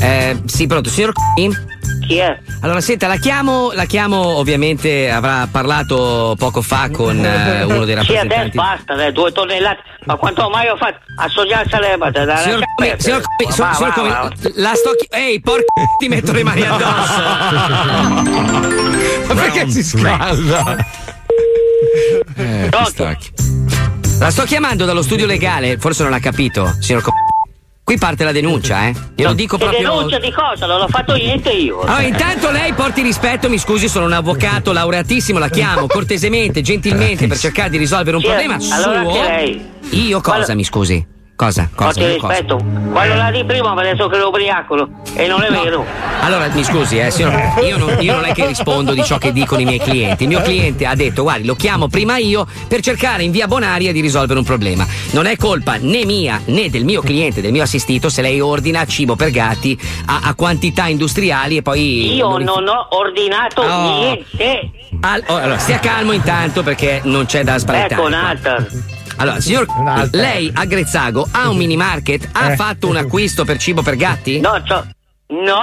Eh, 0.00 0.36
sì, 0.46 0.66
pronto, 0.66 0.88
signor 0.90 1.12
C? 1.12 1.72
Chi 2.06 2.16
è? 2.18 2.38
Allora, 2.60 2.82
senta, 2.82 3.06
la 3.06 3.16
chiamo, 3.16 3.70
la 3.72 3.86
chiamo, 3.86 4.36
ovviamente 4.36 5.10
avrà 5.10 5.48
parlato 5.50 6.34
poco 6.38 6.60
fa 6.60 6.90
con 6.90 7.16
eh, 7.24 7.62
uno 7.62 7.86
dei 7.86 7.94
Sì, 8.04 8.14
adesso 8.14 8.24
rappresentanti. 8.26 8.56
basta, 8.58 8.94
dai, 8.94 9.10
due 9.12 9.32
tonnellate. 9.32 9.80
Ma 10.04 10.16
quanto 10.16 10.50
mai 10.50 10.68
ho 10.68 10.76
fatto? 10.76 10.98
A 11.18 11.28
sognare 11.28 11.64
da 12.10 12.36
Signor 12.36 12.60
Comi, 12.76 12.92
signor 12.98 13.22
Comi, 13.22 13.50
signor- 13.52 13.74
signor 13.74 13.92
Comi, 13.94 14.10
la 14.56 14.74
sto 14.74 14.90
chi- 14.98 15.06
Ehi, 15.10 15.40
porca 15.40 15.64
ti 15.98 16.08
metto 16.08 16.32
le 16.32 16.42
mani 16.42 16.62
addosso. 16.66 17.22
Ma 19.26 19.34
perché 19.34 19.70
si 19.70 19.82
scalda? 19.82 20.76
Eh, 22.36 22.68
pistacchi. 22.70 23.30
La 24.18 24.30
sto 24.30 24.44
chiamando 24.44 24.84
dallo 24.84 25.02
studio 25.02 25.26
legale, 25.26 25.76
forse 25.78 26.02
non 26.02 26.12
ha 26.12 26.20
capito, 26.20 26.74
signor 26.80 27.02
Comi. 27.02 27.16
Qui 27.84 27.98
parte 27.98 28.24
la 28.24 28.32
denuncia, 28.32 28.86
eh? 28.86 28.94
Glielo 29.14 29.34
dico 29.34 29.58
Che 29.58 29.64
proprio. 29.64 29.88
denuncia 29.90 30.18
di 30.18 30.32
cosa? 30.32 30.64
Non 30.66 30.80
ho 30.80 30.88
fatto 30.88 31.14
niente 31.14 31.50
io. 31.50 31.80
Allora, 31.80 32.00
intanto 32.02 32.50
lei 32.50 32.72
porti 32.72 33.02
rispetto, 33.02 33.50
mi 33.50 33.58
scusi, 33.58 33.88
sono 33.88 34.06
un 34.06 34.12
avvocato 34.12 34.72
laureatissimo, 34.72 35.38
la 35.38 35.50
chiamo 35.50 35.86
cortesemente, 35.86 36.62
gentilmente 36.62 37.26
per 37.26 37.36
cercare 37.38 37.68
di 37.70 37.76
risolvere 37.76 38.16
un 38.16 38.22
Sì, 38.22 38.28
problema 38.28 38.56
allora 38.70 39.02
suo. 39.02 39.98
Io 39.98 40.20
cosa, 40.22 40.36
Guarda- 40.36 40.54
mi 40.54 40.64
scusi? 40.64 41.06
Cosa? 41.36 41.68
Cosa? 41.74 42.00
Io 42.00 42.16
cosa? 42.18 42.32
rispetto. 42.32 42.64
Quello 42.92 43.14
là 43.16 43.30
di 43.32 43.44
prima 43.44 43.74
mi 43.74 43.80
ha 43.80 43.82
detto 43.82 44.06
che 44.08 44.16
ero 44.16 44.28
ubriaco 44.28 44.88
e 45.14 45.26
non 45.26 45.42
è 45.42 45.50
vero. 45.50 45.84
Allora, 46.20 46.48
mi 46.48 46.62
scusi, 46.62 46.98
eh, 46.98 47.10
signor, 47.10 47.32
io, 47.60 47.76
non, 47.76 47.96
io 48.00 48.14
non 48.14 48.24
è 48.24 48.32
che 48.32 48.46
rispondo 48.46 48.94
di 48.94 49.02
ciò 49.04 49.18
che 49.18 49.32
dicono 49.32 49.60
i 49.60 49.64
miei 49.64 49.80
clienti. 49.80 50.22
Il 50.22 50.28
mio 50.28 50.40
cliente 50.42 50.86
ha 50.86 50.94
detto: 50.94 51.22
guardi, 51.22 51.44
lo 51.44 51.56
chiamo 51.56 51.88
prima 51.88 52.18
io 52.18 52.46
per 52.68 52.80
cercare 52.80 53.24
in 53.24 53.32
via 53.32 53.48
Bonaria 53.48 53.90
di 53.90 54.00
risolvere 54.00 54.38
un 54.38 54.44
problema. 54.44 54.86
Non 55.10 55.26
è 55.26 55.36
colpa 55.36 55.74
né 55.80 56.04
mia 56.04 56.40
né 56.46 56.70
del 56.70 56.84
mio 56.84 57.02
cliente, 57.02 57.40
del 57.40 57.50
mio 57.50 57.64
assistito, 57.64 58.08
se 58.08 58.22
lei 58.22 58.40
ordina 58.40 58.86
cibo 58.86 59.16
per 59.16 59.30
gatti 59.30 59.76
a, 60.06 60.20
a 60.22 60.34
quantità 60.34 60.86
industriali 60.86 61.56
e 61.56 61.62
poi. 61.62 62.14
Io 62.14 62.38
non 62.38 62.68
ho 62.68 62.86
ordinato 62.90 63.62
Oh. 63.62 63.98
niente. 63.98 64.70
Al- 65.00 65.24
oh, 65.26 65.36
allora, 65.36 65.58
stia 65.58 65.80
calmo 65.80 66.12
intanto 66.12 66.62
perché 66.62 67.00
non 67.04 67.26
c'è 67.26 67.42
da 67.42 67.58
sbraitare. 67.58 67.94
Ecco 67.94 68.06
un'altra. 68.06 68.66
Allora, 69.16 69.40
signor, 69.40 69.66
lei 70.12 70.50
a 70.54 70.64
Grezzago 70.64 71.26
ha 71.30 71.48
un 71.48 71.56
mini 71.56 71.76
market? 71.76 72.28
Ha 72.32 72.52
Eh. 72.52 72.56
fatto 72.56 72.88
un 72.88 72.96
acquisto 72.96 73.44
per 73.44 73.58
cibo 73.58 73.82
per 73.82 73.96
gatti? 73.96 74.40
No, 74.40 74.60
c'ho- 74.66 74.86
no. 75.28 75.58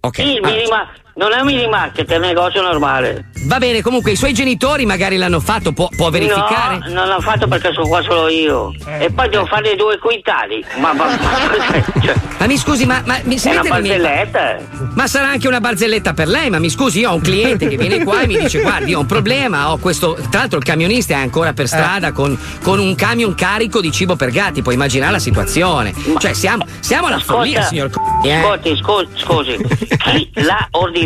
ok. 0.00 0.18
Il 0.18 0.40
Ah. 0.42 0.48
minima- 0.48 0.88
non 1.14 1.32
è 1.32 1.40
un 1.40 1.46
mini 1.46 1.66
market, 1.66 2.10
è 2.10 2.16
un 2.16 2.22
negozio 2.22 2.62
normale. 2.62 3.26
Va 3.46 3.58
bene, 3.58 3.82
comunque 3.82 4.12
i 4.12 4.16
suoi 4.16 4.32
genitori 4.32 4.84
magari 4.84 5.16
l'hanno 5.16 5.40
fatto, 5.40 5.72
può, 5.72 5.88
può 5.96 6.10
verificare? 6.10 6.78
No, 6.88 6.94
non 6.94 7.08
l'ho 7.08 7.20
fatto 7.20 7.48
perché 7.48 7.72
sono 7.72 7.88
qua 7.88 8.02
solo 8.02 8.28
io. 8.28 8.72
E 8.98 9.10
poi 9.10 9.28
devo 9.28 9.46
fare 9.46 9.74
due 9.76 9.98
quintali. 9.98 10.64
Ma, 10.78 10.92
ma, 10.92 11.06
ma, 11.06 11.16
cioè, 12.02 12.14
Ma 12.38 12.46
mi 12.46 12.56
scusi, 12.56 12.84
ma, 12.86 13.02
ma 13.04 13.18
mi 13.24 13.38
è 13.38 13.50
una 13.50 13.62
barzelletta. 13.62 14.56
Ma 14.94 15.06
sarà 15.06 15.28
anche 15.28 15.48
una 15.48 15.60
barzelletta 15.60 16.12
per 16.12 16.28
lei, 16.28 16.50
ma 16.50 16.58
mi 16.58 16.70
scusi, 16.70 17.00
io 17.00 17.10
ho 17.10 17.14
un 17.14 17.20
cliente 17.20 17.66
che 17.68 17.76
viene 17.76 18.04
qua 18.04 18.20
e 18.22 18.26
mi 18.26 18.38
dice: 18.38 18.60
Guardi, 18.60 18.94
ho 18.94 19.00
un 19.00 19.06
problema, 19.06 19.72
ho 19.72 19.78
questo. 19.78 20.16
Tra 20.30 20.40
l'altro 20.40 20.58
il 20.58 20.64
camionista 20.64 21.14
è 21.14 21.18
ancora 21.18 21.52
per 21.52 21.66
strada 21.66 22.12
con, 22.12 22.38
con 22.62 22.78
un 22.78 22.94
camion 22.94 23.34
carico 23.34 23.80
di 23.80 23.90
cibo 23.90 24.16
per 24.16 24.30
gatti, 24.30 24.62
puoi 24.62 24.74
immaginare 24.74 25.12
la 25.12 25.18
situazione. 25.18 25.94
Cioè, 26.18 26.34
siamo, 26.34 26.66
siamo 26.80 27.06
alla 27.06 27.18
follia, 27.18 27.62
signor 27.62 27.90
eh. 28.22 28.32
Ascolti, 28.32 28.76
scu- 28.76 29.08
scusi, 29.16 29.56
chi 29.98 30.30
l'ha 30.34 30.68
ordinato? 30.72 30.99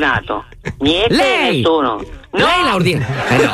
Niente, 0.78 1.14
Lei! 1.14 1.56
nessuno. 1.56 2.02
Lei 2.30 2.62
l'ha 2.64 2.74
ordinato. 2.74 3.12
Eh 3.28 3.36
no, 3.44 3.52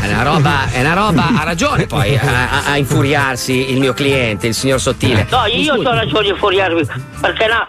È 0.00 0.06
una 0.12 0.22
roba, 0.24 0.70
è 0.72 0.80
una 0.80 0.94
roba, 0.94 1.26
ha 1.40 1.44
ragione 1.44 1.86
poi 1.86 2.16
a, 2.16 2.22
a- 2.50 2.64
a 2.72 2.76
infuriarsi 2.76 3.70
il 3.70 3.78
mio 3.78 3.92
cliente, 3.92 4.48
il 4.48 4.54
signor 4.54 4.80
Sottile. 4.80 5.26
No, 5.30 5.46
io 5.46 5.74
ho 5.74 5.82
ragione 5.94 6.32
di 6.32 6.38
furiarmi, 6.38 6.84
perché 7.20 7.46
no? 7.46 7.68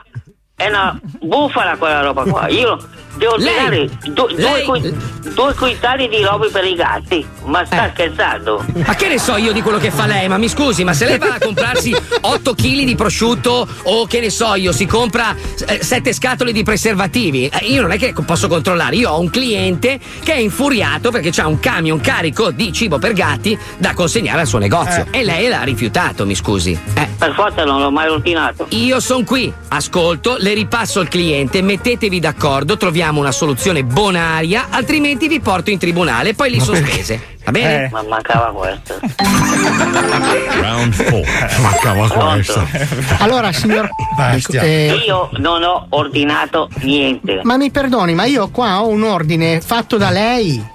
È 0.56 0.68
una 0.68 0.98
bufala 1.22 1.76
quella 1.76 2.02
roba 2.02 2.24
qua. 2.24 2.48
Io 2.48 2.78
devo 3.18 3.34
ordinare 3.34 3.90
du- 4.06 4.28
due, 4.36 4.64
qui- 4.66 4.98
due 5.34 5.54
quintali 5.54 6.08
di 6.08 6.22
robe 6.24 6.48
per 6.50 6.64
i 6.64 6.76
gatti. 6.76 7.26
Ma 7.44 7.66
sta 7.66 7.90
scherzando? 7.94 8.64
Ma 8.86 8.96
che 8.96 9.10
ne 9.10 9.20
so 9.20 9.36
io 9.36 9.52
di 9.52 9.62
quello 9.62 9.78
che 9.80 9.92
fa 9.92 10.06
lei? 10.06 10.30
Ma 10.30 10.38
mi 10.38 10.48
scusi, 10.48 10.86
ma 10.86 10.94
se 10.94 11.06
lei 11.06 11.18
va 11.18 11.34
a 11.36 11.40
comprarsi 11.40 11.94
8 12.22 12.54
kg 12.56 12.84
di 12.86 12.96
prosciutto 12.96 13.68
o 13.84 14.06
che 14.08 14.22
ne 14.22 14.30
so 14.30 14.56
io, 14.56 14.72
si 14.72 14.86
compra 14.86 15.36
7 15.36 16.14
scatole 16.14 16.54
di 16.54 16.64
preservativi, 16.64 17.48
eh, 17.48 17.66
io 17.66 17.82
non 17.82 17.92
è 17.92 17.98
che 17.98 18.14
posso 18.26 18.48
controllare. 18.48 18.96
Io 18.96 19.12
ho 19.12 19.20
un 19.20 19.30
cliente 19.30 20.00
che 20.24 20.34
è 20.34 20.38
infuriato 20.38 21.12
perché 21.12 21.32
c'ha 21.32 21.48
un 21.48 21.60
camion 21.60 22.00
carico 22.00 22.52
di 22.52 22.72
cibo 22.72 22.98
per 22.98 23.12
gatti 23.12 23.58
da 23.78 23.94
consegnare 23.94 24.40
al 24.42 24.48
suo 24.48 24.60
negozio. 24.60 25.08
E 25.12 25.22
lei 25.24 25.50
l'ha 25.50 25.64
rifiutato, 25.64 26.26
mi 26.26 26.34
scusi. 26.36 26.78
Eh. 26.94 27.10
Per 27.18 27.34
forza 27.34 27.64
non 27.66 27.82
l'ho 27.82 27.92
mai 27.92 28.08
ordinato. 28.08 28.68
Io 28.70 29.00
sono 29.02 29.24
qui, 29.26 29.52
ascolto, 29.70 30.38
le 30.46 30.54
ripasso 30.54 31.00
il 31.02 31.08
cliente, 31.08 31.64
mettetevi 31.64 32.20
d'accordo, 32.20 32.78
troviamo 32.78 33.20
una 33.20 33.32
soluzione 33.32 33.84
bonaria, 33.84 34.68
altrimenti 34.70 35.28
vi 35.28 35.40
porto 35.40 35.72
in 35.72 35.80
tribunale, 35.80 36.36
poi 36.36 36.52
li 36.52 36.60
sospese. 36.60 37.34
Va 37.46 37.50
bene? 37.52 37.90
Ma 37.92 38.04
mancava 38.04 38.52
questo. 38.52 39.00
Round 40.62 40.96
4. 40.96 41.22
Mancava 41.62 42.08
Pronto? 42.08 42.68
Allora, 43.20 43.52
signor. 43.52 43.90
eh, 44.62 45.02
Io 45.08 45.30
non 45.38 45.64
ho 45.64 45.88
ordinato 45.90 46.70
niente. 46.82 47.40
ma 47.44 47.58
mi 47.58 47.72
perdoni, 47.72 48.14
ma 48.14 48.26
io 48.26 48.50
qua 48.50 48.82
ho 48.84 48.88
un 48.88 49.02
ordine 49.02 49.62
fatto 49.62 49.98
da 49.98 50.12
lei. 50.12 50.74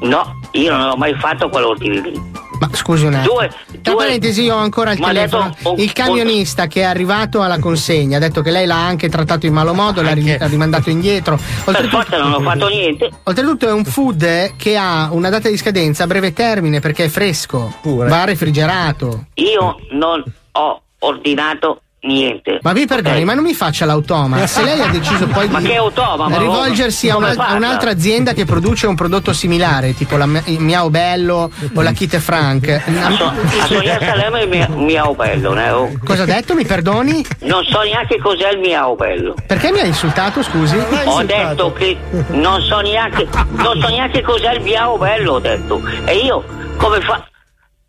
No, 0.00 0.38
io 0.52 0.76
non 0.76 0.88
ho 0.90 0.96
mai 0.96 1.14
fatto 1.14 1.48
quell'ordine 1.48 2.00
lì. 2.00 2.40
Ma 2.60 2.68
scusi 2.74 3.06
un 3.06 3.14
attimo. 3.14 3.34
Due, 3.34 3.50
Tra 3.82 3.94
parentesi, 3.94 4.42
io 4.42 4.54
ho 4.54 4.58
ancora 4.58 4.92
il 4.92 5.00
telefono. 5.00 5.52
detto 5.56 5.74
il 5.78 5.92
camionista 5.92 6.66
che 6.68 6.82
è 6.82 6.84
arrivato 6.84 7.42
alla 7.42 7.58
consegna 7.58 8.18
ha 8.18 8.20
detto 8.20 8.40
che 8.42 8.50
lei 8.52 8.66
l'ha 8.66 8.84
anche 8.86 9.08
trattato 9.08 9.46
in 9.46 9.52
malo 9.52 9.74
modo, 9.74 10.00
l'ha 10.02 10.12
ri- 10.12 10.36
l'ha 10.38 10.46
rimandato 10.46 10.88
indietro. 10.90 11.40
Per 11.64 11.88
forza 11.88 12.18
non 12.18 12.32
ho 12.34 12.40
fatto 12.40 12.68
niente. 12.68 13.10
Oltretutto 13.24 13.66
è 13.68 13.72
un 13.72 13.84
food 13.84 14.54
che 14.56 14.76
ha 14.76 15.08
una 15.10 15.28
data 15.30 15.48
di 15.48 15.56
scadenza 15.56 16.04
a 16.04 16.06
breve 16.06 16.32
termine 16.32 16.78
perché 16.78 17.06
è 17.06 17.08
fresco, 17.08 17.74
va 17.82 18.24
refrigerato. 18.24 19.24
Io 19.34 19.76
non 19.90 20.22
ho 20.52 20.82
ordinato 21.00 21.80
niente. 22.02 22.58
Ma 22.62 22.72
mi 22.72 22.86
perdoni, 22.86 23.24
ma 23.24 23.34
non 23.34 23.44
mi 23.44 23.54
faccia 23.54 23.84
l'automa. 23.84 24.44
Se 24.46 24.62
lei 24.62 24.80
ha 24.80 24.88
deciso 24.88 25.26
poi 25.26 25.48
Ma 25.48 25.60
di 25.60 25.66
che 25.66 25.76
automa? 25.76 26.28
Ma 26.28 26.38
rivolgersi 26.38 27.08
a, 27.10 27.16
una- 27.16 27.34
a 27.36 27.54
un'altra 27.54 27.90
azienda 27.90 28.32
che 28.32 28.44
produce 28.44 28.86
un 28.86 28.94
prodotto 28.94 29.32
similare, 29.32 29.94
tipo 29.94 30.16
la 30.16 30.26
Mi- 30.26 30.42
Miao 30.58 30.90
Bello 30.90 31.50
o 31.74 31.80
la 31.80 31.92
Kite 31.92 32.18
Frank. 32.20 32.68
A 32.68 33.66
Sonia 33.66 33.98
Salemme 34.00 34.42
il 34.42 34.48
mio, 34.48 34.68
mio 34.76 35.14
bello, 35.14 35.52
ne 35.54 35.70
ho. 35.70 35.90
Cosa 36.04 36.22
ha 36.22 36.26
detto? 36.26 36.54
Mi 36.54 36.64
perdoni? 36.64 37.24
Non 37.40 37.64
so 37.64 37.80
neanche 37.82 38.18
cos'è 38.18 38.50
il 38.52 38.58
mio 38.58 38.94
bello. 38.96 39.34
Perché 39.46 39.70
mi 39.72 39.80
ha 39.80 39.84
insultato, 39.84 40.42
scusi? 40.42 40.76
Ho 41.04 41.22
detto 41.22 41.72
che 41.72 41.96
non 42.30 42.60
so 42.62 42.80
neanche, 42.80 43.26
non 43.52 43.80
so 43.80 43.88
neanche 43.88 44.22
cos'è 44.22 44.54
il 44.54 44.62
mio 44.62 44.96
bello, 44.98 45.34
ho 45.34 45.38
detto. 45.40 45.80
E 46.04 46.16
io 46.16 46.44
come 46.76 47.00
fa? 47.00 47.24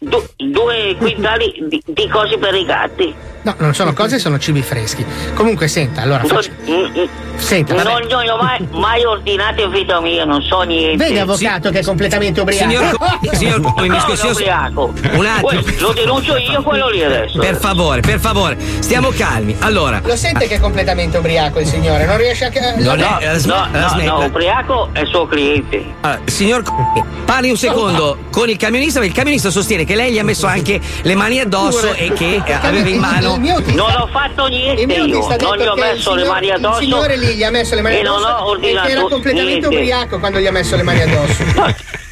Du- 0.03 0.23
due 0.37 0.95
quintali 0.97 1.53
di, 1.69 1.81
di 1.85 2.07
cose 2.09 2.37
per 2.37 2.53
i 2.55 2.65
gatti. 2.65 3.13
No, 3.43 3.55
non 3.57 3.73
sono 3.73 3.91
cose, 3.93 4.19
sono 4.19 4.39
cibi 4.39 4.61
freschi. 4.61 5.05
Comunque, 5.33 5.67
senta, 5.67 6.01
allora 6.01 6.23
faccio. 6.23 6.49
Senta, 7.35 7.73
vabbè. 7.75 7.89
Non, 7.89 8.07
non 8.09 8.21
li 8.23 8.29
ho 8.29 8.37
mai, 8.37 8.65
mai 8.71 9.03
ordinati 9.03 9.63
in 9.63 9.69
vita 9.71 9.99
mia, 9.99 10.23
non 10.23 10.41
so 10.41 10.61
niente. 10.61 11.03
Vede, 11.03 11.19
avvocato, 11.19 11.69
che 11.69 11.79
è 11.79 11.83
completamente 11.83 12.39
ubriaco. 12.39 12.69
Signor 12.69 12.97
signor 13.35 13.61
Co- 13.61 13.81
mi 13.81 13.99
scusi, 13.99 14.17
signor- 14.17 14.35
ubriaco. 14.35 14.93
Un 15.13 15.25
attimo. 15.25 15.61
Lo 15.79 15.91
denuncio 15.91 16.37
io 16.37 16.61
quello 16.63 16.89
lì 16.89 17.03
adesso. 17.03 17.39
Per 17.39 17.57
favore, 17.57 17.99
per 17.99 18.19
favore, 18.19 18.57
stiamo 18.79 19.09
calmi. 19.09 19.55
Allora, 19.59 19.99
Lo 20.03 20.15
sente 20.15 20.47
che 20.47 20.55
è 20.55 20.59
completamente 20.61 21.17
ubriaco 21.17 21.59
il 21.59 21.67
signore? 21.67 22.05
Non 22.05 22.15
riesce 22.17 22.45
a. 22.45 22.75
No, 22.77 22.95
no, 22.95 22.95
la 22.95 23.31
no, 23.33 23.39
smetta. 23.39 24.11
no, 24.13 24.23
ubriaco 24.25 24.89
è 24.93 25.01
il 25.01 25.07
suo 25.07 25.25
cliente. 25.27 25.83
Allora, 26.01 26.21
signor 26.25 26.63
Co- 26.63 27.05
parli 27.25 27.49
un 27.49 27.57
secondo 27.57 28.19
con 28.31 28.47
il 28.49 28.55
camionista, 28.57 28.99
perché 28.99 29.11
il 29.11 29.17
camionista 29.17 29.49
sostiene 29.49 29.83
che 29.83 29.92
lei 29.95 30.11
gli 30.11 30.19
ha 30.19 30.23
messo 30.23 30.45
anche 30.45 30.79
le 31.01 31.15
mani 31.15 31.39
addosso 31.39 31.87
Pure. 31.87 31.97
e 31.97 32.13
che 32.13 32.41
eh, 32.45 32.53
aveva 32.53 32.89
in 32.89 32.99
mano. 32.99 33.37
Non 33.37 33.91
ho 33.97 34.07
fatto 34.11 34.47
niente 34.47 34.81
io, 34.81 35.05
non 35.05 35.07
gli 35.07 35.13
ho 35.65 35.73
che 35.73 35.81
messo 35.81 36.13
le 36.15 36.25
mani 36.25 36.49
addosso. 36.51 36.79
Il 36.79 36.85
signore 36.87 37.17
lì 37.17 37.35
gli 37.35 37.43
ha 37.43 37.49
messo 37.49 37.75
le 37.75 37.81
mani 37.81 37.95
e 37.95 37.99
addosso 37.99 38.19
non 38.19 38.31
ho 38.31 38.37
e 38.37 38.49
ordinato 38.49 38.85
che 38.87 38.91
era 38.91 39.01
completamente 39.01 39.67
niente. 39.67 39.67
ubriaco 39.67 40.19
quando 40.19 40.39
gli 40.39 40.47
ha 40.47 40.51
messo 40.51 40.75
le 40.75 40.83
mani 40.83 41.01
addosso. 41.01 41.43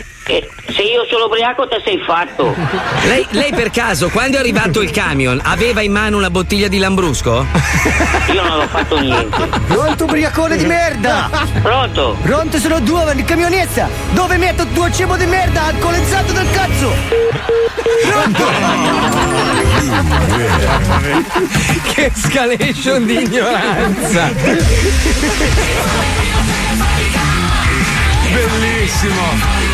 Se 0.73 0.81
io 0.81 1.05
sono 1.09 1.25
ubriaco 1.25 1.67
te 1.67 1.81
sei 1.83 2.01
fatto. 2.05 2.55
Lei, 3.03 3.27
lei 3.31 3.51
per 3.51 3.69
caso, 3.69 4.09
quando 4.09 4.37
è 4.37 4.39
arrivato 4.39 4.81
il 4.81 4.89
camion, 4.89 5.41
aveva 5.43 5.81
in 5.81 5.91
mano 5.91 6.15
una 6.15 6.29
bottiglia 6.29 6.69
di 6.69 6.77
Lambrusco? 6.77 7.45
Io 8.31 8.41
non 8.41 8.61
ho 8.61 8.67
fatto 8.67 8.97
niente. 8.99 9.49
Pronto 9.67 10.05
ubriacone 10.05 10.55
di 10.55 10.65
merda! 10.65 11.29
Pronto? 11.61 12.15
Pronto 12.21 12.57
sono 12.59 12.79
due, 12.79 13.11
il 13.13 13.25
camionista! 13.25 13.89
Dove 14.13 14.37
metto 14.37 14.63
due 14.65 14.89
cibo 14.93 15.17
di 15.17 15.25
merda 15.25 15.63
alcolizzato 15.63 16.31
del 16.31 16.49
cazzo? 16.51 16.93
che 21.93 22.11
escalation 22.13 23.05
di 23.05 23.21
ignoranza! 23.21 24.31
Bellissimo. 28.31 29.70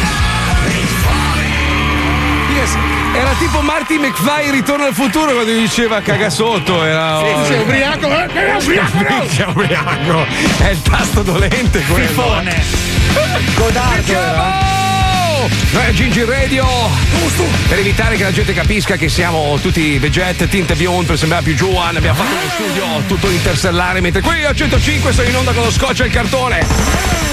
Era 3.14 3.34
tipo 3.40 3.62
Marty 3.62 3.98
McFly 3.98 4.52
Ritorno 4.52 4.86
al 4.86 4.94
futuro 4.94 5.34
quando 5.34 5.52
gli 5.52 5.60
diceva 5.60 6.02
caga 6.02 6.30
sotto. 6.30 6.84
Era. 6.84 7.20
Sì, 7.20 7.46
sei 7.48 7.62
ubriaco, 7.62 8.08
eh? 8.08 8.26
Ubriaco! 8.62 9.50
Ubriaco. 9.50 10.26
È 10.58 10.68
il 10.70 10.82
tasto 10.82 11.24
dolente 11.24 11.82
quello. 11.84 12.08
Fifone. 12.08 12.64
Godardo 13.56 14.12
era. 14.12 14.76
Noi 15.72 15.86
a 15.86 15.94
Gigi 15.94 16.24
Radio 16.24 16.66
per 17.68 17.80
evitare 17.80 18.16
che 18.16 18.24
la 18.24 18.32
gente 18.32 18.54
capisca 18.54 18.96
che 18.96 19.10
siamo 19.10 19.58
tutti 19.62 19.98
veget, 20.00 20.48
tinte 20.48 20.76
bionde 20.76 21.06
per 21.06 21.18
sembrare 21.18 21.44
più 21.44 21.56
giovani 21.56 21.98
abbiamo 21.98 22.18
fatto 22.18 22.32
uno 22.32 22.50
studio 22.50 23.02
tutto 23.08 23.30
interstellare 23.30 24.02
mentre 24.02 24.22
qui 24.22 24.44
a 24.44 24.54
105 24.54 25.12
sono 25.12 25.28
in 25.28 25.36
onda 25.36 25.52
con 25.52 25.64
lo 25.64 25.72
scotch 25.72 26.02
e 26.02 26.06
il 26.06 26.12
cartone 26.12 26.66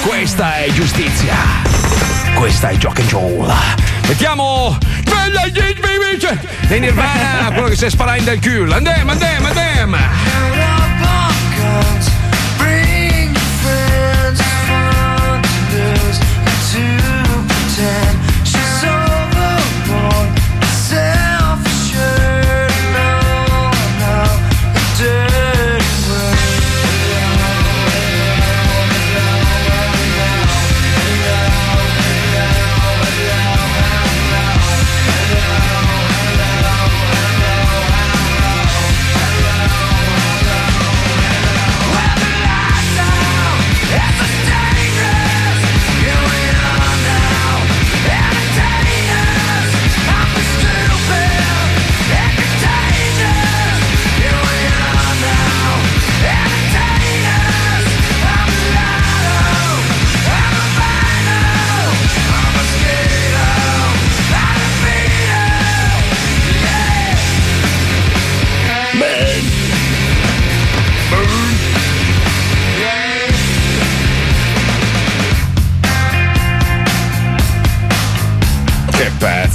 questa 0.03 0.57
è 0.59 0.71
giustizia 0.73 1.35
questa 2.35 2.69
è 2.69 2.77
Jock 2.77 2.99
and 3.01 3.09
Joel 3.09 3.55
mettiamo 4.09 4.77
vince 6.11 6.39
dei 6.69 6.81
Nirvana 6.81 7.53
quello 7.53 7.69
che 7.69 7.77
si 7.77 7.85
è 7.85 7.91
sparato 7.91 8.19
in 8.19 8.25
del 8.25 8.41
culo. 8.41 8.75
Andiamo 8.75 9.11
andiamo 9.11 9.49
andiamo 9.49 9.99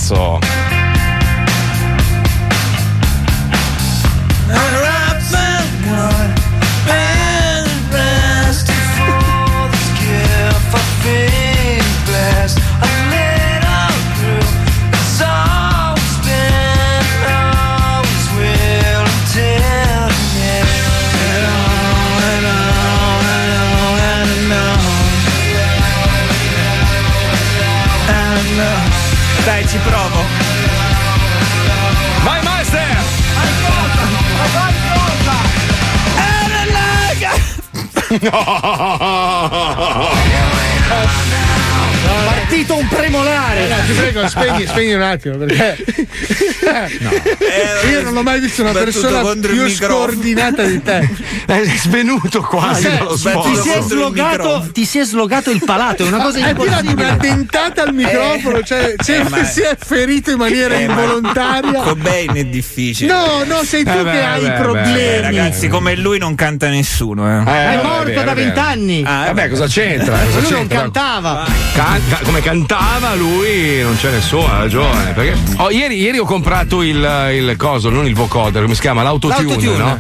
pezzo 0.10 0.49
Partito 42.26 42.76
un 42.78 42.88
premolare. 42.88 43.68
No, 43.68 43.76
ti 43.86 43.94
prego, 43.94 44.28
spegni, 44.28 44.66
spegni 44.66 44.94
un 44.94 45.02
attimo 45.02 45.38
perché 45.38 45.78
Eh, 46.60 47.90
io 47.90 48.02
non 48.04 48.18
ho 48.18 48.24
mai 48.24 48.40
visto 48.40 48.62
una 48.62 48.72
persona 48.74 49.22
più 49.22 49.64
microfono. 49.64 49.70
scordinata 49.70 50.64
di 50.64 50.82
te. 50.82 51.08
È 51.50 51.66
svenuto 51.78 52.42
quasi 52.42 52.86
Eh, 52.86 52.98
dallo 52.98 53.10
beh, 53.14 53.18
sport. 53.18 53.50
Ti 53.50 53.56
si, 53.58 53.70
è 53.72 53.82
slogato, 53.82 54.70
ti 54.72 54.86
si 54.86 55.00
è 55.00 55.04
slogato 55.04 55.50
il 55.50 55.64
palato, 55.66 56.04
è 56.04 56.08
una 56.08 56.22
cosa 56.22 56.38
Hai 56.46 56.54
tirato 56.56 56.92
una 56.92 57.12
dentata 57.14 57.82
al 57.82 57.94
microfono, 57.94 58.62
cioè 58.62 58.94
eh, 58.98 59.04
sembra 59.04 59.38
ma- 59.40 59.44
si 59.50 59.62
è 59.62 59.76
ferito 59.80 60.30
in 60.30 60.38
maniera 60.38 60.76
Eh, 60.76 60.86
ma- 60.86 60.92
involontaria. 61.02 61.82
Cobain 61.82 62.36
è 62.36 62.44
difficile. 62.46 63.12
No, 63.12 63.44
no, 63.46 63.64
sei 63.64 63.84
tu 63.84 63.90
Eh, 63.90 63.96
che 63.98 64.04
beh, 64.04 64.26
hai 64.26 64.40
beh, 64.42 64.46
i 64.46 64.50
beh, 64.50 64.56
problemi. 64.58 65.00
Eh, 65.00 65.22
ragazzi, 65.22 65.68
come 65.70 65.96
lui 65.96 66.20
non 66.20 66.36
canta 66.36 66.70
nessuno. 66.70 67.28
Eh. 67.28 67.52
Eh, 67.52 67.80
È 67.80 67.82
morto 67.84 68.22
da 68.22 68.34
vent'anni. 68.36 69.04
Ah, 69.04 69.26
Vabbè, 69.26 69.50
cosa 69.50 69.66
c'entra? 69.66 70.20
Cosa 70.20 70.40
Lui 70.42 70.50
non 70.52 70.60
c'entra? 70.60 70.80
cantava. 70.82 71.46
Can- 71.74 72.02
ca- 72.10 72.20
come 72.26 72.42
cantava 72.42 73.16
lui 73.16 73.82
non 73.82 73.98
c'è 73.98 74.12
nessuno, 74.12 74.46
ha 74.54 74.60
ragione. 74.60 75.14
Perché... 75.14 75.36
Oh, 75.58 75.72
ieri, 75.72 76.00
ieri 76.00 76.20
ho 76.20 76.26
comprato 76.26 76.84
il, 76.84 76.96
il 77.34 77.56
coso, 77.58 77.90
non 77.90 78.06
il 78.06 78.14
vocoder, 78.14 78.62
come 78.62 78.76
si 78.76 78.82
chiama? 78.82 79.02
L'autotune, 79.02 79.48
L'autotune. 79.48 79.78
no? 79.78 80.00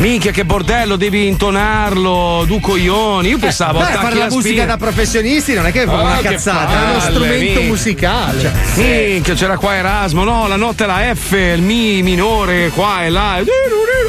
Minchia 0.00 0.30
che 0.30 0.46
bordello, 0.46 0.96
devi 0.96 1.26
intonarlo, 1.26 2.44
du 2.46 2.58
coglioni. 2.58 3.28
Io 3.28 3.36
pensavo 3.38 3.80
Beh, 3.80 3.84
attacchi 3.84 4.02
fare 4.02 4.14
la 4.16 4.26
musica 4.30 4.64
da 4.64 4.78
professionisti 4.78 5.52
non 5.52 5.66
è 5.66 5.72
che 5.72 5.82
è 5.82 5.86
Ah, 5.86 5.92
una 6.00 6.16
che 6.16 6.22
cazzata. 6.30 6.64
palle, 6.64 6.86
È 6.86 6.90
uno 6.90 7.00
strumento 7.00 7.36
minchia. 7.44 7.60
musicale. 7.66 8.52
Minchia, 8.76 9.34
c'era 9.34 9.58
qua 9.58 9.74
Erasmo, 9.74 10.24
no, 10.24 10.48
la 10.48 10.56
notte 10.56 10.86
la 10.86 11.02
F, 11.14 11.32
il 11.32 11.60
Mi 11.60 12.00
minore, 12.00 12.70
qua 12.70 13.04
e 13.04 13.10
là. 13.10 13.40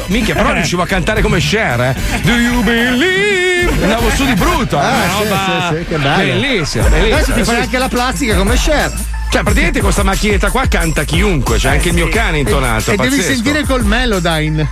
Minchia, 0.06 0.34
però 0.34 0.54
riuscivo 0.54 0.80
a 0.80 0.86
cantare 0.86 1.20
come 1.20 1.38
Cher, 1.40 1.80
eh. 1.82 1.96
Do 2.22 2.32
you 2.32 2.62
believe? 2.62 3.70
Andavo 3.82 4.08
su 4.14 4.24
di 4.24 4.34
brutto, 4.34 4.78
eh. 4.80 4.84
Ah, 4.84 4.88
una 4.88 5.08
sì, 5.10 5.22
roba 5.22 5.68
sì, 5.68 5.76
sì, 5.76 5.84
che 5.84 5.96
bello. 5.98 6.16
Bellissima, 6.40 6.88
bellissima. 6.88 7.16
Adesso 7.16 7.32
ti 7.34 7.44
fai 7.44 7.56
anche 7.60 7.78
la 7.78 7.88
plastica 7.88 8.34
come 8.36 8.54
Cher. 8.56 8.92
Cioè, 9.30 9.42
praticamente 9.42 9.80
questa 9.82 10.02
macchinetta 10.02 10.48
qua 10.50 10.64
canta 10.68 11.04
chiunque, 11.04 11.58
c'è 11.58 11.68
anche 11.68 11.88
il 11.88 11.94
mio 11.94 12.08
cane 12.08 12.38
intonato. 12.38 12.92
E 12.92 12.96
devi 12.96 13.16
pazzesco. 13.16 13.34
sentire 13.34 13.64
col 13.64 13.84
Melodyne. 13.84 14.70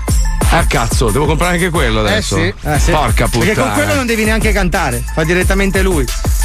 Ah, 0.52 0.66
cazzo, 0.66 1.10
devo 1.10 1.26
comprare 1.26 1.54
anche 1.54 1.70
quello 1.70 2.00
adesso. 2.00 2.34
sì. 2.36 2.52
Eh, 2.62 2.78
sì. 2.80 2.90
Porca 2.90 3.26
puttana. 3.26 3.44
Perché 3.44 3.60
con 3.60 3.72
quello 3.72 3.94
non 3.94 4.04
devi 4.04 4.24
neanche 4.24 4.50
cantare, 4.52 5.02
fa 5.14 5.22
direttamente 5.22 5.80
lui. 5.80 6.04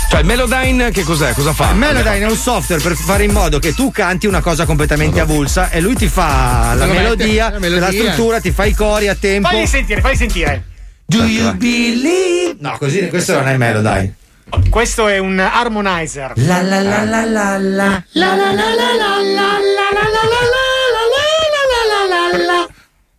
Cioè, 0.10 0.19
il 0.19 0.26
Melodyne 0.27 0.91
che 0.91 1.02
cos'è? 1.03 1.34
Cosa 1.34 1.53
fa? 1.53 1.72
Il 1.72 1.77
Melodyne 1.77 2.26
è 2.26 2.30
un 2.30 2.36
software 2.38 2.82
per 2.82 2.95
fare 2.95 3.23
in 3.23 3.32
modo 3.32 3.57
che 3.57 3.73
tu 3.73 3.91
canti 3.91 4.27
una 4.27 4.41
cosa 4.41 4.65
completamente 4.65 5.19
avulsa 5.19 5.72
e 5.72 5.82
lui 5.82 5.95
ti 5.95 6.07
fa 6.07 6.76
la 6.76 6.86
melodia, 6.86 7.49
la 7.49 7.60
melodia. 7.60 7.88
la 7.88 7.91
struttura, 7.91 8.40
ti 8.40 8.52
fa 8.52 8.65
i 8.65 8.73
cori 8.76 9.07
a 9.07 9.15
tempo. 9.15 9.49
Fagli 9.49 9.65
sentire, 9.65 10.02
fagli 10.02 10.15
sentire. 10.15 10.64
Do 11.07 11.23
you 11.23 11.53
believe? 11.53 12.57
No, 12.60 12.77
così 12.77 13.07
questo 13.10 13.34
non 13.34 13.48
è 13.48 13.53
il 13.53 13.57
Melodyne. 13.57 14.15
Questo 14.69 15.07
è 15.07 15.18
un 15.18 15.40
harmonizer. 15.40 16.34
La 16.36 16.61
la 16.61 16.80
la 16.82 17.03
la 17.03 17.26
la 17.26 17.57
la. 17.57 18.03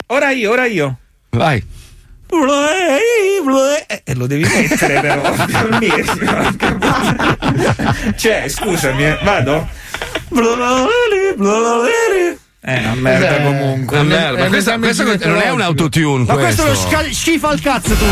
Ora 0.08 0.30
io, 0.30 0.52
ora 0.52 0.66
io. 0.66 0.98
Vai. 1.30 1.60
Eh, 3.86 4.02
eh, 4.04 4.14
lo 4.14 4.26
devi 4.26 4.44
mettere 4.44 5.00
però. 5.00 5.22
cioè, 8.14 8.48
scusami, 8.48 9.04
eh, 9.04 9.18
vado? 9.24 9.68
Eh, 12.68 12.78
una 12.80 12.94
merda 12.94 13.42
comunque. 13.42 13.96
Una 14.00 14.08
merda. 14.08 14.42
Ma 14.42 14.46
questa, 14.48 14.76
questa 14.78 15.04
non 15.04 15.38
è 15.40 15.50
un 15.50 15.60
autotune. 15.60 16.24
Ma 16.26 16.34
questo 16.34 16.62
lo 16.64 16.70
questo. 16.70 16.88
sca- 16.88 17.12
schifa 17.12 17.48
al 17.50 17.60
cazzo, 17.60 17.94
tu. 17.94 18.04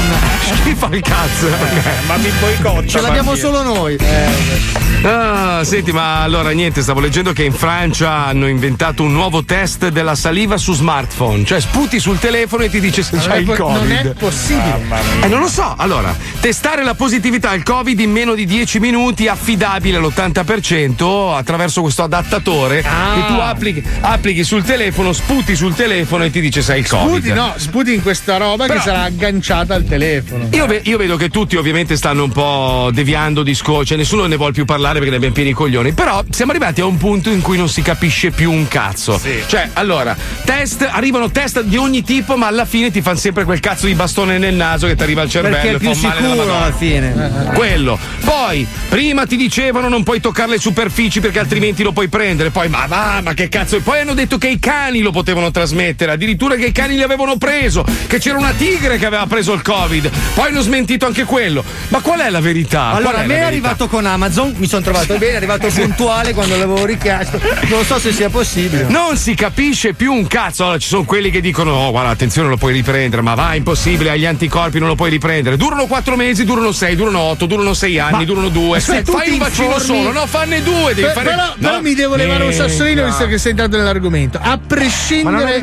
Schifa 0.61 0.89
il 0.93 1.01
cazzo. 1.03 1.49
Ma 2.07 2.17
mi 2.19 2.31
boicotta. 2.39 2.87
Ce 2.87 3.01
l'abbiamo 3.01 3.31
Bambi. 3.31 3.41
solo 3.41 3.63
noi. 3.63 3.97
Ah, 5.03 5.63
senti, 5.65 5.93
ma 5.93 6.23
allora 6.23 6.51
niente, 6.51 6.81
stavo 6.81 7.01
leggendo 7.01 7.33
che 7.33 7.43
in 7.45 7.53
Francia 7.53 8.25
hanno 8.27 8.47
inventato 8.49 9.03
un 9.03 9.13
nuovo 9.13 9.45
test 9.45 9.89
della 9.89 10.15
saliva 10.15 10.57
su 10.57 10.73
smartphone. 10.73 11.45
Cioè, 11.45 11.61
sputi 11.61 11.99
sul 12.01 12.19
telefono 12.19 12.63
e 12.63 12.71
ti 12.71 12.81
dice 12.81 13.03
se 13.03 13.17
Non 13.17 13.27
c'hai 13.27 13.43
il 13.43 13.47
Covid. 13.55 13.77
non 13.77 13.91
è 13.91 14.15
possibile. 14.17 14.81
Eh, 15.21 15.27
non 15.29 15.41
lo 15.41 15.49
so. 15.49 15.75
Allora, 15.77 16.15
testare 16.41 16.85
la 16.85 16.95
positività 16.95 17.51
al 17.51 17.63
Covid 17.63 17.99
in 18.01 18.13
meno 18.13 18.35
di 18.35 18.47
10 18.47 18.79
minuti, 18.79 19.27
affidabile 19.29 19.99
all'80% 19.99 21.35
attraverso 21.37 21.83
questo 21.83 22.03
adattatore 22.05 22.83
Ah. 22.87 23.15
che 23.15 23.27
tu 23.27 23.41
applichi, 23.41 23.83
applichi 24.01 24.44
sul 24.45 24.63
telefono, 24.63 25.13
sputi 25.13 25.57
sul 25.57 25.75
telefono 25.75 26.25
e 26.25 26.31
ti 26.31 26.41
dice 26.41 26.63
se 26.63 26.73
hai 26.73 26.79
il 26.81 26.89
Covid. 26.89 27.17
Sputi, 27.17 27.33
no, 27.33 27.55
sputi 27.57 27.95
in 27.95 28.03
questa 28.03 28.37
roba 28.37 28.67
Però- 28.67 28.79
che 28.79 28.85
sarà 28.85 29.03
agganciata 29.03 29.75
al 29.75 29.85
telefono. 29.85 30.49
Io, 30.53 30.67
ve- 30.67 30.83
io 30.85 30.97
vedo 30.97 31.17
che 31.17 31.29
tutti 31.31 31.57
ovviamente 31.57 31.97
stanno 31.97 32.25
un 32.25 32.31
po' 32.31 32.91
deviando 32.93 33.43
discorsi, 33.43 33.89
cioè 33.89 33.97
nessuno 33.97 34.27
ne 34.27 34.37
vuole 34.37 34.53
più 34.53 34.65
parlare 34.65 34.95
perché 34.95 35.11
ne 35.11 35.17
abbiamo 35.17 35.35
pieni 35.35 35.51
i 35.51 35.55
coglioni, 35.55 35.93
però 35.93 36.23
siamo 36.31 36.53
arrivati 36.53 36.81
a 36.81 36.87
un 36.87 36.97
punto 36.97 37.31
in 37.31 37.41
cui 37.41 37.57
non 37.57 37.69
si 37.69 37.83
capisce 37.83 38.31
più 38.31 38.51
un 38.51 38.69
cazzo. 38.69 39.21
Cioè, 39.47 39.71
allora, 39.75 40.17
test, 40.45 40.89
arrivano 40.91 41.31
test 41.31 41.63
di 41.63 41.77
ogni 41.77 42.03
tipo, 42.03 42.37
ma 42.37 42.47
alla 42.47 42.65
fine 42.65 42.91
ti 42.91 43.03
fanno 43.03 43.19
sempre 43.19 43.45
quel 43.45 43.61
cazzo 43.61 43.87
di 43.87 43.95
bastone 43.95 44.39
nel 44.39 44.55
naso 44.55 44.87
che 44.87 44.95
ti 44.95 45.03
arriva 45.03 45.23
al 45.23 45.31
cervello 45.31 45.57
Perché 45.57 45.77
è 45.77 45.79
più 45.79 45.93
sicuro 45.93 46.57
alla 46.57 46.73
fine. 46.73 47.51
Quello. 47.55 47.99
Poi, 48.25 48.67
prima 48.89 49.27
ti 49.27 49.37
dicevano 49.37 49.89
non 49.89 50.03
puoi 50.03 50.21
toccare 50.21 50.51
le 50.51 50.59
superfici 50.59 51.21
perché 51.21 51.39
altrimenti 51.39 51.83
lo 51.83 51.93
puoi 51.93 52.09
prendere. 52.09 52.51
Poi, 52.51 52.69
ma 52.69 52.87
va, 52.87 53.21
ma 53.23 53.35
che 53.35 53.49
cazzo. 53.49 53.77
E 53.77 53.81
poi 53.81 54.01
hanno 54.01 54.15
detto 54.15 54.24
che 54.39 54.49
i 54.49 54.59
cani 54.59 55.01
lo 55.01 55.11
potevano 55.11 55.51
trasmettere. 55.51 56.13
Addirittura 56.13 56.55
che 56.57 56.67
i 56.67 56.73
cani 56.73 56.97
li 56.97 57.03
avevano 57.03 57.37
preso. 57.37 57.85
Che 58.07 58.19
c'era 58.19 58.39
una 58.39 58.53
tigre 58.53 58.99
che 58.99 59.07
aveva 59.07 59.27
preso 59.27 59.53
il 59.53 59.63
Covid. 59.63 60.11
Poi 60.35 60.49
hanno 60.49 60.61
smentito 60.61 61.07
anche 61.07 61.25
quello. 61.25 61.65
Ma 61.89 62.01
qual 62.01 62.21
è 62.21 62.31
la 62.31 62.41
verità? 62.41 62.87
Allora, 62.91 63.19
a 63.19 63.25
me 63.25 63.37
è 63.37 63.41
arrivato 63.41 63.87
con 63.89 64.07
Amazon, 64.07 64.55
mi 64.57 64.67
sono 64.67 64.83
trovato 64.83 65.17
bene, 65.19 65.33
è 65.33 65.37
arrivato 65.37 65.69
puntuale 65.75 66.33
quando 66.33 66.57
l'avevo 66.57 66.85
richiesto. 66.85 67.41
Non 67.69 67.85
so 67.85 67.99
se 67.99 68.13
sia 68.13 68.31
possibile. 68.31 68.87
Non 68.89 69.17
si 69.17 69.35
capisce 69.35 69.93
più 69.95 70.13
un 70.13 70.27
cazzo. 70.27 70.65
Allora, 70.65 70.79
ci 70.79 70.89
sono 70.89 71.05
quelli 71.05 71.31
che 71.31 71.41
dicono: 71.41 71.73
Oh, 71.73 71.91
guarda, 71.91 72.11
attenzione, 72.11 72.49
lo 72.49 72.57
puoi 72.57 72.73
riprendere. 72.73 73.23
Ma 73.23 73.35
va, 73.35 73.55
impossibile, 73.55 74.11
hai 74.11 74.21
gli 74.21 74.27
anticorpi, 74.27 74.79
non 74.79 74.89
lo 74.89 74.95
puoi 74.95 75.11
riprendere. 75.11 75.57
Durano 75.57 75.87
quattro 75.87 76.17
mesi, 76.17 76.45
durano 76.45 76.73
sei, 76.73 76.97
durano 76.97 77.21
otto, 77.21 77.47
durano 77.47 77.75
sei 77.75 77.99
anni, 77.99 78.19
Ma 78.19 78.25
durano 78.25 78.49
due. 78.49 78.81
se 78.81 79.03
Fai 79.05 79.31
un 79.31 79.39
vaccino 79.39 79.75
informi- 79.75 80.03
solo, 80.03 80.13
no, 80.13 80.27
fanne 80.27 80.63
due. 80.63 80.95
Devi 80.95 81.03
Per- 81.03 81.13
fare... 81.13 81.29
però, 81.31 81.43
no. 81.47 81.55
però 81.59 81.81
mi 81.81 81.95
devo 81.95 82.15
levare 82.17 82.45
un 82.45 82.53
sassolino 82.53 83.05
visto 83.05 83.27
che 83.27 83.39
sei 83.39 83.51
entrato 83.51 83.77
nell'argomento. 83.77 84.13
A 84.15 84.41
Ma 84.43 84.49
non 84.57 84.61
prescindere 84.67 85.61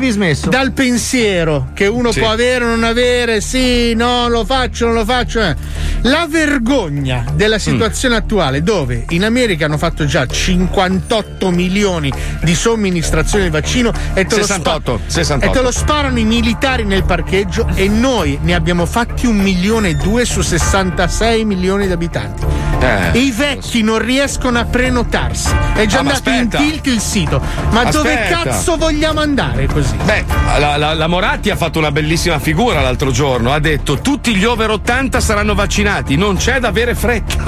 dal 0.48 0.72
pensiero 0.72 1.68
che 1.74 1.86
uno 1.86 2.12
Sì. 2.12 2.20
può 2.20 2.30
avere 2.30 2.64
o 2.64 2.68
non 2.68 2.84
avere, 2.84 3.40
sì, 3.40 3.94
no, 3.94 4.28
lo 4.28 4.44
faccio, 4.44 4.86
non 4.86 4.94
lo 4.94 5.04
faccio. 5.04 5.40
eh. 5.40 5.56
La 6.02 6.26
vergogna 6.28 7.24
della 7.34 7.58
situazione 7.58 8.16
attuale, 8.16 8.62
dove 8.62 9.04
in 9.10 9.24
America 9.24 9.64
hanno 9.66 9.78
fatto 9.78 10.04
già 10.04 10.26
58 10.26 11.50
milioni 11.50 12.12
di 12.42 12.54
somministrazioni 12.54 13.44
del 13.44 13.52
vaccino 13.52 13.92
e 14.14 14.24
te, 14.26 14.34
68, 14.36 14.90
Lo, 14.92 14.98
spa- 14.98 15.10
68. 15.10 15.46
e 15.46 15.50
te 15.56 15.62
lo 15.62 15.70
sparano 15.70 16.18
i 16.18 16.24
militari 16.24 16.84
nel 16.84 17.04
parcheggio 17.04 17.66
e 17.74 17.88
noi 17.88 18.38
ne 18.42 18.54
abbiamo 18.54 18.84
fatti 18.84 19.26
un 19.26 19.36
milione 19.36 19.90
e 19.90 19.94
due 19.94 20.24
su 20.24 20.42
66 20.42 21.44
milioni 21.44 21.86
di 21.86 21.92
abitanti. 21.92 22.61
Eh. 22.82 23.18
I 23.18 23.30
vecchi 23.30 23.82
non 23.82 23.98
riescono 23.98 24.58
a 24.58 24.64
prenotarsi. 24.64 25.50
È 25.74 25.86
già 25.86 25.98
Ah, 25.98 26.00
andato 26.00 26.30
in 26.30 26.48
tilt 26.48 26.86
il 26.86 26.98
sito. 27.00 27.40
Ma 27.70 27.84
dove 27.84 28.12
Aspetta. 28.12 28.42
cazzo 28.42 28.76
vogliamo 28.76 29.20
andare 29.20 29.66
così? 29.66 29.94
Beh, 30.04 30.24
la, 30.58 30.76
la- 30.76 30.94
la 30.94 31.06
Moratti 31.06 31.50
ha 31.50 31.56
fatto 31.56 31.78
una 31.78 31.92
bellissima 31.92 32.38
figura 32.40 32.80
l'altro 32.80 33.10
giorno. 33.12 33.52
Ha 33.52 33.60
detto: 33.60 34.00
tutti 34.00 34.34
gli 34.34 34.44
over 34.44 34.70
80 34.70 35.20
saranno 35.20 35.54
vaccinati, 35.54 36.16
non 36.16 36.36
c'è 36.36 36.58
da 36.58 36.68
avere 36.68 36.94
fretta. 36.96 37.44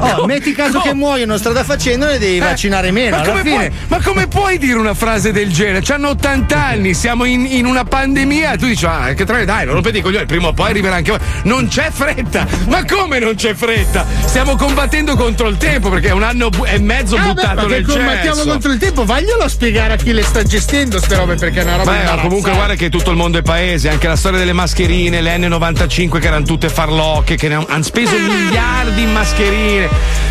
Oh, 0.00 0.26
metti 0.26 0.52
caso 0.52 0.80
che 0.80 0.94
muoiono 0.94 1.36
strada 1.36 1.64
facendo 1.64 2.06
ne 2.06 2.18
devi 2.18 2.38
vaccinare 2.38 2.90
meno. 2.90 3.16
Eh, 3.16 3.18
Ma 3.18 3.22
Alla 3.22 3.30
come, 3.30 3.42
fine. 3.42 3.54
puoi, 3.68 3.70
ma 3.88 4.00
come 4.02 4.26
puoi 4.28 4.58
dire 4.58 4.78
una 4.78 4.94
frase 4.94 5.32
del 5.32 5.52
genere? 5.52 5.80
C'hanno 5.82 6.10
80 6.10 6.64
anni, 6.64 6.94
siamo 6.94 7.24
in, 7.24 7.46
in 7.46 7.66
una 7.66 7.84
pandemia 7.84 8.56
tu 8.56 8.66
dici, 8.66 8.84
ah, 8.86 9.12
che 9.14 9.24
tra 9.24 9.44
dai, 9.44 9.64
non 9.64 9.74
rompete 9.74 9.98
i 9.98 10.00
coglioni, 10.02 10.26
prima 10.26 10.48
o 10.48 10.52
poi 10.52 10.70
arriverà 10.70 10.96
anche 10.96 11.10
voi. 11.10 11.20
Non 11.44 11.68
c'è 11.68 11.90
fretta! 11.90 12.46
Ma 12.68 12.84
come 12.84 13.18
non 13.18 13.34
c'è 13.34 13.54
fretta? 13.54 14.04
Stiamo 14.24 14.56
combattendo 14.56 15.16
contro 15.16 15.48
il 15.48 15.56
tempo 15.56 15.88
perché 15.88 16.08
è 16.08 16.12
un 16.12 16.22
anno 16.22 16.50
e 16.64 16.78
mezzo 16.78 17.16
Ah, 17.16 17.20
beh, 17.20 17.26
buttato 17.28 17.66
che 17.66 17.74
nel 17.74 17.86
combattiamo 17.86 18.36
cesso. 18.36 18.48
contro 18.48 18.72
il 18.72 18.78
tempo, 18.78 19.04
vaglielo 19.04 19.42
a 19.42 19.48
spiegare 19.48 19.92
a 19.94 19.96
chi 19.96 20.12
le 20.12 20.22
sta 20.22 20.42
gestendo 20.42 20.98
ste 21.00 21.16
robe 21.16 21.34
perché 21.36 21.60
è 21.60 21.62
una 21.64 21.76
roba 21.76 21.90
Beh, 21.92 22.20
comunque 22.20 22.52
guarda 22.52 22.74
che 22.74 22.88
tutto 22.88 23.10
il 23.10 23.16
mondo 23.16 23.38
è 23.38 23.42
paese, 23.42 23.88
anche 23.88 24.06
la 24.08 24.16
storia 24.16 24.38
delle 24.38 24.52
mascherine, 24.52 25.20
le 25.20 25.36
N95 25.38 26.18
che 26.18 26.26
erano 26.26 26.44
tutte 26.44 26.68
farlocche, 26.68 27.36
che 27.36 27.52
hanno 27.52 27.82
speso 27.82 28.16
miliardi 28.18 29.02
in 29.02 29.12
mascherine. 29.12 29.61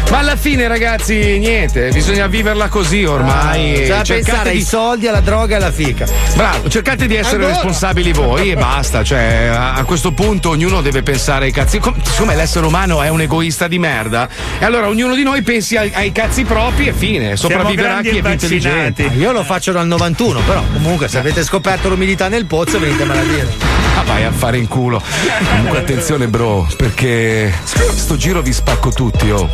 Ma 0.09 0.17
alla 0.17 0.35
fine, 0.35 0.67
ragazzi, 0.67 1.37
niente, 1.39 1.89
bisogna 1.91 2.27
viverla 2.27 2.67
così 2.67 3.05
ormai. 3.05 3.73
C'è 3.75 3.87
da 3.87 4.03
Cercate 4.03 4.13
pensare 4.23 4.49
ai 4.49 4.57
di- 4.57 4.63
soldi, 4.63 5.07
alla 5.07 5.21
droga 5.21 5.53
e 5.53 5.57
alla 5.57 5.71
fica. 5.71 6.05
Bravo, 6.35 6.67
cercate 6.69 7.07
di 7.07 7.15
essere 7.15 7.37
Allora. 7.37 7.53
responsabili 7.53 8.11
voi 8.11 8.51
e 8.51 8.55
basta. 8.55 9.03
Cioè, 9.03 9.49
a, 9.53 9.73
a 9.75 9.83
questo 9.85 10.11
punto 10.11 10.49
ognuno 10.49 10.81
deve 10.81 11.01
pensare 11.01 11.45
ai 11.45 11.51
cazzi. 11.53 11.79
Com- 11.79 11.95
siccome 12.03 12.35
l'essere 12.35 12.65
umano 12.65 13.01
è 13.01 13.07
un 13.07 13.21
egoista 13.21 13.69
di 13.69 13.79
merda, 13.79 14.27
e 14.59 14.65
allora 14.65 14.87
ognuno 14.89 15.15
di 15.15 15.23
noi 15.23 15.41
pensi 15.43 15.77
ai, 15.77 15.91
ai 15.93 16.11
cazzi 16.11 16.43
propri 16.43 16.87
e 16.87 16.93
fine. 16.93 17.37
Sopravviverà 17.37 18.01
chi 18.01 18.17
è 18.17 18.21
più 18.21 18.31
intelligente. 18.31 19.03
Io 19.17 19.31
lo 19.31 19.43
faccio 19.45 19.71
dal 19.71 19.87
91, 19.87 20.41
però 20.41 20.61
comunque 20.73 21.07
se 21.07 21.19
avete 21.19 21.41
scoperto 21.43 21.87
l'umidità 21.87 22.27
nel 22.27 22.45
pozzo 22.47 22.79
venitemi 22.79 23.11
a 23.17 23.23
dire. 23.23 23.79
Ah, 23.97 24.03
vai 24.03 24.23
a 24.23 24.31
fare 24.31 24.57
in 24.57 24.67
culo. 24.67 25.01
Comunque, 25.49 25.77
attenzione, 25.79 26.27
bro, 26.27 26.67
perché 26.77 27.53
sto 27.95 28.15
giro 28.17 28.41
vi 28.41 28.53
spacco 28.53 28.89
tutti, 28.89 29.20
oh. 29.29 29.49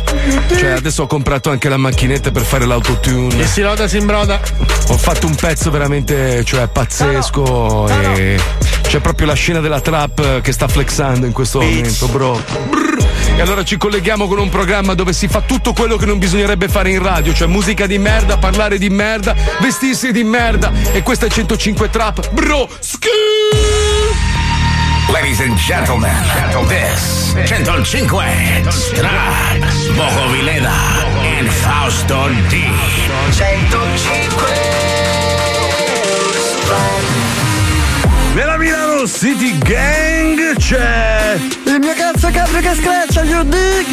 Cioè, 0.56 0.70
adesso 0.70 1.02
ho 1.02 1.06
comprato 1.06 1.50
anche 1.50 1.68
la 1.68 1.76
macchinetta 1.76 2.30
per 2.30 2.42
fare 2.42 2.64
l'autotune. 2.64 3.40
E 3.40 3.46
si 3.46 3.60
loda, 3.60 3.86
si 3.86 3.98
imbroda. 3.98 4.40
Ho 4.88 4.96
fatto 4.96 5.26
un 5.26 5.34
pezzo 5.34 5.70
veramente, 5.70 6.44
cioè, 6.44 6.68
pazzesco. 6.68 7.88
e 8.16 8.40
c'è 8.82 9.00
proprio 9.00 9.26
la 9.26 9.34
scena 9.34 9.60
della 9.60 9.80
trap 9.80 10.40
che 10.40 10.52
sta 10.52 10.66
flexando 10.66 11.26
in 11.26 11.32
questo 11.32 11.60
momento, 11.60 12.06
bro. 12.08 12.42
Brr. 12.70 12.96
E 13.36 13.40
allora 13.40 13.62
ci 13.62 13.76
colleghiamo 13.76 14.26
con 14.26 14.38
un 14.38 14.48
programma 14.48 14.94
dove 14.94 15.12
si 15.12 15.28
fa 15.28 15.42
tutto 15.42 15.72
quello 15.72 15.96
che 15.96 16.06
non 16.06 16.18
bisognerebbe 16.18 16.68
fare 16.68 16.90
in 16.90 17.00
radio, 17.00 17.32
cioè 17.32 17.46
musica 17.46 17.86
di 17.86 17.98
merda, 17.98 18.38
parlare 18.38 18.78
di 18.78 18.88
merda, 18.88 19.36
vestirsi 19.60 20.10
di 20.10 20.24
merda. 20.24 20.72
E 20.92 21.02
questa 21.02 21.26
è 21.26 21.28
105 21.30 21.90
Trap, 21.90 22.30
bro. 22.32 22.68
Ladies 25.12 25.40
and 25.40 25.56
gentlemen, 25.56 26.12
this 26.68 27.32
105 27.34 28.72
Strad, 28.72 29.60
Boco 29.96 30.28
Vileda 30.32 30.70
and 31.24 31.48
Fausto 31.48 32.28
D. 32.48 32.62
105 33.32 34.68
Nella 38.34 38.58
Milano 38.58 39.06
City 39.06 39.56
Gang 39.58 40.56
c'è. 40.58 41.38
Il 41.64 41.78
mio 41.80 41.94
cazzo 41.94 42.28
caprio 42.30 42.60
che 42.60 42.74
screccia, 42.74 43.22
you 43.22 43.42
dig? 43.44 43.86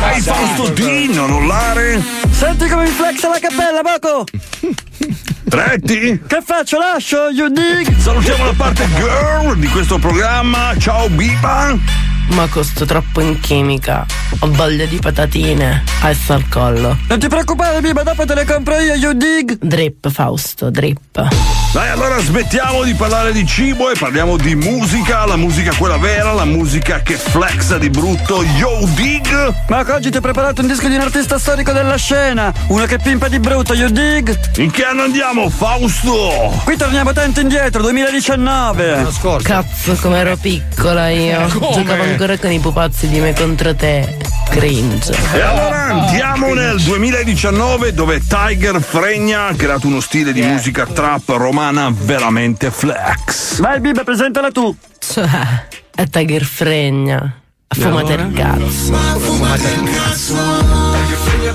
Dai 0.00 0.20
Fausto 0.20 0.68
D, 0.70 1.10
non 1.14 1.30
urlare. 1.30 2.02
Senti 2.30 2.68
come 2.68 2.82
mi 2.82 2.90
flexa 2.90 3.28
la 3.28 3.38
cappella, 3.38 3.82
Boco! 3.82 4.24
Tretti? 5.52 6.18
Che 6.26 6.40
faccio? 6.42 6.78
Lascio, 6.78 7.28
you 7.28 7.50
dig? 7.50 7.94
Salutiamo 7.98 8.46
la 8.46 8.54
parte 8.56 8.88
girl 8.94 9.54
di 9.58 9.66
questo 9.66 9.98
programma. 9.98 10.74
Ciao 10.78 11.10
Biba. 11.10 12.11
Ma 12.28 12.46
costo 12.48 12.84
troppo 12.84 13.20
in 13.20 13.38
chimica. 13.40 14.06
Ho 14.40 14.50
voglia 14.50 14.86
di 14.86 14.96
patatine. 14.96 15.82
Alza 16.00 16.34
al 16.34 16.48
collo. 16.48 16.96
Non 17.08 17.18
ti 17.18 17.28
preoccupare, 17.28 17.80
Biba, 17.80 18.02
dopo 18.02 18.24
te 18.24 18.34
le 18.34 18.44
compro 18.44 18.78
io, 18.78 18.94
you 18.94 19.12
dig? 19.12 19.58
Drip, 19.60 20.10
Fausto, 20.10 20.70
drip. 20.70 21.28
Dai, 21.72 21.88
allora 21.88 22.18
smettiamo 22.18 22.82
di 22.82 22.94
parlare 22.94 23.32
di 23.32 23.46
cibo 23.46 23.90
e 23.90 23.94
parliamo 23.98 24.36
di 24.36 24.54
musica, 24.54 25.24
la 25.24 25.36
musica 25.36 25.72
quella 25.74 25.96
vera, 25.96 26.32
la 26.32 26.44
musica 26.44 27.00
che 27.00 27.14
flexa 27.14 27.78
di 27.78 27.88
brutto. 27.88 28.42
Yo 28.42 28.86
dig! 28.94 29.54
Ma 29.68 29.84
oggi 29.88 30.10
ti 30.10 30.16
ho 30.16 30.20
preparato 30.20 30.60
un 30.60 30.66
disco 30.66 30.88
di 30.88 30.96
un 30.96 31.00
artista 31.00 31.38
storico 31.38 31.72
della 31.72 31.96
scena, 31.96 32.52
uno 32.68 32.84
che 32.84 32.98
pimpa 32.98 33.28
di 33.28 33.38
brutto, 33.38 33.72
you 33.74 33.88
dig? 33.88 34.38
In 34.56 34.70
che 34.70 34.84
anno 34.84 35.02
andiamo, 35.02 35.48
Fausto? 35.48 36.60
Qui 36.64 36.76
torniamo 36.76 37.12
tanto 37.12 37.40
indietro, 37.40 37.80
2019. 37.82 39.06
Cazzo, 39.42 39.94
come 40.00 40.18
ero 40.18 40.36
piccola 40.36 41.08
io. 41.08 41.48
Come? 41.48 41.72
Giocavo 41.72 42.04
ancora 42.12 42.38
con 42.38 42.52
i 42.52 42.58
pupazzi 42.58 43.08
di 43.08 43.18
me 43.18 43.32
contro 43.34 43.74
te. 43.74 44.16
Cringe. 44.50 45.14
E 45.32 45.40
allora 45.40 45.84
andiamo 45.84 46.52
nel 46.52 46.80
2019 46.80 47.94
dove 47.94 48.20
Tiger 48.20 48.82
Fregna 48.82 49.46
ha 49.46 49.54
creato 49.54 49.86
uno 49.86 50.00
stile 50.00 50.32
di 50.32 50.42
musica 50.42 50.84
trap 50.84 51.30
romana 51.30 51.90
veramente 51.90 52.70
flex. 52.70 53.60
Vai, 53.60 53.80
Biba, 53.80 54.04
presentala 54.04 54.50
tu. 54.50 54.74
Cioè, 54.98 55.66
è 55.94 56.06
Tiger 56.06 56.44
Fregna. 56.44 57.40
Fumate 57.68 58.12
il 58.12 58.32
cazzo. 58.34 58.92
Fumate 59.18 59.68
il 59.68 59.90
cazzo 59.90 60.91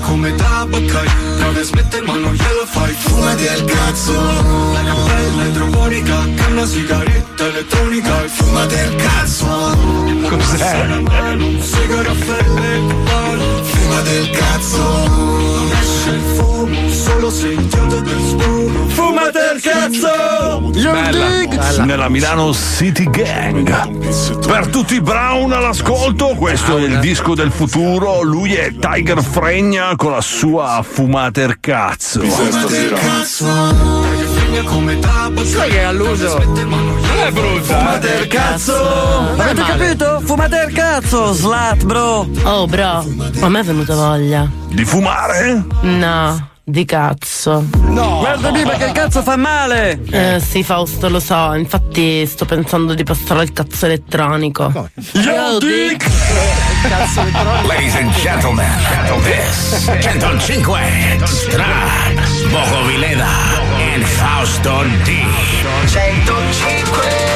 Come 0.08 0.34
tabaccai 0.34 1.08
Prove 1.38 1.60
a 1.60 1.64
smettere 1.64 2.06
ma 2.06 2.16
non 2.16 2.32
glielo 2.32 2.64
fai. 2.66 2.92
Fumati 2.94 3.42
il 3.42 3.64
cazzo. 3.64 4.12
La 4.72 4.82
cappella 4.82 5.44
idroponica 5.44 6.14
Canna 6.34 6.64
sigaretta 6.64 7.46
elettronica. 7.46 8.24
E 8.24 8.28
fumati 8.28 8.74
il 8.74 8.96
cazzo. 8.96 9.46
Cos'è? 10.28 10.84
Una 10.84 11.00
mano, 11.00 11.46
un 11.46 11.60
sigaro 11.62 12.10
a 12.10 12.14
felle 12.14 12.80
Fumati 13.62 14.10
il 14.10 14.30
cazzo 14.30 15.77
Esce 15.98 16.10
il 16.10 16.20
fumo 16.20 16.88
Solo 16.90 17.28
sentiamo 17.28 18.00
del 18.00 18.20
spumo 18.28 18.88
Fumate 18.88 19.38
il 19.56 19.60
cazzo 19.60 20.70
You 20.74 21.10
dig? 21.10 21.84
Nella 21.84 22.08
Milano 22.08 22.52
City 22.52 23.08
Gang. 23.10 24.46
Per 24.46 24.66
tutti 24.68 24.94
i 24.94 25.00
Brown 25.00 25.52
all'ascolto, 25.52 26.34
questo 26.36 26.76
è 26.76 26.82
il 26.82 26.98
disco 26.98 27.34
del 27.34 27.50
futuro. 27.50 28.22
Lui 28.22 28.54
è 28.54 28.74
Tiger 28.78 29.22
Fregna 29.22 29.94
con 29.96 30.12
la 30.12 30.20
sua 30.20 30.84
Fumater 30.88 31.58
Cazzo. 31.60 32.20
Fumate 32.20 32.76
il 32.76 32.92
cazzo 32.92 34.17
Fregna 34.48 34.62
come 34.62 34.98
tabaccai 34.98 35.46
Sai 35.46 35.70
che 35.70 35.78
è 35.78 35.82
alluso? 35.82 36.38
Non 36.38 37.18
è 37.22 37.30
brutta. 37.30 37.78
Fumate 37.78 38.08
il 38.22 38.26
cazzo! 38.28 38.74
Avete 39.36 39.62
capito? 39.62 40.22
Fumate 40.24 40.64
il 40.66 40.74
cazzo, 40.74 41.32
slat, 41.34 41.84
bro! 41.84 42.26
Oh, 42.44 42.66
bro, 42.66 43.04
a 43.40 43.48
me 43.48 43.60
è 43.60 43.62
venuta 43.62 43.94
voglia. 43.94 44.50
Di 44.68 44.84
fumare? 44.84 45.64
No, 45.82 46.48
di 46.64 46.84
cazzo. 46.86 47.62
No! 47.88 48.20
Guarda 48.20 48.50
Biba 48.50 48.72
che 48.76 48.86
il 48.86 48.92
cazzo 48.92 49.22
fa 49.22 49.36
male! 49.36 50.00
Eh 50.10 50.40
sì, 50.40 50.62
Fausto, 50.62 51.10
lo 51.10 51.20
so. 51.20 51.52
Infatti 51.52 52.24
sto 52.24 52.46
pensando 52.46 52.94
di 52.94 53.02
passare 53.02 53.40
al 53.40 53.52
cazzo 53.52 53.84
elettronico. 53.84 54.88
Yo, 55.12 55.58
dick! 55.58 56.06
Ladies 57.66 57.94
and 57.96 58.10
gentlemen, 58.14 58.66
this 59.24 59.90
105 60.00 60.80
Strad, 61.24 62.50
Boco 62.50 62.84
Vileda 62.86 63.77
and 63.98 64.06
Fausto 64.06 64.82
D. 65.04 65.24
105 65.86 67.26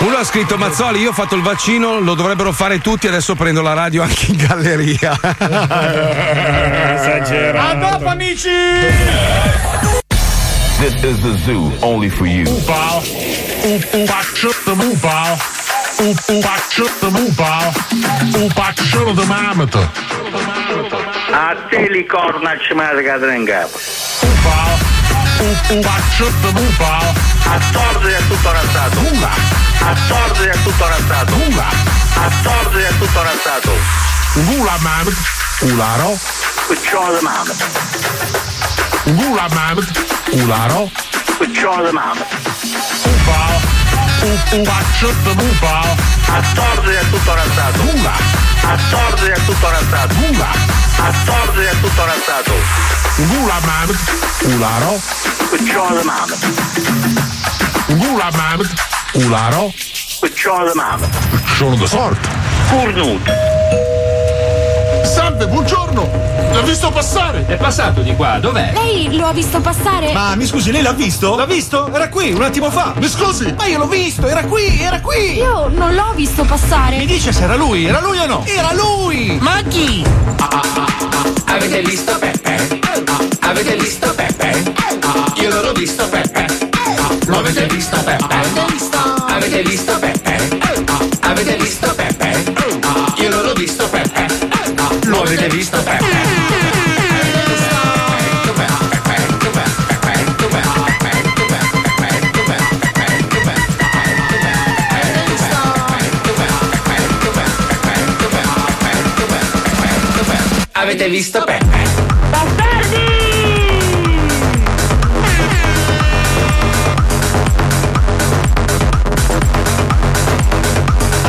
Uno 0.00 0.16
ha 0.16 0.24
scritto 0.24 0.56
Mazzoli, 0.56 1.00
io 1.00 1.10
ho 1.10 1.12
fatto 1.12 1.36
il 1.36 1.42
vaccino, 1.42 2.00
lo 2.00 2.14
dovrebbero 2.14 2.52
fare 2.52 2.80
tutti, 2.80 3.06
adesso 3.06 3.34
prendo 3.34 3.62
la 3.62 3.74
radio 3.74 4.02
anche 4.02 4.26
in 4.32 4.36
galleria. 4.36 5.18
A 7.54 7.74
dopo, 7.74 8.06
amici! 8.06 8.50
This 10.78 10.94
is 11.02 11.20
the 11.20 11.36
zoo 11.44 11.72
only 11.80 12.08
for 12.10 12.26
you. 12.26 12.46
Oepal. 12.46 13.02
Oepakje 13.64 14.50
de 14.64 14.74
moepal. 14.74 15.36
Oepakje 15.98 16.84
de 17.00 17.08
moepal. 17.10 17.72
Oepakje 18.34 19.14
de 19.14 19.24
mamete. 19.24 19.78
A 19.78 20.88
te 20.88 21.15
li 21.90 22.06
corna 22.06 22.56
ci 22.58 22.74
manda 22.74 23.34
in 23.34 23.44
capo. 23.44 23.78
Oepakje 25.38 26.30
de 26.40 26.52
moepal. 26.52 27.14
A 27.44 27.60
torto 27.72 28.06
è 28.06 28.16
tutto 28.28 28.52
razzato. 28.52 29.00
A 29.80 29.94
torto 30.08 30.42
è 30.42 30.56
tutto 30.62 30.88
razzato. 30.88 31.34
A 32.14 32.30
torto 32.42 32.78
è 32.78 32.98
tutto 32.98 33.22
razzato. 33.22 33.72
Gula 34.34 34.76
mamet. 34.80 35.16
Ularo. 35.60 36.18
Cucciolo 36.66 37.18
di 37.18 37.24
mamma. 37.24 37.54
Gula 39.04 39.46
mamet. 39.52 40.04
Ularo. 40.30 40.90
Cucciolo 41.36 41.86
di 41.86 41.92
mamma. 41.92 42.24
Oepakje 44.22 45.12
de 45.24 45.34
moepal. 45.34 45.94
A 46.28 46.42
torto 46.54 46.90
è 46.90 47.00
tutto 47.10 47.34
razzato. 47.34 47.82
A 48.62 48.76
torto 48.90 49.24
è 49.24 49.44
tutto 49.44 49.70
razzato. 49.70 50.14
A 50.98 51.12
torto 51.24 51.60
è 51.60 51.80
tutto 51.80 52.04
razzato. 52.04 52.52
Gula 53.16 53.58
mamet. 53.64 53.98
Ularo. 54.44 55.00
Cucciolo 55.48 56.00
di 56.00 56.06
mamma. 56.06 56.36
Gula 57.86 58.30
mamet. 58.32 58.74
Ularo. 59.12 59.72
Cucciolo 60.20 60.70
di 60.70 60.76
mamma. 60.76 61.08
Sono 61.56 61.76
da 61.76 61.86
sorte. 61.86 63.55
Salve, 65.06 65.46
buongiorno! 65.46 66.10
L'ha 66.52 66.60
visto 66.62 66.90
passare? 66.90 67.46
È 67.46 67.56
passato 67.56 68.00
di 68.02 68.14
qua, 68.16 68.38
dov'è? 68.40 68.72
Lei 68.74 69.16
lo 69.16 69.26
ha 69.26 69.32
visto 69.32 69.60
passare? 69.60 70.12
Ma 70.12 70.34
mi 70.34 70.44
scusi, 70.46 70.72
lei 70.72 70.82
l'ha 70.82 70.92
visto? 70.92 71.36
L'ha 71.36 71.46
visto? 71.46 71.90
Era 71.92 72.08
qui, 72.08 72.32
un 72.32 72.42
attimo 72.42 72.70
fa. 72.70 72.92
Mi 72.96 73.08
scusi? 73.08 73.54
Ma 73.56 73.66
io 73.66 73.78
l'ho 73.78 73.86
visto, 73.86 74.26
era 74.26 74.44
qui, 74.44 74.80
era 74.80 75.00
qui. 75.00 75.36
Io 75.36 75.68
non 75.68 75.94
l'ho 75.94 76.12
visto 76.14 76.44
passare. 76.44 76.96
Mi 76.96 77.06
dice 77.06 77.32
se 77.32 77.44
era 77.44 77.54
lui, 77.54 77.86
era 77.86 78.00
lui 78.00 78.18
o 78.18 78.26
no? 78.26 78.44
Era 78.46 78.72
lui! 78.74 79.38
Ma 79.40 79.62
chi? 79.68 80.04
Avete 81.46 81.82
visto 81.82 82.18
Peppe? 82.18 82.80
Avete 83.40 83.76
visto 83.76 84.12
Peppe? 84.14 84.72
Io 85.36 85.50
non 85.50 85.62
l'ho 85.62 85.72
visto 85.72 86.08
Peppe. 86.08 86.46
Lo 87.26 87.38
avete 87.38 87.66
visto 87.66 87.96
Peppe? 88.02 88.34
Avete 88.34 88.74
visto 88.74 89.02
Peppe? 89.06 89.28
Avete 89.28 89.62
visto 89.62 89.98
Peppe? 89.98 90.54
L'ho 91.22 91.44
visto 91.62 91.94
Peppe. 91.94 93.15
Avete 95.26 95.48
visto? 95.48 95.76
Avete 110.72 111.08
visto 111.08 111.42
Peppe? 111.44 111.84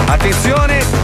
Attenzione! 0.05 0.96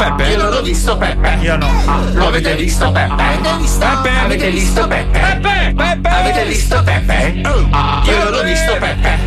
Peppe? 0.00 0.24
Visto? 0.24 0.38
Io 0.38 0.42
non 0.42 0.50
l'ho 0.50 0.62
visto 0.62 0.96
Peppe. 0.96 1.36
Io 1.40 1.56
no. 1.56 1.70
Lo 2.14 2.28
avete 2.28 2.54
visto 2.54 2.90
Peppe? 2.90 3.22
Peppe? 3.78 4.10
Avete 4.18 4.50
visto 4.50 4.88
Peppe? 4.88 5.18
Peppe? 5.18 5.74
Peppe? 5.76 6.08
Avete 6.08 6.44
visto 6.46 6.82
Peppe? 6.82 7.40
Io 7.44 8.24
non 8.24 8.30
l'ho 8.30 8.42
visto 8.42 8.76
Peppe. 8.78 9.18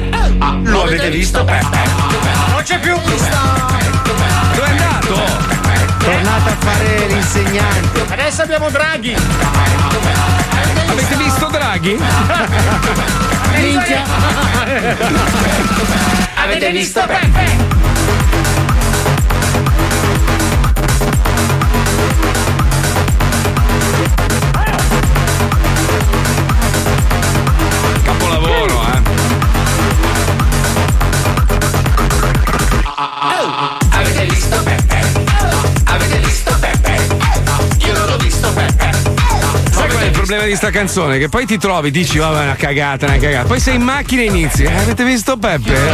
Lo 0.64 0.82
avete 0.82 1.10
visto 1.12 1.44
Peppe? 1.44 1.78
Non 2.50 2.64
c'è 2.64 2.80
più! 2.80 2.96
Dove 2.96 4.66
è 4.66 4.70
andato? 4.70 5.14
Tornate 6.00 6.50
a 6.50 6.56
fare 6.58 7.06
l'insegnante. 7.08 8.06
Adesso 8.10 8.42
abbiamo 8.42 8.70
Draghi! 8.72 9.16
Avete 10.90 11.16
visto 11.18 11.46
Draghi? 11.52 12.00
Minchia! 13.54 14.04
Avete 16.34 16.72
visto 16.72 17.06
Peppe? 17.06 17.73
Problema 40.34 40.46
di 40.46 40.56
sta 40.56 40.70
canzone? 40.72 41.18
Che 41.20 41.30
poi 41.30 41.46
ti 41.46 41.58
trovi, 41.58 41.92
dici, 41.92 42.18
vabbè, 42.18 42.44
una 42.44 42.56
cagata, 42.56 43.06
una 43.06 43.18
cagata. 43.18 43.46
Poi 43.48 43.60
sei 43.60 43.76
in 43.76 43.82
macchina 43.84 44.22
e 44.22 44.26
inizi. 44.26 44.64
"Eh, 44.64 44.74
avete 44.76 45.04
visto 45.04 45.38
Peppe? 45.38 45.74
Eh, 45.74 45.90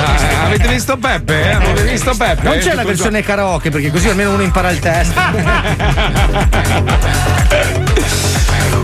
avete 0.46 0.68
visto 0.70 0.98
Peppe? 0.98 1.42
Eh, 1.44 1.52
Avete 1.52 1.84
visto 1.84 2.16
Peppe? 2.16 2.44
Non 2.48 2.58
c'è 2.60 2.74
la 2.74 2.84
versione 2.84 3.22
karaoke 3.22 3.70
perché 3.70 3.92
così 3.92 4.08
almeno 4.08 4.32
uno 4.34 4.42
impara 4.44 4.70
il 4.70 4.80
testo. 4.80 5.20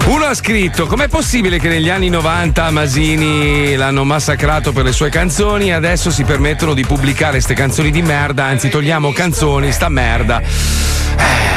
Uno 0.07 0.25
ha 0.25 0.33
scritto: 0.35 0.85
Com'è 0.87 1.07
possibile 1.07 1.57
che 1.59 1.67
negli 1.69 1.89
anni 1.89 2.09
90 2.09 2.69
Masini 2.71 3.75
l'hanno 3.75 4.03
massacrato 4.03 4.71
per 4.71 4.83
le 4.83 4.91
sue 4.91 5.09
canzoni 5.09 5.69
e 5.69 5.73
adesso 5.73 6.11
si 6.11 6.23
permettono 6.23 6.73
di 6.73 6.85
pubblicare 6.85 7.31
queste 7.33 7.53
canzoni 7.55 7.89
di 7.91 8.01
merda? 8.03 8.45
Anzi, 8.45 8.69
togliamo 8.69 9.11
canzoni, 9.13 9.71
sta 9.71 9.89
merda. 9.89 10.41
Eh, 10.41 11.54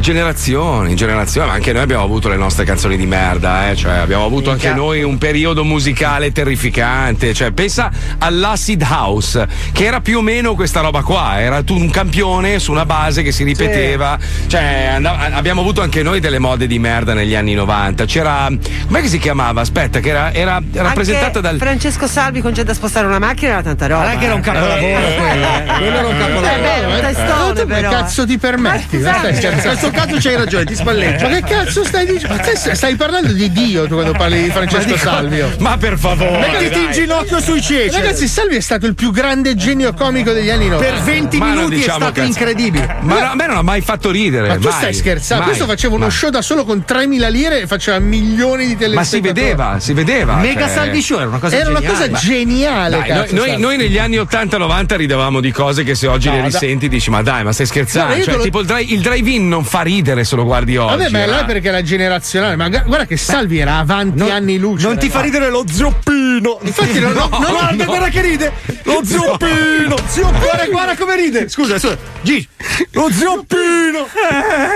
generazioni, 0.00 0.94
generazioni, 0.94 1.46
ma 1.48 1.54
anche 1.54 1.72
noi 1.72 1.82
abbiamo 1.82 2.02
avuto 2.02 2.28
le 2.28 2.36
nostre 2.36 2.64
canzoni 2.64 2.96
di 2.96 3.06
merda, 3.06 3.70
eh? 3.70 3.76
cioè 3.76 3.96
abbiamo 3.96 4.24
avuto 4.24 4.50
anche 4.50 4.72
noi 4.72 5.02
un 5.02 5.18
periodo 5.18 5.64
musicale 5.64 6.32
terrificante. 6.32 7.32
Cioè, 7.34 7.50
pensa 7.52 7.90
all'acid 8.18 8.82
house, 8.88 9.46
che 9.72 9.84
era 9.84 10.00
più 10.00 10.18
o 10.18 10.22
meno 10.22 10.54
questa 10.54 10.80
roba 10.80 11.02
qua, 11.02 11.40
era 11.40 11.62
tu 11.62 11.76
un 11.76 11.90
campione 11.90 12.58
su 12.58 12.70
una 12.72 12.86
base 12.86 13.22
che 13.22 13.32
si 13.32 13.44
ripeteva. 13.44 14.18
Cioè, 14.46 14.92
andava- 14.94 15.32
abbiamo 15.32 15.60
avuto 15.60 15.82
anche 15.82 16.02
noi 16.02 16.20
delle 16.20 16.38
mode 16.38 16.66
di 16.66 16.78
merda 16.78 17.14
negli 17.14 17.34
anni 17.34 17.54
90. 17.54 18.04
C'era. 18.06 18.48
Com'è 18.86 19.00
che 19.02 19.08
si 19.08 19.18
chiamava? 19.18 19.60
Aspetta, 19.60 20.00
che 20.00 20.08
era, 20.08 20.32
era 20.32 20.60
rappresentata 20.72 21.26
Anche 21.26 21.40
dal. 21.40 21.58
Francesco 21.58 22.06
Salvi 22.06 22.40
con 22.40 22.52
c'è 22.52 22.64
da 22.64 22.74
spostare 22.74 23.06
una 23.06 23.18
macchina 23.18 23.52
era 23.52 23.62
tanta 23.62 23.86
roba. 23.86 24.02
Guarda 24.02 24.18
che 24.18 24.24
era 24.24 24.34
un 24.34 24.40
capolavoro 24.40 24.86
eh. 24.86 25.16
quello, 25.16 25.46
eh. 25.46 25.64
Quello 25.78 25.96
era 25.96 26.06
un 26.06 26.18
capolavoro. 26.18 26.46
È 26.46 26.60
vero, 26.60 26.88
un 26.88 27.00
testone 27.00 27.48
tu 27.52 27.58
che 27.60 27.66
però. 27.66 27.90
cazzo 27.90 28.26
ti 28.26 28.38
permetti? 28.38 28.96
Ma 28.98 29.10
Ma 29.10 29.18
stai 29.18 29.34
scusate. 29.34 29.34
scherzando? 29.34 29.89
Questo 29.90 30.06
caso 30.06 30.16
c'hai 30.28 30.36
ragione, 30.36 30.64
ti 30.64 30.74
spalleggi. 30.74 31.22
Ma 31.24 31.28
che 31.30 31.42
cazzo 31.42 31.84
stai 31.84 32.06
dicendo? 32.06 32.34
Ma 32.34 32.40
te 32.40 32.74
stai 32.74 32.94
parlando 32.96 33.32
di 33.32 33.50
Dio 33.50 33.86
tu 33.86 33.94
quando 33.94 34.12
parli 34.12 34.42
di 34.44 34.50
Francesco 34.50 34.96
Salvio. 34.96 35.50
Ma 35.58 35.76
per 35.76 35.98
favore. 35.98 36.38
Mettiti 36.50 36.78
in 36.84 36.90
ginocchio 36.92 37.40
sui 37.40 37.60
ceci. 37.60 37.94
Ragazzi, 37.96 38.28
Salvi 38.28 38.56
è 38.56 38.60
stato 38.60 38.86
il 38.86 38.94
più 38.94 39.10
grande 39.10 39.54
genio 39.56 39.92
comico 39.94 40.32
degli 40.32 40.50
anni 40.50 40.68
90. 40.68 40.92
Per 40.92 41.02
20 41.02 41.38
Ma 41.38 41.46
minuti 41.46 41.74
diciamo 41.76 41.96
è 41.98 42.00
stato 42.00 42.12
cazzo. 42.12 42.26
incredibile. 42.26 42.96
Ma 43.00 43.18
no, 43.20 43.30
a 43.30 43.34
me 43.34 43.46
non 43.46 43.56
ha 43.56 43.62
mai 43.62 43.80
fatto 43.80 44.10
ridere. 44.10 44.48
Ma 44.48 44.54
tu 44.56 44.68
mai, 44.68 44.72
stai 44.78 44.94
scherzando? 44.94 45.44
mai, 45.44 45.52
Questo 45.54 45.70
faceva 45.70 45.94
uno 45.94 46.04
mai. 46.06 46.14
show 46.14 46.30
da 46.30 46.42
solo 46.42 46.64
con 46.64 46.84
3.000 46.86 47.28
lire 47.30 47.60
e 47.62 47.66
faceva 47.66 47.98
milioni 47.98 48.66
di 48.66 48.76
telespettatori. 48.76 48.94
Ma 48.94 49.04
si 49.04 49.20
vedeva, 49.20 49.78
si 49.80 49.92
vedeva. 49.92 50.34
Mega 50.36 50.66
cioè- 50.66 50.74
Salvi 50.74 51.02
Show 51.02 51.18
era 51.18 51.28
una 51.28 51.38
cosa 51.38 51.56
Era 51.56 51.70
una 51.70 51.80
geniale. 51.80 52.08
cosa 52.08 52.18
geniale, 52.20 52.98
Dai, 52.98 53.08
noi, 53.08 53.18
cazzo, 53.18 53.34
noi- 53.34 53.58
noi 53.58 53.76
negli 53.76 53.98
anni 53.98 54.16
80-90 54.18 54.96
ridevamo 54.96 55.40
di 55.40 55.50
cose 55.50 55.82
che 55.82 55.94
se 55.94 56.06
oggi 56.06 56.28
No, 56.28 56.34
le 56.34 56.40
da- 56.40 56.46
risenti 56.46 56.88
dici 56.88 57.10
ma 57.10 57.22
dai 57.22 57.44
ma 57.44 57.52
stai 57.52 57.66
scherzando 57.66 58.14
io 58.14 58.24
cioè 58.24 58.38
tipo 58.40 58.60
il 58.60 59.00
drive-in 59.00 59.48
non 59.48 59.64
fa 59.64 59.79
ridere 59.82 60.24
se 60.24 60.36
lo 60.36 60.44
guardi 60.44 60.76
oggi 60.76 60.96
Vabbè, 60.96 61.10
ma 61.10 61.26
là 61.26 61.44
perché 61.44 61.68
era 61.68 61.82
generazionale. 61.82 62.56
Ma 62.56 62.68
gu- 62.68 62.84
guarda 62.84 63.06
che 63.06 63.16
Salvi 63.16 63.58
era 63.58 63.78
avanti 63.78 64.28
anni 64.30 64.58
luce. 64.58 64.86
Non 64.86 64.98
ti 64.98 65.08
fa 65.08 65.20
ridere 65.20 65.50
lo 65.50 65.64
zoppino. 65.70 66.58
Infatti, 66.62 66.98
non, 67.00 67.12
No, 67.12 67.28
non- 67.30 67.50
guarda, 67.50 67.84
guarda 67.84 68.08
che 68.08 68.20
ride. 68.22 68.52
Lo 68.84 69.00
zoppino. 69.04 69.96
Zio- 70.06 70.30
Guarda, 70.30 70.66
guarda 70.70 70.96
come 70.96 71.16
ride. 71.16 71.48
Scusa, 71.48 71.78
scusa. 71.78 71.96
Gigi. 72.22 72.48
Lo 72.92 73.08
zoppino. 73.10 74.06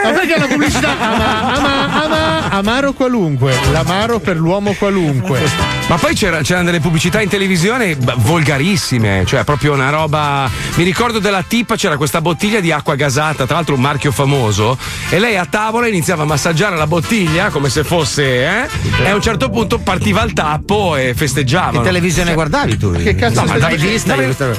Ma 0.05 0.11
perché 0.11 0.39
la 0.39 0.47
pubblicità 0.47 0.91
ama, 0.99 1.55
ama, 1.55 2.03
ama, 2.05 2.34
amaro 2.57 2.93
qualunque, 2.93 3.55
l'amaro 3.73 4.19
per 4.21 4.37
l'uomo 4.37 4.73
qualunque. 4.75 5.41
ma 5.89 5.97
poi 5.97 6.15
c'era- 6.15 6.41
c'erano 6.43 6.67
delle 6.67 6.81
pubblicità 6.81 7.21
in 7.21 7.29
televisione 7.29 7.97
volgarissime 8.17 9.25
cioè 9.27 9.45
proprio 9.45 9.73
una 9.73 9.91
roba 9.91 10.49
mi 10.77 10.85
ricordo 10.85 11.19
della 11.19 11.43
tipa 11.47 11.77
c'era 11.77 11.97
questa 11.97 12.21
bottiglia 12.21 12.61
di 12.61 12.71
acqua 12.73 12.95
gasata 12.95 13.45
tra 13.47 13.57
l'altro 13.57 13.75
un 13.75 13.81
marchio 13.81 14.13
famoso 14.13 14.79
e 15.11 15.19
lei 15.19 15.37
a 15.37 15.47
tavola 15.47 15.87
iniziava 15.89 16.23
a 16.23 16.27
massaggiare 16.27 16.77
la 16.77 16.87
bottiglia 16.87 17.49
come 17.51 17.69
se 17.69 17.85
fosse 17.85 18.23
eh? 18.25 18.69
e 19.03 19.09
a 19.09 19.15
un 19.15 19.21
certo 19.23 19.51
punto 19.51 19.79
partiva 19.79 20.23
il 20.23 20.33
tappo 20.33 20.97
e 20.97 21.13
festeggiavano 21.15 21.79
Che 21.81 21.85
televisione 21.87 22.27
Cioè- 22.27 22.35
guardavi 22.35 22.77
tu? 22.79 22.93
Che 22.93 23.15
cazzo 23.15 23.41
No, 23.41 23.47
ma 23.47 23.53
andavi- 23.55 24.03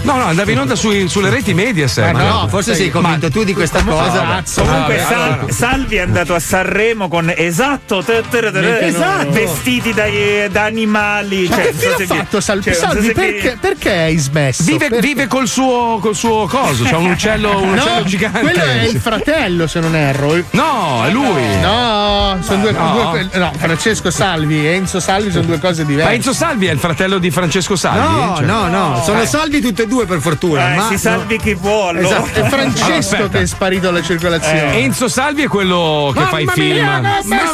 no, 0.01 0.15
no, 0.17 0.23
andavi 0.26 0.51
in 0.51 0.59
onda 0.59 0.76
sui- 0.76 1.07
sulle 1.07 1.30
reti 1.30 1.53
Mediaset. 1.53 2.11
Ma 2.11 2.23
no, 2.23 2.47
forse 2.49 2.76
sei 2.76 2.89
convinto 2.91 3.30
tu 3.30 3.43
di 3.43 3.53
questa 3.53 3.84
cosa. 3.84 4.22
Cazzo, 4.22 4.61
Comunque 4.63 4.95
vabbè, 4.97 5.07
Sal- 5.07 5.22
allora. 5.31 5.51
Salvi 5.53 5.95
è 5.95 5.99
andato 5.99 6.34
a 6.34 6.39
Sanremo 6.39 7.07
con 7.07 7.31
esatto, 7.35 7.85
te- 7.86 8.86
Esatto. 8.86 9.30
vestiti 9.32 9.94
da, 9.94 10.03
da 10.49 10.64
animali. 10.64 11.48
Ma 11.48 11.56
cioè, 11.56 11.66
che 11.66 11.74
fine 11.74 11.94
ha 11.94 12.16
fatto 12.16 12.40
Salvi? 12.41 12.64
cioè, 12.64 12.74
Salvi, 12.74 13.12
perché, 13.12 13.57
perché 13.60 13.91
hai 13.91 14.18
smesso? 14.18 14.64
Vive, 14.64 14.88
Perché? 14.90 14.99
vive 15.07 15.28
col, 15.28 15.48
suo, 15.48 15.99
col 15.99 16.16
suo 16.16 16.48
coso, 16.48 16.84
c'ha 16.84 16.98
un 16.98 17.12
uccello, 17.12 17.62
un 17.62 17.70
No, 17.76 17.82
uccello 17.82 18.03
gigante. 18.06 18.40
quello 18.40 18.64
è 18.64 18.84
il 18.84 18.99
fratello, 18.99 19.68
se 19.68 19.80
non 19.80 19.95
erro. 19.95 20.44
No, 20.52 21.03
è 21.06 21.12
lui. 21.12 21.44
No, 21.62 22.38
sono 22.41 22.62
due, 22.62 22.72
No. 22.72 23.10
due- 23.12 23.30
no, 23.34 23.52
Francesco 23.57 24.10
Salvi 24.10 24.66
e 24.66 24.74
Enzo 24.74 24.99
Salvi 24.99 25.32
sono 25.32 25.45
due 25.45 25.60
cose 25.60 25.84
Ma 25.84 25.90
diverse. 25.90 26.14
Enzo 26.14 26.34
Salvi 26.34 26.66
è 26.68 26.72
il 26.72 26.80
fratello 26.80 27.18
di 27.18 27.30
Francesco 27.32 27.76
Salvi? 27.76 27.99
No, 28.26 28.36
Cioè- 28.38 28.45
no, 28.45 28.68
no, 28.68 29.02
sono 29.03 29.22
Eh. 29.22 29.26
salvi 29.28 29.62
tutte 29.62 29.84
e 29.84 29.88
due 29.88 30.06
per 30.06 30.20
fortuna. 30.20 30.74
Eh, 30.74 30.76
ma 30.76 30.88
si 30.88 30.98
salvi 30.98 31.38
chi 31.40 31.53
vuole. 31.53 32.02
Esatto, 32.02 32.40
è 32.40 32.44
Francesco 32.48 33.16
Allora, 33.16 33.30
che 33.30 33.41
è 33.41 33.45
sparito 33.45 33.82
dalla 33.86 34.02
circolazione. 34.02 34.74
Enzo 34.78 35.07
Salvi 35.07 35.44
è 35.44 35.48
quello 35.48 36.12
che 36.16 36.24
fa 36.24 36.40
i 36.40 36.48
film. 36.48 36.74
mia, 36.78 37.22
come 37.22 37.45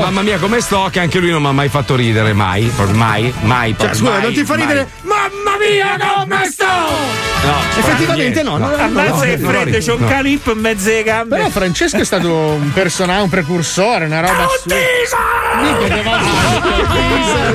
Mamma 0.00 0.22
mia, 0.22 0.38
come 0.38 0.60
sto? 0.60 0.88
Che 0.90 1.00
anche 1.00 1.18
lui 1.18 1.30
non 1.30 1.42
mi 1.42 1.48
ha 1.48 1.52
mai 1.52 1.68
fatto 1.68 1.94
ridere, 1.96 2.32
mai. 2.32 2.70
Mai, 2.92 3.32
mai. 3.42 3.74
Cioè, 3.78 3.94
scusa, 3.94 4.10
mai, 4.12 4.22
non 4.22 4.32
ti 4.32 4.44
fa 4.44 4.54
mai. 4.56 4.62
ridere? 4.66 4.88
Mamma 5.02 5.56
mia, 5.58 5.96
come 6.14 6.44
sto? 6.50 6.64
No, 6.64 7.54
Effettivamente 7.78 8.42
no, 8.42 8.56
no, 8.56 8.68
no, 8.68 8.74
Ammazza 8.76 9.24
che 9.24 9.38
freddo, 9.38 9.78
c'è 9.78 9.92
un 9.92 10.00
no. 10.00 10.08
calippo 10.08 10.52
in 10.52 10.58
mezzo 10.58 10.88
alle 10.88 11.02
gambe. 11.02 11.36
Però 11.36 11.48
Francesco 11.50 11.96
è 11.98 12.04
stato 12.04 12.28
un 12.32 12.72
personaggio, 12.72 13.22
un 13.24 13.28
precursore, 13.28 14.06
una 14.06 14.20
roba 14.20 14.44
assurda. 14.44 14.74
Mica 15.62 15.94
che 15.94 16.02
va- 16.02 16.20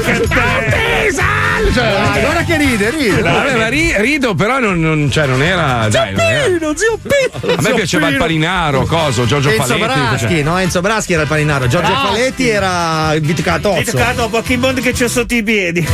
Che. 0.04 1.41
Cioè, 1.74 1.86
Ah, 1.86 2.20
guarda 2.20 2.44
che 2.44 2.58
ride, 2.58 2.90
ride. 2.90 3.22
Vabbè, 3.22 3.56
ma 3.58 3.68
ri- 3.68 3.94
rido, 3.98 4.34
però 4.36 4.60
non, 4.60 4.80
non- 4.80 5.10
cioè, 5.12 5.26
non 5.28 5.42
era. 5.42 5.88
Dai, 5.90 6.12
non 6.14 6.22
era. 6.26 6.46
Pino, 6.46 6.74
zio 6.76 6.98
Pino. 7.02 7.56
A 7.56 7.62
me 7.62 7.74
piaceva 7.74 8.08
il 8.08 8.18
palinaro, 8.18 8.86
coso, 8.86 9.26
Giorgio 9.26 9.50
Enzo 9.50 9.64
Faletti. 9.64 9.84
Braschi, 9.86 10.28
cioè- 10.28 10.44
no? 10.44 10.58
Enzo 10.60 10.82
Braschi 10.82 11.14
era 11.14 11.22
il 11.24 11.28
paninaro. 11.28 11.68
Giorgio 11.68 11.90
Braschi. 11.92 12.08
Faletti 12.08 12.50
era 12.50 13.14
il 13.14 13.22
vitcatozzo. 13.22 13.78
Hai 13.78 13.86
toccato 13.86 14.30
Pokémon 14.30 14.74
che 14.76 14.92
c'ho 14.94 15.08
sotto 15.08 15.34
i 15.34 15.44
piedi. 15.44 15.88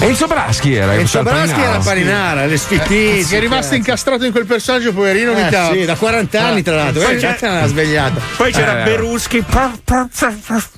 Enzo 0.00 0.26
Braschi 0.26 0.74
era 0.74 0.94
Enzo 0.94 1.18
il 1.18 1.24
Braschi 1.24 1.60
era 1.60 1.76
il 1.76 1.82
paninaro, 1.84 2.46
le 2.46 2.56
sfittizze. 2.56 3.28
Che 3.30 3.36
è 3.36 3.40
rimasto 3.40 3.74
incastrato 3.74 4.24
in 4.24 4.32
quel 4.32 4.44
personaggio, 4.46 4.92
poverino, 4.92 5.32
Eh, 5.32 5.44
mica. 5.44 5.70
sì, 5.72 5.84
da 5.84 5.94
40 5.94 6.40
anni, 6.42 6.62
tra 6.62 6.74
l'altro. 6.76 7.02
Poi 7.02 7.14
Eh, 7.14 7.18
c'è- 7.18 7.34
cazzo, 7.36 7.46
l'ha 7.46 7.66
svegliato. 7.66 8.20
Poi 8.36 8.52
c'era 8.52 8.80
Eh. 8.80 8.84
Beruschi. 8.84 9.44
No, 9.48 10.08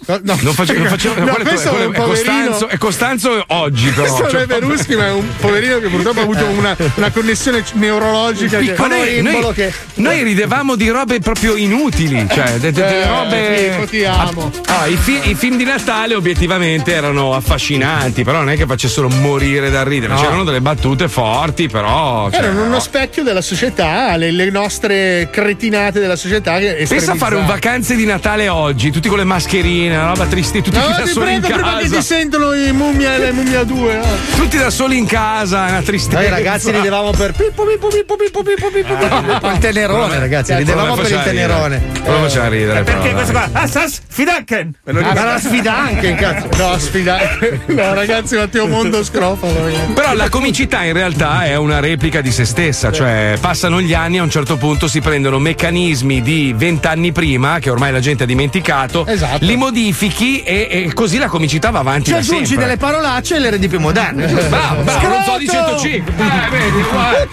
Non 0.07 0.55
faceva, 0.55 0.79
non 0.81 0.89
faceva 0.89 1.15
No, 1.21 1.33
quello, 1.33 1.51
è, 1.51 1.87
quello. 1.93 2.05
Costanzo, 2.07 2.69
è 2.69 2.79
Costanzo 2.79 3.45
oggi, 3.49 3.89
però. 3.91 4.03
Questo 4.15 4.36
non 4.37 4.43
è 4.43 4.61
Beruschi, 4.61 4.95
ma 4.97 5.07
è 5.07 5.13
un 5.13 5.27
poverino 5.41 5.79
che 5.79 5.89
purtroppo 5.89 6.21
ha 6.21 6.23
avuto 6.23 6.45
una, 6.47 6.77
una 6.95 7.11
connessione 7.11 7.63
neurologica. 7.75 8.59
che- 8.59 8.75
noi, 8.89 9.23
noi- 9.23 9.73
noi 9.95 10.23
ridevamo 10.23 10.77
di 10.77 10.89
robe 10.89 11.19
proprio 11.21 11.57
inutili, 11.57 12.27
cioè 12.33 12.53
de- 12.59 12.73
de- 12.73 12.83
delle 12.83 13.03
Eh, 13.03 13.07
robe. 13.07 13.87
Ti 13.91 14.05
amo. 14.05 14.51
Ah, 14.67 14.87
i, 14.87 14.97
fi- 14.97 15.31
i 15.31 15.35
film 15.35 15.57
di 15.57 15.65
Natale 15.65 16.15
obiettivamente 16.15 16.93
erano 16.93 17.35
affascinanti, 17.35 18.25
però 18.25 18.39
non 18.39 18.51
è 18.51 18.57
che 18.57 18.67
facessero 18.67 19.09
morire 19.09 19.71
da 19.71 19.83
ridere. 19.83 20.13
No. 20.15 20.21
C'erano 20.21 20.45
delle 20.45 20.61
battute 20.61 21.09
forti, 21.09 21.69
però. 21.69 22.31
cioè, 22.31 22.41
Erano 22.41 22.65
uno 22.65 22.81
specchio 22.81 23.23
della 23.23 23.41
società, 23.41 24.17
le, 24.17 24.31
le 24.31 24.51
nostre 24.51 25.29
cretinate 25.31 26.01
della 26.01 26.17
società. 26.17 26.59
Che 26.59 26.85
Pensa 26.89 27.13
a 27.13 27.15
fare 27.17 27.35
un 27.37 27.47
vacanze 27.47 27.95
di 27.97 28.05
Natale 28.05 28.49
oggi, 28.49 28.91
tutti 28.91 29.09
con 29.09 29.19
le 29.19 29.25
mascherine, 29.25 29.97
una 29.97 30.09
roba 30.09 30.27
tristi, 30.27 30.63
tutti 30.63 30.77
No, 30.77 30.87
da 30.89 31.03
ti 31.03 31.11
soli 31.11 31.35
in 31.35 31.41
prego, 31.41 31.57
prima 31.57 31.77
che 31.79 31.83
casa. 31.85 31.97
ti 31.97 32.03
sentono 32.03 32.53
i 32.55 32.73
mummia 32.73 33.15
e 33.15 33.19
le 33.19 33.33
mummia 33.33 33.65
2. 33.65 34.01
Tutti 34.35 34.59
da 34.59 34.71
soli 34.71 34.99
in 34.99 35.07
casa, 35.07 35.65
una 35.69 35.83
tristezza. 35.83 36.19
Noi 36.21 36.29
ragazzi 36.29 36.71
ridevamo 36.71 37.11
per 37.11 37.33
Pippo, 37.33 37.65
Pippo, 37.65 37.89
Pippo, 37.89 38.17
Pippo, 38.17 38.43
Pippo, 38.43 38.69
Pippo, 38.71 38.95
Pippo. 38.97 39.51
Il 39.51 39.59
tenerone, 39.59 40.19
ragazzi, 40.19 40.55
ridevamo 40.55 40.95
per 40.95 41.11
il 41.11 41.21
tenerone. 41.23 41.83
Quello 42.03 42.21
faceva 42.21 42.49
ridere, 42.49 42.83
però. 42.83 42.99
Perché 43.01 43.15
questo 43.15 43.33
qua? 43.33 43.49
Ah, 43.53 43.67
Sas 43.67 44.01
Fidanken! 44.07 44.75
Ve 44.85 44.93
lo 44.93 44.99
Ah, 45.01 45.03
dico. 45.03 45.15
ma 45.15 45.25
la 45.25 45.39
sfida 45.39 45.77
anche, 45.79 46.15
cazzo. 46.15 46.49
No, 46.57 46.79
sfida. 46.79 47.19
No, 47.77 47.95
ragazzi, 47.95 48.37
Matteo 48.37 48.67
Mondo 48.67 49.03
scrofalo. 49.05 49.93
Però 49.95 50.15
la 50.15 50.29
comicità 50.29 50.83
in 50.85 50.93
realtà 50.93 51.45
è 51.45 51.57
una 51.57 51.81
replica 51.81 52.21
di 52.21 52.31
se 52.31 52.45
stessa, 52.45 52.93
cioè 52.93 53.37
passano 53.41 53.81
gli 53.81 53.93
anni 53.95 54.17
e 54.17 54.19
a 54.21 54.23
un 54.23 54.31
certo 54.31 54.57
punto 54.57 54.87
si 54.89 55.01
prendono 55.01 55.39
meccanismi 55.39 56.23
di 56.23 56.55
vent'anni 56.57 57.13
prima, 57.13 57.59
che 57.59 57.71
ormai 57.71 57.91
la 57.93 58.01
gente 58.01 58.23
ha 58.23 58.27
dimenticato, 58.27 59.07
Esatto. 59.07 59.45
li 59.45 59.57
modifichi 59.57 60.43
e, 60.43 60.69
e 60.71 60.93
così 60.95 61.19
la 61.19 61.29
comicità 61.29 61.71
va 61.71 61.81
avanti 61.81 62.11
Ci 62.11 62.17
aggiungi 62.17 62.47
sempre. 62.47 62.65
delle 62.67 62.77
parolacce 62.77 63.37
e 63.37 63.39
le 63.41 63.51
rendi 63.51 63.69
più 63.69 63.81
moderne. 63.81 64.16
Bravo, 64.17 64.83
bravo, 64.83 65.09
non 65.09 65.23
so 65.25 65.39
di 65.39 65.47
105. 65.49 66.13
Eh, 66.17 66.51
vedi, 66.51 66.83
guarda. 66.91 67.27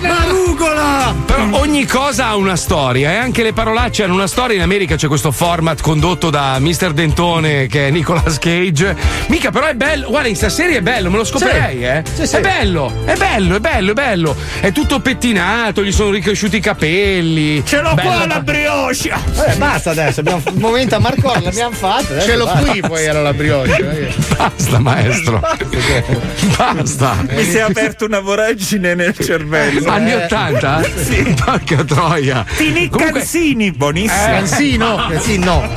Marugola! 0.00 1.14
Però 1.24 1.48
ogni 1.60 1.86
cosa 1.86 2.26
ha 2.26 2.36
una 2.36 2.56
storia 2.56 3.12
e 3.12 3.16
anche 3.16 3.42
le 3.42 3.52
parolacce 3.52 4.02
hanno 4.02 4.14
una 4.14 4.26
storia. 4.26 4.56
In 4.56 4.62
America 4.62 4.96
c'è 4.96 5.06
questo 5.06 5.30
format 5.30 5.80
condotto 5.80 6.30
da 6.30 6.58
Mr. 6.58 6.92
Dentone 6.92 7.66
che 7.68 7.88
è 7.88 7.90
Nicolas 7.90 8.38
Cage. 8.38 8.96
Mica, 9.28 9.50
però 9.50 9.66
è 9.66 9.74
bello. 9.74 10.08
Guarda, 10.08 10.28
in 10.28 10.36
sta 10.36 10.48
serie 10.48 10.78
è 10.78 10.82
bello, 10.82 11.10
me 11.10 11.16
lo 11.18 11.24
scoprirei, 11.24 11.76
Sì. 11.78 11.84
eh. 11.84 12.02
Sì, 12.14 12.26
sì. 12.26 12.36
È 12.36 12.40
bello, 12.40 12.92
è 13.04 13.14
bello, 13.16 13.56
è 13.56 13.60
bello, 13.60 13.90
è 13.92 13.94
bello. 13.94 14.36
È 14.60 14.72
tutto 14.72 15.00
pettinato, 15.00 15.82
gli 15.82 15.92
sono 15.92 16.10
ricresciuti 16.10 16.56
i 16.56 16.60
capelli. 16.60 17.64
Ce 17.64 17.80
l'ho 17.80 17.94
Bella 17.94 18.10
qua 18.16 18.26
la 18.26 18.40
brioche! 18.40 19.12
Eh, 19.46 19.54
basta 19.56 19.90
adesso, 19.90 20.20
abbiamo 20.20 20.42
un 20.44 20.54
momento 20.60 20.96
a 20.96 20.98
Marcor, 20.98 21.42
l'abbiamo 21.42 21.74
fatto. 21.74 22.12
adesso 22.12 22.26
Ce 22.26 22.36
l'ho 22.36 22.44
basta. 22.46 22.70
qui, 22.70 22.80
poi 22.80 23.04
era 23.04 23.22
la 23.22 23.32
brioche. 23.32 24.12
Basta, 24.36 24.78
maestro. 24.80 25.40
Basta. 26.56 27.16
Mi 27.28 27.42
si 27.44 27.56
è 27.56 27.60
aperta 27.60 28.04
una 28.04 28.20
voragine 28.20 28.94
nel 28.94 29.16
cervello. 29.18 29.90
Anni 29.90 30.12
80? 30.14 30.82
Sì. 30.96 31.34
Porca 31.44 31.84
troia. 31.84 32.44
Tini 32.56 32.88
Canzini, 32.88 33.70
buonissimo. 33.72 34.24
Cansino, 34.24 34.96
Cansino. 35.08 35.68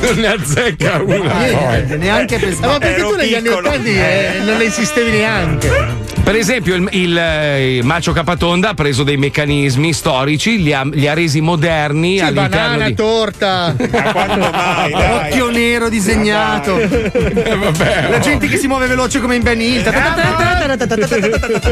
Non 0.00 0.14
ne 0.16 0.26
azzecca 0.26 1.02
una. 1.02 1.34
Niente, 1.38 1.96
neanche 1.96 2.38
per 2.38 2.48
Eh, 2.48 2.56
ma 2.60 2.78
perché 2.78 3.00
Ero 3.00 3.10
tu 3.10 3.16
negli 3.16 3.34
anni 3.34 3.48
piccolo. 3.48 3.68
80 3.68 3.88
eh, 3.88 4.40
non 4.44 4.60
esistevi 4.60 5.10
neanche? 5.10 6.04
Per 6.26 6.34
esempio, 6.34 6.74
il, 6.74 6.88
il, 6.90 7.16
eh, 7.16 7.80
Macio 7.84 8.10
Capatonda 8.12 8.70
ha 8.70 8.74
preso 8.74 9.04
dei 9.04 9.16
meccanismi 9.16 9.92
storici, 9.92 10.60
li 10.60 10.72
ha, 10.72 10.82
li 10.84 11.06
ha 11.06 11.14
resi 11.14 11.40
moderni 11.40 12.18
Sì, 12.18 12.24
all'interno 12.24 12.48
banana, 12.56 12.86
di. 12.86 12.94
torta. 12.94 13.74
Ma 13.92 14.02
quando 14.12 14.50
mai? 14.50 14.90
Dai. 14.90 15.28
Occhio 15.30 15.50
nero 15.50 15.88
disegnato. 15.88 16.78
Eh, 16.80 17.56
vabbè, 17.56 18.08
La 18.10 18.16
oh. 18.16 18.20
gente 18.20 18.48
che 18.48 18.56
si 18.56 18.66
muove 18.66 18.86
veloce 18.88 19.20
come 19.20 19.36
in 19.36 19.42
Ben 19.42 19.60
Hill. 19.76 21.66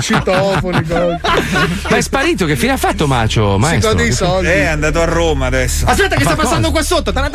Citofoni. 0.00 0.82
Ma 0.88 1.96
è 1.96 2.00
sparito, 2.00 2.46
che 2.46 2.56
fine 2.56 2.72
ha 2.72 2.76
fatto 2.76 3.06
Macio? 3.06 3.54
Si 3.54 3.58
Maestro? 3.60 3.90
gode 3.90 4.04
i 4.04 4.12
soldi. 4.12 4.46
Eh, 4.48 4.62
è 4.62 4.66
andato 4.66 5.00
a 5.00 5.04
Roma 5.04 5.46
adesso. 5.46 5.86
Aspetta 5.86 6.14
che 6.16 6.22
sta 6.22 6.36
Ma 6.36 6.42
passando 6.42 6.70
qua 6.70 6.82
sotto. 6.82 7.12
Ma 7.12 7.28
ma 7.28 7.30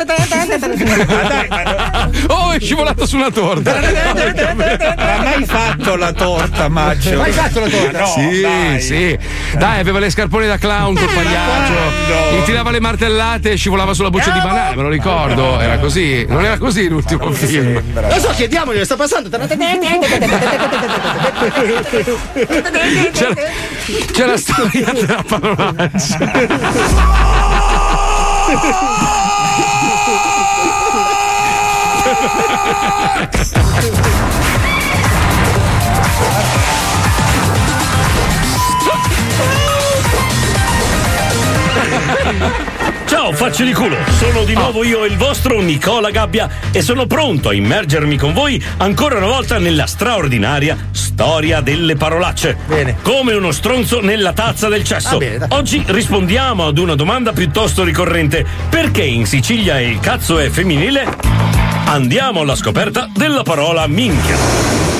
Oh, 2.28 2.52
è 2.52 2.60
scivolato 2.60 3.06
su 3.06 3.16
una 3.16 3.30
torta. 3.30 3.78
non 3.80 3.94
ha 3.94 5.22
mai 5.22 5.44
fatto 5.44 5.96
la 5.96 6.12
torta, 6.12 6.68
Maggio? 6.68 7.16
Mai 7.16 7.32
fatto 7.32 7.60
la 7.60 7.68
torta? 7.68 7.98
No, 8.00 8.06
sì, 8.06 8.40
dai. 8.40 8.80
sì. 8.80 9.18
Dai, 9.56 9.80
aveva 9.80 9.98
le 9.98 10.10
scarpone 10.10 10.46
da 10.46 10.56
clown 10.56 10.94
col 10.94 11.08
pagliaccio. 11.12 12.36
Gli 12.36 12.42
tirava 12.44 12.70
le 12.70 12.80
martellate 12.80 13.52
e 13.52 13.56
scivolava 13.56 13.94
sulla 13.94 14.10
buccia 14.10 14.30
di 14.30 14.40
banana, 14.40 14.74
me 14.74 14.82
lo 14.82 14.88
ricordo. 14.88 15.60
Era 15.60 15.78
così. 15.78 16.24
Non 16.28 16.44
era 16.44 16.58
così 16.58 16.88
l'ultimo 17.04 17.30
film. 17.32 17.82
Lo 17.94 18.18
so, 18.18 18.30
chiediamogli, 18.30 18.82
sta 18.84 18.96
passando. 18.96 19.28
C'è, 23.12 23.52
c'è 24.12 24.26
la 24.26 24.36
storia 24.36 24.92
della 24.92 25.22
parolaccia. 25.26 26.32
Ciao 43.14 43.30
facce 43.32 43.64
di 43.64 43.72
culo, 43.72 43.96
sono 44.18 44.42
di 44.42 44.54
nuovo 44.54 44.82
io 44.82 45.04
il 45.04 45.16
vostro 45.16 45.60
Nicola 45.60 46.10
Gabbia 46.10 46.50
e 46.72 46.82
sono 46.82 47.06
pronto 47.06 47.50
a 47.50 47.54
immergermi 47.54 48.18
con 48.18 48.32
voi 48.32 48.60
ancora 48.78 49.18
una 49.18 49.28
volta 49.28 49.58
nella 49.58 49.86
straordinaria 49.86 50.88
storia 50.90 51.60
delle 51.60 51.94
parolacce. 51.94 52.56
Bene. 52.66 52.96
Come 53.02 53.34
uno 53.34 53.52
stronzo 53.52 54.00
nella 54.00 54.32
tazza 54.32 54.68
del 54.68 54.82
cesso. 54.82 55.14
Ah, 55.14 55.18
bene. 55.18 55.46
Oggi 55.50 55.84
rispondiamo 55.86 56.66
ad 56.66 56.76
una 56.76 56.96
domanda 56.96 57.32
piuttosto 57.32 57.84
ricorrente. 57.84 58.44
Perché 58.68 59.04
in 59.04 59.26
Sicilia 59.26 59.78
il 59.78 60.00
cazzo 60.00 60.40
è 60.40 60.50
femminile? 60.50 61.06
Andiamo 61.84 62.40
alla 62.40 62.56
scoperta 62.56 63.08
della 63.14 63.44
parola 63.44 63.86
minchia. 63.86 64.93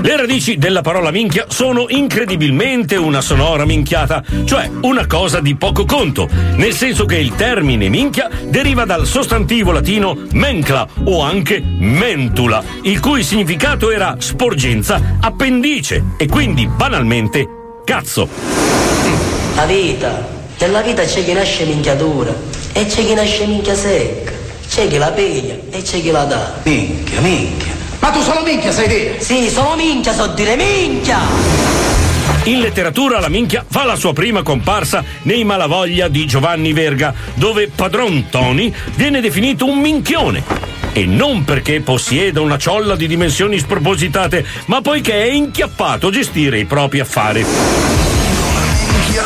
Le 0.00 0.16
radici 0.16 0.58
della 0.58 0.80
parola 0.80 1.10
minchia 1.10 1.46
sono 1.48 1.86
incredibilmente 1.88 2.94
una 2.94 3.20
sonora 3.20 3.64
minchiata, 3.64 4.22
cioè 4.44 4.70
una 4.82 5.06
cosa 5.06 5.40
di 5.40 5.56
poco 5.56 5.84
conto, 5.84 6.28
nel 6.54 6.72
senso 6.72 7.04
che 7.04 7.16
il 7.16 7.34
termine 7.34 7.88
minchia 7.88 8.30
deriva 8.44 8.84
dal 8.84 9.06
sostantivo 9.06 9.72
latino 9.72 10.16
mencla 10.32 10.86
o 11.04 11.20
anche 11.20 11.60
mentula, 11.60 12.62
il 12.82 13.00
cui 13.00 13.24
significato 13.24 13.90
era 13.90 14.14
sporgenza, 14.18 15.16
appendice 15.20 16.04
e 16.16 16.28
quindi 16.28 16.68
banalmente 16.68 17.46
cazzo. 17.84 18.28
La 19.56 19.66
vita, 19.66 20.28
nella 20.60 20.80
vita 20.80 21.02
c'è 21.02 21.24
chi 21.24 21.32
nasce 21.32 21.64
minchiatura 21.64 22.32
e 22.72 22.86
c'è 22.86 23.04
chi 23.04 23.14
nasce 23.14 23.46
minchia 23.46 23.74
secca, 23.74 24.30
c'è 24.68 24.86
chi 24.86 24.96
la 24.96 25.10
piglia 25.10 25.56
e 25.70 25.82
c'è 25.82 26.00
chi 26.00 26.12
la 26.12 26.22
dà. 26.22 26.60
Minchia, 26.62 27.20
minchia. 27.20 27.77
Ma 28.00 28.10
tu 28.10 28.20
solo 28.22 28.42
minchia 28.42 28.72
sai 28.72 28.88
dire? 28.88 29.20
Sì, 29.20 29.48
solo 29.48 29.76
minchia 29.76 30.12
so 30.14 30.26
dire 30.28 30.56
minchia! 30.56 31.18
In 32.44 32.60
letteratura 32.60 33.20
la 33.20 33.28
minchia 33.28 33.64
fa 33.68 33.84
la 33.84 33.96
sua 33.96 34.12
prima 34.12 34.42
comparsa 34.42 35.04
nei 35.22 35.44
Malavoglia 35.44 36.08
di 36.08 36.26
Giovanni 36.26 36.72
Verga, 36.72 37.12
dove 37.34 37.68
padron 37.68 38.28
Tony 38.30 38.72
viene 38.94 39.20
definito 39.20 39.66
un 39.66 39.78
minchione. 39.80 40.42
E 40.92 41.04
non 41.04 41.44
perché 41.44 41.80
possieda 41.80 42.40
una 42.40 42.56
ciolla 42.56 42.96
di 42.96 43.06
dimensioni 43.06 43.58
spropositate, 43.58 44.44
ma 44.66 44.80
poiché 44.80 45.24
è 45.24 45.30
inchiappato 45.30 46.06
a 46.06 46.10
gestire 46.10 46.58
i 46.58 46.64
propri 46.64 47.00
affari. 47.00 47.44
Minchia 48.86 49.24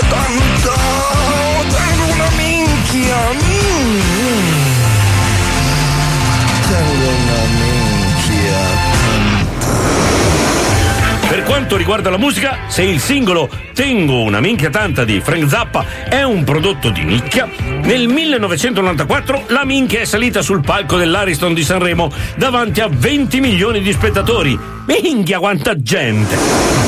quanto 11.52 11.76
riguarda 11.76 12.08
la 12.08 12.16
musica, 12.16 12.60
se 12.68 12.82
il 12.82 12.98
singolo 12.98 13.46
Tengo 13.74 14.22
una 14.22 14.40
minchia 14.40 14.70
tanta 14.70 15.04
di 15.04 15.20
Frank 15.20 15.46
Zappa 15.46 15.84
è 16.08 16.22
un 16.22 16.44
prodotto 16.44 16.88
di 16.88 17.04
nicchia, 17.04 17.46
nel 17.82 18.08
1994 18.08 19.44
la 19.48 19.62
minchia 19.66 20.00
è 20.00 20.06
salita 20.06 20.40
sul 20.40 20.62
palco 20.62 20.96
dell'Ariston 20.96 21.52
di 21.52 21.62
Sanremo 21.62 22.10
davanti 22.36 22.80
a 22.80 22.88
20 22.90 23.40
milioni 23.40 23.82
di 23.82 23.92
spettatori. 23.92 24.58
Minchia 24.86 25.40
quanta 25.40 25.76
gente! 25.76 26.36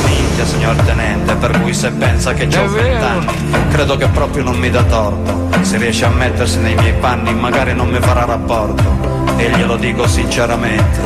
Minchia, 0.06 0.46
signor 0.46 0.76
tenente, 0.76 1.34
per 1.34 1.60
cui 1.60 1.74
se 1.74 1.90
pensa 1.90 2.32
che 2.32 2.44
ho 2.44 2.66
vent'anni, 2.66 3.26
credo 3.70 3.98
che 3.98 4.06
proprio 4.06 4.44
non 4.44 4.56
mi 4.56 4.70
dà 4.70 4.82
torto. 4.84 5.50
Se 5.60 5.76
riesce 5.76 6.06
a 6.06 6.10
mettersi 6.10 6.58
nei 6.60 6.74
miei 6.74 6.94
panni, 6.94 7.34
magari 7.34 7.74
non 7.74 7.90
mi 7.90 7.98
farà 8.00 8.24
rapporto. 8.24 9.36
E 9.36 9.50
glielo 9.50 9.76
dico 9.76 10.08
sinceramente. 10.08 11.00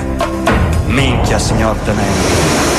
Minchia, 0.86 1.40
signor 1.40 1.76
tenente. 1.78 2.77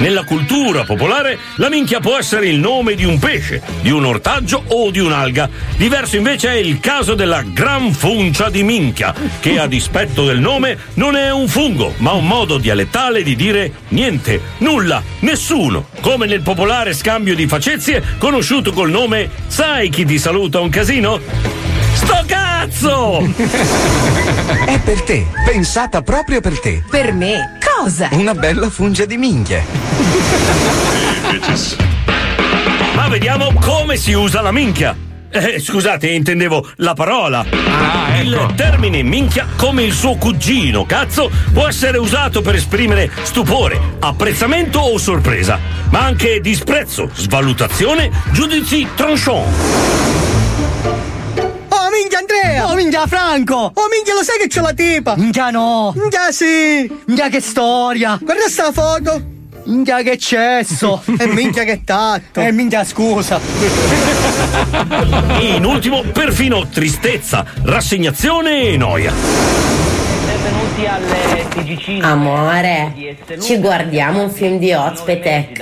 Nella 0.00 0.24
cultura 0.24 0.84
popolare 0.84 1.38
la 1.56 1.68
minchia 1.68 2.00
può 2.00 2.16
essere 2.16 2.48
il 2.48 2.58
nome 2.58 2.94
di 2.94 3.04
un 3.04 3.18
pesce, 3.18 3.60
di 3.82 3.90
un 3.90 4.06
ortaggio 4.06 4.62
o 4.68 4.90
di 4.90 4.98
un'alga. 4.98 5.48
Diverso 5.76 6.16
invece 6.16 6.48
è 6.48 6.56
il 6.56 6.80
caso 6.80 7.14
della 7.14 7.42
gran 7.42 7.92
funcia 7.92 8.48
di 8.48 8.62
minchia, 8.62 9.14
che 9.40 9.58
a 9.58 9.66
dispetto 9.66 10.24
del 10.24 10.38
nome 10.38 10.78
non 10.94 11.16
è 11.16 11.30
un 11.30 11.46
fungo, 11.48 11.92
ma 11.98 12.12
un 12.12 12.26
modo 12.26 12.56
dialettale 12.56 13.22
di 13.22 13.36
dire 13.36 13.72
niente, 13.88 14.40
nulla, 14.58 15.02
nessuno. 15.20 15.88
Come 16.00 16.24
nel 16.24 16.40
popolare 16.40 16.94
scambio 16.94 17.34
di 17.34 17.46
facezie 17.46 18.02
conosciuto 18.16 18.72
col 18.72 18.90
nome 18.90 19.28
Sai 19.48 19.90
chi 19.90 20.06
ti 20.06 20.18
saluta 20.18 20.60
un 20.60 20.70
casino? 20.70 21.59
Sto 22.10 22.24
cazzo! 22.26 23.18
È 24.66 24.80
per 24.80 25.02
te, 25.02 25.26
pensata 25.44 26.02
proprio 26.02 26.40
per 26.40 26.58
te. 26.58 26.82
Per 26.90 27.12
me? 27.12 27.56
Cosa? 27.64 28.08
Una 28.10 28.34
bella 28.34 28.68
fungia 28.68 29.04
di 29.04 29.16
minchia. 29.16 29.62
Ma 32.96 33.06
vediamo 33.06 33.52
come 33.60 33.96
si 33.96 34.12
usa 34.12 34.40
la 34.40 34.50
minchia. 34.50 34.96
Eh, 35.30 35.60
scusate, 35.60 36.08
intendevo 36.08 36.70
la 36.78 36.94
parola. 36.94 37.46
Il 38.20 38.54
termine 38.56 39.04
minchia, 39.04 39.46
come 39.54 39.84
il 39.84 39.92
suo 39.92 40.16
cugino, 40.16 40.84
cazzo, 40.86 41.30
può 41.52 41.68
essere 41.68 41.98
usato 41.98 42.42
per 42.42 42.56
esprimere 42.56 43.08
stupore, 43.22 43.80
apprezzamento 44.00 44.80
o 44.80 44.98
sorpresa, 44.98 45.60
ma 45.90 46.00
anche 46.00 46.40
disprezzo, 46.40 47.08
svalutazione, 47.14 48.10
giudizi 48.32 48.84
tranchant. 48.96 51.09
Oh 52.10 52.12
minchia 52.12 52.18
Andrea! 52.18 52.66
Oh 52.66 52.74
minchia 52.74 53.06
Franco! 53.06 53.70
Oh 53.72 53.88
minchia 53.88 54.14
lo 54.14 54.24
sai 54.24 54.38
che 54.38 54.48
c'ho 54.48 54.62
la 54.62 54.72
tipa! 54.72 55.14
Minchia 55.16 55.50
no! 55.50 55.92
Minchia 55.94 56.32
sì! 56.32 56.90
Minchia 57.06 57.28
che 57.28 57.40
storia! 57.40 58.18
Guarda 58.20 58.48
sta 58.48 58.72
foto! 58.72 59.22
Minchia 59.64 60.02
che 60.02 60.18
cesso! 60.18 61.02
e 61.06 61.26
minchia 61.28 61.62
che 61.62 61.82
tatto! 61.84 62.40
E 62.40 62.50
minchia 62.50 62.82
scusa! 62.82 63.38
In 65.38 65.64
ultimo, 65.64 66.02
perfino 66.02 66.66
tristezza, 66.66 67.44
rassegnazione 67.62 68.62
e 68.62 68.76
noia. 68.76 69.12
Benvenuti 70.26 70.86
alle 70.86 71.46
TGC. 71.48 72.02
Amore, 72.04 73.16
ci 73.40 73.58
guardiamo 73.58 74.22
un 74.24 74.30
film 74.30 74.58
di 74.58 74.72
ospite. 74.72 75.52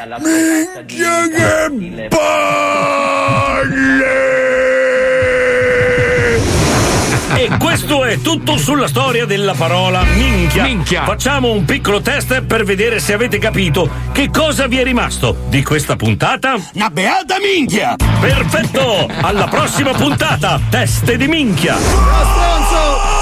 E 7.39 7.57
questo 7.57 8.03
è 8.05 8.21
tutto 8.21 8.57
sulla 8.57 8.89
storia 8.89 9.25
della 9.25 9.55
parola 9.55 10.03
minchia. 10.03 10.65
Minchia. 10.65 11.05
Facciamo 11.05 11.53
un 11.53 11.65
piccolo 11.65 12.01
test 12.01 12.43
per 12.43 12.65
vedere 12.65 12.99
se 12.99 13.13
avete 13.13 13.39
capito 13.39 13.89
che 14.11 14.29
cosa 14.29 14.67
vi 14.67 14.79
è 14.79 14.83
rimasto 14.83 15.45
di 15.47 15.63
questa 15.63 15.95
puntata. 15.95 16.57
Una 16.73 16.91
beata 16.91 17.37
minchia! 17.39 17.95
Perfetto! 18.19 19.09
Alla 19.21 19.47
prossima 19.47 19.93
puntata, 19.93 20.61
teste 20.69 21.17
di 21.17 21.29
minchia! 21.29 23.18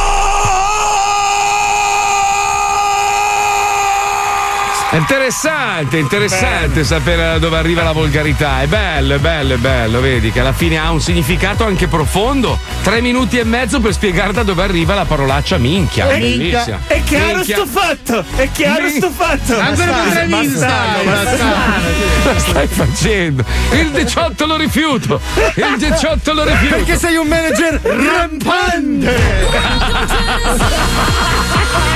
Interessante, 4.97 5.98
interessante 5.98 6.82
sapere 6.82 7.23
da 7.23 7.39
dove 7.39 7.59
arriva 7.59 7.82
la 7.82 7.93
volgarità. 7.93 8.62
È 8.62 8.66
bello, 8.66 9.16
è 9.16 9.18
bello, 9.18 9.52
è 9.55 9.59
bello. 9.59 10.01
Vedi 10.01 10.32
che 10.32 10.40
alla 10.40 10.55
fine 10.55 10.78
ha 10.78 10.90
un 10.90 11.02
significato 11.02 11.64
anche 11.64 11.86
profondo. 11.86 12.59
Tre 12.82 13.02
minuti 13.02 13.36
e 13.39 13.44
mezzo 13.44 13.78
per 13.78 13.93
spiegare 13.93 14.32
da 14.32 14.43
dove 14.43 14.62
arriva 14.62 14.94
la 14.94 15.05
parolaccia 15.05 15.59
minchia. 15.59 16.09
Eh, 16.10 16.18
Bellissima. 16.18 16.81
È 16.86 17.02
chiaro 17.05 17.36
Minchia. 17.36 17.56
sto 17.56 17.66
fatto! 17.66 18.24
È 18.36 18.48
chiaro 18.52 18.85
Min- 18.85 18.97
sto 18.97 19.10
fatto! 19.10 19.59
Ancora 19.59 20.24
bastardo. 20.28 21.10
Cosa 22.23 22.39
stai 22.39 22.66
facendo? 22.66 23.44
Il 23.73 23.90
18 23.90 24.47
lo 24.47 24.56
rifiuto. 24.56 25.20
Il 25.56 25.77
18 25.77 26.32
lo 26.32 26.44
rifiuto. 26.44 26.74
Perché 26.74 26.97
sei 26.98 27.16
un 27.16 27.27
manager 27.28 27.81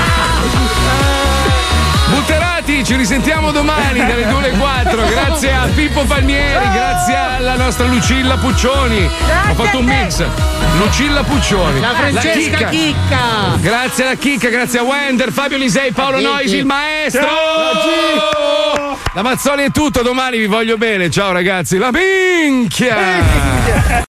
Butterati, 2.71 2.85
ci 2.85 2.95
risentiamo 2.95 3.51
domani 3.51 3.99
dalle 3.99 4.25
2 4.25 4.37
alle 4.37 4.51
4. 4.51 5.05
Grazie 5.07 5.53
a 5.53 5.67
Pippo 5.75 6.05
Palmieri, 6.05 6.69
grazie 6.71 7.15
alla 7.15 7.55
nostra 7.55 7.85
Lucilla 7.85 8.37
Puccioni. 8.37 9.09
Ho 9.49 9.53
fatto 9.53 9.79
un 9.79 9.85
mix. 9.85 10.23
Lucilla 10.77 11.23
Puccioni. 11.23 11.81
La 11.81 11.93
Francesca 11.93 12.69
Chicca. 12.69 13.57
Grazie 13.59 14.05
alla 14.05 14.15
Chicca, 14.15 14.49
grazie 14.49 14.79
a 14.79 14.83
Wender, 14.83 15.31
Fabio 15.31 15.57
Lisei, 15.57 15.91
Paolo. 15.91 16.21
Noisi, 16.21 16.57
il 16.57 16.65
maestro. 16.65 17.27
La 19.13 19.21
Mazzoni 19.21 19.63
è 19.63 19.71
tutto, 19.71 20.01
domani 20.01 20.37
vi 20.37 20.47
voglio 20.47 20.77
bene. 20.77 21.09
Ciao 21.09 21.33
ragazzi, 21.33 21.77
la 21.77 21.91
minchia! 21.91 22.95